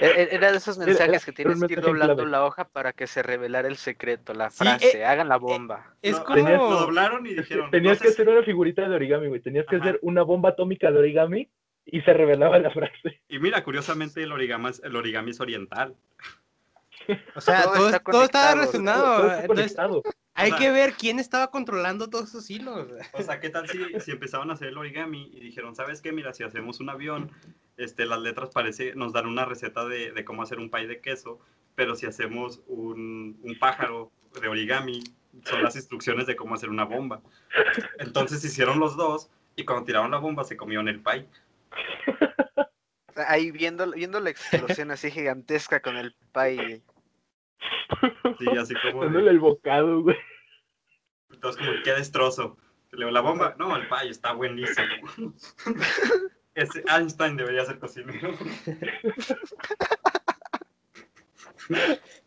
E- 0.00 0.06
e- 0.06 0.34
Era 0.34 0.50
de 0.50 0.58
esos 0.58 0.76
mensajes 0.76 1.24
que 1.24 1.32
tienes 1.32 1.62
que 1.64 1.72
ir 1.72 1.80
doblando 1.80 2.16
clave. 2.16 2.30
la 2.30 2.44
hoja 2.44 2.68
para 2.68 2.92
que 2.92 3.06
se 3.06 3.22
revelara 3.22 3.68
el 3.68 3.76
secreto, 3.76 4.34
la 4.34 4.50
Sí, 4.50 4.58
frase, 4.64 4.98
eh, 4.98 5.04
hagan 5.06 5.28
la 5.28 5.36
bomba. 5.38 5.94
Es 6.02 6.18
Lo- 6.18 6.24
como... 6.24 6.36
Lo 6.48 6.80
doblaron 6.80 7.24
y 7.26 7.34
dijeron. 7.34 7.70
Tenías 7.70 7.98
no 7.98 8.02
que 8.02 8.08
hacer 8.08 8.28
una 8.28 8.42
figurita 8.42 8.86
de 8.88 8.94
origami, 8.94 9.28
güey. 9.28 9.40
Tenías 9.40 9.64
que 9.66 9.76
Ajá. 9.76 9.84
hacer 9.84 9.98
una 10.02 10.22
bomba 10.22 10.50
atómica 10.50 10.90
de 10.90 10.98
origami 10.98 11.48
y 11.86 12.00
se 12.02 12.12
revelaba 12.12 12.58
la 12.58 12.70
frase. 12.70 13.22
Y 13.28 13.38
mira, 13.38 13.62
curiosamente 13.64 14.22
el 14.22 14.32
origami 14.32 14.70
es, 14.70 14.82
el 14.84 14.96
origami 14.96 15.30
es 15.30 15.40
oriental. 15.40 15.94
O 17.34 17.40
sea, 17.40 17.62
Todo 17.64 17.74
todo, 17.74 17.86
está 17.88 18.00
todo 18.00 18.24
está 18.24 18.38
conectado, 18.50 18.54
relacionado. 18.56 19.04
Todo 19.16 19.26
está 19.30 19.40
Entonces, 19.42 19.64
conectado. 19.76 20.02
hay 20.34 20.50
O 20.50 20.56
sea- 20.56 20.58
que 20.58 20.70
ver 20.72 20.92
quién 20.94 21.18
estaba 21.18 21.50
controlando 21.50 22.08
todos 22.10 22.28
esos 22.30 22.50
hilos. 22.50 22.88
O 23.12 23.22
sea, 23.22 23.40
¿qué 23.40 23.50
tal 23.50 23.68
si, 23.68 23.78
si 24.00 24.10
empezaban 24.12 24.50
a 24.50 24.54
hacer 24.54 24.68
el 24.68 24.78
origami 24.78 25.30
y 25.34 25.40
dijeron, 25.40 25.74
¿sabes 25.74 26.00
qué? 26.02 26.12
Mira, 26.12 26.32
si 26.34 26.42
hacemos 26.44 26.80
un 26.80 26.90
avión, 26.90 27.30
este, 27.76 28.06
las 28.06 28.20
letras 28.20 28.50
parece, 28.52 28.94
nos 28.94 29.12
dan 29.12 29.26
una 29.26 29.44
receta 29.44 29.84
de, 29.84 30.12
de 30.12 30.24
cómo 30.24 30.42
hacer 30.42 30.58
un 30.58 30.70
pay 30.70 30.86
de 30.86 31.00
queso, 31.00 31.38
pero 31.74 31.94
si 31.94 32.06
hacemos 32.06 32.60
un, 32.66 33.38
un 33.42 33.58
pájaro 33.58 34.10
de 34.40 34.48
origami, 34.48 35.02
son 35.44 35.62
las 35.62 35.76
instrucciones 35.76 36.26
de 36.26 36.34
cómo 36.36 36.54
hacer 36.54 36.70
una 36.70 36.84
bomba. 36.84 37.20
Entonces 37.98 38.42
hicieron 38.44 38.78
los 38.80 38.96
dos 38.96 39.28
y 39.54 39.64
cuando 39.64 39.84
tiraron 39.84 40.10
la 40.10 40.18
bomba 40.18 40.44
se 40.44 40.56
comieron 40.56 40.88
el 40.88 41.00
pay. 41.00 41.28
Ahí 43.26 43.50
viendo, 43.50 43.90
viendo 43.92 44.20
la 44.20 44.30
explosión 44.30 44.90
así 44.90 45.10
gigantesca 45.10 45.80
con 45.80 45.96
el 45.96 46.14
pay. 46.32 46.82
Sí, 48.38 48.46
así 48.58 48.74
como... 48.82 49.00
de- 49.00 49.06
Dándole 49.06 49.30
el 49.30 49.38
bocado, 49.40 50.02
güey. 50.02 50.16
Entonces, 51.32 51.64
como, 51.64 51.82
¿qué 51.82 51.92
destrozo? 51.92 52.56
Le 52.92 52.98
digo, 52.98 53.10
la 53.10 53.20
bomba, 53.20 53.54
no, 53.58 53.76
el 53.76 53.86
pay 53.88 54.08
está 54.10 54.32
buenísimo. 54.32 54.86
Ese 56.54 56.82
Einstein 56.88 57.36
debería 57.36 57.64
ser 57.66 57.78
cocinero. 57.78 58.30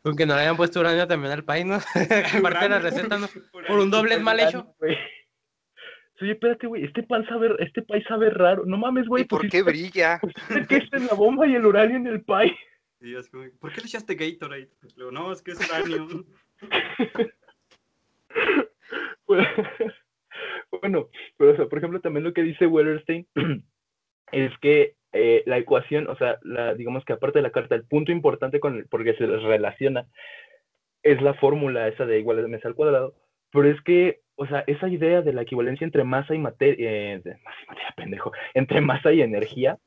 Aunque 0.04 0.26
no 0.26 0.36
le 0.36 0.42
hayan 0.42 0.58
puesto 0.58 0.80
uranio 0.80 1.08
también 1.08 1.32
al 1.34 1.44
país, 1.44 1.66
¿no? 1.66 1.76
Aparte 2.38 2.64
de 2.66 2.70
la 2.70 2.80
receta, 2.80 3.18
¿no? 3.18 3.28
Por 3.68 3.80
un 3.80 3.90
doble 3.90 4.20
mal 4.20 4.40
hecho. 4.40 4.76
Oye, 6.22 6.32
espérate, 6.34 6.68
güey, 6.68 6.84
este 6.84 7.02
pan 7.04 7.26
sabe, 7.28 7.56
este 7.60 7.82
país 7.82 8.04
sabe 8.08 8.30
raro. 8.30 8.66
No 8.66 8.78
mames, 8.78 9.08
güey, 9.08 9.24
¿Y 9.24 9.26
por 9.28 9.40
pusiste- 9.42 9.52
qué 9.52 9.64
brilla? 9.64 10.20
pusiste 10.20 10.68
que 10.68 10.76
esta 10.78 10.98
es 10.98 11.04
la 11.04 11.14
bomba 11.14 11.48
y 11.48 11.56
el 11.56 11.66
uranio 11.66 11.96
en 11.96 12.08
el 12.08 12.22
pay. 12.26 12.54
¿Por 13.60 13.74
qué 13.74 13.82
le 13.82 13.88
echaste 13.88 14.16
Gatorade? 14.16 14.70
Le 14.82 14.94
digo, 14.96 15.12
no, 15.12 15.32
es 15.32 15.42
que 15.42 15.52
es 15.52 15.70
uranio. 15.70 16.26
bueno, 20.82 21.10
pero 21.38 21.70
por 21.70 21.78
ejemplo, 21.78 22.02
también 22.02 22.24
lo 22.24 22.34
que 22.34 22.44
dice 22.44 22.68
Wellerstein 22.68 23.28
es 24.32 24.52
que 24.60 24.96
eh, 25.14 25.44
la 25.46 25.58
ecuación, 25.58 26.08
o 26.08 26.16
sea, 26.16 26.40
digamos 26.76 27.04
que 27.06 27.14
aparte 27.14 27.40
de 27.40 27.44
la 27.44 27.52
carta, 27.52 27.76
el 27.76 27.86
punto 27.86 28.12
importante 28.12 28.60
con 28.60 28.78
el, 28.78 28.86
porque 28.88 29.16
se 29.16 29.28
les 29.28 29.42
relaciona 29.44 30.08
es 31.02 31.22
la 31.22 31.34
fórmula 31.36 31.88
esa 31.88 32.06
de 32.06 32.20
igual 32.20 32.38
de 32.38 32.48
mesa 32.48 32.68
al 32.68 32.76
cuadrado, 32.76 33.16
pero 33.52 33.70
es 33.70 33.82
que, 33.82 34.22
o 34.36 34.46
sea, 34.48 34.64
esa 34.68 34.90
idea 34.90 35.22
de 35.22 35.34
la 35.34 35.44
equivalencia 35.44 35.86
entre 35.86 36.04
masa 36.04 36.36
y 36.36 36.40
materia, 36.40 36.76
eh, 36.80 37.22
masa 37.44 37.58
y 37.64 37.68
materia, 37.68 37.94
pendejo, 37.96 38.32
entre 38.54 38.82
masa 38.82 39.14
y 39.14 39.22
energía, 39.22 39.78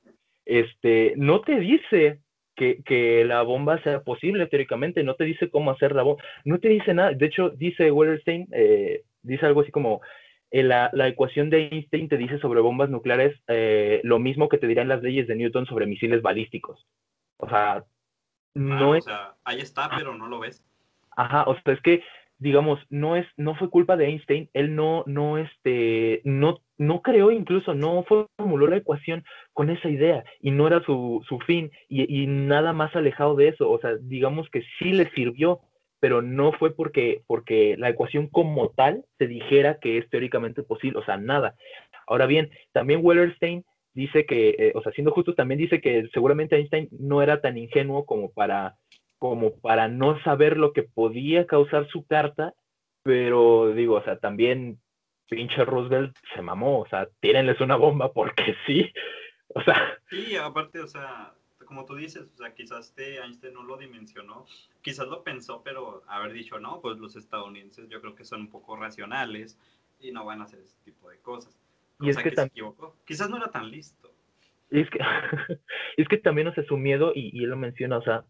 este, 0.44 1.14
no 1.16 1.42
te 1.42 1.60
dice 1.60 2.20
que, 2.62 2.82
que 2.84 3.24
la 3.24 3.42
bomba 3.42 3.82
sea 3.82 4.02
posible 4.02 4.46
teóricamente, 4.46 5.02
no 5.04 5.14
te 5.16 5.24
dice 5.24 5.50
cómo 5.50 5.70
hacer 5.72 5.94
la 5.94 6.02
bomba, 6.04 6.22
no 6.44 6.58
te 6.60 6.68
dice 6.68 6.94
nada. 6.94 7.12
De 7.12 7.26
hecho, 7.26 7.50
dice 7.50 7.90
Wellerstein, 7.92 8.48
eh, 8.52 9.04
dice 9.22 9.46
algo 9.46 9.62
así 9.62 9.70
como, 9.72 10.00
eh, 10.50 10.62
la, 10.62 10.90
la 10.92 11.08
ecuación 11.08 11.50
de 11.50 11.68
Einstein 11.68 12.08
te 12.08 12.18
dice 12.18 12.38
sobre 12.38 12.60
bombas 12.60 12.90
nucleares 12.90 13.34
eh, 13.48 14.00
lo 14.04 14.18
mismo 14.18 14.48
que 14.48 14.58
te 14.58 14.66
dirán 14.68 14.88
las 14.88 15.02
leyes 15.02 15.26
de 15.26 15.36
Newton 15.36 15.66
sobre 15.66 15.86
misiles 15.86 16.22
balísticos. 16.22 16.86
O 17.38 17.48
sea, 17.48 17.84
no 18.54 18.94
Ah, 18.94 18.98
es, 18.98 19.04
O 19.06 19.10
sea, 19.10 19.36
ahí 19.44 19.60
está, 19.60 19.92
pero 19.94 20.14
no 20.14 20.28
lo 20.28 20.40
ves. 20.40 20.64
ajá, 21.16 21.44
o 21.44 21.54
sea, 21.60 21.74
es 21.74 21.80
que, 21.82 22.02
digamos, 22.38 22.80
no 22.90 23.16
es, 23.16 23.26
no 23.36 23.54
fue 23.56 23.70
culpa 23.70 23.96
de 23.96 24.06
Einstein, 24.06 24.50
él 24.54 24.74
no, 24.74 25.04
no, 25.06 25.38
este, 25.38 26.22
no, 26.24 26.60
no 26.82 27.00
creó 27.00 27.30
incluso, 27.30 27.74
no 27.74 28.04
formuló 28.04 28.66
la 28.66 28.76
ecuación 28.76 29.24
con 29.52 29.70
esa 29.70 29.88
idea 29.88 30.24
y 30.40 30.50
no 30.50 30.66
era 30.66 30.82
su, 30.84 31.24
su 31.28 31.38
fin 31.40 31.70
y, 31.88 32.26
nada 32.26 32.72
más 32.72 32.94
alejado 32.96 33.36
de 33.36 33.48
eso. 33.48 33.70
O 33.70 33.78
sea, 33.78 33.96
digamos 34.00 34.48
que 34.50 34.62
sí 34.78 34.92
le 34.92 35.08
sirvió, 35.10 35.60
pero 36.00 36.22
no 36.22 36.52
fue 36.52 36.74
porque, 36.74 37.22
porque 37.26 37.76
la 37.78 37.88
ecuación 37.88 38.26
como 38.26 38.70
tal 38.70 39.04
se 39.18 39.28
dijera 39.28 39.78
que 39.80 39.98
es 39.98 40.10
teóricamente 40.10 40.62
posible, 40.62 40.98
o 40.98 41.04
sea, 41.04 41.16
nada. 41.16 41.54
Ahora 42.06 42.26
bien, 42.26 42.50
también 42.72 43.00
Wellerstein 43.02 43.64
dice 43.94 44.26
que, 44.26 44.50
eh, 44.58 44.72
o 44.74 44.82
sea, 44.82 44.90
siendo 44.92 45.12
justo, 45.12 45.34
también 45.34 45.58
dice 45.58 45.80
que 45.80 46.08
seguramente 46.12 46.56
Einstein 46.56 46.88
no 46.90 47.22
era 47.22 47.40
tan 47.40 47.58
ingenuo 47.58 48.04
como 48.06 48.32
para, 48.32 48.76
como 49.18 49.54
para 49.60 49.86
no 49.86 50.20
saber 50.24 50.56
lo 50.56 50.72
que 50.72 50.82
podía 50.82 51.46
causar 51.46 51.86
su 51.88 52.04
carta, 52.06 52.54
pero 53.04 53.72
digo, 53.72 53.94
o 53.94 54.02
sea, 54.02 54.18
también 54.18 54.78
pinche 55.32 55.64
Roosevelt 55.64 56.14
se 56.34 56.42
mamó, 56.42 56.80
o 56.80 56.88
sea, 56.88 57.08
tírenles 57.20 57.58
una 57.62 57.76
bomba 57.76 58.12
porque 58.12 58.54
sí, 58.66 58.92
o 59.48 59.62
sea. 59.62 59.98
Sí, 60.10 60.36
aparte, 60.36 60.78
o 60.80 60.86
sea, 60.86 61.32
como 61.64 61.86
tú 61.86 61.94
dices, 61.94 62.30
o 62.34 62.36
sea, 62.36 62.52
quizás 62.52 62.88
este 62.90 63.16
Einstein 63.16 63.54
no 63.54 63.62
lo 63.62 63.78
dimensionó, 63.78 64.44
quizás 64.82 65.08
lo 65.08 65.24
pensó, 65.24 65.62
pero 65.64 66.02
haber 66.06 66.34
dicho, 66.34 66.60
no, 66.60 66.82
pues 66.82 66.98
los 66.98 67.16
estadounidenses 67.16 67.88
yo 67.88 68.02
creo 68.02 68.14
que 68.14 68.26
son 68.26 68.42
un 68.42 68.50
poco 68.50 68.76
racionales 68.76 69.58
y 70.00 70.12
no 70.12 70.26
van 70.26 70.42
a 70.42 70.44
hacer 70.44 70.60
ese 70.60 70.76
tipo 70.84 71.08
de 71.08 71.18
cosas. 71.20 71.58
Y 71.98 72.10
es 72.10 72.18
que, 72.18 72.30
se 72.30 72.42
equivocó. 72.42 72.94
Quizás 73.06 73.30
no 73.30 73.38
era 73.38 73.50
tan 73.50 73.70
listo. 73.70 74.12
Y 74.70 74.80
es 74.80 74.90
que, 74.90 74.98
es 75.96 76.08
que 76.08 76.18
también, 76.18 76.48
o 76.48 76.52
sea, 76.52 76.64
su 76.64 76.76
miedo, 76.76 77.12
y, 77.14 77.30
y 77.32 77.44
él 77.44 77.50
lo 77.50 77.56
menciona, 77.56 77.96
o 77.96 78.02
sea, 78.02 78.26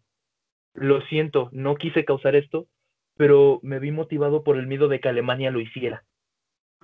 lo 0.73 1.01
siento, 1.07 1.49
no 1.51 1.75
quise 1.75 2.05
causar 2.05 2.37
esto, 2.37 2.67
pero 3.17 3.59
me 3.61 3.79
vi 3.79 3.91
motivado 3.91 4.43
por 4.45 4.55
el 4.55 4.67
miedo 4.67 4.87
de 4.87 5.01
que 5.01 5.09
Alemania 5.09 5.51
lo 5.51 5.59
hiciera. 5.59 6.05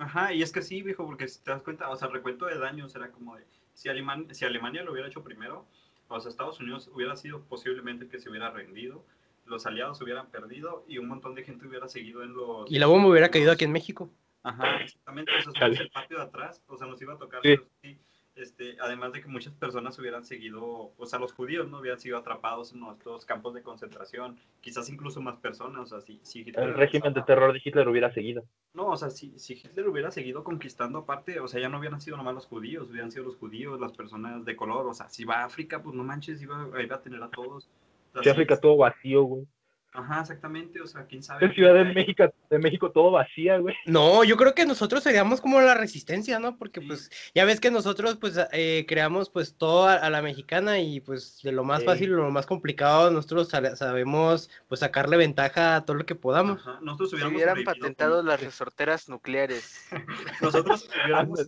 Ajá, 0.00 0.32
y 0.32 0.42
es 0.42 0.50
que 0.50 0.62
sí, 0.62 0.80
viejo, 0.80 1.04
porque 1.04 1.28
si 1.28 1.42
te 1.44 1.50
das 1.50 1.62
cuenta, 1.62 1.90
o 1.90 1.96
sea, 1.96 2.08
el 2.08 2.14
recuento 2.14 2.46
de 2.46 2.58
daños 2.58 2.94
era 2.94 3.10
como 3.10 3.36
de, 3.36 3.44
si, 3.74 3.90
Alemania, 3.90 4.32
si 4.32 4.46
Alemania 4.46 4.82
lo 4.82 4.92
hubiera 4.92 5.08
hecho 5.08 5.22
primero, 5.22 5.66
o 6.08 6.18
sea, 6.18 6.30
Estados 6.30 6.58
Unidos 6.58 6.90
hubiera 6.94 7.14
sido 7.16 7.42
posiblemente 7.42 8.08
que 8.08 8.18
se 8.18 8.30
hubiera 8.30 8.50
rendido, 8.50 9.04
los 9.44 9.66
aliados 9.66 10.00
hubieran 10.00 10.30
perdido 10.30 10.86
y 10.88 10.96
un 10.96 11.06
montón 11.06 11.34
de 11.34 11.44
gente 11.44 11.66
hubiera 11.66 11.86
seguido 11.86 12.22
en 12.22 12.32
los... 12.32 12.70
Y 12.70 12.78
la 12.78 12.86
bomba 12.86 13.10
hubiera 13.10 13.28
caído 13.28 13.52
aquí 13.52 13.64
en 13.64 13.72
México. 13.72 14.10
Ajá, 14.42 14.76
exactamente, 14.76 15.32
o 15.46 15.52
sea, 15.52 15.66
el 15.66 15.90
patio 15.90 16.16
de 16.16 16.22
atrás, 16.22 16.62
o 16.66 16.78
sea, 16.78 16.86
nos 16.86 17.02
iba 17.02 17.12
a 17.12 17.18
tocar, 17.18 17.42
sí. 17.42 17.58
Sí, 17.82 17.98
este, 18.40 18.76
además 18.80 19.12
de 19.12 19.20
que 19.20 19.28
muchas 19.28 19.52
personas 19.54 19.98
hubieran 19.98 20.24
seguido, 20.24 20.92
o 20.96 21.06
sea, 21.06 21.18
los 21.18 21.32
judíos 21.32 21.68
no 21.68 21.78
hubieran 21.78 22.00
sido 22.00 22.18
atrapados 22.18 22.72
en 22.72 22.80
nuestros 22.80 23.24
campos 23.24 23.54
de 23.54 23.62
concentración, 23.62 24.38
quizás 24.60 24.88
incluso 24.88 25.20
más 25.20 25.36
personas, 25.36 25.80
o 25.80 25.86
sea, 25.86 26.00
si, 26.00 26.20
si 26.22 26.40
Hitler 26.40 26.68
El 26.68 26.74
régimen 26.74 27.12
de 27.12 27.22
terror 27.22 27.52
de 27.52 27.60
Hitler 27.62 27.88
hubiera 27.88 28.10
seguido. 28.12 28.44
No, 28.74 28.88
o 28.88 28.96
sea, 28.96 29.10
si, 29.10 29.38
si 29.38 29.54
Hitler 29.54 29.88
hubiera 29.88 30.10
seguido 30.10 30.42
conquistando 30.42 30.98
aparte, 30.98 31.40
o 31.40 31.48
sea, 31.48 31.60
ya 31.60 31.68
no 31.68 31.78
hubieran 31.78 32.00
sido 32.00 32.16
nomás 32.16 32.34
los 32.34 32.46
judíos, 32.46 32.90
hubieran 32.90 33.12
sido 33.12 33.24
los 33.26 33.36
judíos, 33.36 33.78
las 33.80 33.92
personas 33.92 34.44
de 34.44 34.56
color, 34.56 34.86
o 34.86 34.94
sea, 34.94 35.08
si 35.08 35.24
va 35.24 35.42
a 35.42 35.44
África, 35.44 35.82
pues 35.82 35.94
no 35.94 36.02
manches, 36.02 36.42
iba, 36.42 36.68
iba 36.82 36.96
a 36.96 37.02
tener 37.02 37.22
a 37.22 37.30
todos. 37.30 37.68
O 38.10 38.12
sea, 38.14 38.22
si 38.22 38.28
África 38.30 38.58
todo 38.58 38.76
vacío, 38.76 39.22
güey. 39.22 39.46
Ajá, 39.92 40.20
exactamente, 40.20 40.80
o 40.80 40.86
sea, 40.86 41.04
quién 41.06 41.20
sabe. 41.20 41.46
En 41.46 41.52
Ciudad 41.52 41.74
de 41.74 41.84
México, 41.84 42.32
de 42.48 42.58
México 42.58 42.92
todo 42.92 43.10
vacía, 43.10 43.58
güey. 43.58 43.74
No, 43.86 44.22
yo 44.22 44.36
creo 44.36 44.54
que 44.54 44.64
nosotros 44.64 45.02
seríamos 45.02 45.40
como 45.40 45.60
la 45.60 45.74
resistencia, 45.74 46.38
¿no? 46.38 46.56
Porque 46.56 46.80
pues 46.80 47.10
ya 47.34 47.44
ves 47.44 47.58
que 47.58 47.72
nosotros 47.72 48.16
pues 48.16 48.38
eh, 48.52 48.84
creamos 48.86 49.30
pues 49.30 49.56
todo 49.56 49.88
a, 49.88 49.94
a, 49.94 50.08
la 50.08 50.22
mexicana 50.22 50.78
y 50.78 51.00
pues 51.00 51.40
de 51.42 51.50
lo 51.50 51.64
más 51.64 51.80
sí. 51.80 51.86
fácil, 51.86 52.10
lo 52.10 52.30
más 52.30 52.46
complicado, 52.46 53.10
nosotros 53.10 53.48
sabemos 53.48 54.48
pues 54.68 54.78
sacarle 54.78 55.16
ventaja 55.16 55.74
a 55.74 55.84
todo 55.84 55.96
lo 55.96 56.06
que 56.06 56.14
podamos. 56.14 56.60
Ajá. 56.60 56.78
Nosotros 56.82 57.10
si 57.10 57.26
hubieran 57.26 57.64
patentado 57.64 58.18
con... 58.18 58.26
las 58.26 58.40
resorteras 58.44 59.08
nucleares. 59.08 59.88
nosotros 60.40 60.88
hubiéramos, 61.04 61.46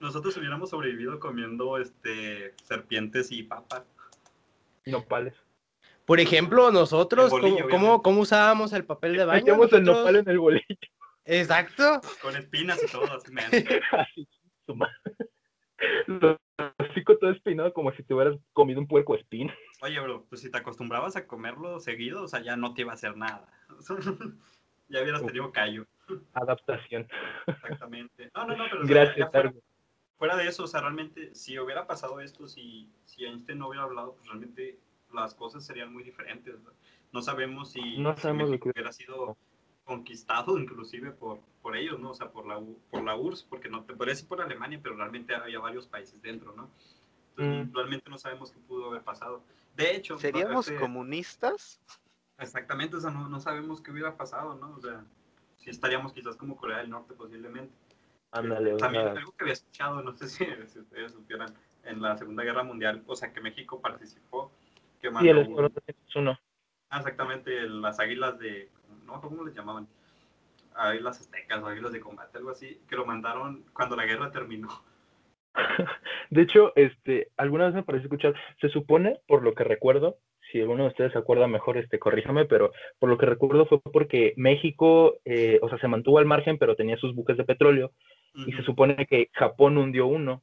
nosotros 0.00 0.34
hubiéramos 0.38 0.70
sobrevivido 0.70 1.20
comiendo 1.20 1.76
este 1.76 2.54
serpientes 2.64 3.30
y 3.32 3.42
papas. 3.42 3.82
Nopales. 4.86 5.34
Por 6.12 6.20
ejemplo, 6.20 6.70
nosotros, 6.70 7.30
bolillo, 7.30 7.70
¿cómo, 7.70 7.86
cómo, 7.86 8.02
¿cómo, 8.02 8.20
usábamos 8.20 8.74
el 8.74 8.84
papel 8.84 9.16
de 9.16 9.24
baño? 9.24 9.38
Metíamos 9.38 9.72
nosotros... 9.72 9.80
el 9.80 9.94
nopal 9.96 10.16
en 10.16 10.28
el 10.28 10.38
bolillo. 10.38 10.76
Exacto. 11.24 12.02
Con 12.20 12.36
espinas 12.36 12.78
y 12.86 12.92
todo, 12.92 13.06
así, 13.16 13.32
así 13.92 14.28
Lo 16.08 16.38
hocico 16.78 17.16
todo 17.16 17.30
espinado 17.30 17.72
como 17.72 17.92
si 17.92 18.02
te 18.02 18.12
hubieras 18.12 18.36
comido 18.52 18.78
un 18.78 18.88
puerco 18.88 19.14
espín. 19.14 19.50
Oye, 19.80 19.98
bro, 20.00 20.26
pues 20.28 20.42
si 20.42 20.50
te 20.50 20.58
acostumbrabas 20.58 21.16
a 21.16 21.26
comerlo 21.26 21.80
seguido, 21.80 22.24
o 22.24 22.28
sea, 22.28 22.42
ya 22.42 22.56
no 22.56 22.74
te 22.74 22.82
iba 22.82 22.92
a 22.92 22.96
hacer 22.96 23.16
nada. 23.16 23.50
ya 24.88 25.00
hubieras 25.00 25.24
tenido 25.24 25.50
callo. 25.50 25.86
Adaptación. 26.34 27.08
Exactamente. 27.46 28.30
No, 28.34 28.48
no, 28.48 28.54
no, 28.54 28.64
pero 28.70 28.82
Gracias, 28.84 29.28
o 29.28 29.30
sea, 29.30 29.30
fuera, 29.30 29.54
fuera, 30.18 30.36
de 30.36 30.46
eso, 30.46 30.64
o 30.64 30.66
sea, 30.66 30.82
realmente, 30.82 31.34
si 31.34 31.58
hubiera 31.58 31.86
pasado 31.86 32.20
esto, 32.20 32.46
si, 32.48 32.92
si 33.06 33.24
Einstein 33.24 33.60
no 33.60 33.68
hubiera 33.68 33.84
hablado, 33.84 34.14
pues 34.16 34.26
realmente 34.26 34.78
las 35.14 35.34
cosas 35.34 35.64
serían 35.64 35.92
muy 35.92 36.02
diferentes. 36.02 36.56
¿no? 37.12 37.22
Sabemos 37.22 37.72
si, 37.72 37.98
no 37.98 38.16
sabemos 38.16 38.46
si 38.46 38.50
México 38.52 38.70
hubiera 38.74 38.92
sido 38.92 39.36
conquistado 39.84 40.58
inclusive 40.58 41.10
por, 41.10 41.40
por 41.60 41.76
ellos, 41.76 41.98
¿no? 41.98 42.10
O 42.10 42.14
sea, 42.14 42.30
por 42.30 42.46
la, 42.46 42.60
por 42.90 43.02
la 43.02 43.16
URSS, 43.16 43.44
porque 43.44 43.68
no 43.68 43.84
te 43.84 43.94
podría 43.94 44.14
decir 44.14 44.28
por 44.28 44.40
Alemania, 44.40 44.78
pero 44.82 44.96
realmente 44.96 45.34
había 45.34 45.58
varios 45.58 45.86
países 45.86 46.20
dentro, 46.22 46.54
¿no? 46.54 46.70
Entonces, 47.36 47.68
mm. 47.68 47.74
realmente 47.74 48.10
no 48.10 48.18
sabemos 48.18 48.52
qué 48.52 48.60
pudo 48.60 48.86
haber 48.86 49.02
pasado. 49.02 49.42
De 49.74 49.96
hecho, 49.96 50.18
¿seríamos 50.18 50.70
no, 50.70 50.78
comunistas? 50.78 51.80
Exactamente, 52.38 52.96
o 52.96 53.00
sea, 53.00 53.10
no, 53.10 53.28
no, 53.28 53.40
sabemos 53.40 53.80
qué 53.80 53.90
hubiera 53.90 54.16
pasado, 54.16 54.54
¿no? 54.54 54.74
O 54.76 54.80
sea, 54.80 55.04
si 55.56 55.70
estaríamos 55.70 56.12
quizás 56.12 56.36
como 56.36 56.56
Corea 56.56 56.78
del 56.78 56.90
Norte 56.90 57.14
posiblemente. 57.14 57.74
Ándale, 58.30 58.76
También 58.76 59.08
algo 59.08 59.32
que 59.32 59.44
había 59.44 59.52
escuchado, 59.52 60.02
no 60.02 60.12
sé 60.16 60.28
si, 60.28 60.46
si 60.66 60.78
ustedes 60.78 61.12
supieran, 61.12 61.54
en 61.84 62.00
la 62.00 62.16
Segunda 62.16 62.44
Guerra 62.44 62.62
Mundial, 62.62 63.02
o 63.06 63.16
sea, 63.16 63.32
que 63.32 63.40
México 63.40 63.80
participó 63.80 64.52
que 65.02 65.10
mandó, 65.10 65.24
sí, 65.24 65.28
el 65.28 65.38
Escuadrón 65.38 65.72
301. 65.72 66.38
Ah, 66.88 66.98
exactamente, 66.98 67.68
las 67.68 67.98
águilas 68.00 68.38
de, 68.38 68.70
no 69.04 69.20
cómo 69.20 69.44
les 69.44 69.54
llamaban, 69.54 69.88
águilas 70.74 71.20
aztecas 71.20 71.62
o 71.62 71.66
águilas 71.66 71.92
de 71.92 72.00
combate, 72.00 72.38
algo 72.38 72.50
así, 72.50 72.80
que 72.88 72.96
lo 72.96 73.04
mandaron 73.04 73.64
cuando 73.74 73.96
la 73.96 74.06
guerra 74.06 74.30
terminó. 74.30 74.68
De 76.30 76.42
hecho, 76.42 76.72
este, 76.76 77.28
alguna 77.36 77.66
vez 77.66 77.74
me 77.74 77.82
parece 77.82 78.04
escuchar, 78.04 78.34
se 78.60 78.68
supone, 78.68 79.20
por 79.26 79.42
lo 79.42 79.54
que 79.54 79.64
recuerdo, 79.64 80.18
si 80.50 80.60
alguno 80.60 80.84
de 80.84 80.90
ustedes 80.90 81.12
se 81.12 81.18
acuerda 81.18 81.46
mejor, 81.46 81.78
este, 81.78 81.98
corríjame, 81.98 82.44
pero 82.44 82.72
por 82.98 83.08
lo 83.08 83.18
que 83.18 83.26
recuerdo 83.26 83.66
fue 83.66 83.80
porque 83.80 84.34
México, 84.36 85.16
eh, 85.24 85.58
o 85.62 85.68
sea, 85.68 85.78
se 85.78 85.88
mantuvo 85.88 86.18
al 86.18 86.26
margen, 86.26 86.58
pero 86.58 86.76
tenía 86.76 86.96
sus 86.96 87.14
buques 87.14 87.36
de 87.36 87.44
petróleo, 87.44 87.92
uh 88.34 88.38
-huh. 88.38 88.48
y 88.48 88.52
se 88.52 88.62
supone 88.62 89.06
que 89.06 89.28
Japón 89.32 89.78
hundió 89.78 90.06
uno, 90.06 90.42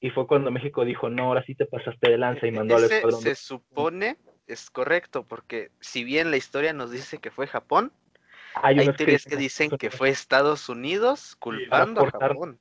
y 0.00 0.10
fue 0.10 0.26
cuando 0.26 0.50
México 0.50 0.84
dijo, 0.84 1.10
no, 1.10 1.24
ahora 1.24 1.44
sí 1.44 1.54
te 1.54 1.66
pasaste 1.66 2.10
de 2.10 2.18
lanza 2.18 2.46
y 2.46 2.52
mandó 2.52 2.76
Ese 2.76 2.84
al 2.84 2.92
escuadrón. 2.92 3.20
Se 3.20 3.34
supone, 3.34 4.16
es 4.46 4.70
correcto, 4.70 5.24
porque 5.24 5.70
si 5.80 6.04
bien 6.04 6.30
la 6.30 6.38
historia 6.38 6.72
nos 6.72 6.90
dice 6.90 7.18
que 7.18 7.30
fue 7.30 7.46
Japón, 7.46 7.92
hay, 8.54 8.78
hay 8.78 8.92
teorías 8.94 9.24
que, 9.24 9.30
que, 9.30 9.36
dicen 9.36 9.70
que 9.76 9.90
fue 9.90 10.08
Estados 10.08 10.68
Unidos 10.68 11.36
culpando 11.36 12.02
a 12.02 12.10
Japón. 12.10 12.58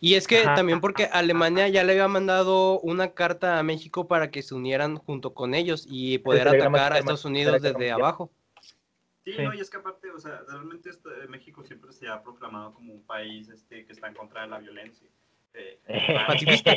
Y 0.00 0.14
es 0.14 0.28
que 0.28 0.42
Ajá. 0.42 0.54
también 0.54 0.80
porque 0.80 1.06
Alemania 1.06 1.68
ya 1.68 1.82
le 1.82 1.92
había 1.92 2.06
mandado 2.06 2.78
una 2.80 3.14
carta 3.14 3.58
a 3.58 3.62
México 3.64 4.06
para 4.06 4.30
que 4.30 4.42
se 4.42 4.54
unieran 4.54 4.96
junto 4.96 5.34
con 5.34 5.54
ellos 5.54 5.86
y 5.90 6.18
poder 6.18 6.46
atacar 6.46 6.92
a 6.92 6.98
Estados 6.98 7.24
Unidos 7.24 7.60
desde 7.60 7.90
abajo. 7.90 8.30
Sí, 9.24 9.32
sí, 9.32 9.42
no, 9.42 9.52
y 9.52 9.58
es 9.58 9.68
que 9.68 9.78
aparte, 9.78 10.08
o 10.12 10.20
sea, 10.20 10.42
realmente 10.46 10.88
este, 10.88 11.10
México 11.28 11.64
siempre 11.64 11.92
se 11.92 12.06
ha 12.06 12.22
proclamado 12.22 12.72
como 12.74 12.92
un 12.92 13.04
país 13.04 13.48
este, 13.48 13.84
que 13.84 13.92
está 13.92 14.06
en 14.06 14.14
contra 14.14 14.42
de 14.42 14.48
la 14.48 14.58
violencia. 14.60 15.08
Eh, 15.56 15.78
Pacifista. 16.26 16.74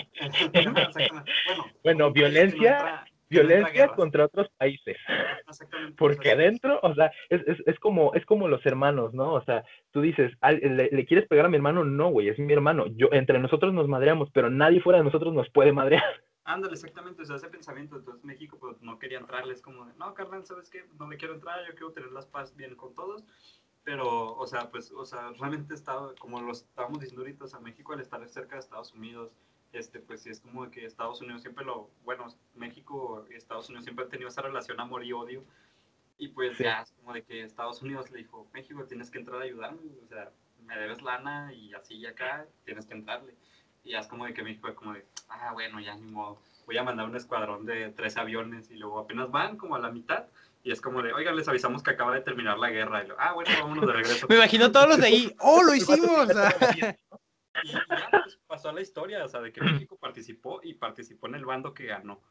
bueno, 0.54 0.74
bueno, 1.84 2.12
violencia, 2.12 3.06
violencia 3.30 3.90
contra 3.90 4.26
otros 4.26 4.50
países. 4.58 4.98
Porque 5.98 6.32
adentro, 6.32 6.80
o 6.82 6.94
sea, 6.96 7.12
es, 7.30 7.42
es, 7.48 7.58
es, 7.66 7.80
como, 7.80 8.14
es 8.14 8.26
como 8.26 8.48
los 8.48 8.66
hermanos, 8.66 9.14
¿no? 9.14 9.34
O 9.34 9.44
sea, 9.44 9.64
tú 9.92 10.02
dices, 10.02 10.32
¿le, 10.42 10.90
¿le, 10.92 11.06
quieres 11.06 11.28
pegar 11.28 11.46
a 11.46 11.50
mi 11.50 11.58
hermano? 11.58 11.84
No, 11.84 12.10
güey, 12.10 12.30
es 12.30 12.40
mi 12.40 12.54
hermano. 12.54 12.86
Yo, 12.96 13.10
entre 13.12 13.40
nosotros 13.40 13.74
nos 13.74 13.88
madreamos, 13.88 14.30
pero 14.32 14.50
nadie 14.50 14.82
fuera 14.82 15.00
de 15.00 15.06
nosotros 15.06 15.34
nos 15.34 15.50
puede 15.50 15.74
madrear. 15.74 16.04
Ándale, 16.50 16.74
exactamente, 16.74 17.22
o 17.22 17.26
sea, 17.26 17.36
ese 17.36 17.48
pensamiento, 17.48 17.98
entonces 17.98 18.26
México 18.26 18.58
pues 18.60 18.82
no 18.82 18.98
quería 18.98 19.20
entrarles 19.20 19.62
como 19.62 19.86
de, 19.86 19.94
no, 19.98 20.16
carnal, 20.16 20.44
¿sabes 20.48 20.68
qué? 20.72 20.84
No 20.98 21.08
le 21.08 21.16
quiero 21.16 21.36
entrar, 21.36 21.60
yo 21.68 21.74
quiero 21.76 21.92
tener 21.92 22.12
las 22.12 22.26
paz 22.26 22.56
bien 22.56 22.76
con 22.76 22.96
todos, 22.96 23.24
pero, 23.84 24.36
o 24.36 24.48
sea, 24.48 24.70
pues, 24.70 24.92
o 24.92 25.06
sea, 25.06 25.32
realmente 25.40 25.74
estaba, 25.74 26.14
como 26.16 26.42
lo 26.42 26.52
estábamos 26.52 27.00
diciendo 27.00 27.22
ahorita, 27.22 27.46
o 27.46 27.48
sea, 27.48 27.60
México 27.60 27.94
al 27.94 28.02
estar 28.02 28.28
cerca 28.28 28.56
de 28.56 28.62
Estados 28.62 28.94
Unidos, 28.94 29.32
este, 29.72 30.00
pues 30.00 30.22
sí 30.22 30.30
es 30.30 30.40
como 30.40 30.70
que 30.70 30.86
Estados 30.86 31.22
Unidos 31.22 31.42
siempre 31.42 31.66
lo, 31.66 31.90
bueno, 32.04 32.28
México 32.56 33.26
y 33.30 33.36
Estados 33.36 33.70
Unidos 33.70 33.86
siempre 33.86 34.06
han 34.06 34.12
tenido 34.12 34.30
esa 34.30 34.42
relación 34.42 34.80
amor 34.80 35.04
y 35.04 35.14
odio, 35.14 35.44
y 36.18 36.28
pues 36.30 36.58
sí. 36.58 36.64
ya 36.64 36.82
es 36.82 36.92
como 36.92 37.14
de 37.14 37.24
que 37.24 37.44
Estados 37.44 37.82
Unidos 37.82 38.12
le 38.12 38.20
dijo, 38.20 38.48
México, 38.54 38.84
tienes 38.86 39.10
que 39.10 39.20
entrar 39.20 39.42
a 39.42 39.46
ayudarme, 39.46 39.82
o 40.04 40.08
sea, 40.08 40.32
me 40.66 40.78
debes 40.78 41.02
lana 41.02 41.54
y 41.54 41.74
así 41.74 41.96
y 41.96 42.06
acá, 42.06 42.46
tienes 42.66 42.86
que 42.86 42.94
entrarle. 42.94 43.36
Y 43.84 43.92
ya 43.92 44.00
es 44.00 44.08
como 44.08 44.26
de 44.26 44.34
que 44.34 44.44
México 44.44 44.68
es 44.68 44.76
como 44.76 44.94
de, 44.94 45.06
ah, 45.30 45.52
bueno, 45.54 45.80
ya 45.80 45.96
ni 45.96 46.12
modo, 46.12 46.42
voy 46.66 46.78
a 46.78 46.84
mandar 46.84 47.08
un 47.08 47.16
escuadrón 47.16 47.66
de 47.66 47.90
tres 47.92 48.18
aviones 48.18 48.70
y 48.70 48.76
luego 48.76 49.00
apenas 49.00 49.32
van 49.32 49.58
como 49.58 49.76
a 49.76 49.80
la 49.80 49.90
mitad 49.90 50.28
y 50.64 50.72
es 50.72 50.82
como 50.82 51.02
de, 51.02 51.14
oigan, 51.14 51.36
les 51.36 51.48
avisamos 51.48 51.84
que 51.84 51.92
acaba 51.92 52.14
de 52.14 52.22
terminar 52.22 52.58
la 52.58 52.70
guerra. 52.70 53.04
Y 53.04 53.08
lo, 53.08 53.16
ah, 53.20 53.34
bueno, 53.34 53.50
vámonos 53.60 53.88
de 53.88 53.94
regreso. 53.94 54.28
Me 54.28 54.36
imagino 54.36 54.72
todos 54.72 54.90
los 54.90 54.98
de 55.00 55.08
ahí, 55.08 55.36
¡oh, 55.40 55.64
lo 55.64 55.74
hicimos! 55.76 56.28
Y, 57.62 57.72
ya 57.72 57.86
pues, 58.10 58.40
pasó 58.48 58.72
la 58.72 58.80
historia, 58.80 59.26
o 59.26 59.28
sea, 59.28 59.42
de 59.42 59.52
que 59.52 59.60
México 59.60 59.98
participó 60.00 60.62
y 60.64 60.76
participó 60.76 61.28
en 61.28 61.36
el 61.36 61.44
bando 61.44 61.74
que 61.74 61.88
ganó. 61.88 62.22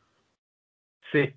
Sí. 1.12 1.34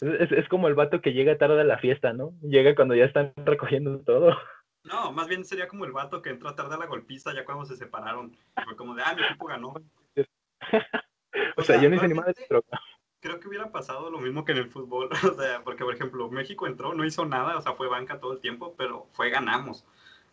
Es, 0.00 0.30
es 0.30 0.48
como 0.48 0.68
el 0.68 0.74
vato 0.74 1.00
que 1.00 1.14
llega 1.14 1.38
tarde 1.38 1.62
a 1.62 1.64
la 1.64 1.78
fiesta, 1.78 2.12
¿no? 2.12 2.34
Llega 2.42 2.74
cuando 2.74 2.94
ya 2.94 3.04
están 3.06 3.32
recogiendo 3.36 3.98
todo. 4.00 4.36
No, 4.84 5.12
más 5.12 5.28
bien 5.28 5.44
sería 5.44 5.68
como 5.68 5.84
el 5.84 5.92
vato 5.92 6.22
que 6.22 6.30
entró 6.30 6.54
tarde 6.54 6.74
a 6.74 6.78
la 6.78 6.86
golpista 6.86 7.34
ya 7.34 7.44
cuando 7.44 7.64
se 7.64 7.76
separaron. 7.76 8.36
fue 8.64 8.76
como 8.76 8.94
de, 8.94 9.02
ah, 9.04 9.14
mi 9.14 9.22
equipo 9.22 9.46
ganó. 9.46 9.74
o, 11.56 11.62
sea, 11.62 11.80
yo 11.80 11.90
ni 11.90 11.98
sé 11.98 12.08
ni 12.08 12.14
de 12.14 12.46
troca. 12.48 12.80
Creo 13.20 13.38
que 13.38 13.48
hubiera 13.48 13.70
pasado 13.70 14.10
lo 14.10 14.18
mismo 14.18 14.44
que 14.44 14.52
en 14.52 14.58
el 14.58 14.70
fútbol. 14.70 15.10
O 15.34 15.34
sea, 15.40 15.62
porque, 15.62 15.84
por 15.84 15.94
ejemplo, 15.94 16.28
México 16.30 16.66
entró, 16.66 16.94
no 16.94 17.04
hizo 17.04 17.24
nada, 17.26 17.56
o 17.56 17.62
sea, 17.62 17.74
fue 17.74 17.88
banca 17.88 18.18
todo 18.18 18.32
el 18.32 18.40
tiempo, 18.40 18.74
pero 18.76 19.06
fue 19.12 19.30
ganamos. 19.30 19.84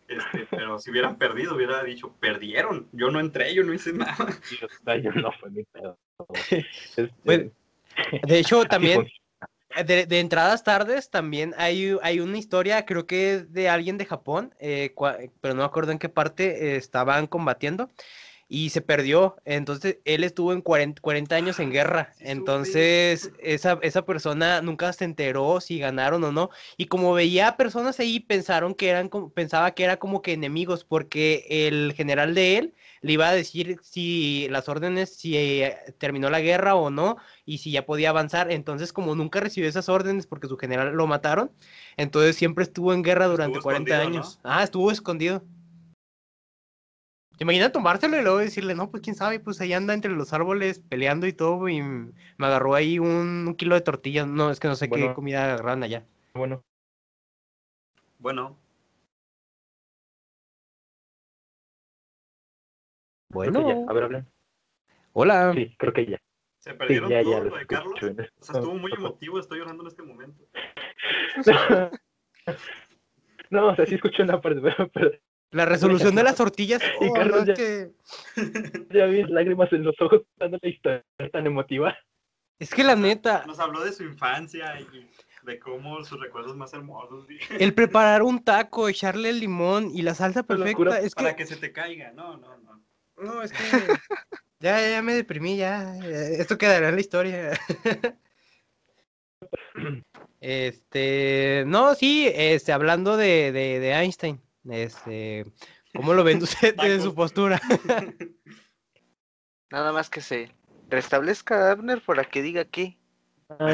Este, 0.08 0.46
pero 0.50 0.78
si 0.78 0.90
hubieran 0.90 1.16
perdido, 1.16 1.54
hubiera 1.54 1.82
dicho, 1.84 2.14
perdieron. 2.18 2.88
Yo 2.92 3.10
no 3.10 3.20
entré, 3.20 3.54
yo 3.54 3.62
no 3.62 3.72
hice 3.72 3.92
nada. 3.92 4.16
Yo 5.02 5.12
no 5.12 5.30
fue 5.32 5.50
mi 5.50 5.64
pedo. 5.64 5.98
Este, 6.50 7.52
de 8.22 8.38
hecho, 8.38 8.64
también 8.64 9.06
de, 9.84 10.06
de, 10.06 10.20
entradas 10.20 10.64
tardes 10.64 11.10
también 11.10 11.54
hay, 11.58 11.96
hay 12.02 12.20
una 12.20 12.38
historia, 12.38 12.86
creo 12.86 13.06
que 13.06 13.34
es 13.34 13.52
de 13.52 13.68
alguien 13.68 13.98
de 13.98 14.06
Japón, 14.06 14.54
eh, 14.58 14.94
pero 15.40 15.54
no 15.54 15.60
me 15.60 15.66
acuerdo 15.66 15.92
en 15.92 15.98
qué 15.98 16.08
parte 16.08 16.72
eh, 16.72 16.76
estaban 16.76 17.26
combatiendo 17.26 17.90
y 18.48 18.70
se 18.70 18.80
perdió. 18.80 19.36
Entonces, 19.44 19.98
él 20.04 20.24
estuvo 20.24 20.52
en 20.52 20.62
40, 20.62 21.02
40 21.02 21.36
años 21.36 21.60
en 21.60 21.70
guerra. 21.70 22.14
Entonces, 22.18 23.30
esa, 23.40 23.78
esa 23.82 24.04
persona 24.06 24.62
nunca 24.62 24.92
se 24.94 25.04
enteró 25.04 25.60
si 25.60 25.78
ganaron 25.78 26.24
o 26.24 26.32
no. 26.32 26.50
Y 26.78 26.86
como 26.86 27.12
veía 27.12 27.56
personas 27.56 28.00
ahí, 28.00 28.20
pensaron 28.20 28.74
que 28.74 28.88
eran, 28.88 29.10
pensaba 29.34 29.72
que 29.72 29.84
era 29.84 29.98
como 29.98 30.22
que 30.22 30.32
enemigos, 30.32 30.84
porque 30.84 31.46
el 31.48 31.92
general 31.94 32.34
de 32.34 32.56
él 32.56 32.74
le 33.02 33.12
iba 33.12 33.28
a 33.28 33.34
decir 33.34 33.78
si 33.82 34.48
las 34.50 34.68
órdenes, 34.68 35.14
si 35.14 35.36
eh, 35.36 35.76
terminó 35.98 36.30
la 36.30 36.40
guerra 36.40 36.74
o 36.74 36.90
no, 36.90 37.18
y 37.44 37.58
si 37.58 37.70
ya 37.70 37.84
podía 37.84 38.10
avanzar. 38.10 38.50
Entonces, 38.50 38.94
como 38.94 39.14
nunca 39.14 39.40
recibió 39.40 39.68
esas 39.68 39.90
órdenes 39.90 40.26
porque 40.26 40.48
su 40.48 40.56
general 40.56 40.94
lo 40.94 41.06
mataron, 41.06 41.50
entonces 41.98 42.36
siempre 42.36 42.64
estuvo 42.64 42.94
en 42.94 43.02
guerra 43.02 43.26
durante 43.26 43.60
40 43.60 43.98
años. 43.98 44.40
Ah, 44.42 44.64
estuvo 44.64 44.90
escondido. 44.90 45.42
Imagina 47.40 47.70
tomárselo 47.70 48.18
y 48.18 48.22
luego 48.22 48.38
decirle, 48.38 48.74
no, 48.74 48.90
pues 48.90 49.02
quién 49.02 49.14
sabe, 49.14 49.38
pues 49.38 49.60
ahí 49.60 49.72
anda 49.72 49.94
entre 49.94 50.10
los 50.10 50.32
árboles 50.32 50.80
peleando 50.80 51.26
y 51.26 51.32
todo, 51.32 51.68
y 51.68 51.80
me 51.80 52.12
agarró 52.38 52.74
ahí 52.74 52.98
un, 52.98 53.54
kilo 53.56 53.76
de 53.76 53.80
tortillas. 53.80 54.26
No, 54.26 54.50
es 54.50 54.58
que 54.58 54.66
no 54.68 54.74
sé 54.74 54.90
qué 54.90 55.14
comida 55.14 55.44
agarran 55.44 55.82
allá. 55.84 56.04
Bueno. 56.34 56.64
Bueno. 58.18 58.58
Bueno. 63.30 63.86
A 63.88 63.92
ver, 63.92 64.04
hablen. 64.04 64.26
Hola. 65.12 65.52
Sí, 65.54 65.76
creo 65.78 65.92
que 65.92 66.06
ya. 66.06 66.18
Se 66.58 66.74
perdieron 66.74 67.08
todo 67.08 67.44
lo 67.44 67.56
de 67.56 67.66
Carlos. 67.66 67.94
O 68.02 68.44
sea, 68.44 68.56
estuvo 68.56 68.74
muy 68.74 68.92
emotivo, 68.92 69.38
estoy 69.38 69.58
llorando 69.58 69.84
en 69.84 69.88
este 69.88 70.02
momento. 70.02 70.44
no, 73.50 73.68
o 73.68 73.76
sea, 73.76 73.86
sí 73.86 73.94
escuché 73.94 74.24
una 74.24 74.40
parte, 74.40 74.60
pero, 74.92 75.12
La 75.50 75.64
resolución 75.64 76.14
de 76.14 76.22
las 76.22 76.36
tortillas. 76.36 76.82
y 77.00 77.06
oh, 77.08 77.12
Carlos 77.12 77.46
ya, 77.46 77.54
que... 77.54 77.90
ya 78.90 79.06
vi 79.06 79.24
lágrimas 79.24 79.72
en 79.72 79.84
los 79.84 79.94
ojos 80.00 80.22
dando 80.36 80.58
la 80.60 80.68
historia 80.68 81.04
tan 81.32 81.46
emotiva. 81.46 81.96
Es 82.58 82.70
que 82.70 82.82
la 82.82 82.96
neta. 82.96 83.44
Nos 83.46 83.60
habló 83.60 83.84
de 83.84 83.92
su 83.92 84.02
infancia 84.02 84.80
y 84.80 85.08
de 85.46 85.58
cómo 85.60 86.04
sus 86.04 86.20
recuerdos 86.20 86.56
más 86.56 86.72
hermosos. 86.74 87.26
El 87.50 87.72
preparar 87.72 88.22
un 88.22 88.42
taco, 88.42 88.88
echarle 88.88 89.30
el 89.30 89.40
limón 89.40 89.90
y 89.94 90.02
la 90.02 90.14
salsa 90.14 90.42
perfecta. 90.42 91.00
Es 91.00 91.14
para 91.14 91.36
que... 91.36 91.46
se 91.46 91.56
te 91.56 91.72
caiga. 91.72 92.10
No, 92.12 92.36
no, 92.36 92.58
no. 92.58 92.82
No, 93.16 93.42
es 93.42 93.52
que. 93.52 93.58
ya, 94.60 94.90
ya 94.90 95.02
me 95.02 95.14
deprimí, 95.14 95.56
ya. 95.56 95.96
Esto 95.98 96.58
quedará 96.58 96.88
en 96.88 96.96
la 96.96 97.00
historia. 97.00 97.52
este. 100.40 101.64
No, 101.66 101.94
sí, 101.94 102.28
este, 102.34 102.72
hablando 102.72 103.16
de, 103.16 103.52
de, 103.52 103.78
de 103.78 103.92
Einstein. 103.92 104.40
Este, 104.70 105.44
¿Cómo 105.94 106.14
lo 106.14 106.24
ven 106.24 106.42
usted 106.42 106.74
desde 106.76 107.02
su 107.02 107.14
postura? 107.14 107.60
Nada 109.70 109.92
más 109.92 110.08
que 110.10 110.20
se 110.20 110.50
restablezca 110.88 111.70
Abner 111.70 112.00
para 112.00 112.24
que 112.24 112.42
diga 112.42 112.64
que 112.64 112.96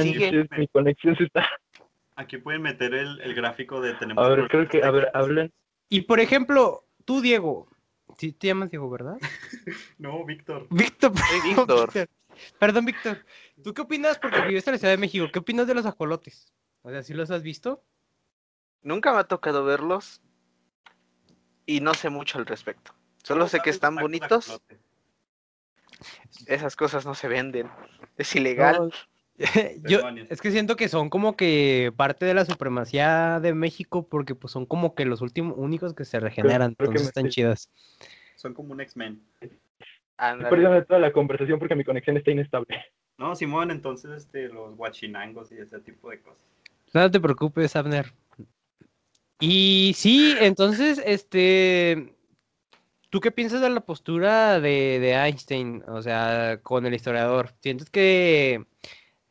sigue. 0.03 0.49
mi 0.57 0.69
conexión 0.69 1.17
se 1.17 1.25
está. 1.25 1.49
Aquí 2.17 2.39
pueden 2.39 2.63
meter 2.63 2.95
el, 2.95 3.35
gráfico 3.35 3.81
de 3.81 3.95
tenemos. 3.95 4.25
A 4.25 4.29
ver, 4.29 4.49
creo 4.49 4.69
que, 4.69 4.85
a 4.85 4.91
ver, 4.91 5.11
hablen. 5.15 5.53
Y 5.89 6.03
por 6.03 6.21
ejemplo, 6.21 6.87
tú, 7.05 7.21
Diego, 7.21 7.69
si 8.19 8.33
te 8.33 8.49
llamas 8.49 8.71
Diego, 8.71 8.89
¿verdad? 8.89 9.17
no, 9.99 10.25
Víctor. 10.25 10.67
Víctor, 10.71 11.13
Víctor. 11.45 12.09
Perdón, 12.59 12.85
Víctor. 12.85 13.25
¿Tú 13.63 13.75
qué 13.75 13.83
opinas? 13.83 14.19
Porque 14.19 14.41
vives 14.43 14.67
en 14.67 14.73
la 14.73 14.79
Ciudad 14.79 14.93
de 14.93 14.99
México. 14.99 15.27
¿Qué 15.33 15.39
opinas 15.41 15.67
de 15.67 15.75
los 15.75 15.87
ajolotes? 15.87 16.53
O 16.83 16.91
sea, 16.91 17.03
¿sí 17.03 17.15
los 17.15 17.31
has 17.31 17.43
visto? 17.43 17.83
Nunca 18.83 19.13
me 19.13 19.19
ha 19.19 19.25
tocado 19.25 19.65
verlos, 19.65 20.21
y 21.67 21.81
no 21.81 21.95
sé 21.95 22.11
mucho 22.11 22.39
al 22.39 22.47
respecto. 22.47 22.93
Solo 23.23 23.49
sé 23.49 23.61
que 23.61 23.71
están 23.71 23.97
bonitos. 23.97 24.61
Esas 26.47 26.77
cosas 26.77 27.07
no 27.07 27.15
se 27.15 27.29
venden. 27.29 27.71
Es 28.19 28.35
ilegal. 28.35 28.93
Yo, 29.83 30.01
es 30.31 30.41
que 30.41 30.53
siento 30.53 30.77
que 30.77 30.89
son 30.89 31.11
como 31.11 31.37
que 31.37 31.93
parte 31.97 32.25
de 32.25 32.35
la 32.35 32.45
supremacía 32.45 33.41
de 33.41 33.53
México 33.53 34.07
porque 34.09 34.35
pues 34.35 34.53
son 34.53 34.65
como 34.65 34.95
que 34.95 35.05
los 35.05 35.23
últimos 35.23 35.55
únicos 35.57 35.93
que 35.95 36.05
se 36.05 36.21
regeneran, 36.21 36.77
entonces 36.79 37.09
están 37.09 37.29
chidas. 37.31 37.71
Son 38.37 38.55
como 38.55 38.73
un 38.73 38.81
X-Men. 38.81 39.21
Perdóname 40.17 40.83
toda 40.83 41.01
la 41.01 41.13
conversación 41.13 41.59
porque 41.59 41.75
mi 41.75 41.85
conexión 41.85 42.17
está 42.17 42.31
inestable. 42.31 42.85
No, 43.19 43.35
Simón, 43.35 43.71
entonces 43.71 44.11
este, 44.13 44.49
los 44.49 44.77
guachinangos 44.77 45.51
y 45.51 45.59
ese 45.59 45.81
tipo 45.81 46.11
de 46.11 46.21
cosas. 46.21 46.43
No 46.93 47.11
te 47.11 47.21
preocupes, 47.21 47.75
Abner. 47.75 48.13
Y 49.47 49.93
sí, 49.95 50.35
entonces, 50.41 51.03
este, 51.05 52.15
¿tú 53.11 53.21
qué 53.21 53.31
piensas 53.31 53.61
de 53.61 53.69
la 53.69 53.81
postura 53.81 54.59
de, 54.59 55.13
Einstein? 55.13 55.85
O 55.87 56.01
sea, 56.01 56.61
con 56.63 56.87
el 56.87 56.95
historiador. 56.95 57.51
¿Sientes 57.61 57.91
que, 57.91 58.65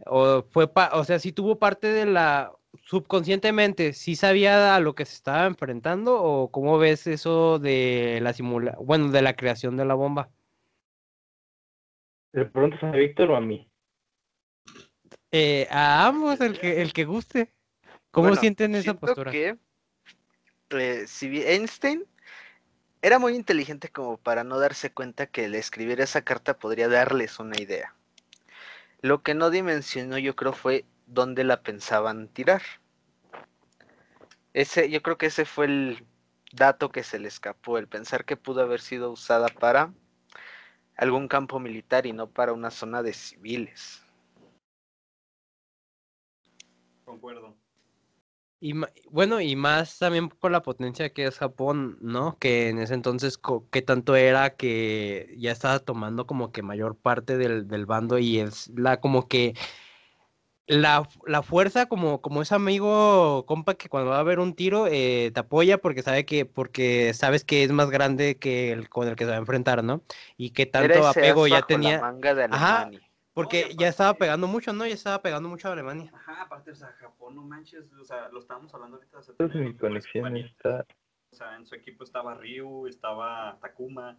o 0.05 0.43
fue, 0.51 0.69
o 0.91 1.03
sea, 1.03 1.17
si 1.17 1.31
tuvo 1.31 1.57
parte 1.57 1.87
de 1.87 2.05
la, 2.05 2.53
subconscientemente, 2.83 3.93
sí 3.93 4.15
sabía 4.15 4.75
a 4.75 4.79
lo 4.79 4.93
que 4.93 5.05
se 5.05 5.15
estaba 5.15 5.47
enfrentando 5.47 6.21
o 6.21 6.51
cómo 6.51 6.77
ves 6.77 7.07
eso 7.07 7.57
de 7.57 8.19
la 8.21 8.33
simula, 8.33 8.77
bueno, 8.79 9.09
de 9.09 9.23
la 9.23 9.35
creación 9.35 9.77
de 9.77 9.85
la 9.85 9.95
bomba? 9.95 10.29
¿De 12.33 12.45
pronto 12.45 12.77
a 12.85 12.91
Víctor 12.91 13.31
o 13.31 13.35
a 13.35 13.41
mí? 13.41 13.67
Eh, 15.31 15.67
a 15.71 16.05
ambos, 16.05 16.39
el 16.39 16.59
que, 16.59 16.83
el 16.83 16.93
que 16.93 17.05
guste. 17.05 17.51
¿Cómo 18.11 18.35
sienten 18.35 18.75
esa 18.75 18.93
postura? 18.93 19.31
Einstein 20.69 22.05
era 23.01 23.19
muy 23.19 23.35
inteligente 23.35 23.89
como 23.89 24.17
para 24.17 24.43
no 24.43 24.59
darse 24.59 24.91
cuenta 24.91 25.27
que 25.27 25.45
el 25.45 25.55
escribir 25.55 26.01
esa 26.01 26.21
carta 26.21 26.57
podría 26.57 26.87
darles 26.87 27.39
una 27.39 27.59
idea. 27.61 27.93
Lo 29.01 29.21
que 29.21 29.33
no 29.33 29.49
dimensionó 29.49 30.17
yo 30.17 30.35
creo 30.35 30.53
fue 30.53 30.85
dónde 31.05 31.43
la 31.43 31.61
pensaban 31.61 32.29
tirar. 32.29 32.61
Ese, 34.53 34.89
yo 34.89 35.01
creo 35.01 35.17
que 35.17 35.25
ese 35.25 35.45
fue 35.45 35.65
el 35.65 36.05
dato 36.53 36.91
que 36.91 37.03
se 37.03 37.19
le 37.19 37.27
escapó, 37.27 37.77
el 37.77 37.87
pensar 37.87 38.23
que 38.23 38.37
pudo 38.37 38.61
haber 38.61 38.79
sido 38.79 39.11
usada 39.11 39.47
para 39.47 39.93
algún 40.95 41.27
campo 41.27 41.59
militar 41.59 42.05
y 42.05 42.13
no 42.13 42.29
para 42.29 42.53
una 42.53 42.71
zona 42.71 43.03
de 43.03 43.13
civiles. 43.13 44.01
Concuerdo. 47.03 47.62
Y 48.65 48.75
bueno, 49.09 49.41
y 49.41 49.57
más 49.57 49.99
también 49.99 50.29
por 50.29 50.49
la 50.49 50.61
potencia 50.63 51.11
que 51.11 51.25
es 51.25 51.37
Japón, 51.37 51.97
¿no? 51.99 52.37
Que 52.39 52.69
en 52.69 52.79
ese 52.79 52.93
entonces, 52.93 53.37
¿qué 53.71 53.81
tanto 53.81 54.15
era 54.15 54.55
que 54.55 55.35
ya 55.37 55.51
estaba 55.51 55.79
tomando 55.79 56.25
como 56.25 56.53
que 56.53 56.61
mayor 56.61 56.95
parte 56.95 57.37
del, 57.37 57.85
bando 57.85 58.19
y 58.19 58.39
es 58.39 58.71
la 58.73 59.01
como 59.01 59.27
que 59.27 59.53
la, 60.65 61.03
fuerza 61.43 61.87
como, 61.87 62.21
como 62.21 62.41
ese 62.41 62.55
amigo 62.55 63.45
compa 63.45 63.73
que 63.73 63.89
cuando 63.89 64.11
va 64.11 64.15
a 64.15 64.21
haber 64.21 64.39
un 64.39 64.55
tiro 64.55 64.87
eh, 64.87 65.31
te 65.33 65.41
apoya 65.41 65.77
porque 65.79 66.01
sabe 66.01 66.25
que, 66.25 66.45
porque 66.45 67.13
sabes 67.13 67.43
que 67.43 67.65
es 67.65 67.71
más 67.73 67.89
grande 67.89 68.37
que 68.37 68.71
el 68.71 68.87
con 68.87 69.09
el 69.09 69.17
que 69.17 69.25
se 69.25 69.31
va 69.31 69.35
a 69.35 69.39
enfrentar, 69.39 69.83
¿no? 69.83 70.03
Y 70.37 70.51
que 70.51 70.65
tanto 70.65 71.05
apego 71.05 71.47
ya 71.47 71.63
tenía. 71.63 72.01
Ajá, 72.49 72.89
porque 73.33 73.73
ya 73.77 73.87
estaba 73.87 74.13
pegando 74.13 74.47
mucho, 74.47 74.73
¿no? 74.73 74.85
Ya 74.85 74.93
estaba 74.93 75.21
pegando 75.21 75.49
mucho 75.49 75.67
a 75.69 75.73
Alemania. 75.73 76.11
Ajá, 76.13 76.43
aparte, 76.43 76.71
o 76.71 76.75
sea, 76.75 76.89
Japón, 76.99 77.35
no 77.35 77.43
manches, 77.43 77.91
o 77.93 78.03
sea, 78.05 78.29
lo 78.29 78.39
estábamos 78.39 78.73
hablando 78.73 78.97
ahorita. 78.97 79.17
O 79.19 79.23
sea, 79.23 79.33
mi 79.61 79.73
conexión 79.75 80.37
está... 80.37 80.85
O 81.31 81.35
sea, 81.35 81.55
en 81.55 81.65
su 81.65 81.73
equipo 81.73 82.03
estaba 82.03 82.35
Ryu, 82.35 82.85
estaba 82.87 83.57
Takuma, 83.59 84.17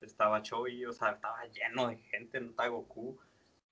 estaba 0.00 0.42
Choi, 0.42 0.84
o 0.86 0.92
sea, 0.92 1.10
estaba 1.12 1.44
lleno 1.46 1.88
de 1.88 1.96
gente, 1.98 2.40
no 2.40 2.50
estaba 2.50 2.68
Goku. 2.68 3.16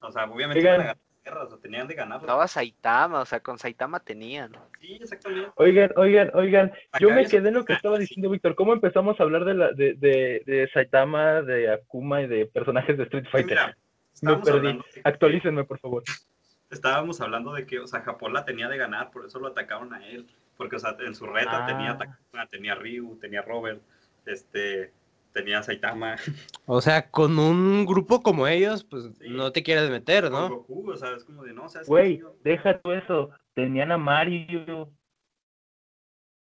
O 0.00 0.12
sea, 0.12 0.24
obviamente 0.24 0.60
iban 0.60 0.74
a 0.74 0.78
ganar 0.78 0.98
guerras, 1.24 1.52
o 1.52 1.58
tenían 1.58 1.88
de 1.88 1.94
ganar. 1.94 2.20
Estaba 2.20 2.46
Saitama, 2.46 3.20
o 3.22 3.26
sea, 3.26 3.40
con 3.40 3.58
Saitama 3.58 3.98
tenían. 3.98 4.52
Sí, 4.80 4.98
exactamente. 5.00 5.50
Oigan, 5.56 5.90
oigan, 5.96 6.30
oigan, 6.34 6.72
yo 7.00 7.10
me 7.10 7.22
es- 7.22 7.30
quedé 7.30 7.48
en 7.48 7.54
lo 7.54 7.64
que 7.64 7.72
estaba 7.72 7.98
diciendo 7.98 8.30
Víctor. 8.30 8.54
¿Cómo 8.54 8.72
empezamos 8.72 9.18
a 9.18 9.24
hablar 9.24 9.44
de, 9.44 9.54
la, 9.54 9.72
de, 9.72 9.94
de, 9.94 10.42
de 10.46 10.70
Saitama, 10.72 11.42
de 11.42 11.72
Akuma 11.72 12.22
y 12.22 12.28
de 12.28 12.46
personajes 12.46 12.96
de 12.96 13.02
Street 13.02 13.24
Sí, 13.24 13.30
Fighter? 13.32 13.58
mira, 13.58 13.78
Me 14.22 14.32
estábamos 14.32 14.44
perdí. 14.46 14.58
hablando 14.58 14.84
de 14.84 14.90
que- 14.92 15.00
Actualícenme, 15.08 15.64
por 15.64 15.78
favor. 15.78 16.02
estábamos 16.70 17.20
hablando 17.20 17.52
de 17.52 17.66
que, 17.66 17.78
o 17.78 17.86
sea, 17.86 18.00
Japón 18.02 18.32
la 18.32 18.44
tenía 18.44 18.68
de 18.68 18.76
ganar, 18.76 19.10
por 19.10 19.24
eso 19.26 19.38
lo 19.38 19.48
atacaron 19.48 19.92
a 19.94 20.06
él. 20.06 20.26
Porque, 20.56 20.76
o 20.76 20.78
sea, 20.78 20.96
en 21.00 21.14
su 21.14 21.26
reta 21.26 21.64
Ah. 21.64 21.66
tenía 21.66 21.96
Takuma, 21.98 22.46
tenía 22.46 22.74
Ryu, 22.74 23.16
tenía 23.20 23.42
Robert, 23.42 23.82
este, 24.24 24.92
tenía 25.32 25.62
Saitama, 25.62 26.16
O 26.64 26.80
sea, 26.80 27.10
con 27.10 27.38
un 27.38 27.84
grupo 27.84 28.22
como 28.22 28.46
ellos, 28.46 28.82
pues 28.84 29.04
Sí. 29.18 29.28
no 29.28 29.52
te 29.52 29.62
quieres 29.62 29.90
meter, 29.90 30.24
con 30.24 30.32
¿no? 30.32 30.48
Goku, 30.48 30.90
o 30.90 30.96
sea, 30.96 31.10
es 31.14 31.24
como 31.24 31.44
de, 31.44 31.52
no, 31.52 31.64
o 31.64 31.68
sea, 31.68 31.82
Güey, 31.86 32.22
deja 32.42 32.78
tú 32.80 32.90
eso. 32.92 33.30
Tenían 33.54 33.92
a 33.92 33.98
Mario, 33.98 34.90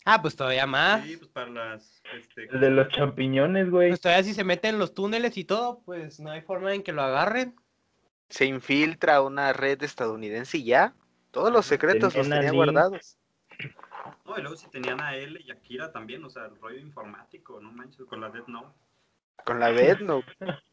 Ah, 0.06 0.22
pues 0.22 0.36
todavía 0.36 0.66
más. 0.66 1.06
Sí, 1.06 1.18
pues 1.18 1.30
para 1.30 1.50
las, 1.50 2.02
este, 2.18 2.46
el 2.52 2.60
de 2.60 2.72
los 2.72 2.90
champiñones, 2.90 3.70
güey. 3.70 3.90
Pues 3.90 4.02
todavía 4.02 4.24
si 4.24 4.34
se 4.34 4.44
meten 4.44 4.76
en 4.76 4.80
los 4.80 4.94
túneles 4.94 5.38
y 5.38 5.46
todo, 5.46 5.82
pues 5.86 6.20
no 6.20 6.32
hay 6.32 6.42
forma 6.42 6.74
en 6.74 6.82
que 6.84 6.92
lo 6.92 7.04
agarren. 7.04 7.56
Se 8.30 8.46
infiltra 8.46 9.22
una 9.22 9.54
red 9.54 9.82
estadounidense 9.84 10.58
y 10.58 10.64
ya. 10.64 10.96
Todos 11.32 11.52
los 11.52 11.66
secretos 11.66 12.16
los 12.16 12.28
tenía 12.28 12.52
guardados. 12.52 13.18
No, 14.26 14.38
y 14.38 14.42
luego 14.42 14.58
si 14.58 14.70
tenían 14.70 15.02
a 15.02 15.16
él 15.16 15.40
y 15.46 15.52
a 15.52 15.60
Kira 15.60 15.92
también, 15.92 16.24
o 16.24 16.30
sea, 16.30 16.46
el 16.46 16.56
rollo 16.60 16.80
informático, 16.80 17.60
no 17.62 17.72
manches, 17.72 18.06
con 18.06 18.22
la 18.22 18.30
Death 18.30 18.48
Note. 18.48 18.74
Con 19.46 19.60
la 19.60 19.72
Death 19.72 20.00
Note. 20.00 20.32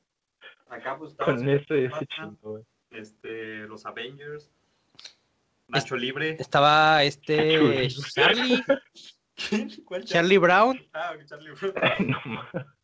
Acá 0.70 0.96
pues 0.96 1.12
estaba 1.12 1.34
Con 1.34 1.48
ese, 1.48 1.84
ese 1.84 1.88
Batman, 1.88 2.09
chingo, 2.09 2.50
güey. 2.50 2.64
este, 2.90 3.66
los 3.66 3.84
Avengers, 3.86 4.50
Nacho 5.68 5.96
Libre. 5.96 6.36
Estaba 6.38 7.02
este 7.05 7.59
Nacho. 7.59 8.00
Charlie, 9.39 9.82
¿Cuál 9.85 10.05
Charlie 10.05 10.39
Brown. 10.39 10.81
Ah, 10.93 11.12
ok, 11.15 11.24
Charlie 11.27 11.51
Brown. 11.52 12.16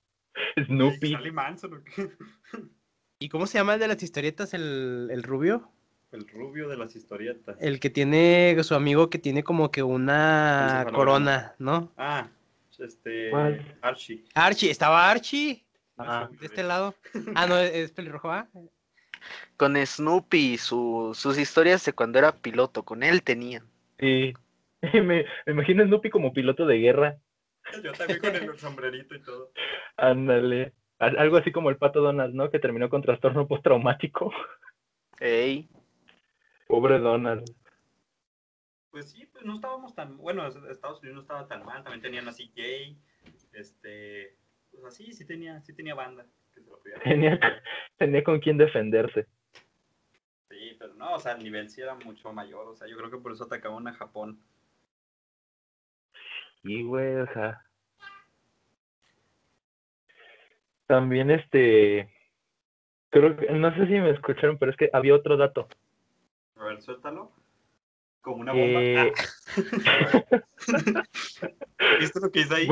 No. 0.57 0.65
Snoopy. 0.67 1.13
Charlie 1.13 1.31
Manson, 1.31 1.75
¿o 1.75 1.85
qué? 1.85 2.11
¿Y 3.21 3.29
cómo 3.29 3.47
se 3.47 3.59
llama 3.59 3.75
el 3.75 3.81
de 3.81 3.89
las 3.89 4.03
historietas? 4.03 4.53
¿El, 4.55 5.09
el 5.13 5.23
rubio? 5.23 5.71
El 6.11 6.27
rubio 6.29 6.69
de 6.69 6.77
las 6.77 6.95
historietas. 6.97 7.57
El 7.61 7.79
que 7.79 7.91
tiene 7.91 8.57
su 8.63 8.75
amigo 8.75 9.11
que 9.11 9.19
tiene 9.19 9.43
como 9.45 9.71
que 9.71 9.83
una 9.83 10.87
corona, 10.93 11.55
¿no? 11.59 11.93
Ah, 11.97 12.29
este. 12.79 13.31
¿Cuál? 13.31 13.79
Archie. 13.83 14.25
Archie, 14.35 14.71
estaba 14.71 15.11
Archie 15.11 15.65
Ah. 15.97 16.29
de 16.41 16.47
este 16.47 16.65
lado. 16.65 16.97
Ah, 17.37 17.47
no, 17.47 17.57
es 17.57 17.93
pelirrojo, 17.93 18.31
¿ah? 18.33 18.49
Con 19.57 19.77
Snoopy, 19.77 20.59
su, 20.59 21.13
sus 21.15 21.39
historias 21.39 21.85
de 21.85 21.93
cuando 21.93 22.19
era 22.19 22.33
piloto. 22.33 22.83
Con 22.85 23.05
él 23.05 23.23
tenían. 23.23 23.65
Sí. 24.01 24.35
Me, 25.03 25.25
me 25.47 25.53
imagino 25.53 25.83
a 25.83 25.87
Snoopy 25.87 26.11
como 26.11 26.33
piloto 26.33 26.67
de 26.67 26.79
guerra. 26.79 27.17
Yo 27.83 27.93
también 27.93 28.21
con 28.21 28.35
el 28.37 28.59
sombrerito 28.59 29.15
y 29.15 29.23
todo. 29.23 29.51
Ándale. 29.97 30.73
Al- 30.99 31.19
Algo 31.19 31.37
así 31.39 31.51
como 31.53 31.71
el 31.71 31.77
pato 31.77 32.01
Donald, 32.01 32.35
¿no? 32.35 32.51
Que 32.51 32.59
terminó 32.59 32.89
con 32.91 33.03
trastorno 33.03 33.49
postraumático. 33.49 34.33
Ey. 35.21 35.69
Pobre 36.67 36.99
Donald. 36.99 37.45
Pues 38.91 39.11
sí, 39.11 39.27
pues 39.33 39.45
no 39.45 39.55
estábamos 39.55 39.95
tan. 39.95 40.17
Bueno, 40.19 40.47
Estados 40.71 41.01
Unidos 41.01 41.17
no 41.17 41.21
estaba 41.23 41.49
tan 41.49 41.65
mal. 41.65 41.83
También 41.83 42.03
tenían 42.03 42.29
a 42.29 42.33
CJ. 42.33 42.97
Este. 43.53 44.37
Pues 44.71 44.85
así, 44.85 45.13
sí 45.13 45.25
tenía, 45.27 45.61
sí 45.63 45.75
tenía 45.75 45.95
banda. 45.95 46.27
que 46.55 46.61
se 46.61 46.71
lo 46.71 46.79
podía- 46.79 46.99
Tenía, 47.01 47.41
tenía 47.97 48.23
con 48.25 48.39
quién 48.41 48.57
defenderse. 48.59 49.27
Sí, 50.51 50.77
pero 50.79 50.95
no, 50.95 51.15
o 51.15 51.19
sea, 51.19 51.33
el 51.33 51.43
nivel 51.43 51.69
sí 51.71 51.81
era 51.81 51.95
mucho 51.95 52.33
mayor. 52.33 52.69
O 52.69 52.77
sea, 52.77 52.87
yo 52.89 52.97
creo 52.97 53.11
que 53.11 53.19
por 53.19 53.33
eso 53.33 53.45
atacaban 53.45 53.87
a 53.89 53.95
Japón. 53.95 54.41
Y, 56.65 56.83
güey, 56.83 57.15
o 57.17 57.27
sea. 57.33 57.63
También 60.87 61.31
este. 61.31 62.11
Creo 63.11 63.37
que, 63.37 63.47
no 63.53 63.73
sé 63.75 63.87
si 63.87 63.93
me 63.93 64.11
escucharon, 64.11 64.59
pero 64.59 64.73
es 64.73 64.77
que 64.77 64.91
había 64.93 65.15
otro 65.15 65.37
dato. 65.37 65.69
A 66.57 66.65
ver, 66.65 66.83
suéltalo. 66.83 67.31
Como 68.21 68.39
una 68.39 68.53
bomba. 68.53 68.83
Eh, 68.83 69.05
Ah. 69.07 69.13
¿Viste 72.01 72.21
lo 72.21 72.31
que 72.31 72.45
ahí? 72.51 72.67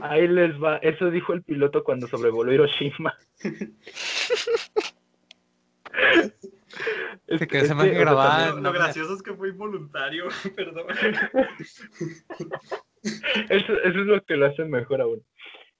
Ahí 0.00 0.26
les 0.26 0.60
va. 0.60 0.78
Eso 0.78 1.10
dijo 1.10 1.32
el 1.34 1.42
piloto 1.42 1.84
cuando 1.84 2.08
sobrevoló 2.08 2.52
Hiroshima. 2.52 3.16
Es- 7.26 7.38
Se 7.40 7.46
quedó 7.48 7.58
es 7.60 7.64
esa 7.64 7.74
imagen 7.74 7.90
que, 7.92 7.96
o 7.96 8.02
sea, 8.02 8.04
grabada. 8.04 8.48
Lo, 8.50 8.56
no, 8.56 8.60
lo 8.62 8.72
gracioso 8.72 9.14
es 9.14 9.22
que 9.22 9.34
fue 9.34 9.48
involuntario, 9.48 10.26
perdón. 10.56 10.86
Eso, 13.48 13.72
eso 13.72 14.00
es 14.00 14.06
lo 14.06 14.20
que 14.24 14.36
lo 14.36 14.46
hace 14.46 14.64
mejor 14.64 15.00
aún. 15.00 15.22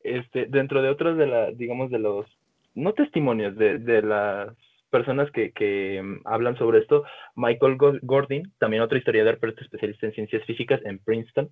Este, 0.03 0.47
dentro 0.47 0.83
de 0.83 0.89
otros 0.91 1.17
de 1.17 1.27
la, 1.27 1.51
digamos, 1.51 1.91
de 1.91 1.99
los, 1.99 2.27
no 2.75 2.93
testimonios, 2.93 3.57
de, 3.57 3.79
de 3.79 4.03
las 4.03 4.55
personas 4.91 5.31
que, 5.33 5.51
que 5.53 6.01
mm, 6.03 6.21
hablan 6.27 6.57
sobre 6.59 6.79
esto, 6.79 7.05
Michael 7.35 7.77
Go- 7.77 7.99
Gordon, 8.03 8.53
también 8.59 8.83
otro 8.83 8.97
historiador, 8.99 9.39
pero 9.41 9.51
este 9.51 9.65
especialista 9.65 10.07
en 10.07 10.13
ciencias 10.15 10.45
físicas 10.45 10.81
en 10.85 10.99
Princeton, 11.01 11.51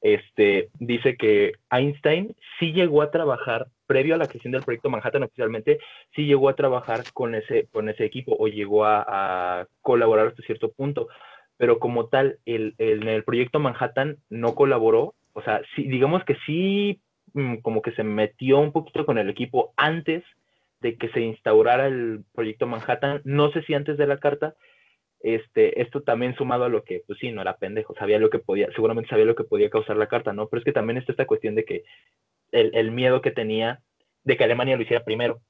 este, 0.00 0.70
dice 0.78 1.16
que 1.16 1.52
Einstein 1.70 2.34
sí 2.58 2.72
llegó 2.72 3.02
a 3.02 3.10
trabajar, 3.10 3.66
previo 3.86 4.14
a 4.14 4.18
la 4.18 4.26
creación 4.28 4.52
del 4.52 4.62
proyecto 4.62 4.90
Manhattan 4.90 5.22
oficialmente, 5.24 5.78
sí 6.14 6.26
llegó 6.26 6.48
a 6.48 6.56
trabajar 6.56 7.04
con 7.12 7.34
ese, 7.34 7.66
con 7.72 7.88
ese 7.88 8.04
equipo 8.04 8.36
o 8.38 8.48
llegó 8.48 8.84
a, 8.84 9.66
colaborar 9.82 10.28
hasta 10.28 10.42
cierto 10.42 10.72
punto. 10.72 11.08
Pero 11.56 11.78
como 11.78 12.06
tal, 12.08 12.38
el, 12.44 12.74
el- 12.78 13.02
en 13.02 13.08
el 13.08 13.24
proyecto 13.24 13.58
Manhattan 13.60 14.18
no 14.28 14.54
colaboró, 14.54 15.14
o 15.32 15.42
sea, 15.42 15.62
sí, 15.74 15.84
digamos 15.84 16.24
que 16.24 16.36
sí, 16.46 17.00
mm, 17.34 17.56
como 17.56 17.82
que 17.82 17.92
se 17.92 18.04
metió 18.04 18.58
un 18.58 18.72
poquito 18.72 19.06
con 19.06 19.18
el 19.18 19.28
equipo 19.30 19.72
antes 19.76 20.22
de 20.80 20.96
que 20.96 21.08
se 21.10 21.20
instaurara 21.20 21.86
el 21.86 22.24
proyecto 22.34 22.66
Manhattan, 22.66 23.22
no 23.24 23.50
sé 23.52 23.62
si 23.62 23.74
antes 23.74 23.96
de 23.96 24.06
la 24.06 24.18
carta, 24.18 24.54
este, 25.34 25.80
esto 25.80 26.02
también 26.02 26.36
sumado 26.36 26.64
a 26.64 26.68
lo 26.68 26.84
que, 26.84 27.02
pues 27.06 27.18
sí, 27.18 27.32
no 27.32 27.42
era 27.42 27.56
pendejo, 27.56 27.94
sabía 27.94 28.18
lo 28.18 28.30
que 28.30 28.38
podía, 28.38 28.68
seguramente 28.72 29.10
sabía 29.10 29.24
lo 29.24 29.34
que 29.34 29.44
podía 29.44 29.70
causar 29.70 29.96
la 29.96 30.08
carta, 30.08 30.32
¿no? 30.32 30.48
Pero 30.48 30.60
es 30.60 30.64
que 30.64 30.72
también 30.72 30.98
está 30.98 31.12
esta 31.12 31.26
cuestión 31.26 31.54
de 31.54 31.64
que 31.64 31.84
el, 32.52 32.74
el 32.74 32.90
miedo 32.90 33.20
que 33.20 33.30
tenía 33.30 33.80
de 34.24 34.36
que 34.36 34.44
Alemania 34.44 34.76
lo 34.76 34.82
hiciera 34.82 35.04
primero, 35.04 35.40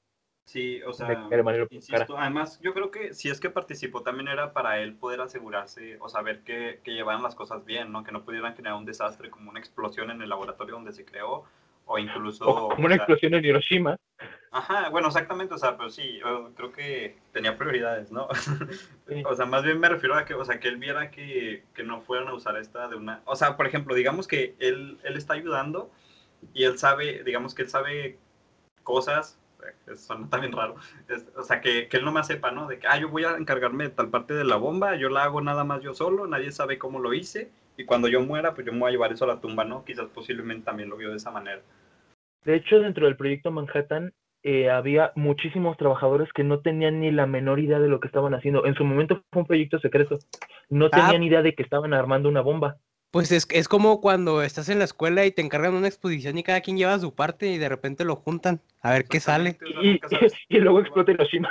Sí, 0.47 0.81
o 0.83 0.93
sea, 0.93 1.29
insisto, 1.71 2.17
además 2.17 2.61
yo 2.63 2.73
creo 2.73 2.93
que 2.93 3.15
si 3.15 3.29
es 3.29 3.41
que 3.41 3.51
participó 3.51 4.03
también 4.03 4.29
era 4.29 4.53
para 4.53 4.79
él 4.79 4.95
poder 4.95 5.21
asegurarse 5.21 5.99
o 6.01 6.09
saber 6.09 6.45
que, 6.45 6.79
que 6.85 6.93
llevaran 6.93 7.25
las 7.25 7.35
cosas 7.35 7.65
bien, 7.65 7.91
¿no? 7.91 8.05
Que 8.05 8.13
no 8.13 8.25
pudieran 8.25 8.55
generar 8.55 8.79
un 8.79 8.85
desastre 8.85 9.29
como 9.29 9.51
una 9.51 9.59
explosión 9.59 10.09
en 10.13 10.23
el 10.23 10.29
laboratorio 10.29 10.77
donde 10.77 10.93
se 10.93 11.05
creó 11.05 11.47
o 11.87 11.99
incluso... 11.99 12.45
O 12.47 12.69
como 12.69 12.87
una 12.87 12.95
o 12.95 12.97
sea, 12.97 12.97
explosión 12.97 13.35
en 13.35 13.45
Hiroshima. 13.45 13.97
Ajá, 14.51 14.89
bueno, 14.91 15.09
exactamente, 15.09 15.55
o 15.55 15.59
sea, 15.59 15.77
pero 15.77 15.91
sí, 15.91 16.21
creo 16.57 16.73
que 16.73 17.19
tenía 17.33 17.57
prioridades, 17.57 18.11
¿no? 18.13 18.29
Sí. 19.09 19.23
O 19.25 19.35
sea, 19.35 19.47
más 19.47 19.63
bien 19.63 19.79
me 19.79 19.89
refiero 19.89 20.17
a 20.17 20.25
que, 20.25 20.35
o 20.35 20.45
sea, 20.45 20.59
que 20.59 20.69
él 20.69 20.77
viera 20.79 21.11
que, 21.11 21.65
que 21.75 21.85
no 21.85 22.01
fueran 22.01 22.29
a 22.29 22.35
usar 22.35 22.57
esta 22.57 22.89
de 22.89 22.97
una... 22.97 23.23
O 23.25 23.37
sea, 23.37 23.57
por 23.57 23.67
ejemplo, 23.67 23.95
digamos 23.95 24.27
que 24.27 24.57
él, 24.59 24.99
él 25.05 25.17
está 25.17 25.35
ayudando 25.35 25.91
y 26.53 26.65
él 26.65 26.77
sabe, 26.79 27.23
digamos 27.25 27.55
que 27.55 27.63
él 27.63 27.69
sabe 27.69 28.19
cosas, 28.83 29.39
eh, 29.63 29.75
eso 29.87 30.07
suena 30.07 30.29
también 30.29 30.53
raro, 30.53 30.77
es- 31.09 31.27
o 31.37 31.43
sea, 31.43 31.61
que, 31.61 31.89
que 31.89 31.97
él 31.99 32.05
no 32.05 32.13
me 32.13 32.25
sepa, 32.25 32.51
¿no? 32.51 32.67
De 32.67 32.79
que, 32.79 32.87
ah, 32.89 32.99
yo 32.99 33.09
voy 33.09 33.25
a 33.25 33.37
encargarme 33.37 33.85
de 33.85 33.91
tal 33.91 34.11
parte 34.11 34.35
de 34.35 34.45
la 34.45 34.57
bomba, 34.57 34.97
yo 34.97 35.09
la 35.09 35.25
hago 35.25 35.41
nada 35.41 35.65
más 35.65 35.83
yo 35.83 35.95
solo, 35.95 36.27
nadie 36.27 36.51
sabe 36.51 36.79
cómo 36.79 36.99
lo 36.99 37.15
hice 37.15 37.53
y 37.77 37.85
cuando 37.85 38.09
yo 38.09 38.21
muera, 38.23 38.55
pues 38.55 38.67
yo 38.67 38.73
me 38.73 38.81
voy 38.81 38.89
a 38.89 38.93
llevar 38.93 39.13
eso 39.13 39.25
a 39.25 39.29
la 39.29 39.41
tumba, 39.41 39.65
¿no? 39.65 39.85
Quizás 39.85 40.07
posiblemente 40.15 40.65
también 40.65 40.89
lo 40.89 40.97
vio 40.97 41.11
de 41.11 41.17
esa 41.17 41.31
manera. 41.31 41.61
De 42.45 42.55
hecho, 42.57 42.79
dentro 42.81 43.07
del 43.07 43.17
proyecto 43.17 43.51
Manhattan 43.51 44.13
eh, 44.43 44.71
había 44.71 45.13
muchísimos 45.17 45.77
trabajadores 45.77 46.33
que 46.33 46.45
no 46.45 46.61
tenían 46.61 47.01
ni 47.01 47.11
la 47.11 47.27
menor 47.27 47.59
idea 47.59 47.81
de 47.81 47.89
lo 47.89 47.99
que 47.99 48.07
estaban 48.07 48.35
haciendo. 48.35 48.65
En 48.65 48.75
su 48.75 48.85
momento 48.85 49.23
fue 49.33 49.43
un 49.43 49.49
proyecto 49.49 49.81
secreto. 49.81 50.19
No 50.69 50.87
Ah. 50.87 50.91
tenían 50.91 51.25
idea 51.25 51.43
de 51.43 51.55
que 51.55 51.63
estaban 51.65 51.93
armando 51.93 52.29
una 52.29 52.43
bomba. 52.43 52.77
Pues 53.11 53.33
es, 53.33 53.49
es 53.51 53.67
como 53.67 54.01
cuando 54.01 54.43
estás 54.43 54.69
en 54.69 54.79
la 54.79 54.85
escuela 54.85 55.25
y 55.25 55.33
te 55.33 55.43
encargan 55.43 55.75
una 55.75 55.89
exposición 55.89 56.39
y 56.39 56.43
cada 56.43 56.61
quien 56.61 56.77
lleva 56.77 56.99
su 56.99 57.15
parte 57.15 57.49
y 57.49 57.59
de 57.59 57.69
repente 57.69 58.05
lo 58.05 58.17
juntan 58.17 58.61
a 58.83 58.93
ver 58.93 59.07
qué 59.07 59.21
sale. 59.21 59.59
Y, 59.83 59.99
sabes. 60.09 60.35
y 60.49 60.59
luego 60.59 60.81
explota 60.81 61.13
Hiroshima. 61.13 61.51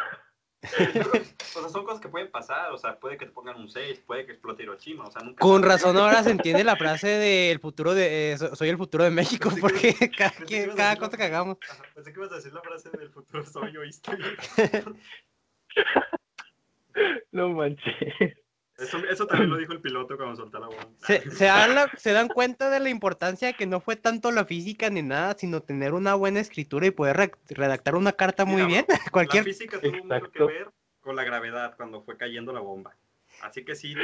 O 1.56 1.60
sea, 1.62 1.70
son 1.70 1.86
cosas 1.86 2.02
que 2.02 2.10
pueden 2.10 2.30
pasar, 2.32 2.72
o 2.74 2.78
sea, 2.78 3.00
puede 3.00 3.18
que 3.18 3.26
te 3.28 3.32
pongan 3.32 3.56
un 3.56 3.70
6, 3.70 4.02
puede 4.06 4.26
que 4.26 4.34
explote 4.34 4.64
Hiroshima, 4.64 5.06
o 5.06 5.12
sea, 5.12 5.22
nunca 5.22 5.40
Con 5.40 5.64
razón 5.64 5.96
ahora 5.98 6.22
se 6.22 6.32
entiende 6.32 6.64
la 6.66 6.76
frase 6.78 7.08
del 7.08 7.60
futuro 7.60 7.94
de 7.94 8.34
eh, 8.34 8.38
so- 8.38 8.54
soy 8.56 8.68
el 8.70 8.78
futuro 8.78 9.04
de 9.06 9.10
México 9.12 9.50
Pensé 9.50 9.62
que- 9.62 9.94
porque 9.96 10.12
cada, 10.18 10.32
que 10.32 10.46
que- 10.46 10.64
ibas 10.64 10.76
a 10.76 10.78
cada 10.78 10.96
cosa 10.98 11.16
que 11.18 11.24
hagamos. 11.24 11.58
Ajá, 11.70 11.84
Pensé 11.94 12.12
que 12.12 12.20
ibas 12.20 12.32
a 12.34 12.36
decir 12.36 12.54
la 12.54 12.62
frase 12.62 12.90
del 12.90 13.10
futuro 13.10 13.46
soy 13.46 13.72
yo. 13.74 13.82
No 17.32 17.50
manches. 17.50 17.94
Eso, 18.78 18.98
eso 19.10 19.26
también 19.26 19.50
lo 19.50 19.58
dijo 19.58 19.72
el 19.72 19.80
piloto 19.82 20.18
cuando 20.18 20.36
soltó 20.36 20.60
la 20.60 20.68
bomba. 20.68 20.88
Se, 20.98 21.32
se 21.32 21.46
dan 21.46 21.76
la- 21.76 21.90
se 21.98 22.12
dan 22.12 22.28
cuenta 22.28 22.70
de 22.70 22.80
la 22.82 22.90
importancia 22.90 23.48
de 23.48 23.54
que 23.54 23.66
no 23.66 23.80
fue 23.80 23.96
tanto 23.96 24.32
la 24.32 24.44
física 24.46 24.90
ni 24.90 25.02
nada, 25.02 25.36
sino 25.38 25.62
tener 25.62 25.94
una 25.94 26.14
buena 26.16 26.42
escritura 26.42 26.86
y 26.86 26.92
poder 26.92 27.16
re- 27.16 27.32
redactar 27.50 27.96
una 27.96 28.12
carta 28.12 28.44
muy 28.44 28.64
Mira, 28.64 28.68
bien. 28.68 28.86
La 29.06 29.12
Cualquier 29.12 29.44
física 29.46 29.80
tuvo 29.80 30.04
mucho 30.04 30.32
que 30.32 30.44
ver 30.44 30.70
con 31.00 31.16
la 31.16 31.24
gravedad 31.24 31.76
cuando 31.78 32.02
fue 32.04 32.18
cayendo 32.18 32.52
la 32.52 32.60
bomba. 32.60 32.96
Así 33.42 33.64
que 33.64 33.76
sí. 33.76 33.96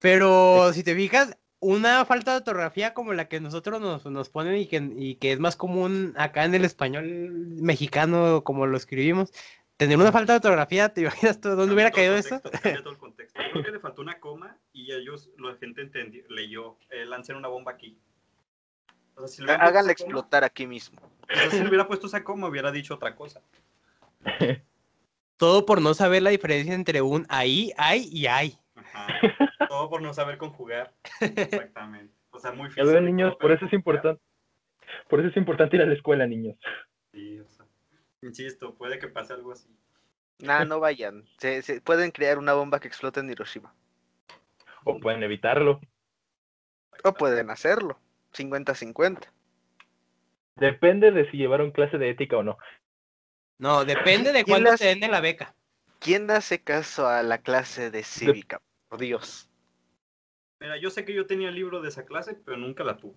Pero 0.00 0.72
si 0.72 0.82
te 0.84 0.94
fijas, 0.94 1.36
una 1.60 2.04
falta 2.04 2.32
de 2.32 2.36
ortografía 2.38 2.92
como 2.92 3.12
la 3.14 3.28
que 3.28 3.40
nosotros 3.40 3.80
nos, 3.80 4.04
nos 4.06 4.28
ponen 4.28 4.56
y 4.56 4.66
que, 4.66 4.76
y 4.96 5.14
que 5.16 5.32
es 5.32 5.38
más 5.38 5.56
común 5.56 6.12
acá 6.16 6.44
en 6.44 6.54
el 6.54 6.64
español 6.64 7.06
mexicano 7.62 8.44
como 8.44 8.66
lo 8.66 8.76
escribimos, 8.76 9.32
tener 9.76 9.96
una 9.98 10.12
falta 10.12 10.32
de 10.34 10.36
ortografía, 10.38 10.90
¿te 10.90 11.02
imaginas 11.02 11.40
tú 11.40 11.50
dónde 11.50 11.74
hubiera 11.74 11.90
caído 11.90 12.16
eso? 12.16 12.36
esto? 12.36 12.50
Cambia 12.50 12.82
todo 12.82 12.92
el 12.92 12.98
contexto. 12.98 13.40
Creo 13.62 13.64
que 13.64 13.72
le 13.72 13.80
faltó 13.80 14.02
una 14.02 14.20
coma 14.20 14.58
y 14.72 14.92
ellos, 14.92 15.30
la 15.38 15.54
gente 15.56 15.82
entendió, 15.82 16.24
leyó, 16.28 16.76
eh, 16.90 17.04
lancen 17.04 17.36
una 17.36 17.48
bomba 17.48 17.72
aquí. 17.72 17.98
O 19.14 19.20
sea, 19.20 19.28
si 19.28 19.42
le 19.42 19.52
Háganla 19.52 19.92
explotar 19.92 20.42
coma, 20.42 20.46
aquí 20.46 20.66
mismo. 20.66 21.00
O 21.02 21.34
sea, 21.34 21.50
si 21.50 21.60
le 21.60 21.68
hubiera 21.68 21.86
puesto 21.86 22.06
esa 22.06 22.22
coma, 22.22 22.48
hubiera 22.48 22.70
dicho 22.70 22.94
otra 22.94 23.14
cosa. 23.14 23.42
Todo 25.36 25.66
por 25.66 25.82
no 25.82 25.94
saber 25.94 26.22
la 26.22 26.30
diferencia 26.30 26.74
entre 26.74 27.02
un 27.02 27.26
ahí, 27.28 27.72
hay 27.76 28.08
y 28.10 28.26
hay. 28.26 28.58
Ajá. 28.74 29.06
Todo 29.68 29.90
por 29.90 30.00
no 30.02 30.14
saber 30.14 30.38
conjugar. 30.38 30.94
Exactamente. 31.20 32.14
O 32.30 32.38
sea, 32.38 32.52
muy 32.52 32.70
físico. 32.70 33.00
niños, 33.00 33.34
por 33.36 33.52
eso 33.52 33.66
es 33.66 33.72
importante. 33.72 34.20
Por 35.08 35.20
eso 35.20 35.28
es 35.28 35.36
importante 35.36 35.76
ir 35.76 35.82
a 35.82 35.86
la 35.86 35.94
escuela, 35.94 36.26
niños. 36.26 36.56
Sí, 37.12 37.40
o 37.40 37.48
sea, 37.48 37.66
insisto, 38.22 38.74
puede 38.74 38.98
que 38.98 39.08
pase 39.08 39.32
algo 39.32 39.52
así. 39.52 39.68
Nah, 40.38 40.64
no 40.64 40.80
vayan. 40.80 41.24
Se, 41.38 41.62
se 41.62 41.80
pueden 41.80 42.10
crear 42.10 42.38
una 42.38 42.52
bomba 42.52 42.80
que 42.80 42.88
explote 42.88 43.20
en 43.20 43.30
Hiroshima. 43.30 43.74
O 44.84 45.00
pueden 45.00 45.22
evitarlo. 45.22 45.80
O 47.02 47.12
pueden 47.14 47.50
hacerlo. 47.50 47.98
50-50. 48.34 49.30
Depende 50.56 51.10
de 51.10 51.30
si 51.30 51.36
llevaron 51.36 51.70
clase 51.70 51.98
de 51.98 52.10
ética 52.10 52.36
o 52.36 52.42
no. 52.42 52.58
No, 53.58 53.84
depende 53.84 54.32
de 54.32 54.44
cuándo 54.44 54.70
hace... 54.70 54.94
te 54.94 55.00
den 55.00 55.10
la 55.10 55.20
beca. 55.20 55.54
¿Quién 55.98 56.30
hace 56.30 56.62
caso 56.62 57.08
a 57.08 57.22
la 57.22 57.38
clase 57.38 57.90
de 57.90 58.02
cívica? 58.02 58.60
Por 58.88 59.00
Dios. 59.00 59.48
Mira, 60.60 60.76
yo 60.78 60.90
sé 60.90 61.04
que 61.04 61.14
yo 61.14 61.26
tenía 61.26 61.48
el 61.48 61.54
libro 61.54 61.80
de 61.80 61.88
esa 61.88 62.04
clase, 62.04 62.34
pero 62.44 62.56
nunca 62.56 62.84
la 62.84 62.96
tuve. 62.96 63.14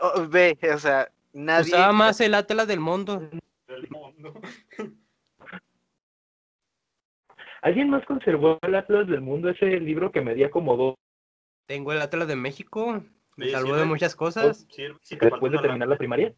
Oh, 0.00 0.26
ve, 0.28 0.58
o 0.74 0.78
sea, 0.78 1.10
nadie. 1.32 1.72
Usaba 1.72 1.92
más 1.92 2.20
el 2.20 2.34
Atlas 2.34 2.66
del 2.66 2.80
mundo. 2.80 3.20
Del 3.66 3.88
mundo. 3.90 4.40
¿Alguien 7.66 7.90
más 7.90 8.06
conservó 8.06 8.60
el 8.62 8.76
Atlas 8.76 9.08
del 9.08 9.22
mundo? 9.22 9.50
Ese 9.50 9.66
libro 9.80 10.12
que 10.12 10.20
medía 10.20 10.52
como 10.52 10.76
dos. 10.76 10.94
Tengo 11.66 11.92
el 11.92 12.00
Atlas 12.00 12.28
de 12.28 12.36
México. 12.36 13.02
Me 13.34 13.48
salvó 13.48 13.74
de 13.74 13.84
muchas 13.84 14.14
cosas. 14.14 14.68
Después 14.68 15.50
de 15.50 15.58
terminar 15.58 15.88
la 15.88 15.98
primaria. 15.98 16.32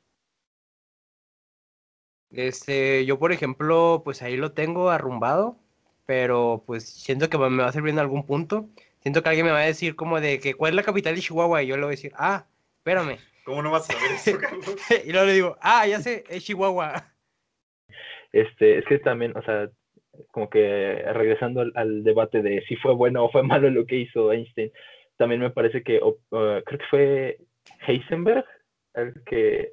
Este, 2.30 3.04
yo 3.04 3.18
por 3.18 3.32
ejemplo, 3.32 4.00
pues 4.06 4.22
ahí 4.22 4.38
lo 4.38 4.52
tengo 4.52 4.88
arrumbado, 4.88 5.58
pero 6.06 6.62
pues 6.66 6.88
siento 6.88 7.28
que 7.28 7.36
me 7.36 7.62
va 7.62 7.68
a 7.68 7.72
servir 7.72 7.92
en 7.92 7.98
algún 7.98 8.24
punto. 8.24 8.66
Siento 9.00 9.22
que 9.22 9.28
alguien 9.28 9.44
me 9.44 9.52
va 9.52 9.60
a 9.60 9.66
decir 9.66 9.96
como 9.96 10.22
de 10.22 10.40
que 10.40 10.54
cuál 10.54 10.70
es 10.70 10.76
la 10.76 10.82
capital 10.82 11.14
de 11.14 11.20
Chihuahua 11.20 11.62
y 11.62 11.66
yo 11.66 11.76
le 11.76 11.82
voy 11.82 11.88
a 11.88 11.96
decir, 11.96 12.12
ah, 12.16 12.46
espérame. 12.78 13.18
¿Cómo 13.44 13.62
no 13.62 13.70
vas 13.70 13.90
a 13.90 13.92
saber 13.92 14.12
eso, 14.12 14.38
Carlos? 14.40 14.76
y 15.04 15.12
luego 15.12 15.26
le 15.26 15.34
digo, 15.34 15.58
ah, 15.60 15.86
ya 15.86 16.00
sé, 16.00 16.24
es 16.30 16.42
Chihuahua. 16.42 17.12
Este, 18.32 18.78
es 18.78 18.86
que 18.86 18.98
también, 18.98 19.36
o 19.36 19.42
sea, 19.42 19.70
como 20.30 20.50
que 20.50 21.02
regresando 21.12 21.64
al, 21.74 22.04
debate 22.04 22.42
de 22.42 22.62
si 22.68 22.76
fue 22.76 22.94
bueno 22.94 23.24
o 23.24 23.30
fue 23.30 23.42
malo 23.42 23.70
lo 23.70 23.86
que 23.86 23.96
hizo 23.96 24.32
Einstein, 24.32 24.72
también 25.16 25.40
me 25.40 25.50
parece 25.50 25.82
que, 25.82 26.00
uh, 26.02 26.16
creo 26.30 26.64
que 26.64 26.86
fue 26.90 27.38
Heisenberg 27.86 28.44
el 28.94 29.14
que 29.24 29.72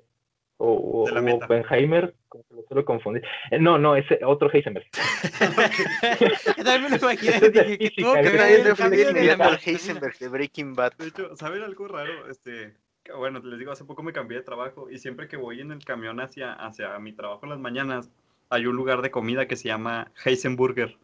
o, 0.58 0.72
o 0.72 1.36
Oppenheimer, 1.36 2.16
como 2.30 2.44
que 2.46 2.56
lo 2.56 2.64
suelo 2.64 2.86
confundir. 2.86 3.24
Eh, 3.52 3.60
no, 3.60 3.78
no, 3.78 3.96
ese 3.96 4.20
otro 4.26 4.50
Heisenberg. 4.52 4.86
También 6.64 6.92
me 6.92 6.98
imaginé. 6.98 7.50
Dije, 7.50 7.78
que 7.78 7.92
tuvo 8.02 8.14
que 8.14 8.30
ver 8.30 9.60
Heisenberg 9.66 10.18
de 10.18 10.28
Breaking 10.30 10.74
Bad. 10.74 10.94
De 10.98 11.08
hecho, 11.08 11.36
¿saben 11.36 11.62
algo 11.62 11.88
raro? 11.90 12.30
Este, 12.30 12.74
bueno, 13.14 13.40
les 13.40 13.60
digo, 13.60 13.72
hace 13.72 13.86
poco 13.86 14.02
me 14.02 14.14
cambié 14.14 14.38
de 14.38 14.44
trabajo 14.44 14.90
y 14.90 14.98
siempre 14.98 15.28
que 15.28 15.38
voy 15.38 15.62
en 15.62 15.72
el 15.72 15.84
camión 15.84 16.20
hacia, 16.20 16.54
hacia 16.54 16.98
mi 17.00 17.14
trabajo 17.14 17.42
en 17.44 17.50
las 17.50 17.60
mañanas, 17.60 18.10
hay 18.50 18.66
un 18.66 18.76
lugar 18.76 19.02
de 19.02 19.12
comida 19.12 19.48
que 19.48 19.56
se 19.56 19.68
llama 19.68 20.12
Heisenburger. 20.24 20.98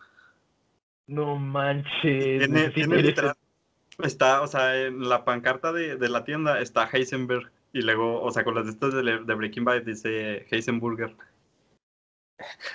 No 1.08 1.36
manches. 1.36 2.40
Tiene, 2.40 2.70
tiene 2.70 3.02
literal, 3.02 3.36
está, 4.04 4.42
o 4.42 4.48
sea, 4.48 4.88
en 4.88 5.08
la 5.10 5.26
pancarta 5.26 5.72
de, 5.72 5.98
de 5.98 6.10
la 6.10 6.24
tienda 6.24 6.60
está 6.60 6.90
Heisenberg 6.92 7.52
y 7.74 7.82
luego, 7.82 8.22
o 8.22 8.32
sea, 8.32 8.44
con 8.44 8.56
las 8.56 8.66
de 8.66 8.72
estas 8.72 8.94
de, 8.94 9.04
de 9.04 9.36
Breaking 9.36 9.64
Bad 9.64 9.84
dice 9.84 10.46
Heisenburger. 10.50 11.16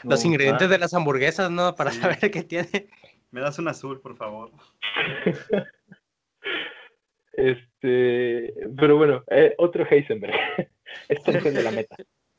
Los 0.04 0.24
ingredientes 0.24 0.70
de 0.70 0.78
las 0.78 0.94
hamburguesas, 0.94 1.50
¿no? 1.50 1.74
Para 1.74 1.92
saber 1.92 2.30
qué 2.30 2.42
tiene. 2.42 2.88
Me 3.30 3.40
das 3.40 3.58
un 3.58 3.68
azul, 3.68 4.00
por 4.00 4.16
favor. 4.16 4.50
este, 7.32 8.54
pero 8.78 8.96
bueno, 8.96 9.24
eh, 9.28 9.54
otro 9.58 9.84
Heisenberg. 9.88 10.34
Esto 11.08 11.30
es 11.32 11.44
de 11.54 11.62
la 11.62 11.70
meta. 11.70 11.96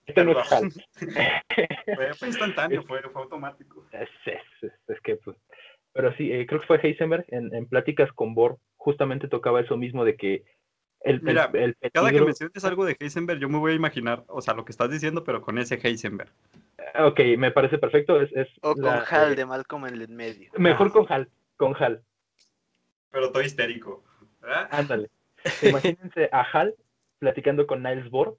Este 0.07 0.23
no 0.23 0.39
es 0.39 0.49
tal. 0.49 0.71
fue, 2.17 2.27
instantáneo, 2.27 2.83
fue, 2.83 3.01
fue 3.01 3.21
automático. 3.21 3.85
Es, 3.91 4.09
es, 4.25 4.71
es, 4.87 5.01
que, 5.01 5.17
pues, 5.17 5.37
pero 5.93 6.15
sí, 6.15 6.31
eh, 6.31 6.47
creo 6.47 6.61
que 6.61 6.67
fue 6.67 6.79
Heisenberg 6.81 7.25
en, 7.27 7.53
en 7.53 7.67
pláticas 7.67 8.11
con 8.13 8.33
Bohr, 8.33 8.57
justamente 8.77 9.27
tocaba 9.27 9.61
eso 9.61 9.77
mismo 9.77 10.05
de 10.05 10.15
que 10.15 10.43
Mira, 11.21 11.51
cada 11.93 12.11
que 12.11 12.21
menciones 12.21 12.65
algo 12.65 12.85
de 12.85 12.97
Heisenberg, 12.99 13.39
yo 13.39 13.49
me 13.49 13.59
voy 13.59 13.73
a 13.73 13.75
imaginar, 13.75 14.23
o 14.27 14.41
sea, 14.41 14.53
lo 14.53 14.65
que 14.65 14.71
estás 14.71 14.89
diciendo, 14.89 15.23
pero 15.23 15.41
con 15.41 15.57
ese 15.57 15.79
Heisenberg. 15.81 16.31
Ok, 16.99 17.19
me 17.37 17.51
parece 17.51 17.77
perfecto. 17.77 18.19
Es, 18.21 18.49
o 18.61 18.75
con 18.75 18.85
Hal 19.09 19.35
de 19.35 19.45
Malcolm 19.45 19.85
en 19.85 20.01
el 20.01 20.07
medio. 20.09 20.51
Mejor 20.57 20.91
con 20.91 21.05
Hal, 21.09 21.29
con 21.55 21.75
Hal. 21.81 22.03
Pero 23.11 23.31
todo 23.31 23.43
histérico. 23.43 24.03
Ándale. 24.71 25.09
Imagínense 25.61 26.29
a 26.31 26.41
Hal 26.41 26.75
platicando 27.19 27.67
con 27.67 27.83
Niles 27.83 28.09
Bohr 28.09 28.37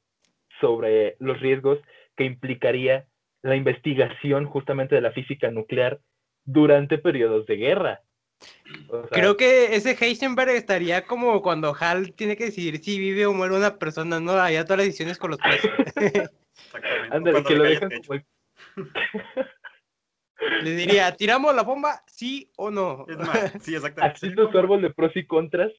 sobre 0.60 1.16
los 1.18 1.40
riesgos 1.40 1.78
que 2.16 2.24
implicaría 2.24 3.06
la 3.43 3.56
investigación 3.56 4.47
justamente 4.47 4.94
de 4.94 5.01
la 5.01 5.12
física 5.12 5.51
nuclear 5.51 6.01
durante 6.44 6.98
periodos 6.98 7.47
de 7.47 7.56
guerra. 7.56 8.02
Creo 9.10 9.36
que 9.36 9.74
ese 9.74 9.97
Heisenberg 10.01 10.51
estaría 10.51 11.05
como 11.05 11.43
cuando 11.43 11.74
Hal 11.78 12.12
tiene 12.12 12.36
que 12.36 12.47
decidir 12.47 12.78
si 12.78 12.98
vive 12.98 13.26
o 13.26 13.32
muere 13.32 13.56
una 13.56 13.78
persona, 13.78 14.20
¿no? 14.20 14.32
Allá 14.32 14.64
todas 14.64 14.78
las 14.78 14.86
decisiones 14.86 15.18
con 15.18 15.32
los 15.32 15.40
jueces. 15.40 15.70
Exactamente. 16.72 17.44
que 17.44 17.55
lo 17.55 17.64
dejan 17.64 17.90
Le 20.62 20.70
diría, 20.70 21.14
¿tiramos 21.16 21.55
la 21.55 21.62
bomba? 21.62 22.02
¿Sí 22.06 22.51
o 22.56 22.70
no? 22.70 23.05
Es 23.09 23.18
más, 23.18 23.52
sí, 23.60 23.74
exactamente. 23.76 24.16
Así 24.16 24.35
tu 24.35 24.56
árbol 24.56 24.82
de 24.82 24.90
pros 24.90 25.10
y 25.16 25.26
contras. 25.26 25.72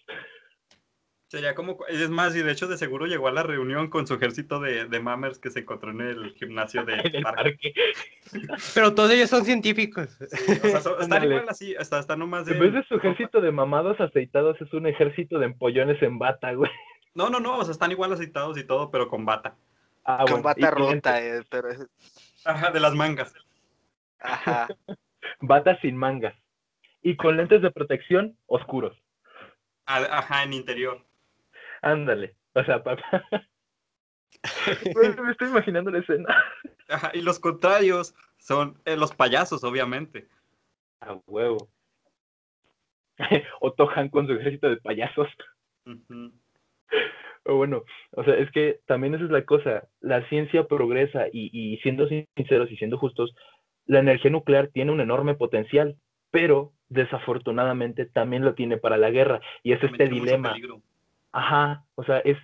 Sería 1.29 1.53
como, 1.53 1.77
es 1.87 2.09
más, 2.09 2.35
y 2.35 2.41
de 2.41 2.51
hecho 2.51 2.67
de 2.67 2.75
seguro 2.75 3.05
llegó 3.05 3.27
a 3.27 3.31
la 3.31 3.43
reunión 3.43 3.91
con 3.91 4.07
su 4.07 4.15
ejército 4.15 4.59
de, 4.59 4.85
de 4.85 4.99
mammers 4.99 5.37
que 5.37 5.51
se 5.51 5.59
encontró 5.59 5.91
en 5.91 6.01
el 6.01 6.33
gimnasio 6.33 6.83
de 6.85 6.95
el 6.95 7.21
parque. 7.21 7.71
Pero 8.73 8.95
todos 8.95 9.11
ellos 9.11 9.29
son 9.29 9.45
científicos. 9.45 10.17
o 10.19 10.67
sea, 10.67 10.81
están 10.99 11.23
igual 11.23 11.45
así, 11.47 11.75
hasta, 11.75 11.99
hasta 11.99 12.15
nomás 12.15 12.47
de... 12.47 12.53
En 12.53 12.59
vez 12.59 12.73
de 12.73 12.83
su 12.85 12.95
ejército 12.95 13.41
de 13.41 13.51
mamados 13.51 14.01
aceitados, 14.01 14.59
es 14.59 14.73
un 14.73 14.87
ejército 14.87 15.37
de 15.37 15.45
empollones 15.45 16.01
en 16.01 16.17
bata, 16.17 16.51
güey. 16.53 16.71
No, 17.13 17.29
no, 17.29 17.39
no, 17.39 17.59
o 17.59 17.63
sea, 17.63 17.73
están 17.73 17.91
igual 17.91 18.11
aceitados 18.11 18.57
y 18.57 18.63
todo, 18.63 18.89
pero 18.89 19.07
con 19.07 19.23
bata. 19.23 19.55
Ah, 20.05 20.25
con 20.27 20.41
bata 20.41 20.71
rota, 20.71 21.23
eh, 21.23 21.43
pero... 21.47 21.69
Ajá, 22.43 22.71
de 22.71 22.79
las 22.79 22.95
mangas. 22.95 23.35
Ajá. 24.19 24.67
bata 25.41 25.79
sin 25.81 25.95
mangas. 25.95 26.33
Y 27.03 27.17
con 27.17 27.37
lentes 27.37 27.61
de 27.61 27.69
protección 27.69 28.35
oscuros. 28.47 28.97
Ajá, 29.85 30.41
en 30.41 30.53
interior. 30.53 31.05
Ándale. 31.81 32.35
O 32.53 32.63
sea, 32.63 32.83
papá. 32.83 33.23
me 35.23 35.31
estoy 35.31 35.49
imaginando 35.49 35.91
la 35.91 35.99
escena. 35.99 36.35
y 37.13 37.21
los 37.21 37.39
contrarios 37.39 38.15
son 38.37 38.79
eh, 38.85 38.95
los 38.95 39.13
payasos, 39.13 39.63
obviamente. 39.63 40.27
A 41.01 41.17
huevo. 41.27 41.69
o 43.61 43.73
Tohan 43.73 44.09
con 44.09 44.27
su 44.27 44.33
ejército 44.33 44.69
de 44.69 44.77
payasos. 44.77 45.27
O 47.45 47.55
bueno, 47.55 47.83
o 48.11 48.23
sea, 48.23 48.35
es 48.35 48.51
que 48.51 48.79
también 48.85 49.15
esa 49.15 49.25
es 49.25 49.31
la 49.31 49.43
cosa. 49.45 49.87
La 50.01 50.27
ciencia 50.29 50.67
progresa 50.67 51.27
y, 51.31 51.49
y 51.51 51.77
siendo 51.77 52.07
sinceros 52.07 52.71
y 52.71 52.77
siendo 52.77 52.97
justos, 52.97 53.33
la 53.85 53.99
energía 53.99 54.31
nuclear 54.31 54.67
tiene 54.67 54.91
un 54.91 55.01
enorme 55.01 55.35
potencial, 55.35 55.97
pero 56.31 56.73
desafortunadamente 56.89 58.05
también 58.05 58.43
lo 58.43 58.53
tiene 58.53 58.77
para 58.77 58.97
la 58.97 59.09
guerra. 59.09 59.41
Y 59.63 59.73
es 59.73 59.83
este 59.83 60.07
dilema. 60.07 60.55
Ajá, 61.31 61.85
o 61.95 62.03
sea, 62.03 62.19
es, 62.19 62.37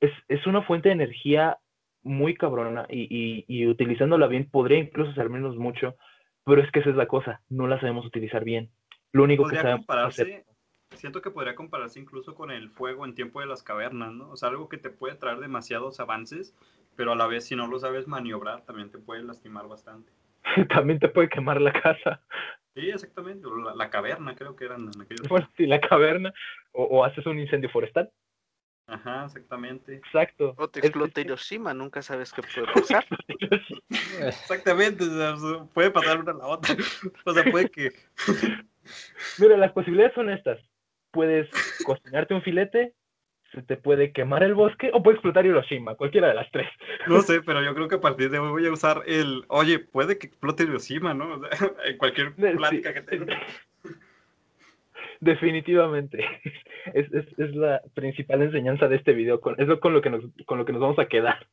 es, 0.00 0.12
es 0.28 0.46
una 0.46 0.62
fuente 0.62 0.88
de 0.88 0.94
energía 0.94 1.58
muy 2.02 2.34
cabrona 2.34 2.86
y, 2.88 3.02
y, 3.10 3.44
y, 3.48 3.66
utilizándola 3.66 4.26
bien 4.26 4.48
podría 4.48 4.78
incluso 4.78 5.12
ser 5.12 5.28
menos 5.28 5.56
mucho, 5.56 5.96
pero 6.44 6.62
es 6.62 6.70
que 6.70 6.80
esa 6.80 6.90
es 6.90 6.96
la 6.96 7.06
cosa, 7.06 7.42
no 7.48 7.66
la 7.66 7.80
sabemos 7.80 8.06
utilizar 8.06 8.44
bien. 8.44 8.70
Lo 9.12 9.24
único 9.24 9.46
que 9.48 9.56
sabemos 9.56 9.80
compararse, 9.80 10.44
siento 10.94 11.20
que 11.20 11.30
podría 11.30 11.54
compararse 11.54 12.00
incluso 12.00 12.34
con 12.34 12.50
el 12.50 12.70
fuego 12.70 13.04
en 13.04 13.14
tiempo 13.14 13.40
de 13.40 13.46
las 13.46 13.62
cavernas, 13.62 14.12
¿no? 14.12 14.30
O 14.30 14.36
sea, 14.36 14.48
algo 14.48 14.68
que 14.68 14.78
te 14.78 14.90
puede 14.90 15.16
traer 15.16 15.38
demasiados 15.38 16.00
avances, 16.00 16.54
pero 16.96 17.12
a 17.12 17.16
la 17.16 17.26
vez 17.26 17.46
si 17.46 17.56
no 17.56 17.66
lo 17.66 17.78
sabes 17.78 18.06
maniobrar 18.06 18.64
también 18.64 18.90
te 18.90 18.98
puede 18.98 19.22
lastimar 19.22 19.68
bastante. 19.68 20.12
también 20.68 20.98
te 20.98 21.08
puede 21.08 21.28
quemar 21.28 21.60
la 21.60 21.72
casa. 21.72 22.22
Sí, 22.74 22.90
exactamente. 22.90 23.48
La, 23.64 23.74
la 23.74 23.90
caverna, 23.90 24.34
creo 24.36 24.54
que 24.54 24.64
eran 24.64 24.90
en 24.94 25.02
aquellos. 25.02 25.28
Bueno, 25.28 25.48
sí, 25.56 25.66
la 25.66 25.80
caverna. 25.80 26.32
O, 26.72 26.84
o 26.84 27.04
haces 27.04 27.26
un 27.26 27.38
incendio 27.38 27.70
forestal. 27.70 28.10
Ajá, 28.88 29.26
exactamente. 29.26 29.96
Exacto. 29.96 30.54
O 30.56 30.68
te 30.68 30.80
explota 30.80 31.20
Hiroshima, 31.20 31.74
nunca 31.74 32.00
sabes 32.00 32.32
qué 32.32 32.42
puede 32.42 32.66
pasar. 32.72 33.06
Exactamente, 34.20 35.04
o 35.04 35.36
sea, 35.36 35.64
puede 35.74 35.90
pasar 35.90 36.20
una 36.20 36.32
a 36.32 36.36
la 36.36 36.46
otra. 36.46 36.74
O 37.24 37.32
sea, 37.34 37.44
puede 37.50 37.70
que. 37.70 37.92
Mira, 39.38 39.56
las 39.58 39.72
posibilidades 39.72 40.14
son 40.14 40.30
estas. 40.30 40.58
Puedes 41.10 41.48
cocinarte 41.84 42.32
un 42.34 42.42
filete, 42.42 42.94
se 43.52 43.62
te 43.62 43.76
puede 43.76 44.12
quemar 44.12 44.42
el 44.42 44.54
bosque 44.54 44.90
o 44.94 45.02
puede 45.02 45.16
explotar 45.16 45.44
Hiroshima, 45.44 45.94
cualquiera 45.94 46.28
de 46.28 46.34
las 46.34 46.50
tres. 46.50 46.68
No 47.06 47.20
sé, 47.22 47.42
pero 47.42 47.62
yo 47.62 47.74
creo 47.74 47.88
que 47.88 47.96
a 47.96 48.00
partir 48.00 48.30
de 48.30 48.38
hoy 48.38 48.50
voy 48.50 48.66
a 48.66 48.72
usar 48.72 49.02
el. 49.06 49.44
Oye, 49.48 49.78
puede 49.78 50.18
que 50.18 50.26
explote 50.28 50.64
Hiroshima, 50.64 51.12
¿no? 51.12 51.34
O 51.34 51.40
sea, 51.40 51.72
en 51.84 51.98
cualquier 51.98 52.34
Sí. 52.36 52.56
plática 52.56 52.94
que 52.94 53.02
tenga. 53.02 53.38
Definitivamente. 55.20 56.24
Es, 56.94 57.12
es, 57.12 57.26
es 57.38 57.54
la 57.54 57.82
principal 57.92 58.40
enseñanza 58.40 58.88
de 58.88 58.96
este 58.96 59.12
video. 59.12 59.42
Con, 59.42 59.60
es 59.60 59.68
lo 59.68 59.78
con 59.78 59.92
lo 59.92 60.00
que 60.00 60.08
nos, 60.08 60.24
con 60.46 60.56
lo 60.56 60.64
que 60.64 60.72
nos 60.72 60.80
vamos 60.80 60.98
a 60.98 61.06
quedar. 61.06 61.46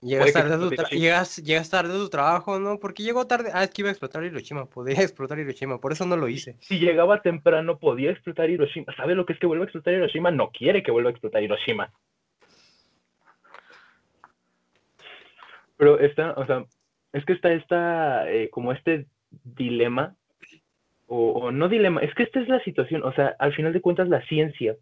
Llegas 0.00 0.26
que 0.26 0.32
tarde, 0.32 0.76
tu 0.76 0.96
llegas, 0.96 1.36
llegas 1.36 1.70
tarde 1.70 1.94
a 1.94 1.96
tu 1.96 2.08
trabajo, 2.08 2.58
¿no? 2.58 2.80
Porque 2.80 3.04
llegó 3.04 3.28
tarde. 3.28 3.50
Ah, 3.54 3.62
es 3.62 3.70
que 3.70 3.82
iba 3.82 3.90
a 3.90 3.92
explotar 3.92 4.24
Hiroshima. 4.24 4.64
Podría 4.66 4.96
explotar 5.02 5.38
Hiroshima. 5.38 5.78
Por 5.78 5.92
eso 5.92 6.04
no 6.04 6.16
lo 6.16 6.26
hice. 6.26 6.56
Si 6.58 6.80
llegaba 6.80 7.22
temprano, 7.22 7.78
podía 7.78 8.10
explotar 8.10 8.50
Hiroshima. 8.50 8.92
¿Sabe 8.96 9.14
lo 9.14 9.24
que 9.24 9.34
es 9.34 9.38
que 9.38 9.46
vuelva 9.46 9.62
a 9.64 9.66
explotar 9.66 9.94
Hiroshima? 9.94 10.32
No 10.32 10.50
quiere 10.50 10.82
que 10.82 10.90
vuelva 10.90 11.10
a 11.10 11.12
explotar 11.12 11.44
Hiroshima. 11.44 11.92
Pero 15.76 16.00
está, 16.00 16.32
o 16.32 16.46
sea, 16.46 16.64
es 17.12 17.24
que 17.24 17.34
está 17.34 17.52
esta, 17.52 18.28
eh, 18.28 18.50
como 18.50 18.72
este 18.72 19.06
dilema, 19.44 20.16
o, 21.06 21.32
o 21.32 21.50
no 21.52 21.68
dilema, 21.68 22.00
es 22.02 22.14
que 22.14 22.22
esta 22.22 22.40
es 22.40 22.48
la 22.48 22.62
situación, 22.64 23.02
o 23.04 23.12
sea, 23.12 23.36
al 23.38 23.54
final 23.54 23.72
de 23.72 23.80
cuentas 23.80 24.08
la 24.08 24.22
ciencia 24.26 24.76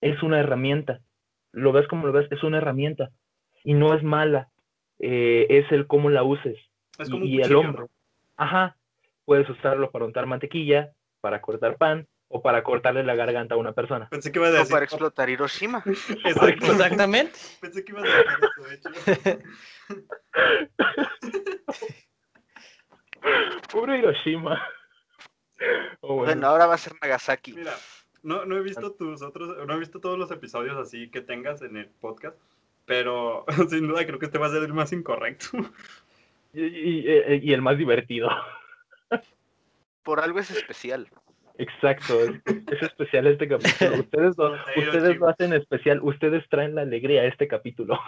es 0.00 0.22
una 0.22 0.40
herramienta, 0.40 1.00
lo 1.52 1.72
ves 1.72 1.86
como 1.88 2.06
lo 2.06 2.12
ves, 2.12 2.26
es 2.30 2.42
una 2.42 2.58
herramienta, 2.58 3.10
y 3.64 3.74
no 3.74 3.94
es 3.94 4.02
mala, 4.02 4.48
eh, 4.98 5.46
es 5.50 5.70
el 5.72 5.86
cómo 5.86 6.10
la 6.10 6.22
uses, 6.22 6.58
Es 6.98 7.08
y, 7.08 7.10
como 7.12 7.24
y 7.24 7.40
el 7.42 7.54
hombre. 7.54 7.86
Ajá, 8.36 8.76
puedes 9.24 9.48
usarlo 9.48 9.90
para 9.90 10.04
untar 10.04 10.26
mantequilla, 10.26 10.92
para 11.20 11.40
cortar 11.40 11.76
pan, 11.76 12.06
o 12.28 12.42
para 12.42 12.62
cortarle 12.64 13.04
la 13.04 13.14
garganta 13.14 13.54
a 13.54 13.58
una 13.58 13.72
persona. 13.72 14.08
Pensé 14.10 14.32
que 14.32 14.38
ibas 14.40 14.50
a 14.50 14.54
O 14.54 14.58
decir. 14.58 14.72
para 14.72 14.84
explotar 14.84 15.30
Hiroshima. 15.30 15.82
Exacto. 16.24 16.66
Exactamente. 16.72 17.32
Pensé 17.60 17.84
que 17.84 17.92
ibas 17.92 18.04
a 18.04 18.06
decir 18.08 18.26
eso, 18.42 18.62
de 18.62 18.74
hecho. 18.74 19.40
Pobre 23.72 23.98
Hiroshima. 23.98 24.60
O 26.00 26.08
bueno, 26.16 26.24
Bueno, 26.24 26.46
ahora 26.48 26.66
va 26.66 26.74
a 26.74 26.78
ser 26.78 26.92
Nagasaki. 27.00 27.52
Mira, 27.54 27.72
no, 28.22 28.44
no 28.44 28.56
he 28.56 28.62
visto 28.62 28.92
tus 28.92 29.22
otros, 29.22 29.66
no 29.66 29.74
he 29.74 29.78
visto 29.78 30.00
todos 30.00 30.18
los 30.18 30.30
episodios 30.30 30.76
así 30.76 31.08
que 31.10 31.20
tengas 31.20 31.62
en 31.62 31.76
el 31.76 31.86
podcast, 31.86 32.36
pero 32.84 33.44
sin 33.70 33.88
duda 33.88 34.04
creo 34.06 34.18
que 34.18 34.26
este 34.26 34.38
va 34.38 34.46
a 34.46 34.50
ser 34.50 34.62
el 34.62 34.74
más 34.74 34.92
incorrecto. 34.92 35.46
y, 36.52 36.62
y- 36.64 37.10
y- 37.10 37.50
y 37.50 37.52
el 37.52 37.62
más 37.62 37.78
divertido. 37.78 38.28
Por 40.02 40.20
algo 40.20 40.38
es 40.38 40.50
especial. 40.50 41.08
Exacto, 41.58 42.20
es, 42.20 42.32
es 42.70 42.82
especial 42.82 43.26
este 43.28 43.48
capítulo. 43.48 43.96
Ustedes 44.00 44.36
lo, 44.36 44.50
Puta, 44.52 44.80
ustedes 44.80 45.16
lo 45.18 45.28
hacen 45.28 45.52
especial, 45.54 46.00
ustedes 46.02 46.46
traen 46.50 46.74
la 46.74 46.82
alegría 46.82 47.22
a 47.22 47.26
este 47.26 47.48
capítulo. 47.48 47.98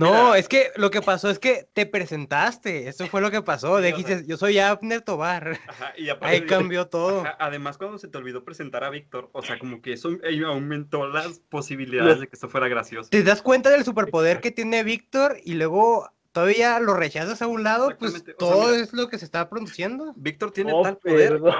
No, 0.00 0.28
Mira. 0.28 0.38
es 0.38 0.48
que 0.48 0.70
lo 0.76 0.90
que 0.90 1.02
pasó 1.02 1.28
es 1.28 1.38
que 1.38 1.68
te 1.74 1.84
presentaste. 1.84 2.88
Eso 2.88 3.06
fue 3.06 3.20
lo 3.20 3.30
que 3.30 3.42
pasó. 3.42 3.66
Sí, 3.68 3.72
o 3.74 3.86
Dijiste, 3.86 4.24
yo 4.26 4.38
soy 4.38 4.58
Abner 4.58 5.02
Tobar. 5.02 5.58
Ajá, 5.68 5.92
y 5.96 6.08
aparte, 6.08 6.36
Ahí 6.36 6.46
cambió 6.46 6.86
todo. 6.88 7.20
ajá, 7.20 7.36
además 7.38 7.76
cuando 7.76 7.98
se 7.98 8.08
te 8.08 8.16
olvidó 8.16 8.42
presentar 8.42 8.82
a 8.82 8.88
Víctor, 8.90 9.28
o 9.32 9.42
sea, 9.42 9.58
como 9.58 9.82
que 9.82 9.92
eso 9.92 10.10
aumentó 10.46 11.06
las 11.06 11.40
posibilidades 11.50 12.18
de 12.20 12.28
que 12.28 12.34
esto 12.34 12.48
fuera 12.48 12.66
gracioso. 12.68 13.10
Te 13.10 13.22
das 13.22 13.42
cuenta 13.42 13.68
del 13.68 13.84
superpoder 13.84 14.40
que 14.40 14.50
tiene 14.50 14.82
Víctor 14.84 15.36
y 15.44 15.52
luego 15.54 16.10
todavía 16.32 16.80
lo 16.80 16.94
rechazas 16.94 17.42
a 17.42 17.46
un 17.46 17.62
lado, 17.62 17.88
pues 17.98 18.12
Exactamente, 18.14 18.44
o 18.44 18.46
sea, 18.48 18.56
todo 18.56 18.70
mira. 18.70 18.82
es 18.82 18.92
lo 18.94 19.08
que 19.08 19.18
se 19.18 19.26
está 19.26 19.50
produciendo. 19.50 20.14
Víctor 20.16 20.52
tiene 20.52 20.72
Oh, 20.74 20.82
tal 20.82 20.96
poder, 20.96 21.28
perdón. 21.32 21.54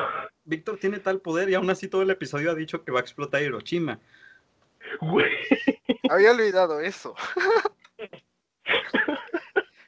Víctor 0.44 0.78
tiene 0.78 0.98
tal 1.00 1.20
poder 1.20 1.50
y 1.50 1.54
aún 1.54 1.68
así 1.68 1.88
todo 1.88 2.00
el 2.02 2.10
episodio 2.10 2.50
ha 2.52 2.54
dicho 2.54 2.84
que 2.84 2.90
va 2.92 3.00
a 3.00 3.02
explotar 3.02 3.42
Hiroshima. 3.42 3.98
Güey. 5.00 5.28
Había 6.08 6.30
olvidado 6.32 6.80
eso. 6.80 7.14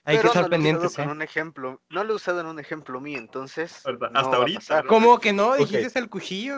Hay 0.05 0.19
que 0.19 0.27
estar 0.27 0.27
no 0.27 0.27
lo 0.27 0.27
he 0.27 0.31
usado 0.31 0.51
pendientes, 0.51 0.97
con 0.97 1.09
¿eh? 1.09 1.13
un 1.13 1.23
ejemplo. 1.23 1.81
No 1.91 2.03
lo 2.03 2.13
he 2.13 2.17
usado 2.17 2.41
en 2.41 2.47
un 2.47 2.59
ejemplo 2.59 3.01
mío, 3.01 3.19
entonces. 3.19 3.85
No 3.87 4.09
Hasta 4.19 4.37
ahorita, 4.37 4.59
pasar. 4.59 4.85
¿no? 4.85 4.89
¿Cómo 4.89 5.21
que 5.21 5.33
no? 5.33 5.55
Dijiste 5.55 5.99
el 5.99 6.09
cuchillo. 6.09 6.57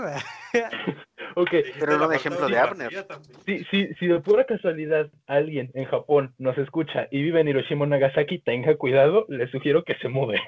Ok, 1.37 1.51
Pero 1.51 1.93
era 1.93 1.99
la 1.99 2.07
un 2.07 2.13
ejemplo 2.15 2.47
de 2.49 2.57
Abner. 2.59 3.07
si, 3.45 3.65
si, 3.65 3.93
si 3.95 4.07
de 4.07 4.21
pura 4.21 4.47
casualidad 4.47 5.11
alguien 5.27 5.69
en 5.75 5.85
Japón 5.87 6.33
nos 6.39 6.57
escucha 6.59 7.09
y 7.11 7.23
vive 7.23 7.41
en 7.41 7.49
Hiroshima 7.49 7.83
o 7.83 7.87
Nagasaki, 7.87 8.39
tenga 8.39 8.77
cuidado, 8.77 9.27
le 9.29 9.51
sugiero 9.51 9.83
que 9.85 9.97
se 9.97 10.09
mude. 10.09 10.41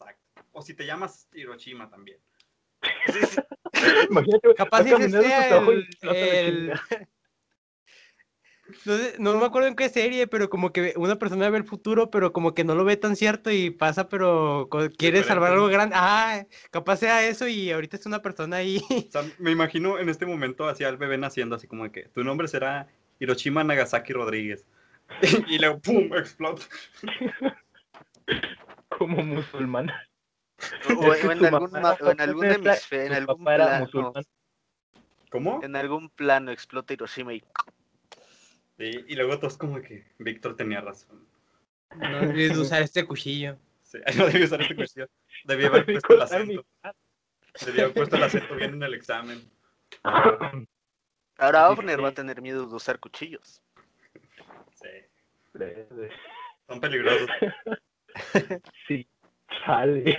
Exacto. 0.00 0.42
O 0.50 0.62
si 0.62 0.74
te 0.74 0.84
llamas 0.84 1.28
Hiroshima 1.32 1.88
también. 1.88 2.18
Imagínate, 4.10 4.54
Capaz 4.56 4.82
su 4.82 4.88
sea 4.88 5.58
el, 5.58 5.88
el- 6.02 6.72
chinga. 8.72 8.96
No, 8.96 9.02
sé, 9.02 9.14
no 9.18 9.38
me 9.38 9.46
acuerdo 9.46 9.68
en 9.68 9.76
qué 9.76 9.88
serie, 9.88 10.26
pero 10.26 10.50
como 10.50 10.72
que 10.72 10.94
una 10.96 11.16
persona 11.16 11.48
ve 11.50 11.58
el 11.58 11.64
futuro, 11.64 12.10
pero 12.10 12.32
como 12.32 12.54
que 12.54 12.64
no 12.64 12.74
lo 12.74 12.84
ve 12.84 12.96
tan 12.96 13.16
cierto 13.16 13.50
y 13.50 13.70
pasa, 13.70 14.08
pero 14.08 14.68
quiere 14.98 15.22
salvar 15.22 15.52
algo 15.52 15.68
grande. 15.68 15.94
Ah, 15.98 16.44
capaz 16.70 16.96
sea 16.96 17.26
eso 17.26 17.46
y 17.46 17.70
ahorita 17.70 17.96
es 17.96 18.06
una 18.06 18.22
persona 18.22 18.56
ahí. 18.56 18.80
O 18.90 19.10
sea, 19.10 19.22
me 19.38 19.50
imagino 19.50 19.98
en 19.98 20.08
este 20.08 20.26
momento 20.26 20.68
hacia 20.68 20.88
el 20.88 20.96
bebé 20.96 21.18
naciendo, 21.18 21.56
así 21.56 21.66
como 21.66 21.90
que 21.92 22.04
tu 22.08 22.24
nombre 22.24 22.48
será 22.48 22.88
Hiroshima 23.20 23.62
Nagasaki 23.64 24.12
Rodríguez. 24.12 24.66
y 25.48 25.58
luego, 25.58 25.80
¡pum! 25.80 26.14
explota. 26.14 26.62
como 28.98 29.22
musulmán. 29.22 29.90
O, 30.88 31.14
en 31.14 31.44
algún, 31.44 31.74
o 31.74 32.10
en 32.10 32.20
algún 32.20 32.44
hemisferio, 32.44 33.06
en 33.06 33.12
algún 33.14 33.44
plano, 33.44 33.84
musulmán. 33.84 34.24
¿Cómo? 35.30 35.60
en 35.62 35.76
algún 35.76 36.10
plano 36.10 36.50
explota 36.50 36.92
Hiroshima 36.92 37.32
y 37.32 37.42
Sí, 38.78 39.04
y 39.06 39.14
luego 39.14 39.38
todos 39.38 39.56
como 39.56 39.80
que 39.80 40.06
Víctor 40.18 40.56
tenía 40.56 40.80
razón. 40.80 41.26
No 41.96 42.20
debes 42.20 42.54
de 42.54 42.60
usar 42.60 42.82
este 42.82 43.04
cuchillo. 43.06 43.58
Sí, 43.82 43.98
no 44.16 44.26
debía 44.26 44.46
usar 44.46 44.62
esta 44.62 44.74
cuestión. 44.74 45.08
Debía 45.44 45.68
haber 45.68 45.86
Debí 45.86 46.00
puesto 46.00 46.14
el 46.14 46.22
acento. 46.22 46.66
Debía 47.66 47.84
haber 47.84 47.94
puesto 47.94 48.16
el 48.16 48.22
acento 48.22 48.56
bien 48.56 48.74
en 48.74 48.82
el 48.82 48.94
examen. 48.94 49.50
ahora 51.36 51.70
Ovner 51.70 52.02
va 52.02 52.08
a 52.08 52.14
tener 52.14 52.40
miedo 52.40 52.66
de 52.66 52.74
usar 52.74 52.98
cuchillos. 52.98 53.62
Sí, 54.74 54.88
son 56.66 56.80
peligrosos. 56.80 57.28
Sí, 58.86 59.08
sale. 59.64 60.18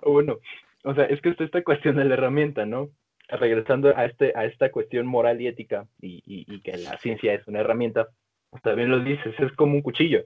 Bueno, 0.00 0.38
o 0.84 0.94
sea, 0.94 1.04
es 1.04 1.20
que 1.20 1.28
está 1.28 1.44
esta 1.44 1.62
cuestión 1.62 1.96
de 1.96 2.04
la 2.06 2.14
herramienta, 2.14 2.64
¿no? 2.64 2.90
Regresando 3.28 3.94
a, 3.96 4.06
este, 4.06 4.32
a 4.34 4.44
esta 4.46 4.70
cuestión 4.70 5.06
moral 5.06 5.40
y 5.40 5.46
ética, 5.48 5.86
y, 6.00 6.22
y- 6.24 6.46
y 6.54 6.60
que 6.62 6.76
la 6.78 6.96
ciencia 6.98 7.34
es 7.34 7.46
una 7.46 7.60
herramienta, 7.60 8.08
pues 8.50 8.62
también 8.62 8.90
lo 8.90 9.00
dices, 9.00 9.34
es 9.38 9.52
como 9.52 9.74
un 9.74 9.82
cuchillo. 9.82 10.24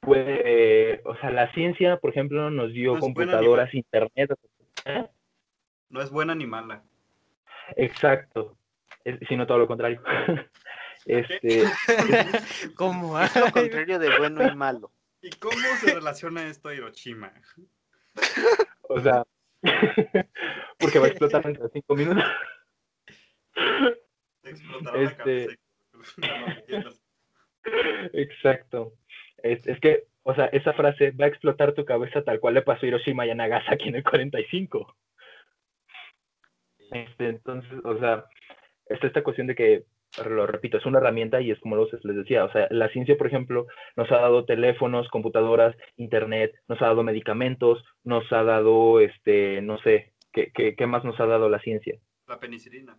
Puede, 0.00 0.42
eh, 0.94 1.00
o 1.04 1.14
sea, 1.18 1.30
la 1.30 1.52
ciencia, 1.52 1.98
por 1.98 2.10
ejemplo, 2.10 2.50
nos 2.50 2.72
dio 2.72 2.94
No 2.94 3.00
computadoras, 3.00 3.72
internet. 3.74 4.32
¿eh? 4.84 5.06
No 5.90 6.00
es 6.02 6.10
buena 6.10 6.34
ni 6.34 6.46
mala. 6.46 6.82
Exacto, 7.76 8.56
es- 9.04 9.18
sino 9.28 9.46
todo 9.46 9.58
lo 9.58 9.66
contrario. 9.68 10.02
Este, 11.06 11.64
¿Cómo? 12.76 13.18
Es 13.20 13.34
lo 13.36 13.50
contrario 13.52 13.98
de 13.98 14.18
bueno 14.18 14.46
y 14.46 14.54
malo. 14.56 14.90
¿Y 15.22 15.30
cómo 15.30 15.56
se 15.80 15.94
relaciona 15.94 16.46
esto 16.48 16.68
a 16.68 16.74
Hiroshima? 16.74 17.32
o 18.88 19.00
sea, 19.00 19.24
porque 20.78 20.98
va 20.98 21.06
a 21.06 21.08
explotar 21.08 21.42
dentro 21.42 21.64
de 21.64 21.70
cinco 21.70 21.94
minutos. 21.94 22.24
Este-. 24.94 25.58
Exacto. 28.12 28.94
Es, 29.42 29.66
es 29.66 29.78
que, 29.80 30.04
o 30.22 30.34
sea, 30.34 30.46
esa 30.46 30.72
frase 30.72 31.12
va 31.12 31.26
a 31.26 31.28
explotar 31.28 31.74
tu 31.74 31.84
cabeza 31.84 32.22
tal 32.22 32.40
cual 32.40 32.54
le 32.54 32.62
pasó 32.62 32.84
a 32.84 32.88
Hiroshima 32.88 33.26
y 33.26 33.30
a 33.30 33.34
Nagasaki 33.34 33.88
en 33.88 33.96
el 33.96 34.04
45. 34.04 34.96
Este, 36.92 37.28
entonces, 37.28 37.78
o 37.84 37.98
sea, 37.98 38.24
está 38.86 39.06
esta 39.06 39.22
cuestión 39.22 39.46
de 39.46 39.54
que, 39.54 39.84
lo 40.28 40.46
repito, 40.46 40.76
es 40.78 40.86
una 40.86 40.98
herramienta 40.98 41.40
y 41.40 41.50
es 41.50 41.60
como 41.60 41.76
los, 41.76 41.88
les 42.04 42.16
decía, 42.16 42.44
o 42.44 42.52
sea, 42.52 42.66
la 42.70 42.88
ciencia, 42.88 43.16
por 43.16 43.26
ejemplo, 43.28 43.66
nos 43.96 44.10
ha 44.10 44.16
dado 44.16 44.44
teléfonos, 44.44 45.08
computadoras, 45.08 45.76
internet, 45.96 46.52
nos 46.68 46.80
ha 46.82 46.86
dado 46.86 47.02
medicamentos, 47.02 47.84
nos 48.04 48.30
ha 48.32 48.42
dado, 48.42 49.00
este, 49.00 49.60
no 49.62 49.78
sé, 49.78 50.12
¿qué, 50.32 50.50
qué, 50.52 50.74
qué 50.74 50.86
más 50.86 51.04
nos 51.04 51.18
ha 51.20 51.26
dado 51.26 51.48
la 51.48 51.60
ciencia? 51.60 51.98
La 52.26 52.38
penicilina. 52.40 52.98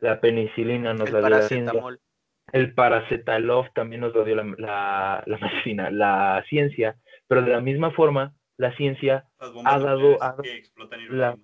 La 0.00 0.20
penicilina 0.20 0.92
nos 0.94 1.08
El 1.08 1.14
la 1.14 1.20
dio 1.20 1.28
la 1.28 1.42
ciencia. 1.42 1.72
paracetamol. 1.72 2.00
El 2.52 2.74
paracetalov 2.74 3.72
también 3.74 4.02
nos 4.02 4.14
lo 4.14 4.24
dio 4.24 4.36
la, 4.36 4.44
la, 4.58 5.22
la 5.26 5.38
medicina, 5.38 5.90
la 5.90 6.44
ciencia, 6.48 6.96
Pero 7.28 7.42
de 7.42 7.50
la 7.52 7.60
misma 7.60 7.90
forma, 7.90 8.34
la 8.56 8.74
ciencia 8.76 9.24
Las 9.40 9.52
bombas 9.52 9.74
ha 9.74 9.78
dado- 9.80 10.22
ha 10.22 10.36
que 10.42 10.54
explotan 10.56 11.00
Hiroshima. 11.00 11.36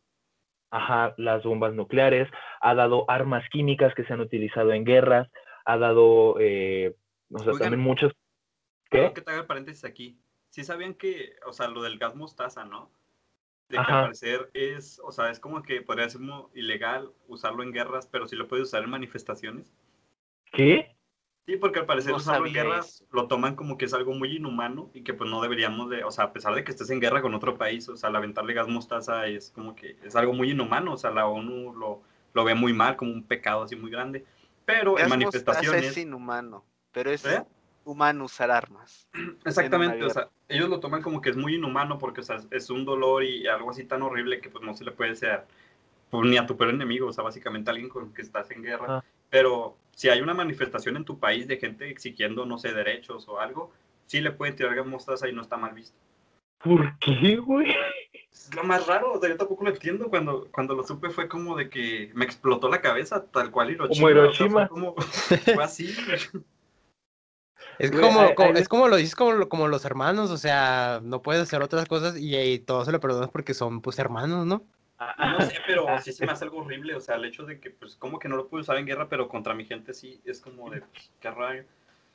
Ajá, 0.72 1.14
las 1.18 1.44
bombas 1.44 1.74
nucleares, 1.74 2.28
ha 2.60 2.74
dado 2.74 3.08
armas 3.08 3.44
químicas 3.50 3.94
que 3.94 4.04
se 4.04 4.12
han 4.12 4.20
utilizado 4.20 4.72
en 4.72 4.84
guerras, 4.84 5.30
ha 5.64 5.76
dado, 5.76 6.36
eh, 6.40 6.96
o 7.30 7.38
sea, 7.38 7.52
Oigan. 7.52 7.66
también 7.66 7.80
muchos... 7.80 8.12
¿Qué? 8.90 9.12
que 9.14 9.20
te 9.20 9.30
haga 9.30 9.46
paréntesis 9.46 9.84
aquí. 9.84 10.18
Sí 10.48 10.64
sabían 10.64 10.94
que, 10.94 11.36
o 11.46 11.52
sea, 11.52 11.68
lo 11.68 11.82
del 11.82 11.98
gas 11.98 12.14
mostaza, 12.14 12.64
¿no? 12.64 12.90
De 13.68 13.76
que 13.76 13.82
al 13.92 14.04
parecer 14.04 14.50
es, 14.52 15.00
o 15.02 15.12
sea, 15.12 15.30
es 15.30 15.40
como 15.40 15.62
que 15.62 15.80
podría 15.80 16.08
ser 16.08 16.20
ilegal 16.52 17.10
usarlo 17.26 17.62
en 17.62 17.72
guerras, 17.72 18.06
pero 18.06 18.26
sí 18.26 18.36
lo 18.36 18.48
puedes 18.48 18.68
usar 18.68 18.82
en 18.82 18.90
manifestaciones. 18.90 19.72
¿Qué? 20.52 20.94
Sí, 21.46 21.56
porque 21.56 21.80
al 21.80 21.86
parecer 21.86 22.12
No 22.12 22.18
usarlo 22.18 22.46
en 22.46 22.52
guerras 22.52 23.00
eso. 23.00 23.06
lo 23.10 23.26
toman 23.26 23.56
como 23.56 23.76
que 23.76 23.86
es 23.86 23.94
algo 23.94 24.14
muy 24.14 24.36
inhumano 24.36 24.90
y 24.94 25.02
que 25.02 25.12
pues 25.12 25.28
no 25.28 25.42
deberíamos 25.42 25.90
de, 25.90 26.04
o 26.04 26.10
sea, 26.10 26.26
a 26.26 26.32
pesar 26.32 26.54
de 26.54 26.62
que 26.62 26.70
estés 26.70 26.90
en 26.90 27.00
guerra 27.00 27.20
con 27.20 27.34
otro 27.34 27.58
país, 27.58 27.88
o 27.88 27.96
sea, 27.96 28.10
al 28.10 28.16
aventarle 28.16 28.54
gas 28.54 28.68
mostaza 28.68 29.26
es 29.26 29.50
como 29.50 29.74
que 29.74 29.96
es 30.04 30.14
algo 30.14 30.32
muy 30.32 30.52
inhumano, 30.52 30.92
o 30.92 30.96
sea, 30.96 31.10
la 31.10 31.26
ONU 31.26 31.74
lo, 31.74 32.02
lo 32.32 32.44
ve 32.44 32.54
muy 32.54 32.72
mal, 32.72 32.96
como 32.96 33.12
un 33.12 33.24
pecado 33.24 33.64
así 33.64 33.74
muy 33.74 33.90
grande. 33.90 34.24
Pero 34.64 34.92
en 34.92 35.08
Gas 35.08 35.08
mostaza 35.08 35.16
manifestaciones... 35.16 35.84
es 35.86 35.98
inhumano, 35.98 36.64
pero 36.92 37.10
es 37.10 37.24
¿Eh? 37.24 37.44
humano 37.84 38.26
usar 38.26 38.52
armas. 38.52 39.08
Exactamente, 39.44 39.98
en 39.98 40.04
o 40.04 40.10
sea, 40.10 40.28
ellos 40.48 40.68
lo 40.68 40.78
toman 40.78 41.02
como 41.02 41.20
que 41.20 41.30
es 41.30 41.36
muy 41.36 41.56
inhumano 41.56 41.98
porque, 41.98 42.20
o 42.20 42.24
sea, 42.24 42.36
es 42.52 42.70
un 42.70 42.84
dolor 42.84 43.24
y 43.24 43.48
algo 43.48 43.70
así 43.70 43.84
tan 43.84 44.02
horrible 44.02 44.40
que 44.40 44.48
pues 44.48 44.64
no 44.64 44.74
se 44.74 44.84
le 44.84 44.92
puede 44.92 45.16
ser 45.16 45.44
pues, 46.10 46.24
ni 46.28 46.36
a 46.36 46.46
tu 46.46 46.56
peor 46.56 46.70
enemigo, 46.70 47.08
o 47.08 47.12
sea, 47.12 47.24
básicamente 47.24 47.70
a 47.70 47.72
alguien 47.72 47.88
con 47.88 48.06
el 48.06 48.14
que 48.14 48.22
estás 48.22 48.50
en 48.52 48.62
guerra. 48.62 48.98
Ah. 48.98 49.04
Pero 49.32 49.78
si 49.96 50.10
hay 50.10 50.20
una 50.20 50.34
manifestación 50.34 50.94
en 50.98 51.06
tu 51.06 51.18
país 51.18 51.48
de 51.48 51.56
gente 51.56 51.88
exigiendo, 51.88 52.44
no 52.44 52.58
sé, 52.58 52.74
derechos 52.74 53.26
o 53.28 53.40
algo, 53.40 53.72
sí 54.04 54.20
le 54.20 54.30
pueden 54.30 54.54
tirar 54.56 54.84
mostaza 54.84 55.26
y 55.26 55.32
no 55.32 55.40
está 55.40 55.56
mal 55.56 55.72
visto. 55.72 55.96
¿Por 56.62 56.98
qué, 56.98 57.36
güey? 57.38 57.74
Es 58.30 58.54
lo 58.54 58.62
más 58.62 58.86
raro, 58.86 59.14
o 59.14 59.18
sea, 59.20 59.30
yo 59.30 59.36
tampoco 59.38 59.64
lo 59.64 59.70
entiendo. 59.70 60.10
Cuando, 60.10 60.48
cuando 60.52 60.74
lo 60.74 60.84
supe 60.84 61.08
fue 61.08 61.28
como 61.28 61.56
de 61.56 61.70
que 61.70 62.10
me 62.14 62.26
explotó 62.26 62.68
la 62.68 62.82
cabeza, 62.82 63.24
tal 63.24 63.50
cual 63.50 63.70
Hiroshima. 63.70 63.96
Como 63.98 64.06
o 64.06 64.12
sea, 64.12 64.22
Hiroshima. 64.46 64.60
fue, 64.60 64.68
como, 64.68 64.94
fue 65.54 65.64
así. 65.64 65.94
Es 67.78 67.90
Güey, 67.90 68.02
como, 68.02 68.20
ahí- 68.20 68.34
como- 68.34 68.48
ahí 68.50 68.54
es 68.62 68.68
como 68.68 68.88
lo 68.88 68.96
dices 68.96 69.16
como, 69.16 69.48
como 69.48 69.66
los 69.66 69.84
hermanos, 69.86 70.30
o 70.30 70.36
sea, 70.36 71.00
no 71.02 71.22
puedes 71.22 71.42
hacer 71.42 71.62
otras 71.62 71.86
cosas 71.86 72.18
y, 72.18 72.36
y 72.36 72.58
todo 72.58 72.84
se 72.84 72.92
lo 72.92 73.00
perdonas 73.00 73.30
porque 73.30 73.54
son 73.54 73.80
pues 73.80 73.98
hermanos, 73.98 74.46
¿no? 74.46 74.62
No 75.18 75.40
sé, 75.40 75.56
pero 75.66 75.86
sí 76.00 76.12
se 76.12 76.26
me 76.26 76.32
hace 76.32 76.44
algo 76.44 76.58
horrible. 76.58 76.94
O 76.94 77.00
sea, 77.00 77.16
el 77.16 77.24
hecho 77.24 77.44
de 77.44 77.60
que, 77.60 77.70
pues, 77.70 77.96
como 77.96 78.18
que 78.18 78.28
no 78.28 78.36
lo 78.36 78.48
puedo 78.48 78.62
usar 78.62 78.76
en 78.76 78.86
guerra, 78.86 79.08
pero 79.08 79.28
contra 79.28 79.54
mi 79.54 79.64
gente 79.64 79.94
sí, 79.94 80.20
es 80.24 80.40
como 80.40 80.70
de, 80.70 80.80
pues, 80.80 81.12
qué 81.20 81.30
raro. 81.30 81.64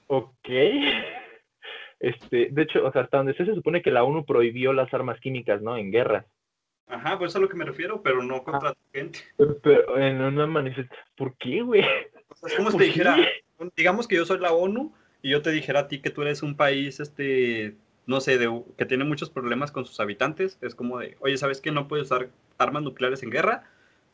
Ok. 0.08 0.50
Este, 2.00 2.50
de 2.52 2.62
hecho, 2.62 2.86
o 2.86 2.92
sea, 2.92 3.02
hasta 3.02 3.18
donde 3.18 3.34
se 3.34 3.56
supone 3.56 3.82
que 3.82 3.90
la 3.90 4.04
ONU 4.04 4.24
prohibió 4.24 4.72
las 4.72 4.94
armas 4.94 5.20
químicas, 5.20 5.64
¿no? 5.64 5.78
En 5.78 5.92
guerras. 5.92 6.28
Ajá, 6.88 7.18
pues 7.18 7.32
eso 7.32 7.40
es 7.40 7.42
a 7.42 7.46
lo 7.46 7.50
que 7.50 7.58
me 7.58 7.66
refiero, 7.66 8.02
pero 8.02 8.24
no 8.24 8.44
contra 8.44 8.74
tu 8.74 8.80
gente. 8.94 9.20
Pero 9.64 9.98
en 9.98 10.22
una 10.22 10.48
manifestación. 10.48 11.06
¿Por 11.16 11.36
qué, 11.38 11.62
güey? 11.62 11.84
O 12.30 12.36
sea, 12.36 12.50
es 12.50 12.56
como 12.56 12.70
si 12.70 12.78
¿Por 12.78 12.86
te 12.86 12.86
qué? 12.86 13.00
dijera, 13.00 13.18
digamos 13.76 14.08
que 14.08 14.16
yo 14.16 14.26
soy 14.26 14.40
la 14.40 14.54
ONU 14.54 14.94
y 15.22 15.32
yo 15.32 15.42
te 15.42 15.52
dijera 15.52 15.82
a 15.82 15.88
ti 15.88 16.00
que 16.00 16.12
tú 16.12 16.22
eres 16.22 16.44
un 16.44 16.56
país, 16.56 17.00
este, 17.00 17.76
no 18.08 18.22
sé, 18.22 18.38
de, 18.38 18.64
que 18.78 18.86
tiene 18.86 19.04
muchos 19.04 19.30
problemas 19.30 19.72
con 19.72 19.86
sus 19.86 20.00
habitantes. 20.00 20.58
Es 20.62 20.74
como 20.74 21.00
de, 21.00 21.18
oye, 21.20 21.38
¿sabes 21.38 21.62
que 21.62 21.72
no 21.72 21.88
puedes 21.88 22.08
usar 22.08 22.30
armas 22.58 22.82
nucleares 22.82 23.22
en 23.22 23.30
guerra? 23.30 23.70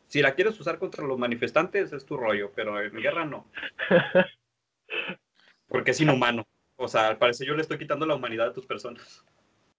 Si 0.08 0.22
la 0.22 0.36
quieres 0.36 0.60
usar 0.60 0.80
contra 0.80 1.06
los 1.06 1.18
manifestantes 1.18 1.94
es 1.94 2.06
tu 2.06 2.18
rollo, 2.18 2.52
pero 2.56 2.82
en 2.82 2.94
guerra 2.94 3.26
no, 3.26 3.48
porque 5.68 5.92
es 5.92 6.02
inhumano. 6.02 6.46
O 6.76 6.88
sea, 6.88 7.08
al 7.08 7.18
parecer 7.18 7.48
yo 7.48 7.56
le 7.56 7.62
estoy 7.62 7.78
quitando 7.78 8.06
la 8.06 8.16
humanidad 8.16 8.48
a 8.48 8.54
tus 8.54 8.66
personas. 8.66 9.24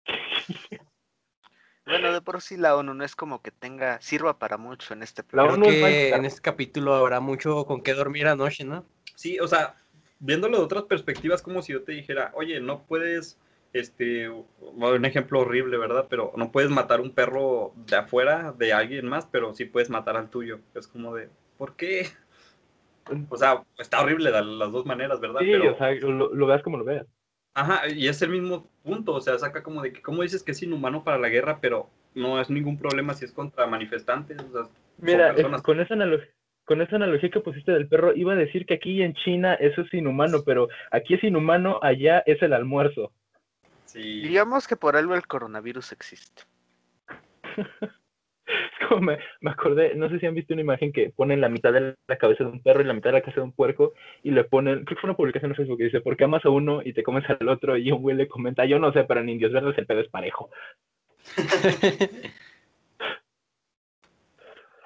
Bueno, 1.86 2.14
de 2.14 2.22
por 2.22 2.40
sí 2.40 2.56
la 2.56 2.76
ONU 2.76 2.94
no 2.94 3.04
es 3.04 3.14
como 3.14 3.42
que 3.42 3.50
tenga, 3.50 4.00
sirva 4.00 4.38
para 4.38 4.56
mucho 4.56 4.94
en 4.94 5.02
este 5.02 5.22
La 5.32 5.42
Creo 5.42 5.56
planeta. 5.56 5.68
ONU 5.68 5.84
que 5.84 6.08
en 6.14 6.24
este 6.24 6.40
capítulo 6.40 6.94
habrá 6.94 7.20
mucho 7.20 7.66
con 7.66 7.82
qué 7.82 7.92
dormir 7.92 8.26
anoche, 8.26 8.64
¿no? 8.64 8.86
Sí, 9.16 9.38
o 9.38 9.46
sea, 9.46 9.76
viéndolo 10.18 10.56
de 10.56 10.64
otras 10.64 10.84
perspectivas, 10.84 11.42
como 11.42 11.60
si 11.60 11.74
yo 11.74 11.82
te 11.82 11.92
dijera, 11.92 12.32
oye, 12.34 12.58
no 12.58 12.84
puedes, 12.84 13.38
este, 13.74 14.30
un 14.30 15.04
ejemplo 15.04 15.40
horrible, 15.40 15.76
¿verdad? 15.76 16.06
Pero 16.08 16.32
no 16.36 16.50
puedes 16.52 16.70
matar 16.70 17.00
un 17.02 17.10
perro 17.12 17.74
de 17.76 17.96
afuera 17.96 18.52
de 18.58 18.72
alguien 18.72 19.06
más, 19.06 19.26
pero 19.26 19.52
sí 19.54 19.66
puedes 19.66 19.90
matar 19.90 20.16
al 20.16 20.30
tuyo. 20.30 20.60
Es 20.74 20.88
como 20.88 21.14
de, 21.14 21.28
¿por 21.58 21.76
qué? 21.76 22.06
O 23.28 23.36
sea, 23.36 23.62
está 23.78 24.00
horrible 24.02 24.30
de 24.32 24.42
las 24.42 24.72
dos 24.72 24.86
maneras, 24.86 25.20
¿verdad? 25.20 25.40
Sí, 25.42 25.52
pero, 25.52 25.74
o 25.74 25.76
sea, 25.78 25.90
lo, 25.92 26.34
lo 26.34 26.46
veas 26.46 26.62
como 26.62 26.78
lo 26.78 26.84
veas. 26.84 27.06
ajá, 27.54 27.88
y 27.88 28.08
es 28.08 28.22
el 28.22 28.30
mismo 28.30 28.68
punto, 28.82 29.12
o 29.14 29.20
sea, 29.20 29.38
saca 29.38 29.62
como 29.62 29.82
de 29.82 29.92
que, 29.92 30.02
¿cómo 30.02 30.22
dices 30.22 30.42
que 30.42 30.52
es 30.52 30.62
inhumano 30.62 31.04
para 31.04 31.18
la 31.18 31.28
guerra, 31.28 31.58
pero 31.60 31.90
no 32.14 32.40
es 32.40 32.48
ningún 32.50 32.78
problema 32.78 33.14
si 33.14 33.24
es 33.26 33.32
contra 33.32 33.66
manifestantes? 33.66 34.38
O 34.40 34.52
sea, 34.52 34.70
Mira, 34.98 35.30
es- 35.32 35.62
con 35.62 35.80
esa 35.80 35.94
analogía. 35.94 36.28
Con 36.66 36.80
esa 36.80 36.96
analogía 36.96 37.28
que 37.30 37.40
pusiste 37.40 37.72
del 37.72 37.88
perro, 37.88 38.14
iba 38.14 38.32
a 38.32 38.36
decir 38.36 38.64
que 38.64 38.72
aquí 38.72 39.02
en 39.02 39.12
China 39.12 39.52
eso 39.52 39.82
es 39.82 39.92
inhumano, 39.92 40.38
pero 40.46 40.68
aquí 40.90 41.12
es 41.12 41.22
inhumano, 41.22 41.78
allá 41.82 42.20
es 42.24 42.40
el 42.40 42.54
almuerzo. 42.54 43.12
Sí. 43.94 44.22
Digamos 44.22 44.66
que 44.66 44.74
por 44.74 44.96
algo 44.96 45.14
el 45.14 45.24
coronavirus 45.24 45.92
existe. 45.92 46.42
Es 48.46 48.88
como 48.88 49.00
me, 49.00 49.18
me 49.40 49.52
acordé, 49.52 49.94
no 49.94 50.10
sé 50.10 50.18
si 50.18 50.26
han 50.26 50.34
visto 50.34 50.52
una 50.52 50.60
imagen 50.60 50.92
que 50.92 51.08
ponen 51.08 51.40
la 51.40 51.48
mitad 51.48 51.72
de 51.72 51.94
la 52.06 52.18
cabeza 52.18 52.44
de 52.44 52.50
un 52.50 52.62
perro 52.62 52.82
y 52.82 52.84
la 52.84 52.92
mitad 52.92 53.08
de 53.08 53.14
la 53.14 53.20
cabeza 53.22 53.40
de 53.40 53.46
un 53.46 53.52
puerco 53.52 53.94
y 54.22 54.32
le 54.32 54.44
ponen, 54.44 54.84
creo 54.84 54.96
que 54.96 55.00
fue 55.00 55.08
una 55.08 55.16
publicación 55.16 55.52
en 55.52 55.56
Facebook 55.56 55.78
que 55.78 55.84
dice, 55.84 56.02
¿por 56.02 56.16
qué 56.16 56.24
amas 56.24 56.44
a 56.44 56.50
uno 56.50 56.82
y 56.84 56.92
te 56.92 57.02
comes 57.02 57.24
al 57.30 57.48
otro? 57.48 57.78
Y 57.78 57.90
un 57.90 58.02
güey 58.02 58.16
le 58.16 58.28
comenta, 58.28 58.66
yo 58.66 58.78
no 58.78 58.92
sé, 58.92 59.04
pero 59.04 59.20
en 59.20 59.30
Indios 59.30 59.52
Verdes 59.52 59.78
el 59.78 59.86
pedo 59.86 60.00
es 60.00 60.08
parejo. 60.08 60.50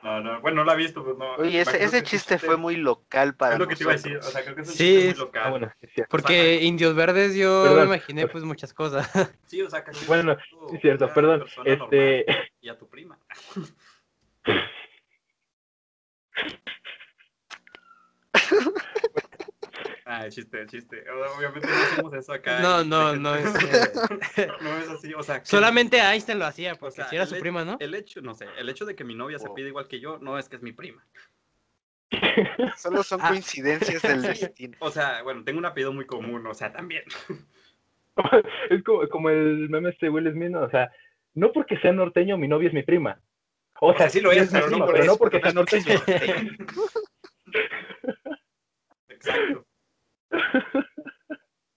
No, 0.02 0.20
no, 0.20 0.40
bueno, 0.40 0.58
no 0.58 0.64
la 0.64 0.74
he 0.74 0.76
visto, 0.76 1.04
pues 1.04 1.16
no. 1.16 1.34
Oye, 1.36 1.60
ese, 1.60 1.82
ese 1.82 2.02
chiste 2.04 2.38
fue 2.38 2.56
muy 2.56 2.76
local 2.76 3.34
para 3.34 3.54
Es 3.54 3.58
lo 3.60 3.66
que 3.66 3.74
te 3.74 3.82
iba 3.82 3.92
a 3.92 3.96
decir, 3.96 4.16
o 4.16 4.22
sea, 4.22 4.42
creo 4.42 4.54
que 4.54 4.62
es 4.62 4.68
un 4.68 4.74
Sí, 4.74 4.84
chiste 4.84 5.06
muy 5.06 5.26
local. 5.26 5.42
Ah, 5.44 5.50
bueno, 5.50 5.72
sí, 5.80 5.86
es 5.86 5.92
cierto. 5.92 6.10
Porque 6.10 6.60
Indios 6.62 6.94
Verdes 6.94 7.34
yo 7.34 7.62
Perdón. 7.64 7.80
me 7.80 7.84
imaginé 7.96 8.28
pues 8.28 8.44
muchas 8.44 8.72
cosas. 8.72 9.08
Sí, 9.48 9.62
o 9.62 9.70
sea, 9.70 9.82
que 9.82 9.92
Bueno, 10.06 10.36
tú, 10.50 10.68
sí, 10.70 10.76
es 10.76 10.82
cierto, 10.82 11.12
perdón. 11.14 11.44
Este, 11.64 12.26
Y 12.60 12.68
a 12.68 12.78
tu 12.78 12.86
prima. 12.88 13.18
Ah, 20.10 20.26
chiste, 20.30 20.64
chiste. 20.68 21.04
Obviamente 21.36 21.68
no 21.68 21.74
hacemos 21.74 22.14
eso 22.14 22.32
acá. 22.32 22.60
No, 22.60 22.82
no, 22.82 23.14
no 23.14 23.34
es. 23.34 23.44
No 24.62 24.76
es 24.78 24.88
así, 24.88 25.12
o 25.12 25.22
sea. 25.22 25.40
que- 25.40 25.46
Solamente 25.46 25.98
Einstein 25.98 26.38
lo 26.38 26.46
hacía, 26.46 26.72
o 26.72 26.76
porque 26.78 26.96
sea, 26.96 27.08
si 27.10 27.16
era 27.16 27.24
el 27.24 27.28
su 27.28 27.34
he- 27.36 27.40
prima, 27.40 27.62
¿no? 27.64 27.76
El 27.78 27.94
hecho, 27.94 28.22
no 28.22 28.34
sé, 28.34 28.46
el 28.56 28.70
hecho 28.70 28.86
de 28.86 28.96
que 28.96 29.04
mi 29.04 29.14
novia 29.14 29.38
se 29.38 29.48
Oh. 29.48 29.54
pide 29.54 29.68
igual 29.68 29.86
que 29.86 30.00
yo, 30.00 30.18
no 30.18 30.38
es 30.38 30.48
que 30.48 30.56
es 30.56 30.62
mi 30.62 30.72
prima. 30.72 31.04
Solo 32.78 33.02
son 33.02 33.20
Ah. 33.22 33.28
coincidencias 33.28 34.00
del 34.00 34.22
destino. 34.22 34.76
O 34.80 34.90
sea, 34.90 35.22
bueno, 35.22 35.44
tengo 35.44 35.58
un 35.58 35.66
apellido 35.66 35.92
muy 35.92 36.06
común, 36.06 36.46
o 36.46 36.54
sea, 36.54 36.72
también. 36.72 37.02
es 38.70 38.82
como, 38.84 39.06
como 39.10 39.28
el 39.28 39.68
meme 39.68 39.90
este 39.90 40.08
Will 40.08 40.32
Smith, 40.32 40.50
¿no? 40.50 40.62
o 40.62 40.70
sea, 40.70 40.90
no 41.34 41.52
porque 41.52 41.76
sea 41.80 41.92
norteño 41.92 42.38
mi 42.38 42.48
novia 42.48 42.68
es 42.68 42.74
mi 42.74 42.82
prima. 42.82 43.20
O 43.80 43.94
sea, 43.94 44.08
sí 44.08 44.20
lo 44.22 44.32
es, 44.32 44.48
pero 44.50 44.70
no 44.70 44.70
prima, 44.70 44.86
por 44.86 44.94
pero 44.94 45.04
eso, 45.04 45.12
no 45.12 45.18
porque 45.18 45.40
sea 45.40 45.52
norteño. 45.52 46.00
Exacto. 49.08 49.64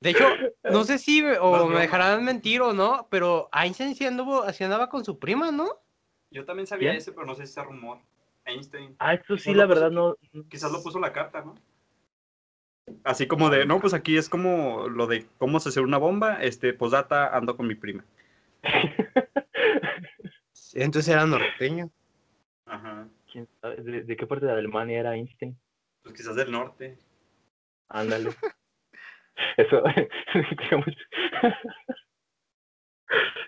De 0.01 0.09
hecho, 0.09 0.25
no 0.63 0.63
sé 0.83 0.97
si 0.97 1.21
No 1.21 1.41
o 1.41 1.67
me 1.67 1.81
dejarán 1.81 2.25
mentir 2.25 2.61
o 2.61 2.73
no, 2.73 3.07
pero 3.09 3.49
Einstein 3.53 3.95
sí, 3.95 4.05
anduvo, 4.05 4.51
sí 4.51 4.63
andaba 4.63 4.89
con 4.89 5.05
su 5.05 5.19
prima, 5.19 5.51
¿no? 5.51 5.69
Yo 6.31 6.45
también 6.45 6.67
sabía 6.67 6.93
ese, 6.93 7.11
pero 7.11 7.25
no 7.25 7.35
sé 7.35 7.45
si 7.45 7.59
es 7.59 7.65
rumor. 7.65 7.99
Einstein. 8.45 8.95
Ah, 8.97 9.13
esto 9.13 9.37
sí, 9.37 9.53
la 9.53 9.67
puso 9.67 9.75
verdad 9.75 9.91
no. 9.91 10.17
Quizás 10.49 10.71
lo 10.71 10.81
puso 10.81 10.99
la 10.99 11.13
carta, 11.13 11.43
¿no? 11.43 11.55
Así 13.03 13.27
como 13.27 13.49
de, 13.49 13.65
no, 13.65 13.79
pues 13.79 13.93
aquí 13.93 14.17
es 14.17 14.27
como 14.27 14.87
lo 14.89 15.07
de 15.07 15.27
cómo 15.37 15.59
se 15.59 15.69
hace 15.69 15.81
una 15.81 15.97
bomba, 15.97 16.41
este, 16.41 16.73
posdata, 16.73 17.35
ando 17.35 17.55
con 17.55 17.67
mi 17.67 17.75
prima. 17.75 18.03
Entonces 20.73 21.13
era 21.13 21.25
norteño. 21.25 21.91
Ajá. 22.65 23.07
¿Quién 23.31 23.47
sabe? 23.61 23.75
¿De, 23.77 24.03
de 24.03 24.15
qué 24.15 24.25
parte 24.25 24.45
de 24.45 24.51
Alemania 24.51 24.99
era 24.99 25.15
Einstein? 25.15 25.57
Pues 26.01 26.15
quizás 26.15 26.35
del 26.35 26.51
norte. 26.51 26.97
Ándale. 27.91 28.29
Eso, 29.57 29.83
digamos. 30.59 30.87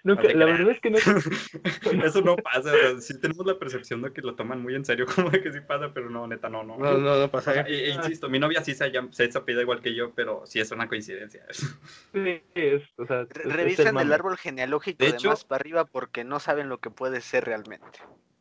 Nunca, 0.04 0.24
la 0.34 0.46
verdad 0.46 0.72
es 0.72 0.82
que 0.82 0.90
no. 0.90 0.98
Eso 0.98 2.22
no 2.22 2.36
pasa, 2.36 2.74
o 2.74 2.78
sea, 2.78 3.00
sí 3.00 3.18
tenemos 3.22 3.46
la 3.46 3.58
percepción 3.58 4.02
de 4.02 4.12
que 4.12 4.22
lo 4.22 4.36
toman 4.36 4.62
muy 4.62 4.76
en 4.76 4.84
serio, 4.84 5.06
como 5.06 5.30
de 5.30 5.42
que 5.42 5.54
sí 5.54 5.62
pasa, 5.62 5.94
pero 5.94 6.10
no, 6.10 6.28
neta, 6.28 6.50
no, 6.50 6.64
no. 6.64 6.78
No, 6.78 6.98
no, 6.98 7.18
no 7.18 7.24
O 7.26 7.32
pasa. 7.32 7.54
sea, 7.54 7.64
e- 7.64 7.86
e 7.92 7.94
insisto, 7.94 8.28
mi 8.28 8.40
novia 8.40 8.62
sí 8.62 8.74
se, 8.76 8.92
llama, 8.92 9.08
se 9.14 9.30
apellida 9.34 9.62
igual 9.62 9.82
que 9.82 9.96
yo, 9.96 10.14
pero 10.14 10.46
sí 10.46 10.60
es 10.60 10.70
una 10.72 10.90
coincidencia. 10.90 11.46
Sí, 11.54 12.44
es, 12.56 12.82
o 12.98 13.06
sea, 13.06 13.26
Revisan 13.30 13.98
el 13.98 14.12
árbol 14.12 14.38
genealógico 14.38 15.06
De 15.06 15.12
de, 15.12 15.18
hecho- 15.18 15.30
más 15.30 15.46
para 15.46 15.62
arriba 15.62 15.86
porque 15.86 16.26
no 16.26 16.42
saben 16.42 16.68
lo 16.68 16.80
que 16.80 16.90
puede 16.90 17.22
ser 17.22 17.46
realmente. 17.46 18.00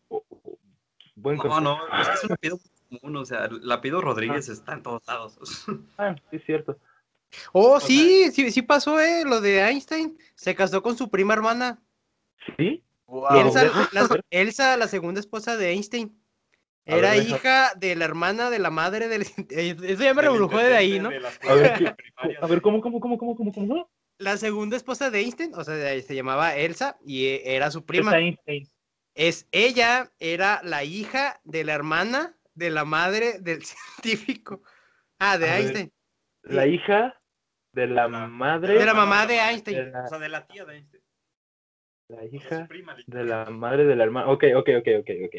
O- 0.08 0.24
o- 0.28 0.58
Buen 1.14 1.36
No, 1.36 1.60
no, 1.60 1.78
es 2.00 2.08
que 2.08 2.14
es 2.14 2.24
un 2.24 2.32
apellido 2.32 2.56
muy 2.56 2.71
común, 2.98 3.16
o 3.16 3.24
sea, 3.24 3.46
el 3.46 3.70
apellido 3.70 4.00
Rodríguez 4.00 4.48
está 4.48 4.74
en 4.74 4.82
todos 4.82 5.02
lados. 5.06 5.38
Ah, 5.98 6.14
sí, 6.30 6.36
es 6.36 6.44
cierto. 6.44 6.78
Oh, 7.52 7.76
O 7.76 7.80
sí, 7.80 8.30
sí, 8.32 8.50
sí 8.50 8.62
pasó, 8.62 9.00
eh, 9.00 9.24
lo 9.24 9.40
de 9.40 9.60
Einstein. 9.60 10.18
Se 10.34 10.54
casó 10.54 10.82
con 10.82 10.96
su 10.98 11.08
prima 11.10 11.32
hermana. 11.34 11.80
¿Sí? 12.56 12.82
Wow. 13.06 13.36
Elsa, 13.36 13.64
la, 13.92 14.08
Elsa, 14.30 14.76
la 14.76 14.88
segunda 14.88 15.20
esposa 15.20 15.56
de 15.56 15.70
Einstein. 15.70 16.18
A 16.86 16.96
Era 16.96 17.10
ver, 17.12 17.22
deja- 17.24 17.36
hija 17.36 17.72
de 17.76 17.94
la 17.96 18.04
hermana 18.04 18.50
de 18.50 18.58
la 18.58 18.70
madre 18.70 19.08
del... 19.08 19.22
Eso 19.50 20.02
ya 20.02 20.14
me 20.14 20.22
rebrujó 20.22 20.58
de 20.58 20.76
ahí, 20.76 20.98
¿no? 20.98 21.08
de 21.10 21.16
A 21.16 21.20
ver, 21.20 21.30
escuelas 21.32 21.78
¿qué- 21.78 21.94
primarias 21.94 22.42
A 22.42 22.46
ver, 22.46 22.56
de- 22.56 22.62
¿cómo, 22.62 22.80
cómo, 22.80 23.00
cómo, 23.00 23.18
cómo, 23.18 23.36
cómo, 23.36 23.52
cómo? 23.52 23.90
La 24.18 24.36
segunda 24.36 24.76
esposa 24.76 25.10
de 25.10 25.20
Einstein, 25.20 25.54
o 25.54 25.64
sea, 25.64 25.74
se 26.02 26.14
llamaba 26.14 26.54
Elsa 26.56 26.98
y 27.04 27.26
eh, 27.26 27.54
era 27.56 27.70
su 27.70 27.84
prima. 27.84 28.16
Einstein. 28.18 28.68
Es 29.14 29.46
ella, 29.52 30.10
era 30.18 30.60
la 30.64 30.84
hija 30.84 31.40
de 31.44 31.64
la 31.64 31.74
hermana 31.74 32.36
de 32.54 32.70
la 32.70 32.84
madre 32.84 33.38
del 33.40 33.62
científico. 33.64 34.62
Ah, 35.18 35.38
de 35.38 35.48
A 35.48 35.52
ver. 35.52 35.60
Einstein. 35.60 35.92
La 36.42 36.66
hija 36.66 37.20
de 37.72 37.86
la 37.86 38.08
La- 38.08 38.26
madre. 38.26 38.74
De 38.78 38.84
la 38.84 38.94
mamá 38.94 39.26
de 39.26 39.34
de 39.34 39.40
Einstein. 39.40 39.92
la, 39.92 40.04
O 40.04 40.08
sea, 40.08 40.18
de 40.18 40.28
la 40.28 40.46
tía 40.46 40.64
de 40.64 40.76
Einstein. 40.76 41.02
la 42.08 42.24
hija 42.24 42.66
prima, 42.68 42.96
de 43.06 43.24
la 43.24 43.46
madre 43.46 43.84
de 43.84 43.96
la 43.96 44.04
hermana. 44.04 44.28
Ok, 44.28 44.44
ok, 44.56 44.68
ok, 44.80 44.88
ok, 45.00 45.10
ok. 45.26 45.34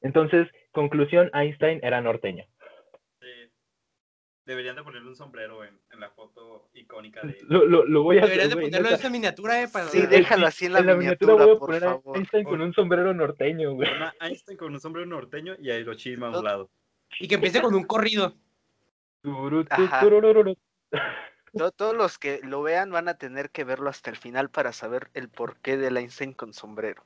Entonces, 0.00 0.48
conclusión, 0.72 1.30
Einstein 1.34 1.78
era 1.82 2.00
norteño. 2.00 2.44
Deberían 4.44 4.74
de 4.74 4.82
ponerle 4.82 5.08
un 5.08 5.14
sombrero 5.14 5.64
en, 5.64 5.78
en 5.92 6.00
la 6.00 6.10
foto 6.10 6.68
icónica 6.74 7.20
de 7.22 7.30
él. 7.32 7.46
Lo, 7.48 7.64
lo, 7.64 7.84
lo 7.84 8.02
voy 8.02 8.18
a 8.18 8.22
Deberías 8.22 8.46
hacer, 8.46 8.56
de 8.58 8.62
ponerlo 8.66 8.88
en 8.88 8.94
esa 8.94 9.08
miniatura, 9.10 9.62
eh, 9.62 9.68
para... 9.68 9.86
Sí, 9.86 10.04
déjalo 10.06 10.46
así 10.48 10.66
en 10.66 10.72
la 10.72 10.82
voy 10.82 10.96
miniatura, 10.96 11.34
a 11.34 11.46
por 11.46 11.58
poner 11.60 11.84
a. 11.84 12.00
Einstein 12.14 12.44
con 12.44 12.60
un 12.60 12.72
sombrero 12.74 13.14
norteño, 13.14 13.72
güey. 13.74 13.88
Una 13.94 14.12
Einstein 14.20 14.58
con 14.58 14.72
un 14.74 14.80
sombrero 14.80 15.06
norteño 15.06 15.54
y 15.60 15.70
a 15.70 15.78
Hiroshima 15.78 16.26
a 16.26 16.30
No. 16.30 16.38
un 16.40 16.44
lado. 16.44 16.70
Y 17.20 17.28
que 17.28 17.36
empiece 17.36 17.62
con 17.62 17.72
un 17.74 17.84
corrido. 17.84 18.34
Ajá. 19.70 20.00
Todos 21.76 21.94
los 21.94 22.18
que 22.18 22.40
lo 22.42 22.62
vean 22.62 22.90
van 22.90 23.08
a 23.08 23.14
tener 23.18 23.50
que 23.50 23.62
verlo 23.64 23.90
hasta 23.90 24.10
el 24.10 24.16
final 24.16 24.50
para 24.50 24.72
saber 24.72 25.08
el 25.14 25.28
porqué 25.28 25.76
del 25.76 25.98
Einstein 25.98 26.32
con 26.32 26.52
sombrero. 26.54 27.04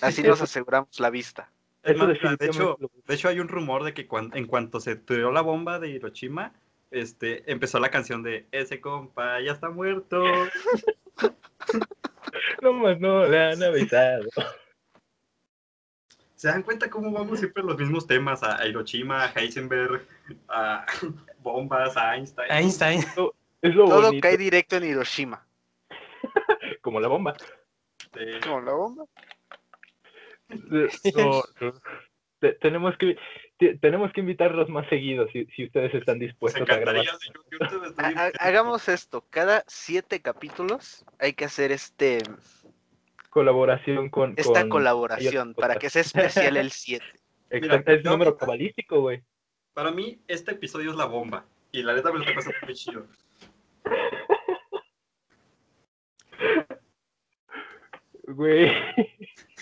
Así 0.00 0.22
nos 0.22 0.40
aseguramos 0.40 0.98
la 1.00 1.10
vista. 1.10 1.50
Más, 1.96 2.38
de 2.38 2.46
hecho, 2.46 2.76
lo- 2.78 2.90
de 3.06 3.14
hecho 3.14 3.28
hay 3.28 3.40
un 3.40 3.48
rumor 3.48 3.84
de 3.84 3.92
que 3.94 4.06
cuan- 4.06 4.30
en 4.34 4.46
cuanto 4.46 4.80
se 4.80 4.96
tiró 4.96 5.32
la 5.32 5.40
bomba 5.40 5.78
de 5.78 5.88
Hiroshima, 5.88 6.52
este, 6.90 7.50
empezó 7.50 7.78
la 7.78 7.90
canción 7.90 8.22
de 8.22 8.46
ese 8.52 8.80
compa 8.80 9.40
ya 9.40 9.52
está 9.52 9.70
muerto. 9.70 10.22
No 12.62 12.72
más, 12.74 13.00
no, 13.00 13.26
le 13.26 13.38
han 13.38 13.62
avisado. 13.62 14.28
¿Se 16.34 16.48
dan 16.48 16.62
cuenta 16.62 16.88
cómo 16.88 17.10
vamos 17.10 17.38
siempre 17.38 17.62
a 17.62 17.66
los 17.66 17.78
mismos 17.78 18.06
temas? 18.06 18.42
A 18.42 18.66
Hiroshima, 18.66 19.24
a 19.24 19.32
Heisenberg, 19.32 20.06
a 20.48 20.86
bombas, 21.42 21.96
a 21.96 22.16
Einstein. 22.16 22.50
Einstein. 22.50 23.00
Es 23.62 23.74
lo 23.74 23.86
Todo 23.86 24.02
bonito, 24.06 24.22
cae 24.22 24.36
directo 24.36 24.76
en 24.76 24.84
Hiroshima. 24.84 25.44
como 26.82 27.00
la 27.00 27.08
bomba. 27.08 27.34
Como 28.42 28.60
la 28.60 28.72
bomba. 28.72 29.04
No, 30.48 31.42
no. 31.60 31.72
Te- 32.38 32.54
tenemos 32.54 32.96
que 32.96 33.16
tenemos 33.80 34.12
que 34.12 34.20
invitarlos 34.20 34.68
más 34.68 34.88
seguidos 34.88 35.30
si, 35.32 35.44
si 35.54 35.64
ustedes 35.66 35.94
están 35.94 36.18
pues 36.18 36.30
dispuestos 36.30 36.68
a 36.68 36.76
grabar. 36.78 37.04
Ha- 37.98 38.30
hagamos 38.38 38.88
esto. 38.88 39.24
Cada 39.30 39.64
siete 39.66 40.20
capítulos 40.22 41.04
hay 41.18 41.34
que 41.34 41.44
hacer 41.44 41.70
este 41.72 42.18
Colaboración 43.28 44.08
con, 44.08 44.34
esta 44.36 44.62
con- 44.62 44.70
colaboración 44.70 45.54
para 45.54 45.76
que 45.76 45.88
sea 45.90 46.02
especial 46.02 46.56
el 46.56 46.70
7. 46.72 47.04
Exacto, 47.50 47.92
es 47.92 48.04
número 48.04 48.36
cabalístico, 48.36 49.00
güey. 49.00 49.22
Para 49.74 49.90
mí, 49.92 50.20
este 50.26 50.52
episodio 50.52 50.90
es 50.90 50.96
la 50.96 51.04
bomba. 51.06 51.44
Y 51.72 51.82
la 51.82 51.94
neta 51.94 52.10
me 52.10 52.18
lo 52.18 52.24
estoy 52.24 52.34
pasando 52.36 52.58
muy 52.64 52.74
chido. 52.74 53.06
Güey. 58.26 58.70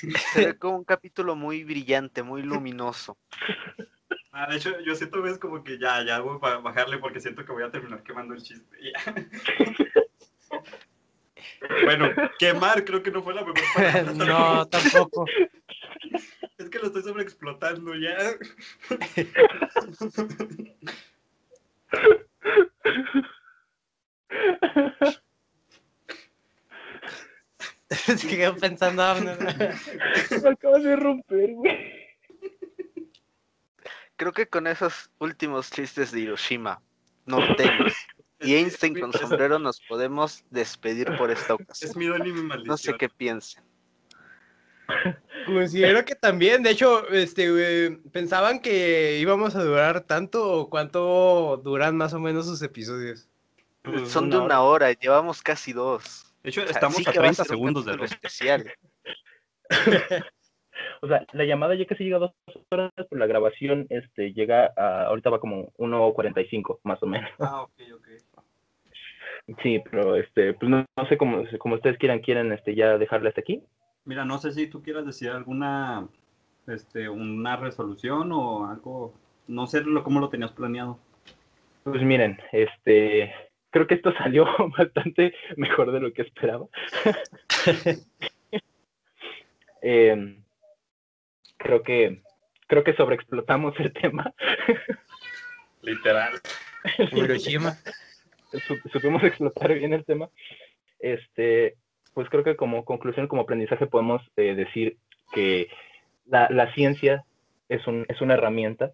Se 0.32 0.46
ve 0.46 0.58
como 0.58 0.78
un 0.78 0.84
capítulo 0.84 1.36
muy 1.36 1.64
brillante, 1.64 2.22
muy 2.22 2.42
luminoso. 2.42 3.16
Ah, 4.32 4.46
de 4.48 4.56
hecho, 4.56 4.78
yo 4.80 4.94
siento 4.94 5.20
ves 5.22 5.38
como 5.38 5.64
que 5.64 5.78
ya, 5.78 6.04
ya 6.04 6.20
voy 6.20 6.38
a 6.42 6.58
bajarle 6.58 6.98
porque 6.98 7.20
siento 7.20 7.44
que 7.44 7.52
voy 7.52 7.64
a 7.64 7.70
terminar 7.70 8.02
quemando 8.02 8.34
el 8.34 8.42
chiste. 8.42 8.76
Bueno, 11.84 12.10
quemar 12.38 12.84
creo 12.84 13.02
que 13.02 13.10
no 13.10 13.22
fue 13.22 13.34
la 13.34 13.42
mejor 13.42 13.56
palabra. 13.74 14.12
No, 14.12 14.66
tampoco. 14.68 15.24
Es 16.56 16.70
que 16.70 16.78
lo 16.78 16.86
estoy 16.86 17.02
sobreexplotando 17.02 17.94
ya. 17.94 18.16
Se 28.16 28.28
quedó 28.28 28.56
pensando. 28.56 29.02
ah. 29.02 29.14
Me 29.20 30.48
acabas 30.50 30.82
de 30.82 30.96
romper, 30.96 31.52
güey. 31.54 32.08
Creo 34.16 34.32
que 34.32 34.48
con 34.48 34.66
esos 34.66 35.10
últimos 35.18 35.70
chistes 35.70 36.10
de 36.10 36.20
Hiroshima, 36.20 36.82
norteños 37.26 37.94
y 38.40 38.54
Einstein 38.56 38.98
con 38.98 39.12
sombrero 39.12 39.58
nos 39.58 39.80
podemos 39.82 40.44
despedir 40.50 41.16
por 41.16 41.30
esta 41.30 41.54
Es 41.54 41.60
ocasión. 41.60 41.92
mi 41.96 42.06
don 42.06 42.26
y 42.26 42.32
mi 42.32 42.42
maldición. 42.42 42.66
No 42.68 42.76
sé 42.76 42.94
qué 42.98 43.08
piensen. 43.08 43.62
Considero 45.46 46.04
que 46.04 46.14
también, 46.14 46.62
de 46.62 46.70
hecho, 46.70 47.06
este, 47.10 47.90
pensaban 48.10 48.60
que 48.60 49.18
íbamos 49.20 49.54
a 49.54 49.62
durar 49.62 50.00
tanto 50.00 50.50
o 50.62 50.70
cuánto 50.70 51.60
duran 51.62 51.96
más 51.96 52.12
o 52.14 52.18
menos 52.20 52.46
sus 52.46 52.60
episodios. 52.62 53.28
Pues 53.82 54.10
Son 54.10 54.30
de 54.30 54.38
una 54.38 54.62
hora, 54.62 54.92
llevamos 54.92 55.42
casi 55.42 55.72
dos. 55.72 56.27
De 56.48 56.50
hecho, 56.50 56.62
Así 56.62 56.72
estamos 56.72 57.06
a 57.06 57.12
que 57.12 57.18
va 57.18 57.24
30 57.24 57.44
ser 57.44 57.56
un 57.56 57.58
segundos 57.58 57.84
de 57.84 58.04
especial. 58.04 58.72
O 61.02 61.08
sea, 61.08 61.26
la 61.32 61.44
llamada 61.44 61.74
ya 61.74 61.84
casi 61.86 62.04
llega 62.04 62.16
a 62.16 62.20
dos 62.20 62.32
horas, 62.70 62.92
pero 62.96 63.18
la 63.18 63.26
grabación 63.26 63.86
este, 63.90 64.32
llega 64.32 64.72
a, 64.76 65.06
ahorita 65.06 65.30
va 65.30 65.40
como 65.40 65.72
1.45, 65.72 66.78
más 66.84 67.02
o 67.02 67.06
menos. 67.06 67.30
Ah, 67.38 67.62
ok, 67.62 67.72
ok. 67.94 68.08
Sí, 69.62 69.82
pero 69.90 70.16
este, 70.16 70.54
pues 70.54 70.70
no, 70.70 70.86
no 70.96 71.08
sé 71.08 71.18
cómo, 71.18 71.42
como 71.58 71.74
ustedes 71.74 71.98
quieran, 71.98 72.20
quieren 72.20 72.52
este, 72.52 72.74
ya 72.74 72.96
dejarle 72.96 73.28
hasta 73.28 73.40
aquí. 73.40 73.62
Mira, 74.04 74.24
no 74.24 74.38
sé 74.38 74.52
si 74.52 74.68
tú 74.68 74.82
quieras 74.82 75.04
decir 75.04 75.30
alguna, 75.30 76.08
este, 76.66 77.08
una 77.08 77.56
resolución 77.56 78.32
o 78.32 78.70
algo, 78.70 79.14
no 79.48 79.66
sé 79.66 79.82
lo, 79.82 80.02
cómo 80.04 80.20
lo 80.20 80.30
tenías 80.30 80.52
planeado. 80.52 80.98
Pues 81.84 82.02
miren, 82.02 82.38
este, 82.52 83.34
creo 83.78 83.86
que 83.86 83.94
esto 83.94 84.12
salió 84.18 84.46
bastante 84.76 85.34
mejor 85.56 85.92
de 85.92 86.00
lo 86.00 86.12
que 86.12 86.22
esperaba. 86.22 86.66
Em, 89.80 90.42
creo 91.56 91.84
que, 91.84 92.20
creo 92.66 92.82
que 92.82 92.94
sobreexplotamos 92.94 93.78
el 93.78 93.92
tema. 93.92 94.34
Literal. 95.82 96.40
Hiroshima. 97.12 97.78
Sup- 98.50 98.90
supimos 98.90 99.22
explotar 99.22 99.72
bien 99.74 99.92
el 99.92 100.04
tema. 100.04 100.28
Este, 100.98 101.76
pues 102.12 102.28
creo 102.28 102.42
que 102.42 102.56
como 102.56 102.84
conclusión, 102.84 103.28
como 103.28 103.42
aprendizaje, 103.42 103.86
podemos 103.86 104.20
eh, 104.36 104.56
decir 104.56 104.96
que 105.32 105.68
la, 106.26 106.48
la 106.50 106.74
ciencia 106.74 107.24
es, 107.68 107.86
un, 107.86 108.04
es 108.08 108.20
una 108.20 108.34
herramienta, 108.34 108.90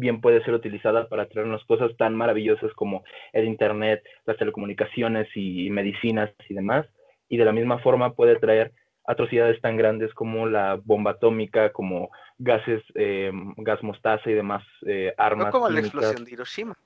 bien 0.00 0.20
puede 0.20 0.42
ser 0.44 0.54
utilizada 0.54 1.08
para 1.08 1.28
traernos 1.28 1.64
cosas 1.64 1.96
tan 1.96 2.16
maravillosas 2.16 2.72
como 2.72 3.04
el 3.32 3.44
Internet, 3.44 4.02
las 4.26 4.36
telecomunicaciones 4.38 5.28
y 5.34 5.70
medicinas 5.70 6.30
y 6.48 6.54
demás, 6.54 6.86
y 7.28 7.36
de 7.36 7.44
la 7.44 7.52
misma 7.52 7.78
forma 7.78 8.14
puede 8.14 8.36
traer 8.36 8.72
atrocidades 9.06 9.60
tan 9.60 9.76
grandes 9.76 10.12
como 10.14 10.46
la 10.46 10.80
bomba 10.82 11.12
atómica, 11.12 11.72
como 11.72 12.10
gases, 12.38 12.82
eh, 12.94 13.30
gas 13.58 13.82
mostaza 13.82 14.30
y 14.30 14.34
demás 14.34 14.64
eh, 14.86 15.14
armas. 15.16 15.46
No 15.46 15.52
como 15.52 15.68
la 15.68 15.80
explosión 15.80 16.24
de 16.24 16.30
Hiroshima. 16.32 16.76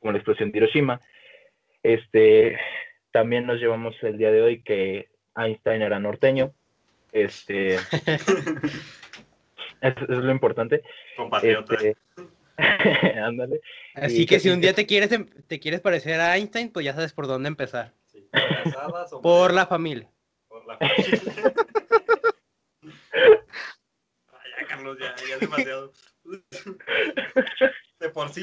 como 0.00 0.12
la 0.12 0.18
explosión 0.18 0.50
de 0.50 0.58
Hiroshima. 0.58 1.00
Este, 1.82 2.58
también 3.12 3.46
nos 3.46 3.58
llevamos 3.60 3.94
el 4.02 4.18
día 4.18 4.30
de 4.30 4.42
hoy 4.42 4.62
que 4.62 5.08
Einstein 5.36 5.82
era 5.82 5.98
norteño. 5.98 6.52
Este, 7.12 7.74
es, 7.76 7.80
es 9.80 10.08
lo 10.08 10.30
importante. 10.30 10.82
Compatriota. 11.16 11.74
Este, 11.74 11.96
ándale. 13.24 13.60
Así 13.94 14.26
que 14.26 14.34
que 14.36 14.40
si 14.40 14.50
un 14.50 14.60
día 14.60 14.74
te 14.74 14.86
quieres, 14.86 15.12
em- 15.12 15.28
te 15.46 15.60
quieres 15.60 15.80
parecer 15.80 16.20
a 16.20 16.36
Einstein, 16.36 16.70
pues 16.70 16.84
ya 16.84 16.92
sabes 16.92 17.12
por 17.12 17.26
dónde 17.26 17.48
empezar. 17.48 17.94
Sí, 18.06 18.28
casadas 18.32 19.12
o 19.12 19.22
Por 19.22 19.54
la 19.54 19.66
familia. 19.66 20.10
Por 20.48 20.66
la 20.66 20.76
Ay, 20.80 20.92
ya, 24.60 24.66
Carlos, 24.66 24.98
ya, 24.98 25.14
ya 25.28 25.34
es 25.34 25.40
demasiado. 25.40 25.92
De 28.00 28.10
por 28.10 28.28
sí. 28.28 28.42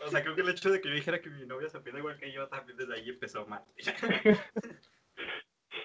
O 0.00 0.08
sea, 0.10 0.22
creo 0.22 0.34
que 0.34 0.42
el 0.42 0.50
hecho 0.50 0.70
de 0.70 0.80
que 0.80 0.88
yo 0.88 0.94
dijera 0.94 1.20
que 1.20 1.30
mi 1.30 1.44
novia 1.46 1.68
se 1.68 1.80
piensa 1.80 1.98
igual 1.98 2.18
que 2.18 2.32
yo 2.32 2.46
también 2.48 2.78
desde 2.78 2.94
ahí 2.94 3.08
empezó 3.08 3.46
mal. 3.46 3.64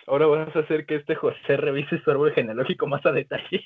Ahora 0.08 0.28
vamos 0.28 0.56
a 0.56 0.60
hacer 0.60 0.86
que 0.86 0.96
este 0.98 1.16
José 1.16 1.58
revise 1.58 2.00
su 2.04 2.12
árbol 2.12 2.34
genealógico 2.34 2.86
más 2.88 3.06
a 3.06 3.12
detalle. 3.12 3.66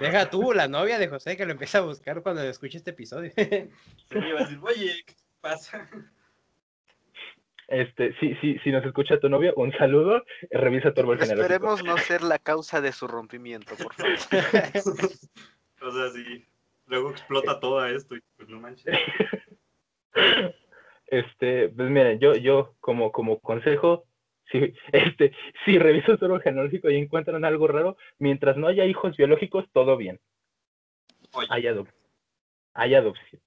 Deja 0.00 0.30
tú, 0.30 0.52
la 0.52 0.68
novia 0.68 0.98
de 0.98 1.08
José, 1.08 1.36
que 1.36 1.44
lo 1.44 1.52
empieza 1.52 1.78
a 1.78 1.82
buscar 1.82 2.22
cuando 2.22 2.42
escuche 2.42 2.78
este 2.78 2.90
episodio. 2.90 3.30
Se 3.34 3.70
me 4.10 4.28
iba 4.28 4.40
a 4.40 4.44
decir, 4.44 4.58
oye, 4.62 5.02
¿qué 5.04 5.14
pasa? 5.40 5.88
Este, 7.68 8.14
si, 8.20 8.34
si, 8.36 8.58
si 8.60 8.70
nos 8.70 8.84
escucha 8.84 9.18
tu 9.18 9.28
novio, 9.28 9.52
un 9.56 9.72
saludo, 9.72 10.24
revisa 10.50 10.94
tu 10.94 11.00
árbol. 11.00 11.20
Esperemos 11.20 11.82
no 11.82 11.98
ser 11.98 12.22
la 12.22 12.38
causa 12.38 12.80
de 12.80 12.92
su 12.92 13.08
rompimiento, 13.08 13.74
por 13.76 13.92
favor. 13.92 14.12
o 15.82 15.90
sea, 15.90 16.10
sí. 16.14 16.44
Luego 16.86 17.10
explota 17.10 17.58
todo 17.58 17.84
esto 17.84 18.14
y 18.14 18.22
pues 18.36 18.48
no 18.48 18.60
manches. 18.60 18.96
Este, 21.08 21.68
pues 21.68 21.88
miren, 21.88 22.18
yo, 22.18 22.34
yo 22.34 22.74
como, 22.80 23.12
como 23.12 23.38
consejo, 23.38 24.06
si, 24.50 24.72
este, 24.92 25.32
si 25.64 25.78
revisan 25.78 26.18
su 26.18 26.24
árbol 26.24 26.42
genealógico 26.42 26.90
y 26.90 26.96
encuentran 26.96 27.44
algo 27.44 27.66
raro, 27.68 27.96
mientras 28.18 28.56
no 28.56 28.68
haya 28.68 28.84
hijos 28.84 29.16
biológicos, 29.16 29.64
todo 29.72 29.96
bien. 29.96 30.20
Oye, 31.32 31.48
Hay, 31.50 31.66
adop 31.66 31.88
hay 32.74 32.94
adopción. 32.94 33.40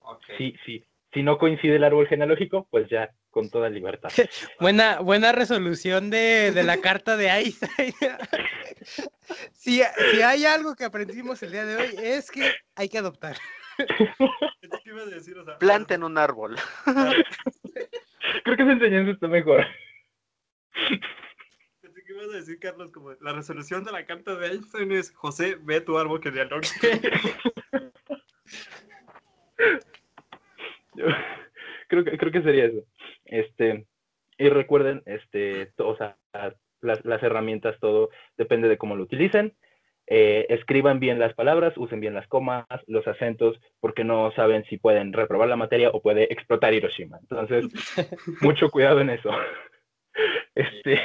ok. 0.00 0.22
Sí, 0.38 0.54
sí. 0.64 0.84
Si 1.12 1.22
no 1.24 1.38
coincide 1.38 1.74
el 1.76 1.82
árbol 1.84 2.06
genealógico, 2.06 2.68
pues 2.70 2.88
ya, 2.88 3.10
con 3.30 3.50
toda 3.50 3.68
libertad. 3.68 4.10
Buena, 4.60 5.00
buena 5.00 5.32
resolución 5.32 6.08
de, 6.08 6.52
de 6.52 6.62
la 6.62 6.80
carta 6.80 7.16
de 7.16 7.28
Einstein. 7.28 7.92
si, 9.52 9.82
si 10.12 10.22
hay 10.22 10.44
algo 10.44 10.76
que 10.76 10.84
aprendimos 10.84 11.42
el 11.42 11.50
día 11.52 11.64
de 11.66 11.76
hoy 11.76 11.94
es 12.00 12.30
que 12.30 12.52
hay 12.76 12.88
que 12.88 12.98
adoptar. 12.98 13.36
Que 13.76 14.90
ibas 14.90 15.06
a 15.06 15.10
decir, 15.10 15.36
o 15.38 15.44
sea, 15.44 15.58
Planten 15.58 16.04
un 16.04 16.16
árbol. 16.18 16.56
Creo 18.44 18.56
que 18.56 18.62
esa 18.62 18.72
enseñanza 18.72 19.12
está 19.12 19.28
mejor. 19.28 19.64
Que 22.06 22.12
ibas 22.12 22.28
a 22.34 22.38
decir, 22.38 22.58
Carlos, 22.58 22.90
como 22.90 23.12
la 23.20 23.32
resolución 23.32 23.84
de 23.84 23.92
la 23.92 24.04
carta 24.04 24.34
de 24.34 24.48
Einstein 24.48 24.90
es 24.92 25.14
José, 25.14 25.56
ve 25.60 25.80
tu 25.80 25.96
árbol 25.96 26.20
genealógico. 26.20 26.86
Yo 30.94 31.06
creo 31.88 32.04
que 32.04 32.18
creo 32.18 32.32
que 32.32 32.42
sería 32.42 32.64
eso. 32.64 32.84
Este, 33.26 33.86
y 34.38 34.48
recuerden, 34.48 35.02
este, 35.06 35.72
o 35.76 35.96
sea, 35.96 36.16
las, 36.80 37.04
las 37.04 37.22
herramientas, 37.22 37.78
todo 37.78 38.10
depende 38.36 38.68
de 38.68 38.78
cómo 38.78 38.96
lo 38.96 39.04
utilicen. 39.04 39.54
Eh, 40.12 40.46
escriban 40.48 40.98
bien 40.98 41.20
las 41.20 41.34
palabras, 41.34 41.72
usen 41.76 42.00
bien 42.00 42.14
las 42.14 42.26
comas, 42.26 42.66
los 42.88 43.06
acentos, 43.06 43.60
porque 43.78 44.02
no 44.02 44.32
saben 44.32 44.64
si 44.64 44.76
pueden 44.76 45.12
reprobar 45.12 45.48
la 45.48 45.54
materia 45.54 45.90
o 45.90 46.02
puede 46.02 46.24
explotar 46.32 46.74
Hiroshima. 46.74 47.18
Entonces, 47.20 47.66
mucho 48.40 48.70
cuidado 48.70 49.00
en 49.00 49.10
eso. 49.10 49.30
Este, 50.56 51.00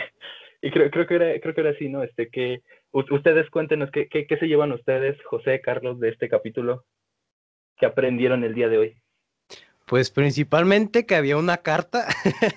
y 0.62 0.72
creo, 0.72 0.90
creo 0.90 1.06
que 1.06 1.16
era, 1.16 1.40
creo 1.40 1.54
que 1.54 1.62
era 1.62 1.70
así, 1.70 1.88
¿no? 1.88 2.02
Este, 2.02 2.30
que 2.30 2.64
ustedes 2.92 3.48
cuéntenos 3.52 3.92
qué, 3.92 4.08
qué, 4.10 4.26
qué 4.26 4.38
se 4.38 4.48
llevan 4.48 4.72
ustedes, 4.72 5.16
José, 5.26 5.62
Carlos, 5.62 6.00
de 6.00 6.10
este 6.10 6.28
capítulo 6.28 6.84
que 7.78 7.86
aprendieron 7.86 8.44
el 8.44 8.56
día 8.56 8.68
de 8.68 8.78
hoy. 8.80 8.98
Pues 9.86 10.10
principalmente 10.10 11.06
que 11.06 11.16
había 11.16 11.38
una 11.38 11.58
carta 11.58 12.08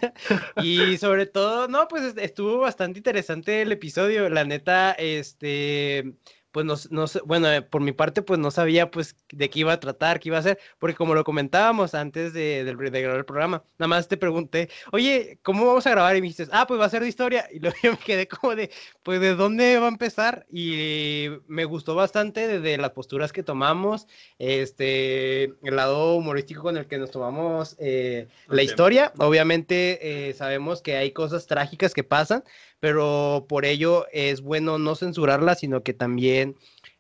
y 0.63 0.97
sobre 0.97 1.27
todo, 1.27 1.69
no, 1.69 1.87
pues 1.87 2.03
est- 2.03 2.19
estuvo 2.19 2.59
bastante 2.59 2.99
interesante 3.01 3.61
el 3.61 3.71
episodio, 3.71 4.31
la 4.31 4.45
neta, 4.45 4.93
este, 4.93 6.15
pues 6.59 6.91
no, 6.91 7.05
no 7.05 7.07
bueno, 7.25 7.53
eh, 7.53 7.63
por 7.63 7.81
mi 7.83 7.93
parte, 7.93 8.21
pues 8.21 8.41
no 8.41 8.51
sabía 8.51 8.91
pues 8.91 9.15
de 9.31 9.49
qué 9.49 9.61
iba 9.61 9.73
a 9.73 9.79
tratar, 9.79 10.19
qué 10.19 10.31
iba 10.31 10.39
a 10.39 10.41
hacer, 10.41 10.59
porque 10.81 10.97
como 10.97 11.15
lo 11.15 11.23
comentábamos 11.23 11.95
antes 11.95 12.33
de, 12.33 12.65
grabar 12.65 13.19
el 13.19 13.25
programa, 13.25 13.63
nada 13.79 13.87
más 13.87 14.09
te 14.09 14.17
pregunté, 14.17 14.69
oye, 14.91 15.39
¿cómo 15.43 15.65
vamos 15.67 15.87
a 15.87 15.91
grabar? 15.91 16.17
Y 16.17 16.21
me 16.21 16.27
dijiste, 16.27 16.51
ah, 16.51 16.67
pues 16.67 16.81
va 16.81 16.87
a 16.87 16.89
ser 16.89 17.03
de 17.03 17.09
historia, 17.09 17.47
y 17.53 17.61
luego 17.61 17.77
yo 17.81 17.93
me 17.93 17.99
quedé 17.99 18.27
como 18.27 18.57
de, 18.57 18.73
pues 19.05 19.21
de 19.21 19.37
dónde 19.37 19.79
va 19.79 19.87
a 19.87 19.91
empezar, 19.91 20.47
y 20.51 21.29
me 21.47 21.65
gustó 21.65 21.95
bastante 21.95 22.49
desde 22.49 22.77
las 22.77 22.91
posturas 22.91 23.33
que 23.33 23.45
tomamos, 23.45 24.09
este, 24.41 25.45
el 25.45 25.77
lado 25.77 26.17
humorístico 26.17 26.63
con 26.63 26.77
el 26.77 26.89
que 26.89 26.99
nos 26.99 27.13
tomamos 27.13 27.77
eh, 27.79 28.27
la 28.49 28.63
historia. 28.65 29.13
Obviamente 29.19 30.29
eh, 30.29 30.35
sabemos 30.35 30.83
que 30.83 30.97
hay 30.97 31.13
cosas 31.13 31.47
trágicas 31.47 31.95
que 31.95 32.03
pasan, 32.03 32.43
pero 32.81 33.47
por 33.49 33.65
ello 33.65 34.07
es 34.13 34.41
bueno 34.41 34.79
no 34.79 34.95
censurarlas, 34.95 35.61
sino 35.61 35.83
que 35.83 35.95
también 35.95 36.55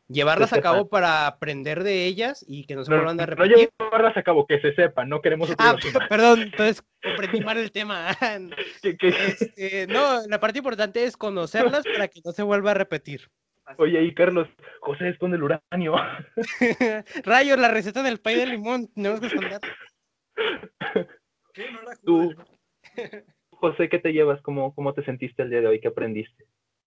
llevarlas 0.09 0.53
a 0.53 0.57
sepan. 0.57 0.73
cabo 0.73 0.89
para 0.89 1.27
aprender 1.27 1.85
de 1.85 2.07
ellas 2.07 2.45
y 2.49 2.65
que 2.65 2.75
no 2.75 2.85
se 2.85 2.91
No, 2.91 2.97
vuelvan 2.97 3.21
a 3.21 3.27
no 3.27 3.35
repetir. 3.35 3.71
llevarlas 3.79 4.17
a 4.17 4.23
cabo, 4.23 4.47
que 4.47 4.61
se 4.61 4.75
sepa, 4.75 5.05
no 5.05 5.21
queremos 5.21 5.51
Ah, 5.59 5.77
perdón, 6.09 6.41
entonces 6.43 6.83
comprendí 7.03 7.41
mal 7.43 7.59
el 7.59 7.71
tema. 7.71 8.09
Este, 8.83 9.87
no, 9.87 10.27
la 10.27 10.41
parte 10.41 10.59
importante 10.59 11.05
es 11.05 11.17
conocerlas 11.17 11.85
para 11.85 12.09
que 12.09 12.21
no 12.25 12.33
se 12.33 12.43
vuelva 12.43 12.71
a 12.71 12.75
repetir. 12.75 13.29
Oye, 13.77 13.99
ahí 13.99 14.15
Carlos, 14.15 14.49
José 14.81 15.11
esconde 15.11 15.37
el 15.37 15.43
uranio. 15.43 15.95
Rayos, 17.25 17.59
la 17.59 17.69
receta 17.69 18.03
del 18.03 18.19
pay 18.19 18.37
de 18.37 18.47
limón, 18.47 18.89
tenemos 18.95 19.21
que 19.21 19.27
esconder. 19.27 19.61
¿Qué? 21.53 21.71
¿No 21.71 21.83
era 21.83 21.97
Tú? 22.03 22.35
José, 23.61 23.89
¿qué 23.89 23.99
te 23.99 24.13
llevas? 24.13 24.41
¿Cómo, 24.43 24.75
¿Cómo 24.75 24.95
te 24.95 25.03
sentiste 25.05 25.43
el 25.43 25.51
día 25.51 25.61
de 25.61 25.67
hoy? 25.67 25.81
¿Qué 25.81 25.89
aprendiste? 25.89 26.47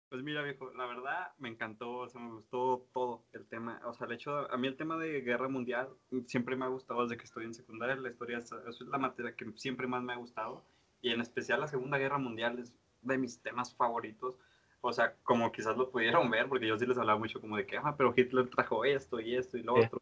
Pues 0.10 0.24
mira, 0.24 0.42
viejo, 0.44 0.72
la 0.74 0.86
verdad 0.86 1.34
me 1.38 1.50
encantó, 1.50 1.98
o 1.98 2.08
sea, 2.10 2.20
me 2.22 2.32
gustó 2.32 2.88
todo 2.94 3.24
el 3.34 3.48
tema. 3.48 3.80
O 3.86 3.94
sea, 3.94 4.08
el 4.08 4.14
hecho, 4.14 4.52
a 4.52 4.58
mí 4.58 4.68
el 4.68 4.76
tema 4.76 4.98
de 4.98 5.22
guerra 5.22 5.50
mundial 5.50 5.90
siempre 6.26 6.56
me 6.56 6.66
ha 6.66 6.70
gustado 6.70 7.04
desde 7.04 7.18
que 7.18 7.26
estoy 7.26 7.46
en 7.46 7.54
secundaria. 7.54 7.96
La 7.96 8.10
historia 8.10 8.38
es, 8.40 8.52
es 8.52 8.82
la 8.82 8.98
materia 8.98 9.36
que 9.36 9.46
siempre 9.56 9.88
más 9.88 10.02
me 10.04 10.14
ha 10.14 10.18
gustado. 10.18 10.64
Y 11.02 11.12
en 11.12 11.22
especial 11.22 11.60
la 11.60 11.68
Segunda 11.68 11.98
Guerra 11.98 12.18
Mundial 12.18 12.60
es 12.60 12.74
de 13.02 13.18
mis 13.18 13.42
temas 13.42 13.76
favoritos. 13.76 14.36
O 14.82 14.92
sea, 14.94 15.16
como 15.24 15.52
quizás 15.52 15.78
lo 15.78 15.90
pudieron 15.90 16.30
ver, 16.30 16.48
porque 16.48 16.68
yo 16.68 16.78
sí 16.78 16.86
les 16.86 16.98
hablaba 16.98 17.20
mucho 17.20 17.40
como 17.42 17.58
de 17.58 17.66
que, 17.66 17.78
ah, 17.78 17.96
pero 17.98 18.14
Hitler 18.16 18.50
trajo 18.50 18.86
esto 18.86 19.20
y 19.20 19.36
esto 19.36 19.58
y 19.58 19.64
lo 19.64 19.76
Sí. 19.76 19.82
otro. 19.86 20.02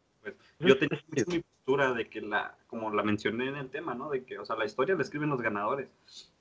Pues 0.58 0.68
yo 0.68 0.78
tenía 0.78 1.00
mi 1.26 1.40
postura 1.40 1.92
de 1.92 2.08
que 2.08 2.20
la, 2.20 2.56
como 2.66 2.90
la 2.92 3.02
mencioné 3.02 3.48
en 3.48 3.56
el 3.56 3.70
tema, 3.70 3.94
¿no? 3.94 4.10
De 4.10 4.24
que, 4.24 4.38
o 4.38 4.44
sea, 4.44 4.56
la 4.56 4.64
historia 4.66 4.94
la 4.94 5.02
escriben 5.02 5.30
los 5.30 5.40
ganadores. 5.40 5.88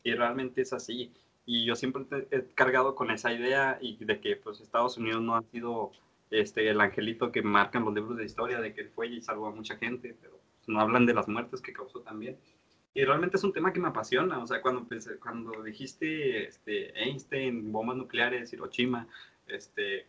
Y 0.03 0.13
realmente 0.13 0.61
es 0.61 0.73
así. 0.73 1.13
Y 1.45 1.65
yo 1.65 1.75
siempre 1.75 2.05
he 2.31 2.45
cargado 2.55 2.95
con 2.95 3.11
esa 3.11 3.31
idea 3.33 3.77
y 3.81 4.03
de 4.03 4.19
que 4.19 4.35
pues 4.35 4.59
Estados 4.61 4.97
Unidos 4.97 5.21
no 5.21 5.35
ha 5.35 5.43
sido 5.43 5.91
este, 6.29 6.69
el 6.69 6.81
angelito 6.81 7.31
que 7.31 7.41
marcan 7.41 7.85
los 7.85 7.93
libros 7.93 8.17
de 8.17 8.25
historia, 8.25 8.59
de 8.59 8.73
que 8.73 8.81
él 8.81 8.89
fue 8.89 9.07
y 9.07 9.21
salvó 9.21 9.47
a 9.47 9.51
mucha 9.51 9.77
gente, 9.77 10.15
pero 10.21 10.39
no 10.67 10.81
hablan 10.81 11.05
de 11.05 11.13
las 11.13 11.27
muertes 11.27 11.61
que 11.61 11.71
causó 11.73 12.01
también. 12.01 12.37
Y 12.93 13.05
realmente 13.05 13.37
es 13.37 13.43
un 13.43 13.53
tema 13.53 13.71
que 13.71 13.79
me 13.79 13.89
apasiona, 13.89 14.39
o 14.39 14.47
sea, 14.47 14.61
cuando, 14.61 14.83
pensé- 14.87 15.19
cuando 15.19 15.61
dijiste 15.63 16.47
este, 16.47 16.97
Einstein, 17.01 17.71
bombas 17.71 17.95
nucleares, 17.97 18.51
Hiroshima, 18.53 19.07
este, 19.47 20.07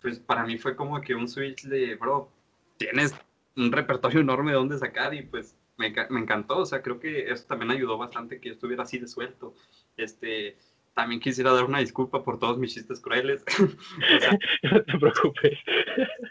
pues 0.00 0.18
para 0.20 0.44
mí 0.44 0.58
fue 0.58 0.76
como 0.76 1.00
que 1.00 1.14
un 1.14 1.28
switch 1.28 1.64
de, 1.64 1.94
bro, 1.96 2.30
tienes 2.76 3.14
un 3.56 3.72
repertorio 3.72 4.20
enorme 4.20 4.52
de 4.52 4.56
dónde 4.58 4.78
sacar 4.78 5.14
y 5.14 5.22
pues 5.22 5.56
me, 5.78 5.94
me 6.10 6.20
encantó, 6.20 6.58
o 6.58 6.66
sea, 6.66 6.82
creo 6.82 6.98
que 7.00 7.30
eso 7.30 7.44
también 7.46 7.70
ayudó 7.70 7.98
bastante 7.98 8.40
que 8.40 8.48
yo 8.48 8.54
estuviera 8.54 8.82
así 8.84 8.98
de 8.98 9.08
suelto. 9.08 9.54
Este, 9.96 10.56
también 10.94 11.20
quisiera 11.20 11.52
dar 11.52 11.64
una 11.64 11.78
disculpa 11.80 12.22
por 12.24 12.38
todos 12.38 12.58
mis 12.58 12.72
chistes 12.74 13.00
crueles. 13.00 13.44
o 14.16 14.20
sea, 14.20 14.38
No 14.62 14.82
te 14.82 14.98
preocupes. 14.98 15.58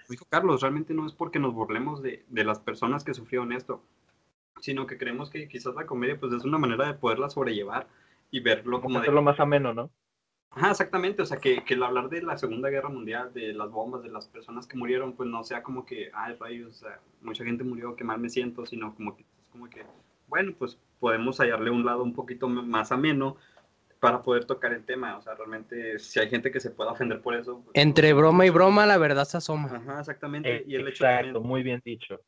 dijo 0.09 0.25
Carlos, 0.29 0.61
realmente 0.61 0.93
no 0.93 1.05
es 1.05 1.13
porque 1.13 1.39
nos 1.39 1.53
burlemos 1.53 2.01
de, 2.01 2.25
de 2.29 2.43
las 2.43 2.59
personas 2.59 3.03
que 3.03 3.13
sufrieron 3.13 3.51
esto, 3.51 3.83
sino 4.59 4.87
que 4.87 4.97
creemos 4.97 5.29
que 5.29 5.47
quizás 5.47 5.75
la 5.75 5.85
comedia 5.85 6.19
pues 6.19 6.33
es 6.33 6.43
una 6.43 6.57
manera 6.57 6.87
de 6.87 6.93
poderla 6.95 7.29
sobrellevar 7.29 7.87
y 8.31 8.39
verlo 8.39 8.81
como 8.81 8.81
Como 8.81 8.95
de... 8.95 9.01
hacerlo 9.01 9.21
más 9.21 9.39
ameno, 9.39 9.73
¿no? 9.73 9.91
Ajá, 10.55 10.71
exactamente, 10.71 11.21
o 11.21 11.25
sea, 11.25 11.37
que, 11.37 11.63
que 11.65 11.73
el 11.73 11.83
hablar 11.83 12.07
de 12.09 12.21
la 12.21 12.37
Segunda 12.37 12.69
Guerra 12.69 12.87
Mundial, 12.89 13.33
de 13.33 13.53
las 13.53 13.69
bombas, 13.69 14.01
de 14.03 14.09
las 14.09 14.25
personas 14.27 14.65
que 14.65 14.77
murieron, 14.77 15.13
pues 15.13 15.29
no 15.29 15.43
sea 15.43 15.61
como 15.61 15.85
que, 15.85 16.09
ay, 16.13 16.35
rayos, 16.39 16.69
o 16.81 16.85
sea, 16.87 16.99
mucha 17.21 17.43
gente 17.43 17.63
murió, 17.65 17.95
qué 17.95 18.05
mal 18.05 18.19
me 18.19 18.29
siento, 18.29 18.65
sino 18.65 18.95
como 18.95 19.15
que, 19.17 19.23
es 19.41 19.49
como 19.49 19.69
que, 19.69 19.83
bueno, 20.27 20.53
pues 20.57 20.77
podemos 21.01 21.39
hallarle 21.41 21.71
un 21.71 21.85
lado 21.85 22.03
un 22.03 22.13
poquito 22.13 22.47
más 22.47 22.91
ameno 22.93 23.35
para 23.99 24.21
poder 24.21 24.45
tocar 24.45 24.71
el 24.71 24.85
tema, 24.85 25.17
o 25.17 25.21
sea, 25.21 25.35
realmente, 25.35 25.99
si 25.99 26.19
hay 26.21 26.29
gente 26.29 26.51
que 26.51 26.59
se 26.61 26.71
pueda 26.71 26.91
ofender 26.91 27.21
por 27.21 27.35
eso. 27.35 27.61
pues, 27.65 27.71
Entre 27.73 28.11
no- 28.11 28.17
broma 28.17 28.45
y 28.45 28.49
broma, 28.49 28.85
la 28.85 28.97
verdad 28.97 29.25
se 29.25 29.35
asoma. 29.37 29.67
Ajá, 29.75 29.99
exactamente, 29.99 30.55
Eh, 30.57 30.63
y 30.67 30.75
el 30.75 30.81
hecho 30.87 31.03
Exacto, 31.03 31.33
también- 31.33 31.47
muy 31.49 31.63
bien 31.63 31.81
dicho. 31.83 32.21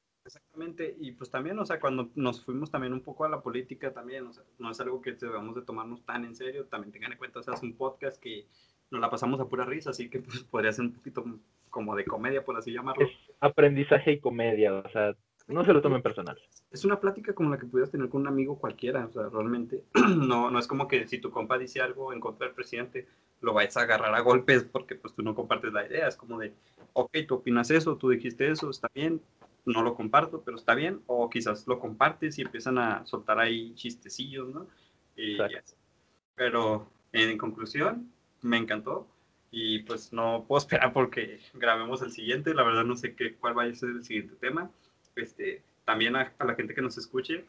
Exactamente, 0.57 0.95
y 0.99 1.11
pues 1.11 1.29
también, 1.29 1.59
o 1.59 1.65
sea, 1.65 1.79
cuando 1.79 2.09
nos 2.15 2.43
fuimos 2.43 2.71
también 2.71 2.91
un 2.91 3.01
poco 3.01 3.25
a 3.25 3.29
la 3.29 3.41
política 3.41 3.93
también, 3.93 4.25
o 4.25 4.33
sea, 4.33 4.43
no 4.57 4.71
es 4.71 4.79
algo 4.79 5.01
que 5.01 5.13
debamos 5.13 5.55
de 5.55 5.61
tomarnos 5.61 6.03
tan 6.03 6.25
en 6.25 6.35
serio, 6.35 6.65
también 6.65 6.91
tengan 6.91 7.11
en 7.11 7.19
cuenta, 7.19 7.39
o 7.39 7.43
sea, 7.43 7.53
es 7.53 7.61
un 7.61 7.73
podcast 7.73 8.19
que 8.19 8.47
nos 8.89 8.99
la 8.99 9.09
pasamos 9.09 9.39
a 9.39 9.45
pura 9.45 9.65
risa, 9.65 9.91
así 9.91 10.09
que 10.09 10.19
pues, 10.19 10.43
podría 10.45 10.71
ser 10.71 10.85
un 10.85 10.93
poquito 10.93 11.23
como 11.69 11.95
de 11.95 12.05
comedia, 12.05 12.43
por 12.43 12.57
así 12.57 12.73
llamarlo. 12.73 13.05
Es 13.05 13.11
aprendizaje 13.39 14.13
y 14.13 14.19
comedia, 14.19 14.73
o 14.73 14.89
sea, 14.89 15.15
no 15.47 15.63
se 15.63 15.73
lo 15.73 15.81
tomen 15.81 16.01
personal. 16.01 16.39
Es 16.71 16.83
una 16.83 16.99
plática 16.99 17.33
como 17.33 17.51
la 17.51 17.59
que 17.59 17.67
pudieras 17.67 17.91
tener 17.91 18.09
con 18.09 18.21
un 18.21 18.27
amigo 18.27 18.57
cualquiera, 18.57 19.05
o 19.05 19.11
sea, 19.11 19.29
realmente, 19.29 19.83
no, 20.17 20.49
no 20.49 20.57
es 20.57 20.65
como 20.65 20.87
que 20.87 21.07
si 21.07 21.19
tu 21.19 21.29
compa 21.29 21.59
dice 21.59 21.81
algo 21.81 22.13
en 22.13 22.19
contra 22.19 22.47
del 22.47 22.55
presidente, 22.55 23.05
lo 23.41 23.53
vais 23.53 23.77
a 23.77 23.81
agarrar 23.81 24.15
a 24.15 24.21
golpes 24.21 24.63
porque 24.63 24.95
pues 24.95 25.13
tú 25.13 25.21
no 25.21 25.35
compartes 25.35 25.71
la 25.71 25.85
idea, 25.85 26.07
es 26.07 26.15
como 26.15 26.39
de, 26.39 26.51
ok, 26.93 27.15
tú 27.27 27.35
opinas 27.35 27.69
eso, 27.69 27.95
tú 27.95 28.09
dijiste 28.09 28.49
eso, 28.49 28.71
está 28.71 28.89
bien, 28.95 29.21
no 29.67 29.81
lo 29.81 29.95
comparto, 29.95 30.41
pero 30.43 30.57
está 30.57 30.75
bien, 30.75 31.01
o 31.07 31.29
quizás 31.29 31.67
lo 31.67 31.79
compartes 31.79 32.37
y 32.37 32.41
empiezan 32.41 32.77
a 32.77 33.05
soltar 33.05 33.39
ahí 33.39 33.73
chistecillos, 33.75 34.49
¿no? 34.49 34.67
Y. 35.15 35.37
Pero 36.35 36.89
en 37.11 37.37
conclusión, 37.37 38.11
me 38.41 38.57
encantó 38.57 39.07
y 39.51 39.79
pues 39.79 40.13
no 40.13 40.45
puedo 40.47 40.59
esperar 40.59 40.93
porque 40.93 41.39
grabemos 41.53 42.01
el 42.01 42.11
siguiente, 42.11 42.53
la 42.53 42.63
verdad 42.63 42.83
no 42.83 42.95
sé 42.95 43.15
qué, 43.15 43.35
cuál 43.35 43.53
vaya 43.53 43.71
a 43.71 43.75
ser 43.75 43.89
el 43.89 44.03
siguiente 44.03 44.35
tema. 44.35 44.71
Este, 45.15 45.63
también 45.85 46.15
a, 46.15 46.33
a 46.37 46.45
la 46.45 46.55
gente 46.55 46.75
que 46.75 46.81
nos 46.81 46.97
escuche, 46.97 47.45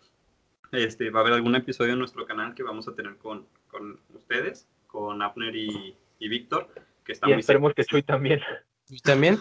este, 0.73 1.11
va 1.11 1.20
a 1.20 1.23
haber 1.23 1.35
algún 1.35 1.55
episodio 1.55 1.93
en 1.93 1.99
nuestro 1.99 2.27
canal 2.27 2.55
que 2.55 2.62
vamos 2.62 2.89
a 2.89 2.95
tener 2.95 3.16
con, 3.16 3.47
con 3.69 4.01
ustedes, 4.15 4.69
con 4.86 5.23
Abner 5.23 5.55
y, 5.55 5.95
y 6.19 6.28
Víctor, 6.28 6.69
que 7.05 7.12
está 7.12 7.28
Y 7.28 7.32
muy 7.32 7.40
esperemos 7.40 7.74
que. 7.74 7.85
Chuy 7.85 8.03
también. 8.03 8.40
¿Y 8.89 9.01
también? 9.01 9.39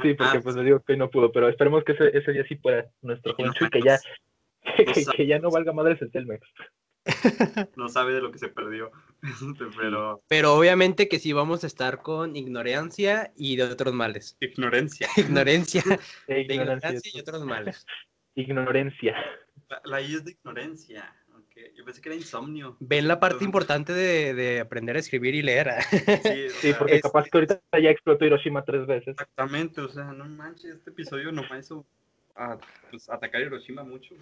Sí, 0.00 0.14
porque 0.14 0.38
Ah, 0.38 0.40
pues 0.42 0.56
le 0.56 0.64
digo 0.64 0.80
que 0.80 0.92
hoy 0.92 0.98
no 0.98 1.10
pudo, 1.10 1.30
pero 1.32 1.48
esperemos 1.48 1.84
que 1.84 1.92
ese, 1.92 2.16
ese 2.16 2.32
día 2.32 2.44
sí 2.48 2.56
pueda 2.56 2.90
nuestro 3.02 3.32
y 3.32 3.34
que 3.36 3.42
joven 3.42 3.48
no 3.48 3.54
Chuy, 3.54 3.68
sabe- 3.68 3.70
que 3.70 3.82
ya, 3.82 3.98
que, 4.76 4.84
no 4.84 4.92
que- 4.92 5.00
sabe- 5.04 5.16
que 5.16 5.26
ya 5.26 5.38
no 5.38 5.50
valga 5.50 5.72
madres 5.72 6.00
el 6.02 6.10
Telmex. 6.10 6.46
no 7.76 7.88
sabe 7.88 8.14
de 8.14 8.20
lo 8.20 8.30
que 8.30 8.38
se 8.38 8.48
perdió, 8.48 8.90
Este, 9.22 9.64
pero 9.76 10.22
Pero 10.28 10.54
obviamente 10.54 11.08
que 11.08 11.18
sí 11.18 11.32
vamos 11.32 11.64
a 11.64 11.66
estar 11.66 12.00
con 12.02 12.36
ignorancia 12.36 13.32
y 13.36 13.56
de 13.56 13.64
otros 13.64 13.92
males. 13.92 14.36
ignorancia. 14.40 15.08
Ignorancia, 15.16 15.82
de 16.28 16.40
ignorancia, 16.42 16.54
ignorancia 16.90 17.10
y 17.14 17.20
otros 17.20 17.44
males. 17.44 17.84
ignorancia. 18.34 19.16
La, 19.68 19.80
la 19.84 20.00
I 20.00 20.14
es 20.14 20.24
de 20.24 20.32
ignorancia. 20.32 21.14
Yo 21.76 21.84
pensé 21.84 22.00
que 22.00 22.08
era 22.08 22.16
insomnio. 22.16 22.76
Ven 22.80 23.06
la 23.08 23.20
parte 23.20 23.44
importante 23.44 23.92
de, 23.92 24.34
de 24.34 24.60
aprender 24.60 24.96
a 24.96 24.98
escribir 25.00 25.34
y 25.34 25.42
leer. 25.42 25.68
Sí, 25.82 25.88
Sí, 26.60 26.68
sea, 26.70 26.78
porque 26.78 26.96
es- 26.96 27.02
capaz 27.02 27.24
que 27.24 27.30
ahorita 27.38 27.60
ya 27.80 27.90
explotó 27.90 28.24
Hiroshima 28.24 28.64
tres 28.64 28.86
veces. 28.86 29.08
Exactamente, 29.08 29.80
o 29.80 29.88
sea, 29.88 30.04
no 30.12 30.24
manches, 30.26 30.76
este 30.76 30.90
episodio 30.90 31.32
no 31.32 31.42
me 31.50 31.58
hizo 31.58 31.84
a, 32.34 32.58
pues, 32.90 33.08
atacar 33.10 33.40
Hiroshima 33.42 33.82
mucho. 33.84 34.14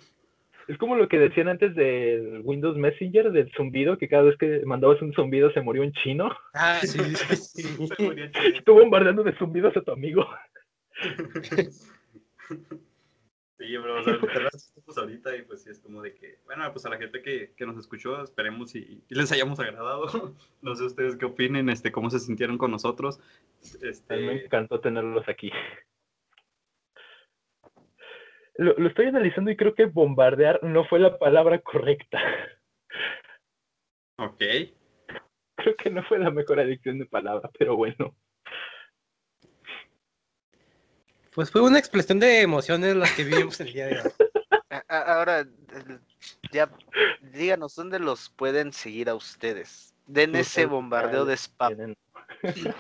Es 0.69 0.79
como 0.79 0.95
lo 0.95 1.09
que 1.09 1.19
decían 1.19 1.49
antes 1.49 1.75
del 1.75 2.43
Windows 2.45 2.77
Messenger, 2.77 3.33
del 3.33 3.51
zumbido, 3.57 3.99
que 3.99 4.09
cada 4.09 4.23
vez 4.25 4.37
que 4.39 4.61
mandabas 4.65 5.01
un 5.03 5.13
zumbido 5.15 5.51
se 5.53 5.61
murió 5.61 5.83
un 5.83 5.93
chino. 5.93 6.31
Ah, 6.55 6.81
sí, 6.83 6.87
sí, 7.17 7.37
sí. 7.37 7.87
Se 7.89 8.03
murió 8.03 8.27
chido. 8.31 8.59
Estuvo 8.59 8.81
bombardeando 8.81 9.23
de 9.25 9.37
zumbidos 9.37 9.77
a 9.77 9.81
tu 9.81 9.91
amigo. 9.91 10.29
Sí, 13.61 13.77
bro, 13.77 14.01
o 14.01 14.03
sea, 14.03 15.03
ahorita 15.03 15.37
y 15.37 15.43
pues 15.43 15.63
sí, 15.63 15.69
es 15.69 15.79
como 15.81 16.01
de 16.01 16.15
que, 16.15 16.39
bueno, 16.47 16.65
pues 16.73 16.87
a 16.87 16.89
la 16.89 16.97
gente 16.97 17.21
que, 17.21 17.53
que 17.55 17.67
nos 17.67 17.77
escuchó, 17.77 18.23
esperemos 18.25 18.75
y, 18.75 19.05
y 19.07 19.15
les 19.15 19.31
hayamos 19.33 19.61
agradado. 19.61 20.07
No 20.63 20.75
sé 20.75 20.85
ustedes 20.85 21.17
qué 21.17 21.27
opinen, 21.27 21.69
este, 21.69 21.93
cómo 21.93 22.09
se 22.09 22.21
sintieron 22.21 22.57
con 22.57 22.71
nosotros. 22.71 23.19
A 23.21 23.21
mí 23.21 23.81
me 23.83 23.89
Este, 23.91 24.45
encantó 24.47 24.81
tenerlos 24.81 25.29
aquí. 25.29 25.53
Lo, 28.55 28.73
lo 28.79 28.89
estoy 28.89 29.07
analizando 29.07 29.51
y 29.51 29.57
creo 29.57 29.75
que 29.75 29.85
bombardear 29.85 30.61
no 30.63 30.87
fue 30.87 30.99
la 30.99 31.19
palabra 31.19 31.61
correcta. 31.61 32.19
ok, 34.17 34.43
Creo 35.57 35.77
que 35.77 35.91
no 35.91 36.03
fue 36.05 36.19
la 36.19 36.31
mejor 36.31 36.61
adicción 36.61 36.99
de 36.99 37.05
palabra, 37.05 37.51
pero 37.59 37.77
bueno. 37.77 38.17
Pues 41.35 41.51
fue 41.51 41.61
una 41.63 41.79
explosión 41.79 42.19
de 42.21 42.41
emociones 42.43 42.97
las 42.97 43.13
que 43.13 43.25
vivimos 43.25 43.61
el 43.61 43.73
día 43.73 43.87
de 43.87 44.01
hoy. 44.01 44.11
Ahora, 44.89 45.47
ya, 46.53 46.71
díganos 47.33 47.75
dónde 47.77 47.99
los 48.01 48.31
pueden 48.31 48.73
seguir 48.73 49.09
a 49.09 49.15
ustedes. 49.15 49.95
Den 50.07 50.35
ese 50.35 50.67
bombardeo 50.67 51.25
de 51.25 51.35
spam. 51.37 51.95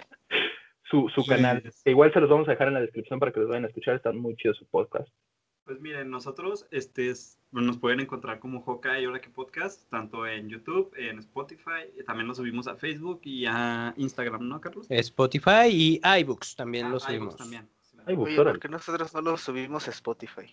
Su, 0.90 1.09
su 1.14 1.24
canal. 1.24 1.62
Igual 1.85 2.12
se 2.12 2.18
los 2.20 2.28
vamos 2.28 2.48
a 2.48 2.51
dejar 2.51 2.66
en 2.66 2.74
la 2.74 2.81
descripción 2.81 3.20
para 3.20 3.31
que 3.31 3.39
los 3.39 3.48
vayan 3.48 3.64
a 3.64 3.68
escuchar. 3.68 3.94
Está 3.94 4.10
muy 4.10 4.35
chido 4.35 4.55
su 4.55 4.66
podcast. 4.66 5.09
pues 5.64 5.81
miren, 5.81 6.10
nosotros 6.10 6.66
este, 6.72 7.10
es- 7.10 7.39
nos 7.52 7.78
pueden 7.78 8.01
encontrar 8.01 8.40
como 8.40 8.64
Hawkeye 8.64 9.06
Ahora 9.06 9.20
que 9.20 9.31
Podcast, 9.31 9.89
tanto 9.89 10.27
en 10.27 10.48
YouTube, 10.48 10.93
en 10.97 11.20
Spotify, 11.20 11.86
y 11.97 12.02
también 12.02 12.27
lo 12.27 12.35
subimos 12.35 12.66
a 12.66 12.74
Facebook 12.74 13.20
y 13.22 13.47
a 13.47 13.94
Instagram, 13.98 14.48
¿no, 14.48 14.60
Carlos? 14.60 14.86
Spotify 14.90 15.68
y 15.70 16.01
iBooks 16.02 16.56
también 16.56 16.86
Ah, 16.86 16.90
lo 16.90 16.98
subimos. 16.98 17.36
también. 17.36 17.68
Ay, 18.06 18.16
Oye, 18.18 18.39
órale. 18.39 18.59
¿por 18.59 18.60
qué 18.60 18.68
nosotros 18.68 19.14
no 19.14 19.20
lo 19.20 19.36
subimos 19.36 19.86
a 19.89 19.90
Spotify? 19.90 20.47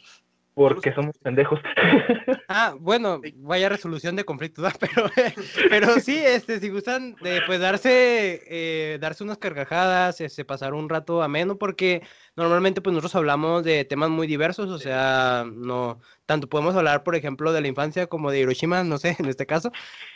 Porque 0.54 0.94
somos 0.94 1.18
pendejos. 1.20 1.60
Ah, 2.50 2.76
bueno, 2.80 3.20
vaya 3.36 3.68
resolución 3.68 4.16
de 4.16 4.24
conflictos, 4.24 4.64
¿verdad? 4.64 4.80
pero, 5.20 5.44
pero 5.70 6.00
sí, 6.00 6.16
este, 6.18 6.62
si 6.62 6.70
gustan 6.70 7.16
de 7.22 7.42
pues 7.46 7.60
darse, 7.60 8.42
eh, 8.48 8.98
darse 9.02 9.26
unas 9.26 9.38
carcajadas, 9.38 10.22
este, 10.22 10.46
pasar 10.46 10.74
un 10.74 10.88
rato 10.88 11.22
ameno, 11.22 11.58
porque 11.58 12.04
normalmente 12.38 12.82
pues 12.82 12.94
nosotros 12.94 13.16
hablamos 13.16 13.64
de 13.64 13.84
temas 13.84 14.10
muy 14.10 14.28
diversos, 14.28 14.70
o 14.70 14.78
sea, 14.78 15.46
no, 15.52 16.00
tanto 16.26 16.48
podemos 16.48 16.76
hablar, 16.76 17.04
por 17.04 17.16
ejemplo, 17.16 17.52
de 17.52 17.62
la 17.62 17.68
infancia 17.68 18.08
como 18.08 18.32
de 18.32 18.40
Hiroshima, 18.40 18.84
no 18.84 18.98
sé, 18.98 19.16
en 19.20 19.26
este 19.26 19.46
caso. 19.46 19.72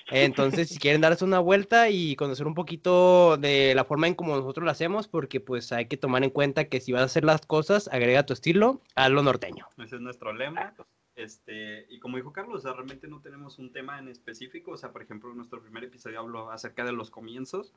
Entonces, 0.10 0.70
si 0.70 0.78
quieren 0.78 1.02
darse 1.02 1.26
una 1.26 1.40
vuelta 1.40 1.90
y 1.90 2.16
conocer 2.16 2.46
un 2.46 2.54
poquito 2.54 3.38
de 3.38 3.74
la 3.76 3.86
forma 3.86 4.08
en 4.08 4.16
como 4.16 4.36
nosotros 4.36 4.64
lo 4.64 4.72
hacemos, 4.72 5.08
porque 5.08 5.40
pues 5.40 5.72
hay 5.72 5.88
que 5.88 5.98
tomar 5.98 6.24
en 6.24 6.30
cuenta 6.30 6.66
que 6.66 6.80
si 6.80 6.92
vas 6.92 7.02
a 7.02 7.06
hacer 7.06 7.26
las 7.26 7.46
cosas, 7.46 7.90
agrega 7.92 8.26
tu 8.26 8.34
estilo 8.34 8.82
a 8.96 9.10
lo 9.10 9.24
norteño. 9.24 9.68
Ese 9.78 9.96
es 9.96 10.02
nuestro 10.02 10.32
lema. 10.34 10.74
Este, 11.16 11.86
y 11.90 12.00
como 12.00 12.18
dijo 12.18 12.32
Carlos, 12.32 12.60
o 12.60 12.62
sea, 12.62 12.74
realmente 12.74 13.08
no 13.08 13.22
tenemos 13.22 13.60
un 13.60 13.72
tema 13.72 14.00
en 14.00 14.08
específico. 14.08 14.72
O 14.72 14.78
sea, 14.78 14.92
por 14.92 15.02
ejemplo, 15.02 15.34
nuestro 15.34 15.62
primer 15.62 15.84
episodio 15.84 16.20
habló 16.20 16.52
acerca 16.52 16.84
de 16.84 16.94
los 16.94 17.12
comienzos, 17.12 17.74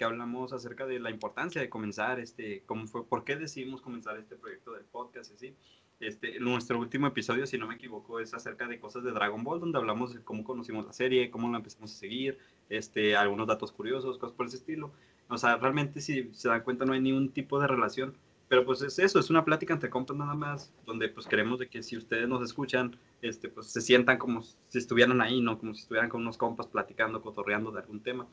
que 0.00 0.06
hablamos 0.06 0.54
acerca 0.54 0.86
de 0.86 0.98
la 0.98 1.10
importancia 1.10 1.60
de 1.60 1.68
comenzar, 1.68 2.20
este, 2.20 2.62
cómo 2.64 2.86
fue, 2.86 3.04
por 3.04 3.22
qué 3.22 3.36
decidimos 3.36 3.82
comenzar 3.82 4.16
este 4.16 4.34
proyecto 4.34 4.72
del 4.72 4.84
podcast 4.86 5.30
así. 5.34 5.54
Este, 6.00 6.40
nuestro 6.40 6.78
último 6.78 7.06
episodio, 7.06 7.46
si 7.46 7.58
no 7.58 7.66
me 7.66 7.74
equivoco, 7.74 8.18
es 8.18 8.32
acerca 8.32 8.66
de 8.66 8.80
cosas 8.80 9.04
de 9.04 9.12
Dragon 9.12 9.44
Ball, 9.44 9.60
donde 9.60 9.76
hablamos 9.76 10.14
de 10.14 10.24
cómo 10.24 10.42
conocimos 10.42 10.86
la 10.86 10.94
serie, 10.94 11.30
cómo 11.30 11.50
la 11.50 11.58
empezamos 11.58 11.92
a 11.92 11.98
seguir, 11.98 12.38
este, 12.70 13.14
algunos 13.14 13.46
datos 13.46 13.72
curiosos, 13.72 14.16
cosas 14.16 14.34
por 14.34 14.46
ese 14.46 14.56
estilo. 14.56 14.90
O 15.28 15.36
sea, 15.36 15.58
realmente 15.58 16.00
si 16.00 16.32
se 16.32 16.48
dan 16.48 16.62
cuenta 16.62 16.86
no 16.86 16.94
hay 16.94 17.02
ningún 17.02 17.28
tipo 17.28 17.60
de 17.60 17.66
relación 17.66 18.16
pero 18.50 18.64
pues 18.64 18.82
es 18.82 18.98
eso, 18.98 19.20
es 19.20 19.30
una 19.30 19.44
plática 19.44 19.72
entre 19.72 19.90
compas 19.90 20.16
nada 20.16 20.34
más, 20.34 20.72
donde 20.84 21.08
pues 21.08 21.28
queremos 21.28 21.60
de 21.60 21.68
que 21.68 21.84
si 21.84 21.96
ustedes 21.96 22.28
nos 22.28 22.42
escuchan, 22.42 22.96
este, 23.22 23.48
pues 23.48 23.68
se 23.68 23.80
sientan 23.80 24.18
como 24.18 24.42
si 24.42 24.76
estuvieran 24.76 25.20
ahí, 25.20 25.40
¿no? 25.40 25.56
Como 25.56 25.72
si 25.72 25.82
estuvieran 25.82 26.08
con 26.08 26.22
unos 26.22 26.36
compas 26.36 26.66
platicando, 26.66 27.22
cotorreando 27.22 27.70
de 27.70 27.78
algún 27.78 28.00
tema. 28.00 28.26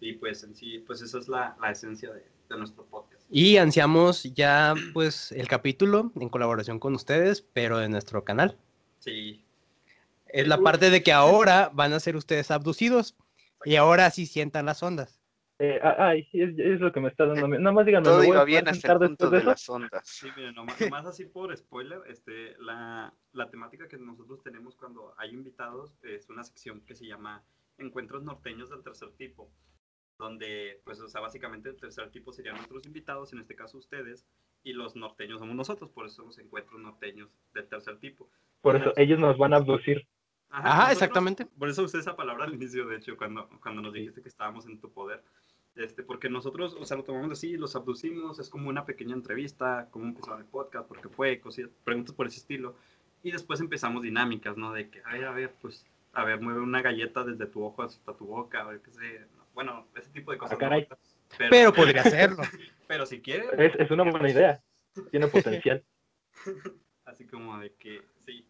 Y 0.00 0.14
pues 0.14 0.42
en 0.44 0.54
sí, 0.54 0.78
pues 0.86 1.00
esa 1.02 1.18
es 1.18 1.28
la, 1.28 1.56
la 1.60 1.70
esencia 1.70 2.12
de, 2.12 2.24
de 2.48 2.58
nuestro 2.58 2.84
podcast. 2.86 3.24
Y 3.30 3.56
ansiamos 3.56 4.22
ya 4.34 4.74
pues 4.92 5.32
el 5.32 5.48
capítulo 5.48 6.12
en 6.20 6.28
colaboración 6.28 6.78
con 6.78 6.94
ustedes, 6.94 7.42
pero 7.42 7.82
en 7.82 7.92
nuestro 7.92 8.24
canal. 8.24 8.56
Sí, 8.98 9.44
Es 10.26 10.46
la 10.48 10.58
parte 10.58 10.90
de 10.90 11.02
que 11.02 11.12
ahora 11.12 11.70
van 11.72 11.92
a 11.92 12.00
ser 12.00 12.16
ustedes 12.16 12.50
abducidos 12.50 13.16
y 13.64 13.76
ahora 13.76 14.10
sí 14.10 14.26
sientan 14.26 14.66
las 14.66 14.82
ondas. 14.82 15.20
Eh, 15.58 15.80
ay, 15.82 16.28
es, 16.34 16.58
es 16.58 16.80
lo 16.80 16.92
que 16.92 17.00
me 17.00 17.08
está 17.08 17.24
dando 17.24 17.48
miedo. 17.48 17.62
Nada 17.62 17.72
más 17.74 17.86
díganme, 17.86 18.04
Todo 18.04 18.18
¿me 18.18 18.26
voy 18.26 18.26
a 18.26 18.30
iba 18.34 18.44
bien 18.44 18.68
hasta 18.68 18.92
el 18.92 18.98
punto 18.98 19.30
de 19.30 19.42
las 19.42 19.66
ondas. 19.68 20.02
sí, 20.04 20.28
miren, 20.36 20.54
nomás, 20.54 20.78
nomás 20.80 21.06
así 21.06 21.24
por 21.24 21.56
spoiler, 21.56 22.00
este, 22.08 22.54
la, 22.58 23.14
la 23.32 23.48
temática 23.50 23.88
que 23.88 23.96
nosotros 23.96 24.42
tenemos 24.42 24.76
cuando 24.76 25.14
hay 25.16 25.30
invitados 25.30 25.96
es 26.02 26.28
una 26.28 26.44
sección 26.44 26.82
que 26.82 26.94
se 26.94 27.06
llama 27.06 27.42
Encuentros 27.78 28.22
Norteños 28.22 28.68
del 28.68 28.82
Tercer 28.82 29.12
Tipo, 29.16 29.50
donde, 30.18 30.80
pues, 30.84 31.00
o 31.00 31.08
sea, 31.08 31.20
básicamente 31.20 31.68
el 31.68 31.76
tercer 31.76 32.10
tipo 32.10 32.32
serían 32.32 32.56
nuestros 32.56 32.86
invitados, 32.86 33.32
en 33.32 33.40
este 33.40 33.54
caso 33.54 33.78
ustedes, 33.78 34.26
y 34.62 34.72
los 34.72 34.96
norteños 34.96 35.38
somos 35.40 35.54
nosotros, 35.54 35.90
por 35.90 36.06
eso 36.06 36.16
somos 36.16 36.38
Encuentros 36.38 36.80
Norteños 36.80 37.28
del 37.54 37.68
Tercer 37.68 37.98
Tipo. 37.98 38.28
Por 38.60 38.76
eso, 38.76 38.92
ellos 38.96 39.18
nos 39.18 39.38
van 39.38 39.52
a 39.52 39.56
abducir. 39.56 40.06
Ajá, 40.50 40.68
nosotros- 40.68 40.92
exactamente. 40.92 41.46
Por 41.46 41.68
eso 41.68 41.82
usé 41.84 41.98
esa 41.98 42.16
palabra 42.16 42.44
al 42.46 42.54
inicio, 42.54 42.86
de 42.86 42.96
hecho, 42.96 43.16
cuando, 43.16 43.48
cuando 43.62 43.82
nos 43.82 43.92
dijiste 43.92 44.22
que 44.22 44.28
estábamos 44.28 44.66
en 44.66 44.80
tu 44.80 44.90
poder. 44.90 45.22
Este, 45.76 46.02
porque 46.02 46.30
nosotros, 46.30 46.74
o 46.80 46.84
sea, 46.86 46.96
lo 46.96 47.04
tomamos 47.04 47.30
así, 47.32 47.56
los 47.58 47.76
abducimos, 47.76 48.38
es 48.38 48.48
como 48.48 48.68
una 48.70 48.86
pequeña 48.86 49.14
entrevista, 49.14 49.88
cómo 49.90 50.06
empezó 50.06 50.36
el 50.36 50.46
podcast, 50.46 50.88
por 50.88 51.00
qué 51.02 51.10
fue, 51.10 51.38
cosillas, 51.38 51.70
preguntas 51.84 52.14
por 52.14 52.26
ese 52.26 52.38
estilo. 52.38 52.74
Y 53.22 53.30
después 53.30 53.60
empezamos 53.60 54.02
dinámicas, 54.02 54.56
¿no? 54.56 54.72
De 54.72 54.88
que, 54.88 55.02
ay, 55.04 55.22
a 55.22 55.32
ver, 55.32 55.54
pues, 55.60 55.84
a 56.12 56.24
ver, 56.24 56.40
mueve 56.40 56.60
una 56.60 56.80
galleta 56.80 57.24
desde 57.24 57.46
tu 57.46 57.62
ojo 57.62 57.82
hasta 57.82 58.16
tu 58.16 58.24
boca, 58.24 58.62
a 58.62 58.68
ver 58.68 58.80
qué 58.80 58.90
sé. 58.90 59.26
Bueno, 59.56 59.88
ese 59.96 60.10
tipo 60.10 60.32
de 60.32 60.38
cosas. 60.38 60.54
Ah, 60.54 60.58
caray. 60.58 60.86
¿no? 60.88 60.98
Pero, 61.38 61.50
Pero 61.50 61.72
podría 61.72 62.02
hacerlo. 62.02 62.42
pero 62.86 63.06
si 63.06 63.22
quieres, 63.22 63.48
Es, 63.58 63.74
es 63.80 63.90
una 63.90 64.04
buena 64.04 64.30
idea. 64.30 64.62
Tiene 65.10 65.28
potencial. 65.28 65.82
Así 67.06 67.26
como 67.26 67.58
de 67.58 67.74
que 67.74 68.02
sí. 68.18 68.46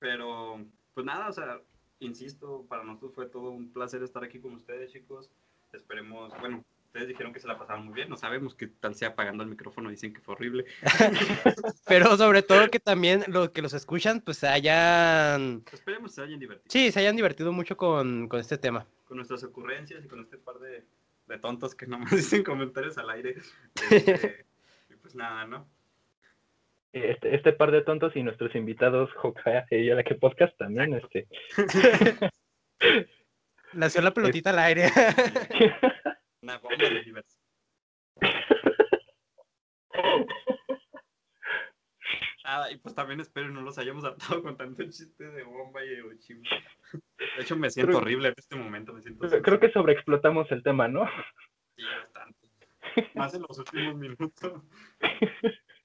Pero, 0.00 0.66
pues 0.94 1.06
nada, 1.06 1.28
o 1.28 1.32
sea, 1.32 1.60
insisto, 2.00 2.66
para 2.68 2.82
nosotros 2.82 3.14
fue 3.14 3.26
todo 3.28 3.50
un 3.50 3.72
placer 3.72 4.02
estar 4.02 4.24
aquí 4.24 4.40
con 4.40 4.52
ustedes, 4.54 4.92
chicos. 4.92 5.30
Esperemos, 5.72 6.32
bueno, 6.40 6.64
ustedes 6.96 7.08
dijeron 7.08 7.34
que 7.34 7.40
se 7.40 7.46
la 7.46 7.58
pasaron 7.58 7.84
muy 7.84 7.94
bien, 7.94 8.08
no 8.08 8.16
sabemos 8.16 8.54
qué 8.54 8.68
tal 8.68 8.94
sea 8.94 9.08
apagando 9.08 9.42
el 9.42 9.50
micrófono, 9.50 9.90
dicen 9.90 10.14
que 10.14 10.20
fue 10.22 10.34
horrible. 10.34 10.64
Pero 11.86 12.16
sobre 12.16 12.42
todo 12.42 12.70
que 12.70 12.80
también 12.80 13.22
los 13.28 13.50
que 13.50 13.60
los 13.60 13.74
escuchan 13.74 14.22
pues 14.22 14.38
se 14.38 14.48
hayan... 14.48 15.62
Esperemos 15.70 16.14
se 16.14 16.22
hayan 16.22 16.40
divertido 16.40 16.70
Sí, 16.70 16.90
se 16.90 17.00
hayan 17.00 17.14
divertido 17.14 17.52
mucho 17.52 17.76
con, 17.76 18.28
con 18.28 18.40
este 18.40 18.56
tema. 18.56 18.86
con 19.04 19.18
nuestras 19.18 19.44
ocurrencias 19.44 20.02
y 20.06 20.08
con 20.08 20.20
este 20.20 20.38
par 20.38 20.58
de, 20.58 20.84
de 21.26 21.38
tontos 21.38 21.74
que 21.74 21.86
nomás 21.86 22.10
dicen 22.16 22.42
comentarios 22.42 22.96
al 22.96 23.10
aire. 23.10 23.36
Este, 23.90 24.46
y 24.88 24.94
pues 24.94 25.14
nada, 25.14 25.44
¿no? 25.44 25.68
Este, 26.94 27.34
este 27.34 27.52
par 27.52 27.72
de 27.72 27.82
tontos 27.82 28.16
y 28.16 28.22
nuestros 28.22 28.54
invitados, 28.54 29.10
Hokaya 29.22 29.66
y 29.70 29.84
la 29.88 30.02
que 30.02 30.14
podcast 30.14 30.56
también, 30.56 30.94
este. 30.94 31.28
Nació 33.74 34.00
la 34.00 34.14
pelotita 34.14 34.48
al 34.48 34.60
aire. 34.60 34.90
Una 36.46 36.58
bomba 36.58 36.76
de 36.76 37.02
diversión. 37.02 37.42
Ah, 39.98 40.24
nada. 42.44 42.70
Y 42.70 42.78
pues 42.78 42.94
también 42.94 43.18
espero 43.18 43.48
no 43.48 43.62
los 43.62 43.76
hayamos 43.78 44.04
hartado 44.04 44.44
con 44.44 44.56
tanto 44.56 44.84
chiste 44.84 45.24
de 45.24 45.42
bomba 45.42 45.84
y 45.84 45.88
de 45.88 46.02
Oshima. 46.02 46.48
De 47.18 47.42
hecho, 47.42 47.56
me 47.56 47.68
siento 47.68 47.98
horrible 47.98 48.28
en 48.28 48.34
este 48.36 48.54
momento. 48.54 48.92
Me 48.92 49.02
siento 49.02 49.26
creo 49.42 49.58
que 49.58 49.72
sobreexplotamos 49.72 50.52
el 50.52 50.62
tema, 50.62 50.86
¿no? 50.86 51.08
Sí, 51.74 51.82
bastante. 51.82 52.38
Más 53.16 53.34
en 53.34 53.42
los 53.42 53.58
últimos 53.58 53.96
minutos. 53.96 54.62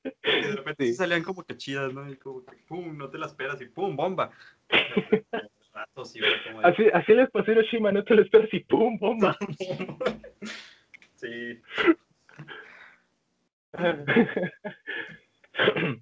Y 0.03 0.41
de 0.41 0.55
repente 0.57 0.85
sí. 0.85 0.93
salían 0.93 1.23
como 1.23 1.43
que 1.43 1.57
chidas, 1.57 1.91
¿no? 1.91 2.07
Y 2.07 2.17
como 2.17 2.45
que 2.45 2.57
pum, 2.67 2.95
no 2.95 3.09
te 3.09 3.17
las 3.17 3.31
esperas 3.31 3.59
y 3.61 3.65
pum, 3.65 3.95
bomba. 3.95 4.29
así, 6.63 6.85
así 6.93 7.13
les 7.13 7.29
pasó 7.29 7.51
a 7.51 7.53
Hiroshima, 7.53 7.91
no 7.91 8.03
te 8.03 8.15
lo 8.15 8.21
esperas 8.21 8.53
y 8.53 8.59
pum, 8.61 8.97
bomba. 8.97 9.37
sí. 11.15 11.59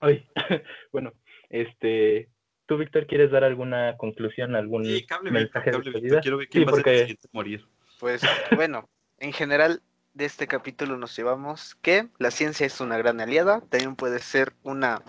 Ay, 0.00 0.26
bueno, 0.92 1.12
este, 1.48 2.28
¿tú, 2.66 2.76
Víctor, 2.76 3.06
quieres 3.06 3.30
dar 3.30 3.44
alguna 3.44 3.96
conclusión, 3.96 4.54
algún 4.54 4.84
sí, 4.84 5.06
cable, 5.06 5.30
mensaje 5.30 5.70
cable, 5.70 6.00
de 6.00 6.20
Quiero 6.20 6.38
ver 6.38 6.48
quién 6.48 6.62
sí, 6.62 6.66
va 6.66 6.72
porque... 6.72 6.90
a 6.90 7.06
ser 7.06 7.16
morir. 7.32 7.64
Pues, 7.98 8.22
bueno, 8.54 8.88
en 9.18 9.32
general, 9.32 9.82
de 10.14 10.24
este 10.24 10.46
capítulo 10.46 10.96
nos 10.96 11.16
llevamos 11.16 11.74
que 11.76 12.08
la 12.18 12.30
ciencia 12.30 12.66
es 12.66 12.80
una 12.80 12.96
gran 12.96 13.20
aliada, 13.20 13.60
también 13.68 13.96
puede 13.96 14.20
ser 14.20 14.52
una 14.62 15.02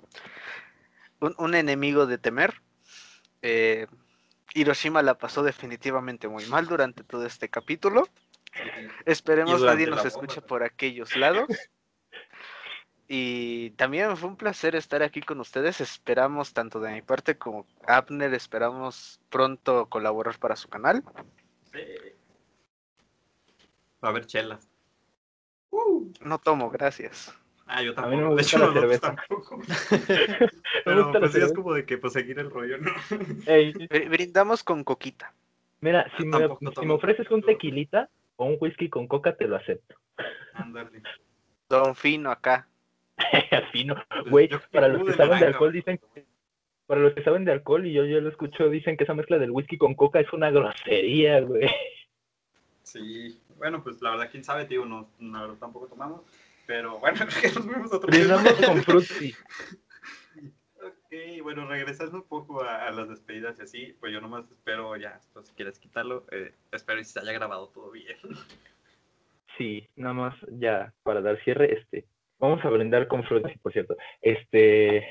un, 1.19 1.35
un 1.37 1.55
enemigo 1.55 2.05
de 2.05 2.17
temer. 2.17 2.61
Eh, 3.41 3.87
Hiroshima 4.53 5.01
la 5.01 5.17
pasó 5.17 5.43
definitivamente 5.43 6.27
muy 6.27 6.45
mal 6.47 6.67
durante 6.67 7.03
todo 7.03 7.25
este 7.25 7.49
capítulo. 7.49 8.07
Esperemos 9.05 9.61
nadie 9.61 9.87
nos 9.87 10.05
escuche 10.05 10.41
por 10.41 10.63
aquellos 10.63 11.15
lados. 11.15 11.47
Y 13.11 13.71
también 13.71 14.15
fue 14.17 14.29
un 14.29 14.35
placer 14.35 14.75
estar 14.75 15.01
aquí 15.01 15.21
con 15.21 15.39
ustedes. 15.39 15.81
Esperamos, 15.81 16.53
tanto 16.53 16.79
de 16.79 16.91
mi 16.91 17.01
parte 17.01 17.39
como 17.39 17.65
Abner, 17.87 18.33
esperamos 18.35 19.19
pronto 19.29 19.87
colaborar 19.87 20.37
para 20.37 20.55
su 20.55 20.69
canal. 20.69 21.03
Sí. 21.71 21.79
Va 24.03 24.09
a 24.09 24.11
haber 24.11 24.27
chelas. 24.27 24.69
Uh, 25.71 26.11
no 26.21 26.37
tomo, 26.37 26.69
gracias. 26.69 27.33
Ah, 27.71 27.83
yo 27.83 27.93
tampoco. 27.93 28.07
A 28.07 28.17
mí 28.17 28.21
no 28.21 28.29
me 28.29 28.41
gusta 28.41 28.57
de 28.57 28.65
hecho, 28.65 28.73
la 28.73 28.81
cerveza. 28.81 29.15
tampoco. 29.15 29.61
Pero 30.85 31.11
pues 31.11 31.31
sí 31.31 31.39
es 31.39 31.53
como 31.53 31.73
de 31.73 31.85
que 31.85 31.97
pues 31.99 32.13
seguir 32.13 32.39
el 32.39 32.49
rollo, 32.49 32.77
¿no? 32.79 32.91
Ey. 33.45 33.73
Brindamos 34.09 34.63
con 34.63 34.83
coquita. 34.83 35.33
Mira, 35.81 36.11
si, 36.17 36.25
me, 36.25 36.37
si 36.77 36.85
me, 36.85 36.93
ofreces 36.93 37.29
un 37.31 37.41
tequilita 37.41 38.09
o 38.35 38.45
un 38.45 38.57
whisky 38.59 38.89
con 38.89 39.07
coca, 39.07 39.35
te 39.35 39.47
lo 39.47 39.55
acepto. 39.55 39.95
Ándale. 40.53 41.01
Don 41.69 41.95
Fino 41.95 42.31
acá. 42.31 42.67
Fino. 43.71 43.95
Güey, 44.29 44.49
para 44.71 44.87
los 44.87 45.07
que 45.07 45.13
saben 45.13 45.39
de 45.39 45.45
alcohol 45.45 45.71
dicen 45.71 45.99
que 46.13 46.25
para 46.89 47.01
los 47.01 47.13
que 47.13 47.23
saben 47.23 47.45
de 47.45 47.51
alcohol 47.51 47.85
y 47.85 47.93
yo 47.93 48.03
yo 48.05 48.19
lo 48.19 48.29
escucho, 48.29 48.67
dicen 48.67 48.97
que 48.97 49.03
esa 49.03 49.13
mezcla 49.13 49.37
del 49.37 49.51
whisky 49.51 49.77
con 49.77 49.93
coca 49.93 50.19
es 50.19 50.33
una 50.33 50.49
grosería, 50.49 51.39
güey. 51.41 51.69
Sí, 52.81 53.39
bueno, 53.57 53.83
pues 53.83 54.01
la 54.01 54.09
verdad, 54.09 54.29
quién 54.31 54.43
sabe, 54.43 54.65
tío, 54.65 54.83
no, 54.85 55.07
no 55.19 55.53
tampoco 55.57 55.85
tomamos, 55.85 56.21
pero 56.69 56.99
bueno, 56.99 57.17
nos 57.55 57.67
vemos 57.67 57.91
otro 57.91 58.11
Brindamos 58.11 58.53
con 58.53 58.83
Fruity. 58.83 59.33
ok, 60.75 61.41
bueno, 61.41 61.67
regresando 61.67 62.17
un 62.17 62.27
poco 62.27 62.61
a, 62.63 62.85
a, 62.85 62.91
las 62.91 63.09
despedidas 63.09 63.57
y 63.57 63.63
así, 63.63 63.97
pues 63.99 64.13
yo 64.13 64.21
nomás 64.21 64.45
espero 64.51 64.95
ya, 64.95 65.19
si 65.41 65.53
quieres 65.55 65.79
quitarlo, 65.79 66.27
eh, 66.29 66.53
espero 66.71 66.99
que 66.99 67.05
se 67.05 67.19
haya 67.19 67.31
grabado 67.31 67.69
todo 67.69 67.89
bien. 67.89 68.17
Sí, 69.57 69.89
nada 69.95 70.13
más 70.13 70.35
ya 70.51 70.93
para 71.01 71.21
dar 71.21 71.43
cierre, 71.43 71.73
este, 71.73 72.05
Vamos 72.37 72.63
a 72.63 72.69
brindar 72.69 73.07
con 73.07 73.23
Fruity, 73.23 73.57
por 73.57 73.73
cierto. 73.73 73.97
Este, 74.21 75.05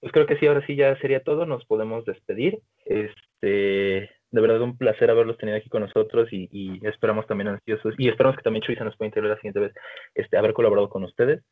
pues 0.00 0.12
creo 0.12 0.26
que 0.26 0.36
sí, 0.36 0.46
ahora 0.46 0.66
sí 0.66 0.76
ya 0.76 0.98
sería 0.98 1.22
todo. 1.22 1.46
Nos 1.46 1.64
podemos 1.64 2.04
despedir. 2.04 2.60
Este, 2.84 4.10
de 4.34 4.40
verdad 4.40 4.60
un 4.62 4.76
placer 4.76 5.10
haberlos 5.10 5.38
tenido 5.38 5.56
aquí 5.56 5.68
con 5.68 5.82
nosotros 5.82 6.28
y, 6.32 6.48
y 6.50 6.84
esperamos 6.86 7.24
también 7.28 7.48
ansiosos 7.48 7.94
y 7.98 8.08
esperamos 8.08 8.36
que 8.36 8.42
también 8.42 8.64
Chuisa 8.64 8.82
nos 8.82 8.96
pueda 8.96 9.06
integrar 9.06 9.30
la 9.30 9.36
siguiente 9.36 9.60
vez, 9.60 9.72
este, 10.14 10.36
haber 10.36 10.52
colaborado 10.52 10.88
con 10.88 11.04
ustedes. 11.04 11.42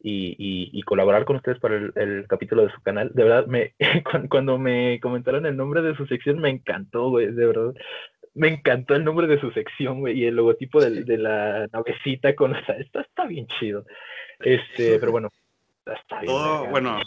Y, 0.00 0.36
y, 0.38 0.70
y, 0.78 0.82
colaborar 0.82 1.24
con 1.24 1.34
ustedes 1.34 1.58
para 1.58 1.74
el, 1.74 1.92
el, 1.96 2.28
capítulo 2.28 2.62
de 2.64 2.70
su 2.72 2.80
canal. 2.82 3.10
De 3.14 3.24
verdad, 3.24 3.46
me, 3.46 3.74
cuando 4.30 4.56
me 4.56 5.00
comentaron 5.00 5.44
el 5.44 5.56
nombre 5.56 5.82
de 5.82 5.96
su 5.96 6.06
sección, 6.06 6.38
me 6.38 6.50
encantó, 6.50 7.10
güey, 7.10 7.32
de 7.32 7.46
verdad 7.46 7.74
me 8.34 8.46
encantó 8.46 8.94
el 8.94 9.04
nombre 9.04 9.26
de 9.26 9.40
su 9.40 9.50
sección, 9.50 9.98
güey, 9.98 10.20
y 10.20 10.26
el 10.26 10.36
logotipo 10.36 10.80
de, 10.80 11.02
de 11.02 11.18
la 11.18 11.66
navecita 11.72 12.36
con, 12.36 12.52
o 12.54 12.64
sea, 12.64 12.76
esto 12.76 13.00
está 13.00 13.26
bien 13.26 13.48
chido. 13.58 13.84
Este, 14.38 15.00
pero 15.00 15.10
bueno, 15.10 15.30
está 15.84 16.20
bien. 16.20 16.32
Todo, 16.32 16.66
bueno, 16.66 17.00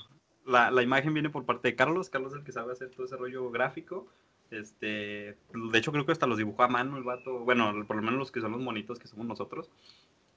la, 0.46 0.70
la, 0.70 0.84
imagen 0.84 1.14
viene 1.14 1.30
por 1.30 1.46
parte 1.46 1.70
de 1.70 1.76
Carlos, 1.78 2.10
Carlos 2.10 2.34
es 2.34 2.40
el 2.40 2.44
que 2.44 2.52
sabe 2.52 2.74
hacer 2.74 2.90
todo 2.90 3.06
ese 3.06 3.16
rollo 3.16 3.50
gráfico. 3.52 4.10
Este, 4.52 5.38
de 5.54 5.78
hecho 5.78 5.92
creo 5.92 6.06
que 6.06 6.12
hasta 6.12 6.28
los 6.28 6.38
dibujó 6.38 6.64
a 6.64 6.68
mano 6.68 6.98
el 6.98 7.04
vato, 7.04 7.40
bueno, 7.40 7.74
por 7.88 7.96
lo 7.96 8.02
menos 8.02 8.20
los 8.20 8.32
que 8.32 8.42
son 8.42 8.52
los 8.52 8.62
monitos 8.62 9.00
que 9.00 9.08
somos 9.08 9.26
nosotros. 9.26 9.72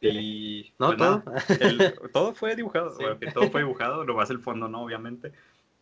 Y 0.00 0.72
no 0.78 0.88
pues 0.88 0.98
todo, 0.98 1.22
nada, 1.24 1.44
el, 1.60 1.94
todo 2.12 2.34
fue 2.34 2.54
dibujado, 2.54 2.90
sí. 2.90 3.02
bueno, 3.02 3.18
que 3.18 3.32
todo 3.32 3.50
fue 3.50 3.62
dibujado, 3.62 4.04
lo 4.04 4.14
va 4.14 4.22
a 4.22 4.24
hacer 4.24 4.36
el 4.36 4.42
fondo, 4.42 4.68
no, 4.68 4.82
obviamente. 4.82 5.32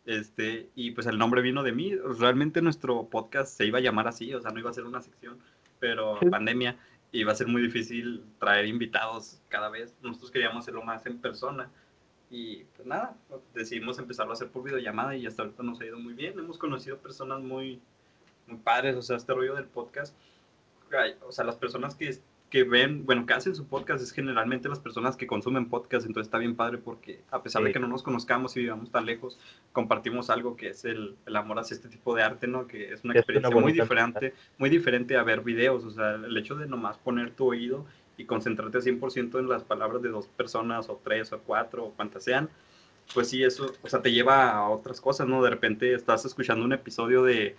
Este, 0.05 0.69
y 0.75 0.91
pues 0.91 1.07
el 1.07 1.17
nombre 1.17 1.41
vino 1.41 1.63
de 1.63 1.71
mí. 1.71 1.95
Realmente 1.95 2.61
nuestro 2.61 3.07
podcast 3.09 3.55
se 3.55 3.65
iba 3.65 3.77
a 3.77 3.81
llamar 3.81 4.07
así, 4.07 4.33
o 4.33 4.41
sea, 4.41 4.51
no 4.51 4.59
iba 4.59 4.69
a 4.69 4.73
ser 4.73 4.85
una 4.85 5.01
sección, 5.01 5.37
pero 5.79 6.19
pandemia 6.31 6.77
iba 7.11 7.31
a 7.31 7.35
ser 7.35 7.47
muy 7.47 7.61
difícil 7.61 8.23
traer 8.39 8.65
invitados 8.65 9.41
cada 9.49 9.69
vez. 9.69 9.95
Nosotros 10.01 10.31
queríamos 10.31 10.63
hacerlo 10.63 10.83
más 10.83 11.05
en 11.05 11.19
persona. 11.19 11.69
Y 12.29 12.63
pues 12.75 12.87
nada, 12.87 13.15
decidimos 13.53 13.99
empezarlo 13.99 14.31
a 14.31 14.33
hacer 14.33 14.49
por 14.49 14.63
videollamada 14.63 15.15
y 15.15 15.27
hasta 15.27 15.43
ahorita 15.43 15.61
nos 15.61 15.79
ha 15.81 15.85
ido 15.85 15.99
muy 15.99 16.13
bien. 16.13 16.39
Hemos 16.39 16.57
conocido 16.57 16.97
personas 16.97 17.43
muy 17.43 17.79
padres, 18.59 18.95
o 18.95 19.01
sea, 19.01 19.17
este 19.17 19.33
rollo 19.33 19.55
del 19.55 19.65
podcast. 19.65 20.15
O 21.27 21.31
sea, 21.31 21.43
las 21.43 21.55
personas 21.55 21.95
que 21.95 22.07
que 22.53 22.63
ven, 22.63 23.03
bueno, 23.07 23.25
que 23.25 23.33
hacen 23.33 23.55
su 23.55 23.65
podcast 23.65 24.03
es 24.03 24.11
generalmente 24.11 24.69
las 24.69 24.79
personas 24.79 25.17
que 25.17 25.25
consumen 25.25 25.69
podcast, 25.69 26.05
entonces 26.05 26.27
está 26.27 26.37
bien 26.37 26.55
padre 26.55 26.77
porque 26.77 27.19
a 27.31 27.41
pesar 27.41 27.63
sí. 27.63 27.65
de 27.65 27.73
que 27.73 27.79
no 27.79 27.87
nos 27.87 28.03
conozcamos 28.03 28.55
y 28.55 28.59
vivamos 28.59 28.91
tan 28.91 29.07
lejos, 29.07 29.39
compartimos 29.71 30.29
algo 30.29 30.55
que 30.55 30.67
es 30.67 30.85
el, 30.85 31.15
el 31.25 31.35
amor 31.35 31.57
hacia 31.57 31.73
este 31.73 31.89
tipo 31.89 32.13
de 32.13 32.21
arte, 32.21 32.45
¿no? 32.45 32.67
Que 32.67 32.93
es 32.93 33.03
una 33.03 33.15
experiencia 33.15 33.49
es 33.49 33.55
una 33.55 33.59
muy 33.59 33.71
diferente, 33.71 34.35
muy 34.59 34.69
diferente 34.69 35.17
a 35.17 35.23
ver 35.23 35.41
videos, 35.41 35.83
o 35.83 35.89
sea, 35.89 36.11
el 36.11 36.37
hecho 36.37 36.53
de 36.53 36.67
nomás 36.67 36.99
poner 36.99 37.31
tu 37.31 37.47
oído 37.47 37.87
y 38.17 38.25
concentrarte 38.25 38.77
100% 38.77 39.39
en 39.39 39.49
las 39.49 39.63
palabras 39.63 40.03
de 40.03 40.09
dos 40.09 40.27
personas 40.27 40.89
o 40.89 41.01
tres 41.03 41.33
o 41.33 41.39
cuatro 41.39 41.85
o 41.85 41.91
cuantas 41.93 42.23
sean, 42.23 42.51
pues 43.15 43.29
sí, 43.29 43.43
eso, 43.43 43.73
o 43.81 43.89
sea, 43.89 44.03
te 44.03 44.11
lleva 44.11 44.51
a 44.51 44.69
otras 44.69 45.01
cosas, 45.01 45.27
¿no? 45.27 45.41
De 45.41 45.49
repente 45.49 45.95
estás 45.95 46.23
escuchando 46.25 46.63
un 46.63 46.73
episodio 46.73 47.23
de 47.23 47.55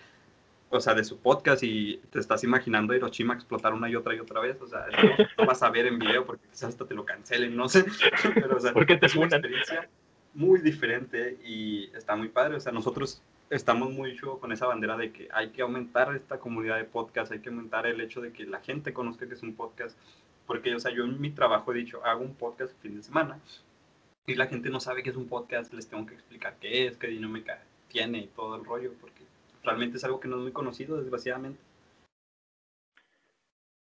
o 0.70 0.80
sea, 0.80 0.94
de 0.94 1.04
su 1.04 1.18
podcast 1.18 1.62
y 1.62 1.98
te 2.10 2.18
estás 2.18 2.42
imaginando 2.44 2.92
a 2.92 2.96
Hiroshima 2.96 3.34
explotar 3.34 3.72
una 3.72 3.88
y 3.88 3.96
otra 3.96 4.14
y 4.14 4.18
otra 4.18 4.40
vez, 4.40 4.60
o 4.60 4.66
sea, 4.66 4.86
no, 4.90 5.24
no 5.38 5.46
vas 5.46 5.62
a 5.62 5.70
ver 5.70 5.86
en 5.86 5.98
video 5.98 6.24
porque 6.24 6.46
quizás 6.48 6.70
hasta 6.70 6.86
te 6.86 6.94
lo 6.94 7.04
cancelen, 7.04 7.56
no 7.56 7.68
sé, 7.68 7.84
pero 8.34 8.56
o 8.56 8.60
sea, 8.60 8.72
porque 8.72 8.96
te 8.96 9.06
es 9.06 9.14
una 9.14 9.26
experiencia 9.26 9.88
muy 10.34 10.60
diferente 10.60 11.38
y 11.44 11.90
está 11.94 12.16
muy 12.16 12.28
padre, 12.28 12.56
o 12.56 12.60
sea, 12.60 12.72
nosotros 12.72 13.22
estamos 13.50 13.92
mucho 13.92 14.38
con 14.40 14.52
esa 14.52 14.66
bandera 14.66 14.96
de 14.96 15.12
que 15.12 15.28
hay 15.32 15.50
que 15.50 15.62
aumentar 15.62 16.14
esta 16.16 16.38
comunidad 16.38 16.76
de 16.76 16.84
podcast, 16.84 17.30
hay 17.32 17.40
que 17.40 17.50
aumentar 17.50 17.86
el 17.86 18.00
hecho 18.00 18.20
de 18.20 18.32
que 18.32 18.44
la 18.44 18.60
gente 18.60 18.92
conozca 18.92 19.28
que 19.28 19.34
es 19.34 19.42
un 19.42 19.54
podcast, 19.54 19.96
porque, 20.46 20.74
o 20.74 20.80
sea, 20.80 20.92
yo 20.92 21.04
en 21.04 21.20
mi 21.20 21.30
trabajo 21.30 21.72
he 21.72 21.76
dicho, 21.76 22.04
hago 22.04 22.22
un 22.22 22.34
podcast 22.34 22.72
el 22.72 22.78
fin 22.80 22.96
de 22.96 23.02
semana 23.02 23.38
y 24.26 24.34
la 24.34 24.46
gente 24.46 24.70
no 24.70 24.80
sabe 24.80 25.02
que 25.02 25.10
es 25.10 25.16
un 25.16 25.28
podcast, 25.28 25.72
les 25.72 25.88
tengo 25.88 26.06
que 26.06 26.14
explicar 26.14 26.56
qué 26.60 26.86
es, 26.86 26.96
qué 26.96 27.08
dinámica 27.08 27.62
tiene 27.88 28.18
y 28.18 28.26
todo 28.28 28.56
el 28.56 28.64
rollo, 28.64 28.92
porque 29.00 29.23
realmente 29.64 29.96
es 29.96 30.04
algo 30.04 30.20
que 30.20 30.28
no 30.28 30.36
es 30.36 30.42
muy 30.42 30.52
conocido, 30.52 30.96
desgraciadamente. 31.00 31.60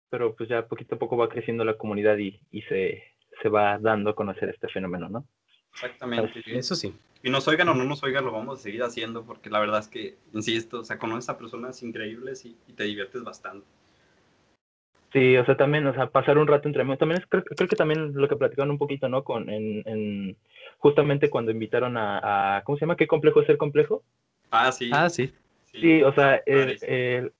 Pero 0.09 0.35
pues 0.35 0.49
ya 0.49 0.67
poquito 0.67 0.95
a 0.95 0.99
poco 0.99 1.17
va 1.17 1.29
creciendo 1.29 1.63
la 1.63 1.77
comunidad 1.77 2.17
y, 2.17 2.39
y 2.51 2.61
se, 2.63 3.03
se 3.41 3.49
va 3.49 3.77
dando 3.79 4.09
a 4.09 4.15
conocer 4.15 4.49
este 4.49 4.67
fenómeno, 4.67 5.09
¿no? 5.09 5.25
Exactamente. 5.73 6.41
Sí. 6.43 6.51
Eso 6.51 6.75
sí. 6.75 6.93
Y 7.23 7.29
nos 7.29 7.47
oigan 7.47 7.69
o 7.69 7.73
no 7.73 7.83
nos 7.83 8.03
oigan, 8.03 8.25
lo 8.25 8.31
vamos 8.31 8.59
a 8.59 8.63
seguir 8.63 8.83
haciendo 8.83 9.23
porque 9.23 9.49
la 9.49 9.59
verdad 9.59 9.79
es 9.79 9.87
que, 9.87 10.17
insisto, 10.33 10.79
o 10.79 10.83
sea, 10.83 10.97
conoces 10.97 11.29
a 11.29 11.37
personas 11.37 11.81
increíbles 11.83 12.45
y, 12.45 12.57
y 12.67 12.73
te 12.73 12.83
diviertes 12.83 13.23
bastante. 13.23 13.65
Sí, 15.13 15.35
o 15.37 15.45
sea, 15.45 15.57
también, 15.57 15.85
o 15.87 15.93
sea, 15.93 16.09
pasar 16.09 16.37
un 16.37 16.47
rato 16.47 16.67
entre 16.67 16.81
amigos. 16.81 16.99
También 16.99 17.21
es, 17.21 17.27
creo, 17.27 17.43
creo, 17.43 17.67
que 17.67 17.75
también 17.75 18.13
lo 18.13 18.27
que 18.27 18.37
platicaron 18.37 18.71
un 18.71 18.77
poquito, 18.77 19.09
¿no? 19.09 19.23
Con, 19.23 19.49
en, 19.49 19.83
en 19.85 20.37
justamente 20.77 21.29
cuando 21.29 21.51
invitaron 21.51 21.97
a, 21.97 22.57
a, 22.57 22.63
¿cómo 22.63 22.77
se 22.77 22.81
llama? 22.81 22.95
¿Qué 22.95 23.07
complejo 23.07 23.41
es 23.41 23.47
ser 23.47 23.57
complejo? 23.57 24.03
Ah, 24.49 24.71
sí. 24.71 24.89
Ah, 24.93 25.09
sí. 25.09 25.33
Sí, 25.73 26.03
o 26.03 26.13
sea, 26.13 26.41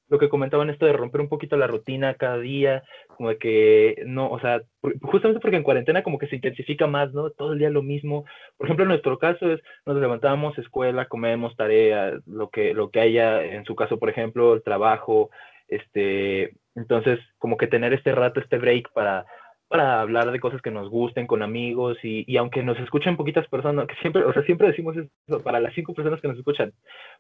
lo 0.08 0.18
que 0.18 0.30
comentaban 0.30 0.70
esto 0.70 0.86
de 0.86 0.94
romper 0.94 1.20
un 1.20 1.28
poquito 1.28 1.58
la 1.58 1.68
rutina 1.68 2.14
cada 2.14 2.38
día, 2.38 2.84
como 3.08 3.30
de 3.30 3.38
que 3.38 4.04
no, 4.06 4.30
o 4.30 4.40
sea, 4.40 4.62
justamente 5.02 5.42
porque 5.42 5.58
en 5.58 5.64
cuarentena 5.64 6.02
como 6.02 6.18
que 6.18 6.28
se 6.28 6.38
intensifica 6.38 6.88
más, 6.88 7.14
¿no? 7.14 7.32
Todo 7.32 7.54
el 7.54 7.60
día 7.60 7.70
lo 7.70 7.84
mismo. 7.84 8.24
Por 8.58 8.68
ejemplo, 8.68 8.84
en 8.84 8.90
nuestro 8.90 9.20
caso 9.20 9.52
es, 9.52 9.60
nos 9.86 9.98
levantamos, 9.98 10.58
escuela, 10.58 11.06
comemos, 11.08 11.58
tarea, 11.58 12.14
lo 12.26 12.50
que, 12.50 12.74
lo 12.74 12.90
que 12.90 13.02
haya, 13.02 13.44
en 13.44 13.66
su 13.66 13.76
caso, 13.76 14.00
por 14.00 14.10
ejemplo, 14.10 14.54
el 14.54 14.64
trabajo, 14.64 15.30
este, 15.68 16.56
entonces, 16.76 17.20
como 17.38 17.58
que 17.58 17.68
tener 17.68 17.92
este 17.94 18.14
rato, 18.14 18.40
este 18.40 18.58
break 18.58 18.94
para, 18.94 19.26
para 19.72 20.02
hablar 20.02 20.30
de 20.34 20.40
cosas 20.42 20.62
que 20.62 20.70
nos 20.70 20.90
gusten 20.90 21.28
con 21.28 21.42
amigos 21.42 21.98
y, 22.04 22.26
y, 22.28 22.36
aunque 22.36 22.62
nos 22.62 22.78
escuchen 22.78 23.16
poquitas 23.16 23.48
personas, 23.48 23.88
que 23.88 23.96
siempre, 24.02 24.22
o 24.26 24.34
sea, 24.34 24.44
siempre 24.44 24.68
decimos 24.68 24.98
eso, 24.98 25.42
para 25.42 25.62
las 25.62 25.74
cinco 25.74 25.94
personas 25.94 26.20
que 26.20 26.28
nos 26.28 26.38
escuchan, 26.38 26.74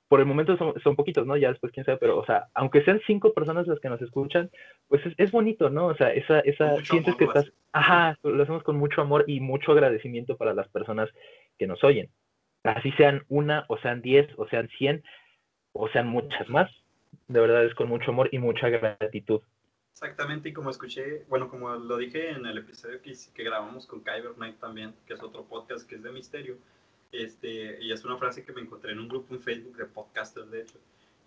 por 0.10 0.20
el 0.20 0.26
momento 0.26 0.58
son, 0.58 0.74
son 0.84 0.98
poquitos, 0.98 1.26
¿no? 1.26 1.38
Ya 1.38 1.48
después 1.48 1.72
quién 1.72 1.86
sabe, 1.86 1.98
pero, 1.98 2.20
o 2.20 2.26
sea, 2.26 2.48
aunque 2.54 2.84
sean 2.84 3.00
cinco 3.08 3.32
personas 3.34 3.68
las 3.68 3.80
que 3.80 3.88
nos 3.88 4.02
escuchan, 4.02 4.50
pues 4.90 5.06
es, 5.06 5.14
es 5.18 5.32
bonito, 5.32 5.70
¿no? 5.70 5.86
O 5.86 5.96
sea, 5.96 6.12
esa, 6.12 6.42
esa, 6.42 6.76
sientes 6.84 7.16
que 7.16 7.24
estás, 7.24 7.54
ajá, 7.72 8.18
lo 8.22 8.44
hacemos 8.44 8.64
con 8.64 8.76
mucho 8.76 9.02
amor 9.02 9.24
y 9.28 9.40
mucho 9.40 9.72
agradecimiento 9.72 10.36
para 10.36 10.54
las 10.54 10.68
personas 10.68 11.10
que 11.58 11.68
nos 11.68 11.82
oyen. 11.86 12.10
Así 12.66 12.92
sean 12.98 13.24
una, 13.30 13.64
o 13.70 13.78
sean 13.78 14.02
diez, 14.02 14.28
o 14.36 14.46
sean 14.50 14.68
cien, 14.78 15.04
o 15.72 15.88
sean 15.88 16.08
muchas 16.08 16.50
más, 16.50 16.70
de 17.30 17.40
verdad 17.40 17.64
es 17.64 17.74
con 17.76 17.88
mucho 17.88 18.12
amor 18.12 18.28
y 18.34 18.40
mucha 18.40 18.68
gratitud. 18.68 19.40
Exactamente, 20.02 20.50
y 20.50 20.54
como 20.54 20.72
escuché, 20.72 21.26
bueno, 21.30 21.48
como 21.48 21.76
lo 21.76 21.98
dije 21.98 22.32
en 22.32 22.48
el 22.48 22.58
episodio 22.58 23.00
que, 23.04 23.16
que 23.36 23.44
grabamos 23.44 23.86
con 23.86 24.02
Kyber 24.02 24.34
Knight 24.34 24.58
también, 24.60 24.96
que 25.06 25.14
es 25.14 25.22
otro 25.22 25.46
podcast 25.46 25.88
que 25.88 25.94
es 25.94 26.02
de 26.02 26.12
misterio, 26.12 26.58
este, 27.12 27.78
y 27.84 27.92
es 27.92 28.04
una 28.04 28.18
frase 28.18 28.44
que 28.44 28.52
me 28.52 28.62
encontré 28.62 28.94
en 28.94 29.00
un 29.00 29.08
grupo 29.08 29.36
en 29.36 29.42
Facebook 29.42 29.78
de 29.78 29.86
podcasters, 29.86 30.50
de 30.50 30.62
hecho, 30.64 30.80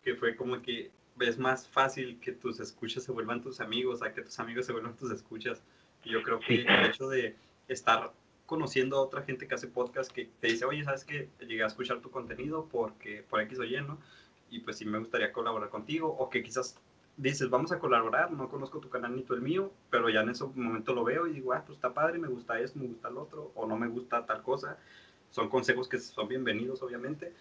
que 0.02 0.16
fue 0.16 0.34
como 0.34 0.60
que 0.60 0.90
es 1.20 1.38
más 1.38 1.68
fácil 1.68 2.18
que 2.18 2.32
tus 2.32 2.58
escuchas 2.58 3.04
se 3.04 3.12
vuelvan 3.12 3.42
tus 3.42 3.60
amigos 3.60 4.02
a 4.02 4.12
que 4.12 4.22
tus 4.22 4.38
amigos 4.40 4.66
se 4.66 4.72
vuelvan 4.72 4.96
tus 4.96 5.12
escuchas. 5.12 5.62
Y 6.02 6.10
yo 6.10 6.22
creo 6.24 6.40
que 6.40 6.62
el 6.62 6.86
hecho 6.86 7.08
de 7.08 7.36
estar 7.68 8.12
conociendo 8.46 8.96
a 8.96 9.02
otra 9.02 9.22
gente 9.22 9.46
que 9.46 9.54
hace 9.54 9.68
podcast 9.68 10.10
que 10.10 10.28
te 10.40 10.48
dice, 10.48 10.64
oye, 10.64 10.82
¿sabes 10.82 11.04
qué? 11.04 11.28
Llegué 11.40 11.62
a 11.62 11.68
escuchar 11.68 12.00
tu 12.00 12.10
contenido 12.10 12.68
porque 12.70 13.24
por 13.30 13.40
X 13.42 13.58
o 13.60 13.64
Y, 13.64 13.80
¿no? 13.82 13.98
Y 14.50 14.58
pues 14.60 14.78
sí 14.78 14.84
me 14.84 14.98
gustaría 14.98 15.32
colaborar 15.32 15.70
contigo, 15.70 16.08
o 16.08 16.28
que 16.28 16.42
quizás 16.42 16.76
dices, 17.16 17.48
vamos 17.48 17.72
a 17.72 17.78
colaborar, 17.78 18.32
no 18.32 18.48
conozco 18.48 18.80
tu 18.80 18.88
canal 18.88 19.14
ni 19.14 19.22
tú 19.22 19.34
el 19.34 19.42
mío, 19.42 19.70
pero 19.90 20.08
ya 20.08 20.20
en 20.22 20.30
ese 20.30 20.44
momento 20.44 20.94
lo 20.94 21.04
veo 21.04 21.26
y 21.26 21.34
digo, 21.34 21.52
ah, 21.52 21.62
pues 21.64 21.78
está 21.78 21.92
padre, 21.92 22.18
me 22.18 22.28
gusta 22.28 22.58
esto, 22.58 22.78
me 22.78 22.86
gusta 22.86 23.08
el 23.08 23.18
otro, 23.18 23.52
o 23.54 23.66
no 23.66 23.76
me 23.76 23.88
gusta 23.88 24.26
tal 24.26 24.42
cosa. 24.42 24.78
Son 25.30 25.48
consejos 25.48 25.88
que 25.88 25.98
son 25.98 26.28
bienvenidos, 26.28 26.82
obviamente. 26.82 27.32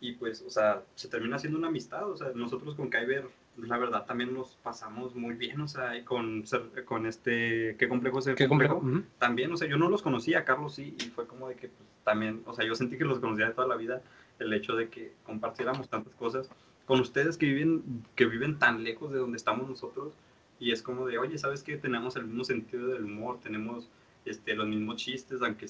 Y 0.00 0.12
pues, 0.12 0.42
o 0.42 0.50
sea, 0.50 0.82
se 0.96 1.08
termina 1.08 1.36
haciendo 1.36 1.58
una 1.58 1.68
amistad. 1.68 2.08
O 2.08 2.16
sea, 2.16 2.32
nosotros 2.34 2.74
con 2.74 2.90
Kyber, 2.90 3.28
la 3.56 3.78
verdad, 3.78 4.04
también 4.04 4.34
nos 4.34 4.56
pasamos 4.56 5.14
muy 5.14 5.34
bien. 5.34 5.60
O 5.60 5.68
sea, 5.68 5.96
y 5.96 6.02
con, 6.02 6.44
con 6.84 7.06
este, 7.06 7.76
¿qué 7.78 7.88
complejo 7.88 8.18
es 8.18 8.26
el 8.28 8.34
¿Qué 8.34 8.48
complejo? 8.48 8.82
También, 9.18 9.52
o 9.52 9.56
sea, 9.56 9.68
yo 9.68 9.76
no 9.76 9.88
los 9.88 10.02
conocía, 10.02 10.44
Carlos 10.44 10.74
sí, 10.74 10.96
y 10.98 11.10
fue 11.10 11.26
como 11.26 11.48
de 11.48 11.54
que 11.54 11.68
pues, 11.68 11.88
también, 12.04 12.42
o 12.46 12.54
sea, 12.54 12.64
yo 12.64 12.74
sentí 12.74 12.98
que 12.98 13.04
los 13.04 13.20
conocía 13.20 13.46
de 13.46 13.54
toda 13.54 13.68
la 13.68 13.76
vida, 13.76 14.02
el 14.38 14.52
hecho 14.52 14.74
de 14.74 14.88
que 14.88 15.12
compartiéramos 15.24 15.88
tantas 15.88 16.14
cosas 16.14 16.50
con 16.86 17.00
ustedes 17.00 17.36
que 17.36 17.46
viven, 17.46 18.04
que 18.16 18.26
viven 18.26 18.58
tan 18.58 18.82
lejos 18.84 19.12
de 19.12 19.18
donde 19.18 19.36
estamos 19.36 19.68
nosotros 19.68 20.14
y 20.58 20.72
es 20.72 20.82
como 20.82 21.06
de, 21.06 21.18
oye, 21.18 21.38
¿sabes 21.38 21.62
qué? 21.62 21.76
Tenemos 21.76 22.16
el 22.16 22.24
mismo 22.24 22.44
sentido 22.44 22.88
del 22.88 23.04
humor, 23.04 23.40
tenemos 23.40 23.88
este, 24.24 24.54
los 24.54 24.66
mismos 24.66 24.96
chistes, 24.96 25.42
aunque 25.42 25.66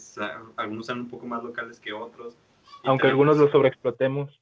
algunos 0.57 0.87
sean 0.87 1.01
un 1.01 1.09
poco 1.09 1.27
más 1.27 1.43
locales 1.43 1.81
que 1.81 1.93
otros. 1.93 2.37
Aunque 2.85 3.07
algunos 3.07 3.39
los 3.39 3.51
sobreexplotemos. 3.51 4.39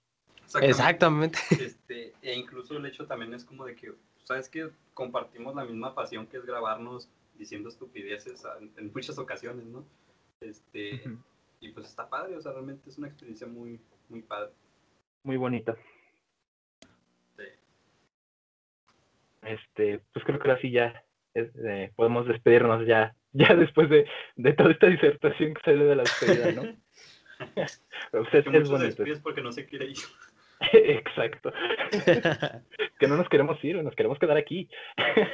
Exactamente. 0.61 1.39
Este, 1.51 2.13
e 2.23 2.35
incluso 2.35 2.77
el 2.77 2.87
hecho 2.87 3.07
también 3.07 3.33
es 3.35 3.45
como 3.45 3.65
de 3.65 3.77
que, 3.77 3.93
¿sabes 4.25 4.49
qué? 4.49 4.71
Compartimos 4.95 5.55
la 5.55 5.65
misma 5.65 5.95
pasión 5.95 6.27
que 6.27 6.39
es 6.39 6.45
grabarnos 6.45 7.09
diciendo 7.39 7.69
estupideces 7.69 8.45
en, 8.77 8.93
muchas 8.93 9.19
ocasiones, 9.19 9.67
¿no? 9.67 9.85
Este, 10.41 11.03
Y 11.61 11.69
pues 11.71 11.87
está 11.87 12.09
padre, 12.09 12.37
o 12.37 12.41
sea, 12.41 12.53
realmente 12.53 12.89
es 12.89 12.99
una 12.99 13.07
experiencia 13.07 13.47
muy, 13.47 13.79
muy 14.09 14.23
padre. 14.23 14.51
Muy 15.23 15.37
bonita. 15.37 15.77
Este, 19.43 20.01
pues 20.13 20.25
creo 20.25 20.39
que 20.39 20.49
ahora 20.49 20.61
sí 20.61 20.71
ya 20.71 21.05
eh, 21.35 21.93
podemos 21.97 22.27
despedirnos 22.27 22.87
ya, 22.87 23.15
ya 23.33 23.55
después 23.55 23.89
de, 23.89 24.07
de, 24.37 24.53
toda 24.53 24.73
esta 24.73 24.87
disertación 24.89 25.55
que 25.55 25.63
sale 25.63 25.85
de 25.85 25.97
la 25.97 26.03
despedida, 26.03 26.53
¿no? 26.53 26.63
Usted 28.21 28.45
es 28.55 28.71
bonito. 28.71 29.05
porque 29.23 29.41
no 29.41 29.53
se 29.53 29.67
quiere 29.67 29.87
ir. 29.87 29.97
Exacto. 30.73 31.53
que 32.99 33.07
no 33.09 33.17
nos 33.17 33.29
queremos 33.29 33.63
ir, 33.65 33.83
nos 33.83 33.95
queremos 33.95 34.19
quedar 34.19 34.37
aquí. 34.37 34.69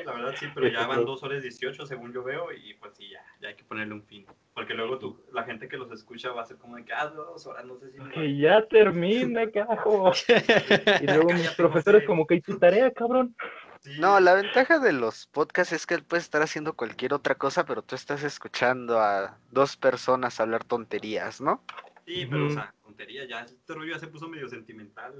La 0.05 0.13
verdad 0.13 0.35
sí, 0.37 0.47
pero 0.55 0.69
ya 0.69 0.87
van 0.87 1.05
dos 1.05 1.23
horas 1.23 1.43
18 1.43 1.85
según 1.85 2.13
yo 2.13 2.23
veo 2.23 2.53
y 2.53 2.75
pues 2.75 2.97
sí, 2.97 3.09
ya, 3.11 3.21
ya 3.41 3.49
hay 3.49 3.57
que 3.57 3.65
ponerle 3.65 3.95
un 3.95 4.05
fin. 4.05 4.25
Porque 4.55 4.75
luego 4.75 4.99
tú, 4.99 5.25
la 5.33 5.43
gente 5.45 5.69
que 5.69 5.77
los 5.77 5.91
escucha 5.91 6.31
va 6.31 6.43
a 6.43 6.47
ser 6.47 6.57
como 6.59 6.77
de 6.77 6.85
que, 6.85 6.93
ah, 6.93 7.09
dos 7.09 7.47
horas, 7.47 7.65
no 7.65 7.77
sé 7.77 7.91
si... 7.91 7.99
Que 7.99 8.39
ya 8.39 8.65
termina, 8.67 9.51
carajo. 9.51 10.13
y 11.03 11.07
luego 11.07 11.33
mis 11.33 11.51
profesores 11.51 12.05
como 12.05 12.27
que, 12.27 12.37
¿y 12.37 12.41
tu 12.41 12.59
tarea, 12.59 12.91
cabrón? 12.93 13.35
No, 13.99 14.19
la 14.21 14.35
ventaja 14.35 14.79
de 14.79 14.93
los 14.93 15.27
podcasts 15.27 15.73
es 15.73 15.87
que 15.87 15.95
él 15.95 16.03
puede 16.03 16.23
estar 16.23 16.43
haciendo 16.43 16.75
cualquier 16.75 17.15
otra 17.15 17.35
cosa, 17.35 17.67
pero 17.67 17.83
tú 17.83 17.95
estás 17.95 18.23
escuchando 18.23 18.99
a 19.01 19.39
dos 19.51 19.77
personas 19.77 20.41
hablar 20.41 20.65
tonterías, 20.65 21.41
¿no? 21.41 21.63
Sí, 22.07 22.27
pero, 22.29 22.47
o 22.47 22.51
sea, 22.51 22.75
tontería, 22.97 23.27
ya 23.27 23.41
este 23.41 23.75
rollo 23.75 23.93
ya 23.93 23.99
se 23.99 24.07
puso 24.07 24.27
medio 24.29 24.49
sentimental. 24.49 25.13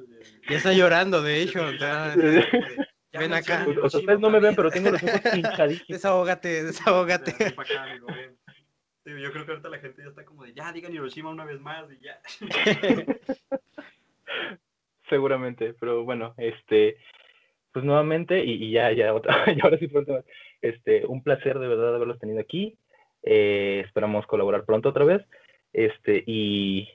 Ya 0.49 0.57
está 0.57 0.73
llorando, 0.73 1.23
de 1.23 1.43
hecho. 1.43 1.63
Ven 3.13 3.33
acá. 3.35 3.67
ustedes 3.83 4.19
no 4.19 4.31
me 4.31 4.41
ven, 4.41 4.57
pero 4.57 4.71
tengo 4.71 4.91
los 4.91 5.03
ojos 5.03 5.21
pinchaditos. 5.33 5.87
Desahógate, 5.87 6.65
desahógate. 6.65 7.35
yo 9.05 9.33
creo 9.33 9.45
que 9.45 9.51
ahorita 9.51 9.69
la 9.69 9.79
gente 9.79 10.03
ya 10.03 10.09
está 10.09 10.25
como 10.25 10.45
de, 10.45 10.55
ya, 10.55 10.73
digan 10.73 10.95
Hiroshima 10.95 11.31
una 11.31 11.45
vez 11.45 11.61
más 11.61 11.87
y 11.93 11.99
ya. 12.03 12.19
Seguramente, 15.11 15.75
pero 15.79 16.03
bueno, 16.03 16.35
este, 16.39 16.97
pues 17.73 17.85
nuevamente, 17.85 18.43
y, 18.43 18.71
ya, 18.71 18.91
ya, 18.93 19.05
y 19.55 19.61
ahora 19.61 19.79
sí 19.79 19.87
pronto, 19.87 20.25
este, 20.63 21.07
un 21.07 21.23
placer 21.23 21.59
de 21.59 21.69
verdad 21.69 21.95
haberlos 21.95 22.19
tenido 22.19 22.41
aquí. 22.41 22.79
Eh, 23.23 23.83
esperamos 23.85 24.27
colaborar 24.27 24.65
pronto 24.65 24.89
otra 24.89 25.05
vez. 25.05 25.23
Este, 25.73 26.25
y, 26.27 26.89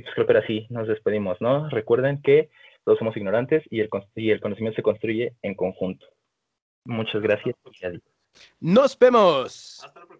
pues 0.00 0.14
creo 0.14 0.26
que 0.26 0.32
ahora 0.34 0.46
sí 0.46 0.66
nos 0.70 0.88
despedimos, 0.88 1.40
¿no? 1.40 1.68
Recuerden 1.70 2.20
que 2.22 2.50
todos 2.84 2.98
somos 2.98 3.16
ignorantes 3.16 3.64
y 3.70 3.80
el, 3.80 3.88
y 4.14 4.30
el 4.30 4.40
conocimiento 4.40 4.76
se 4.76 4.82
construye 4.82 5.34
en 5.42 5.54
conjunto. 5.54 6.06
Muchas 6.84 7.20
gracias 7.20 7.56
Nos 8.60 8.98
vemos. 8.98 9.82
Hasta 9.84 10.00
la 10.00 10.06
próxima. 10.06 10.15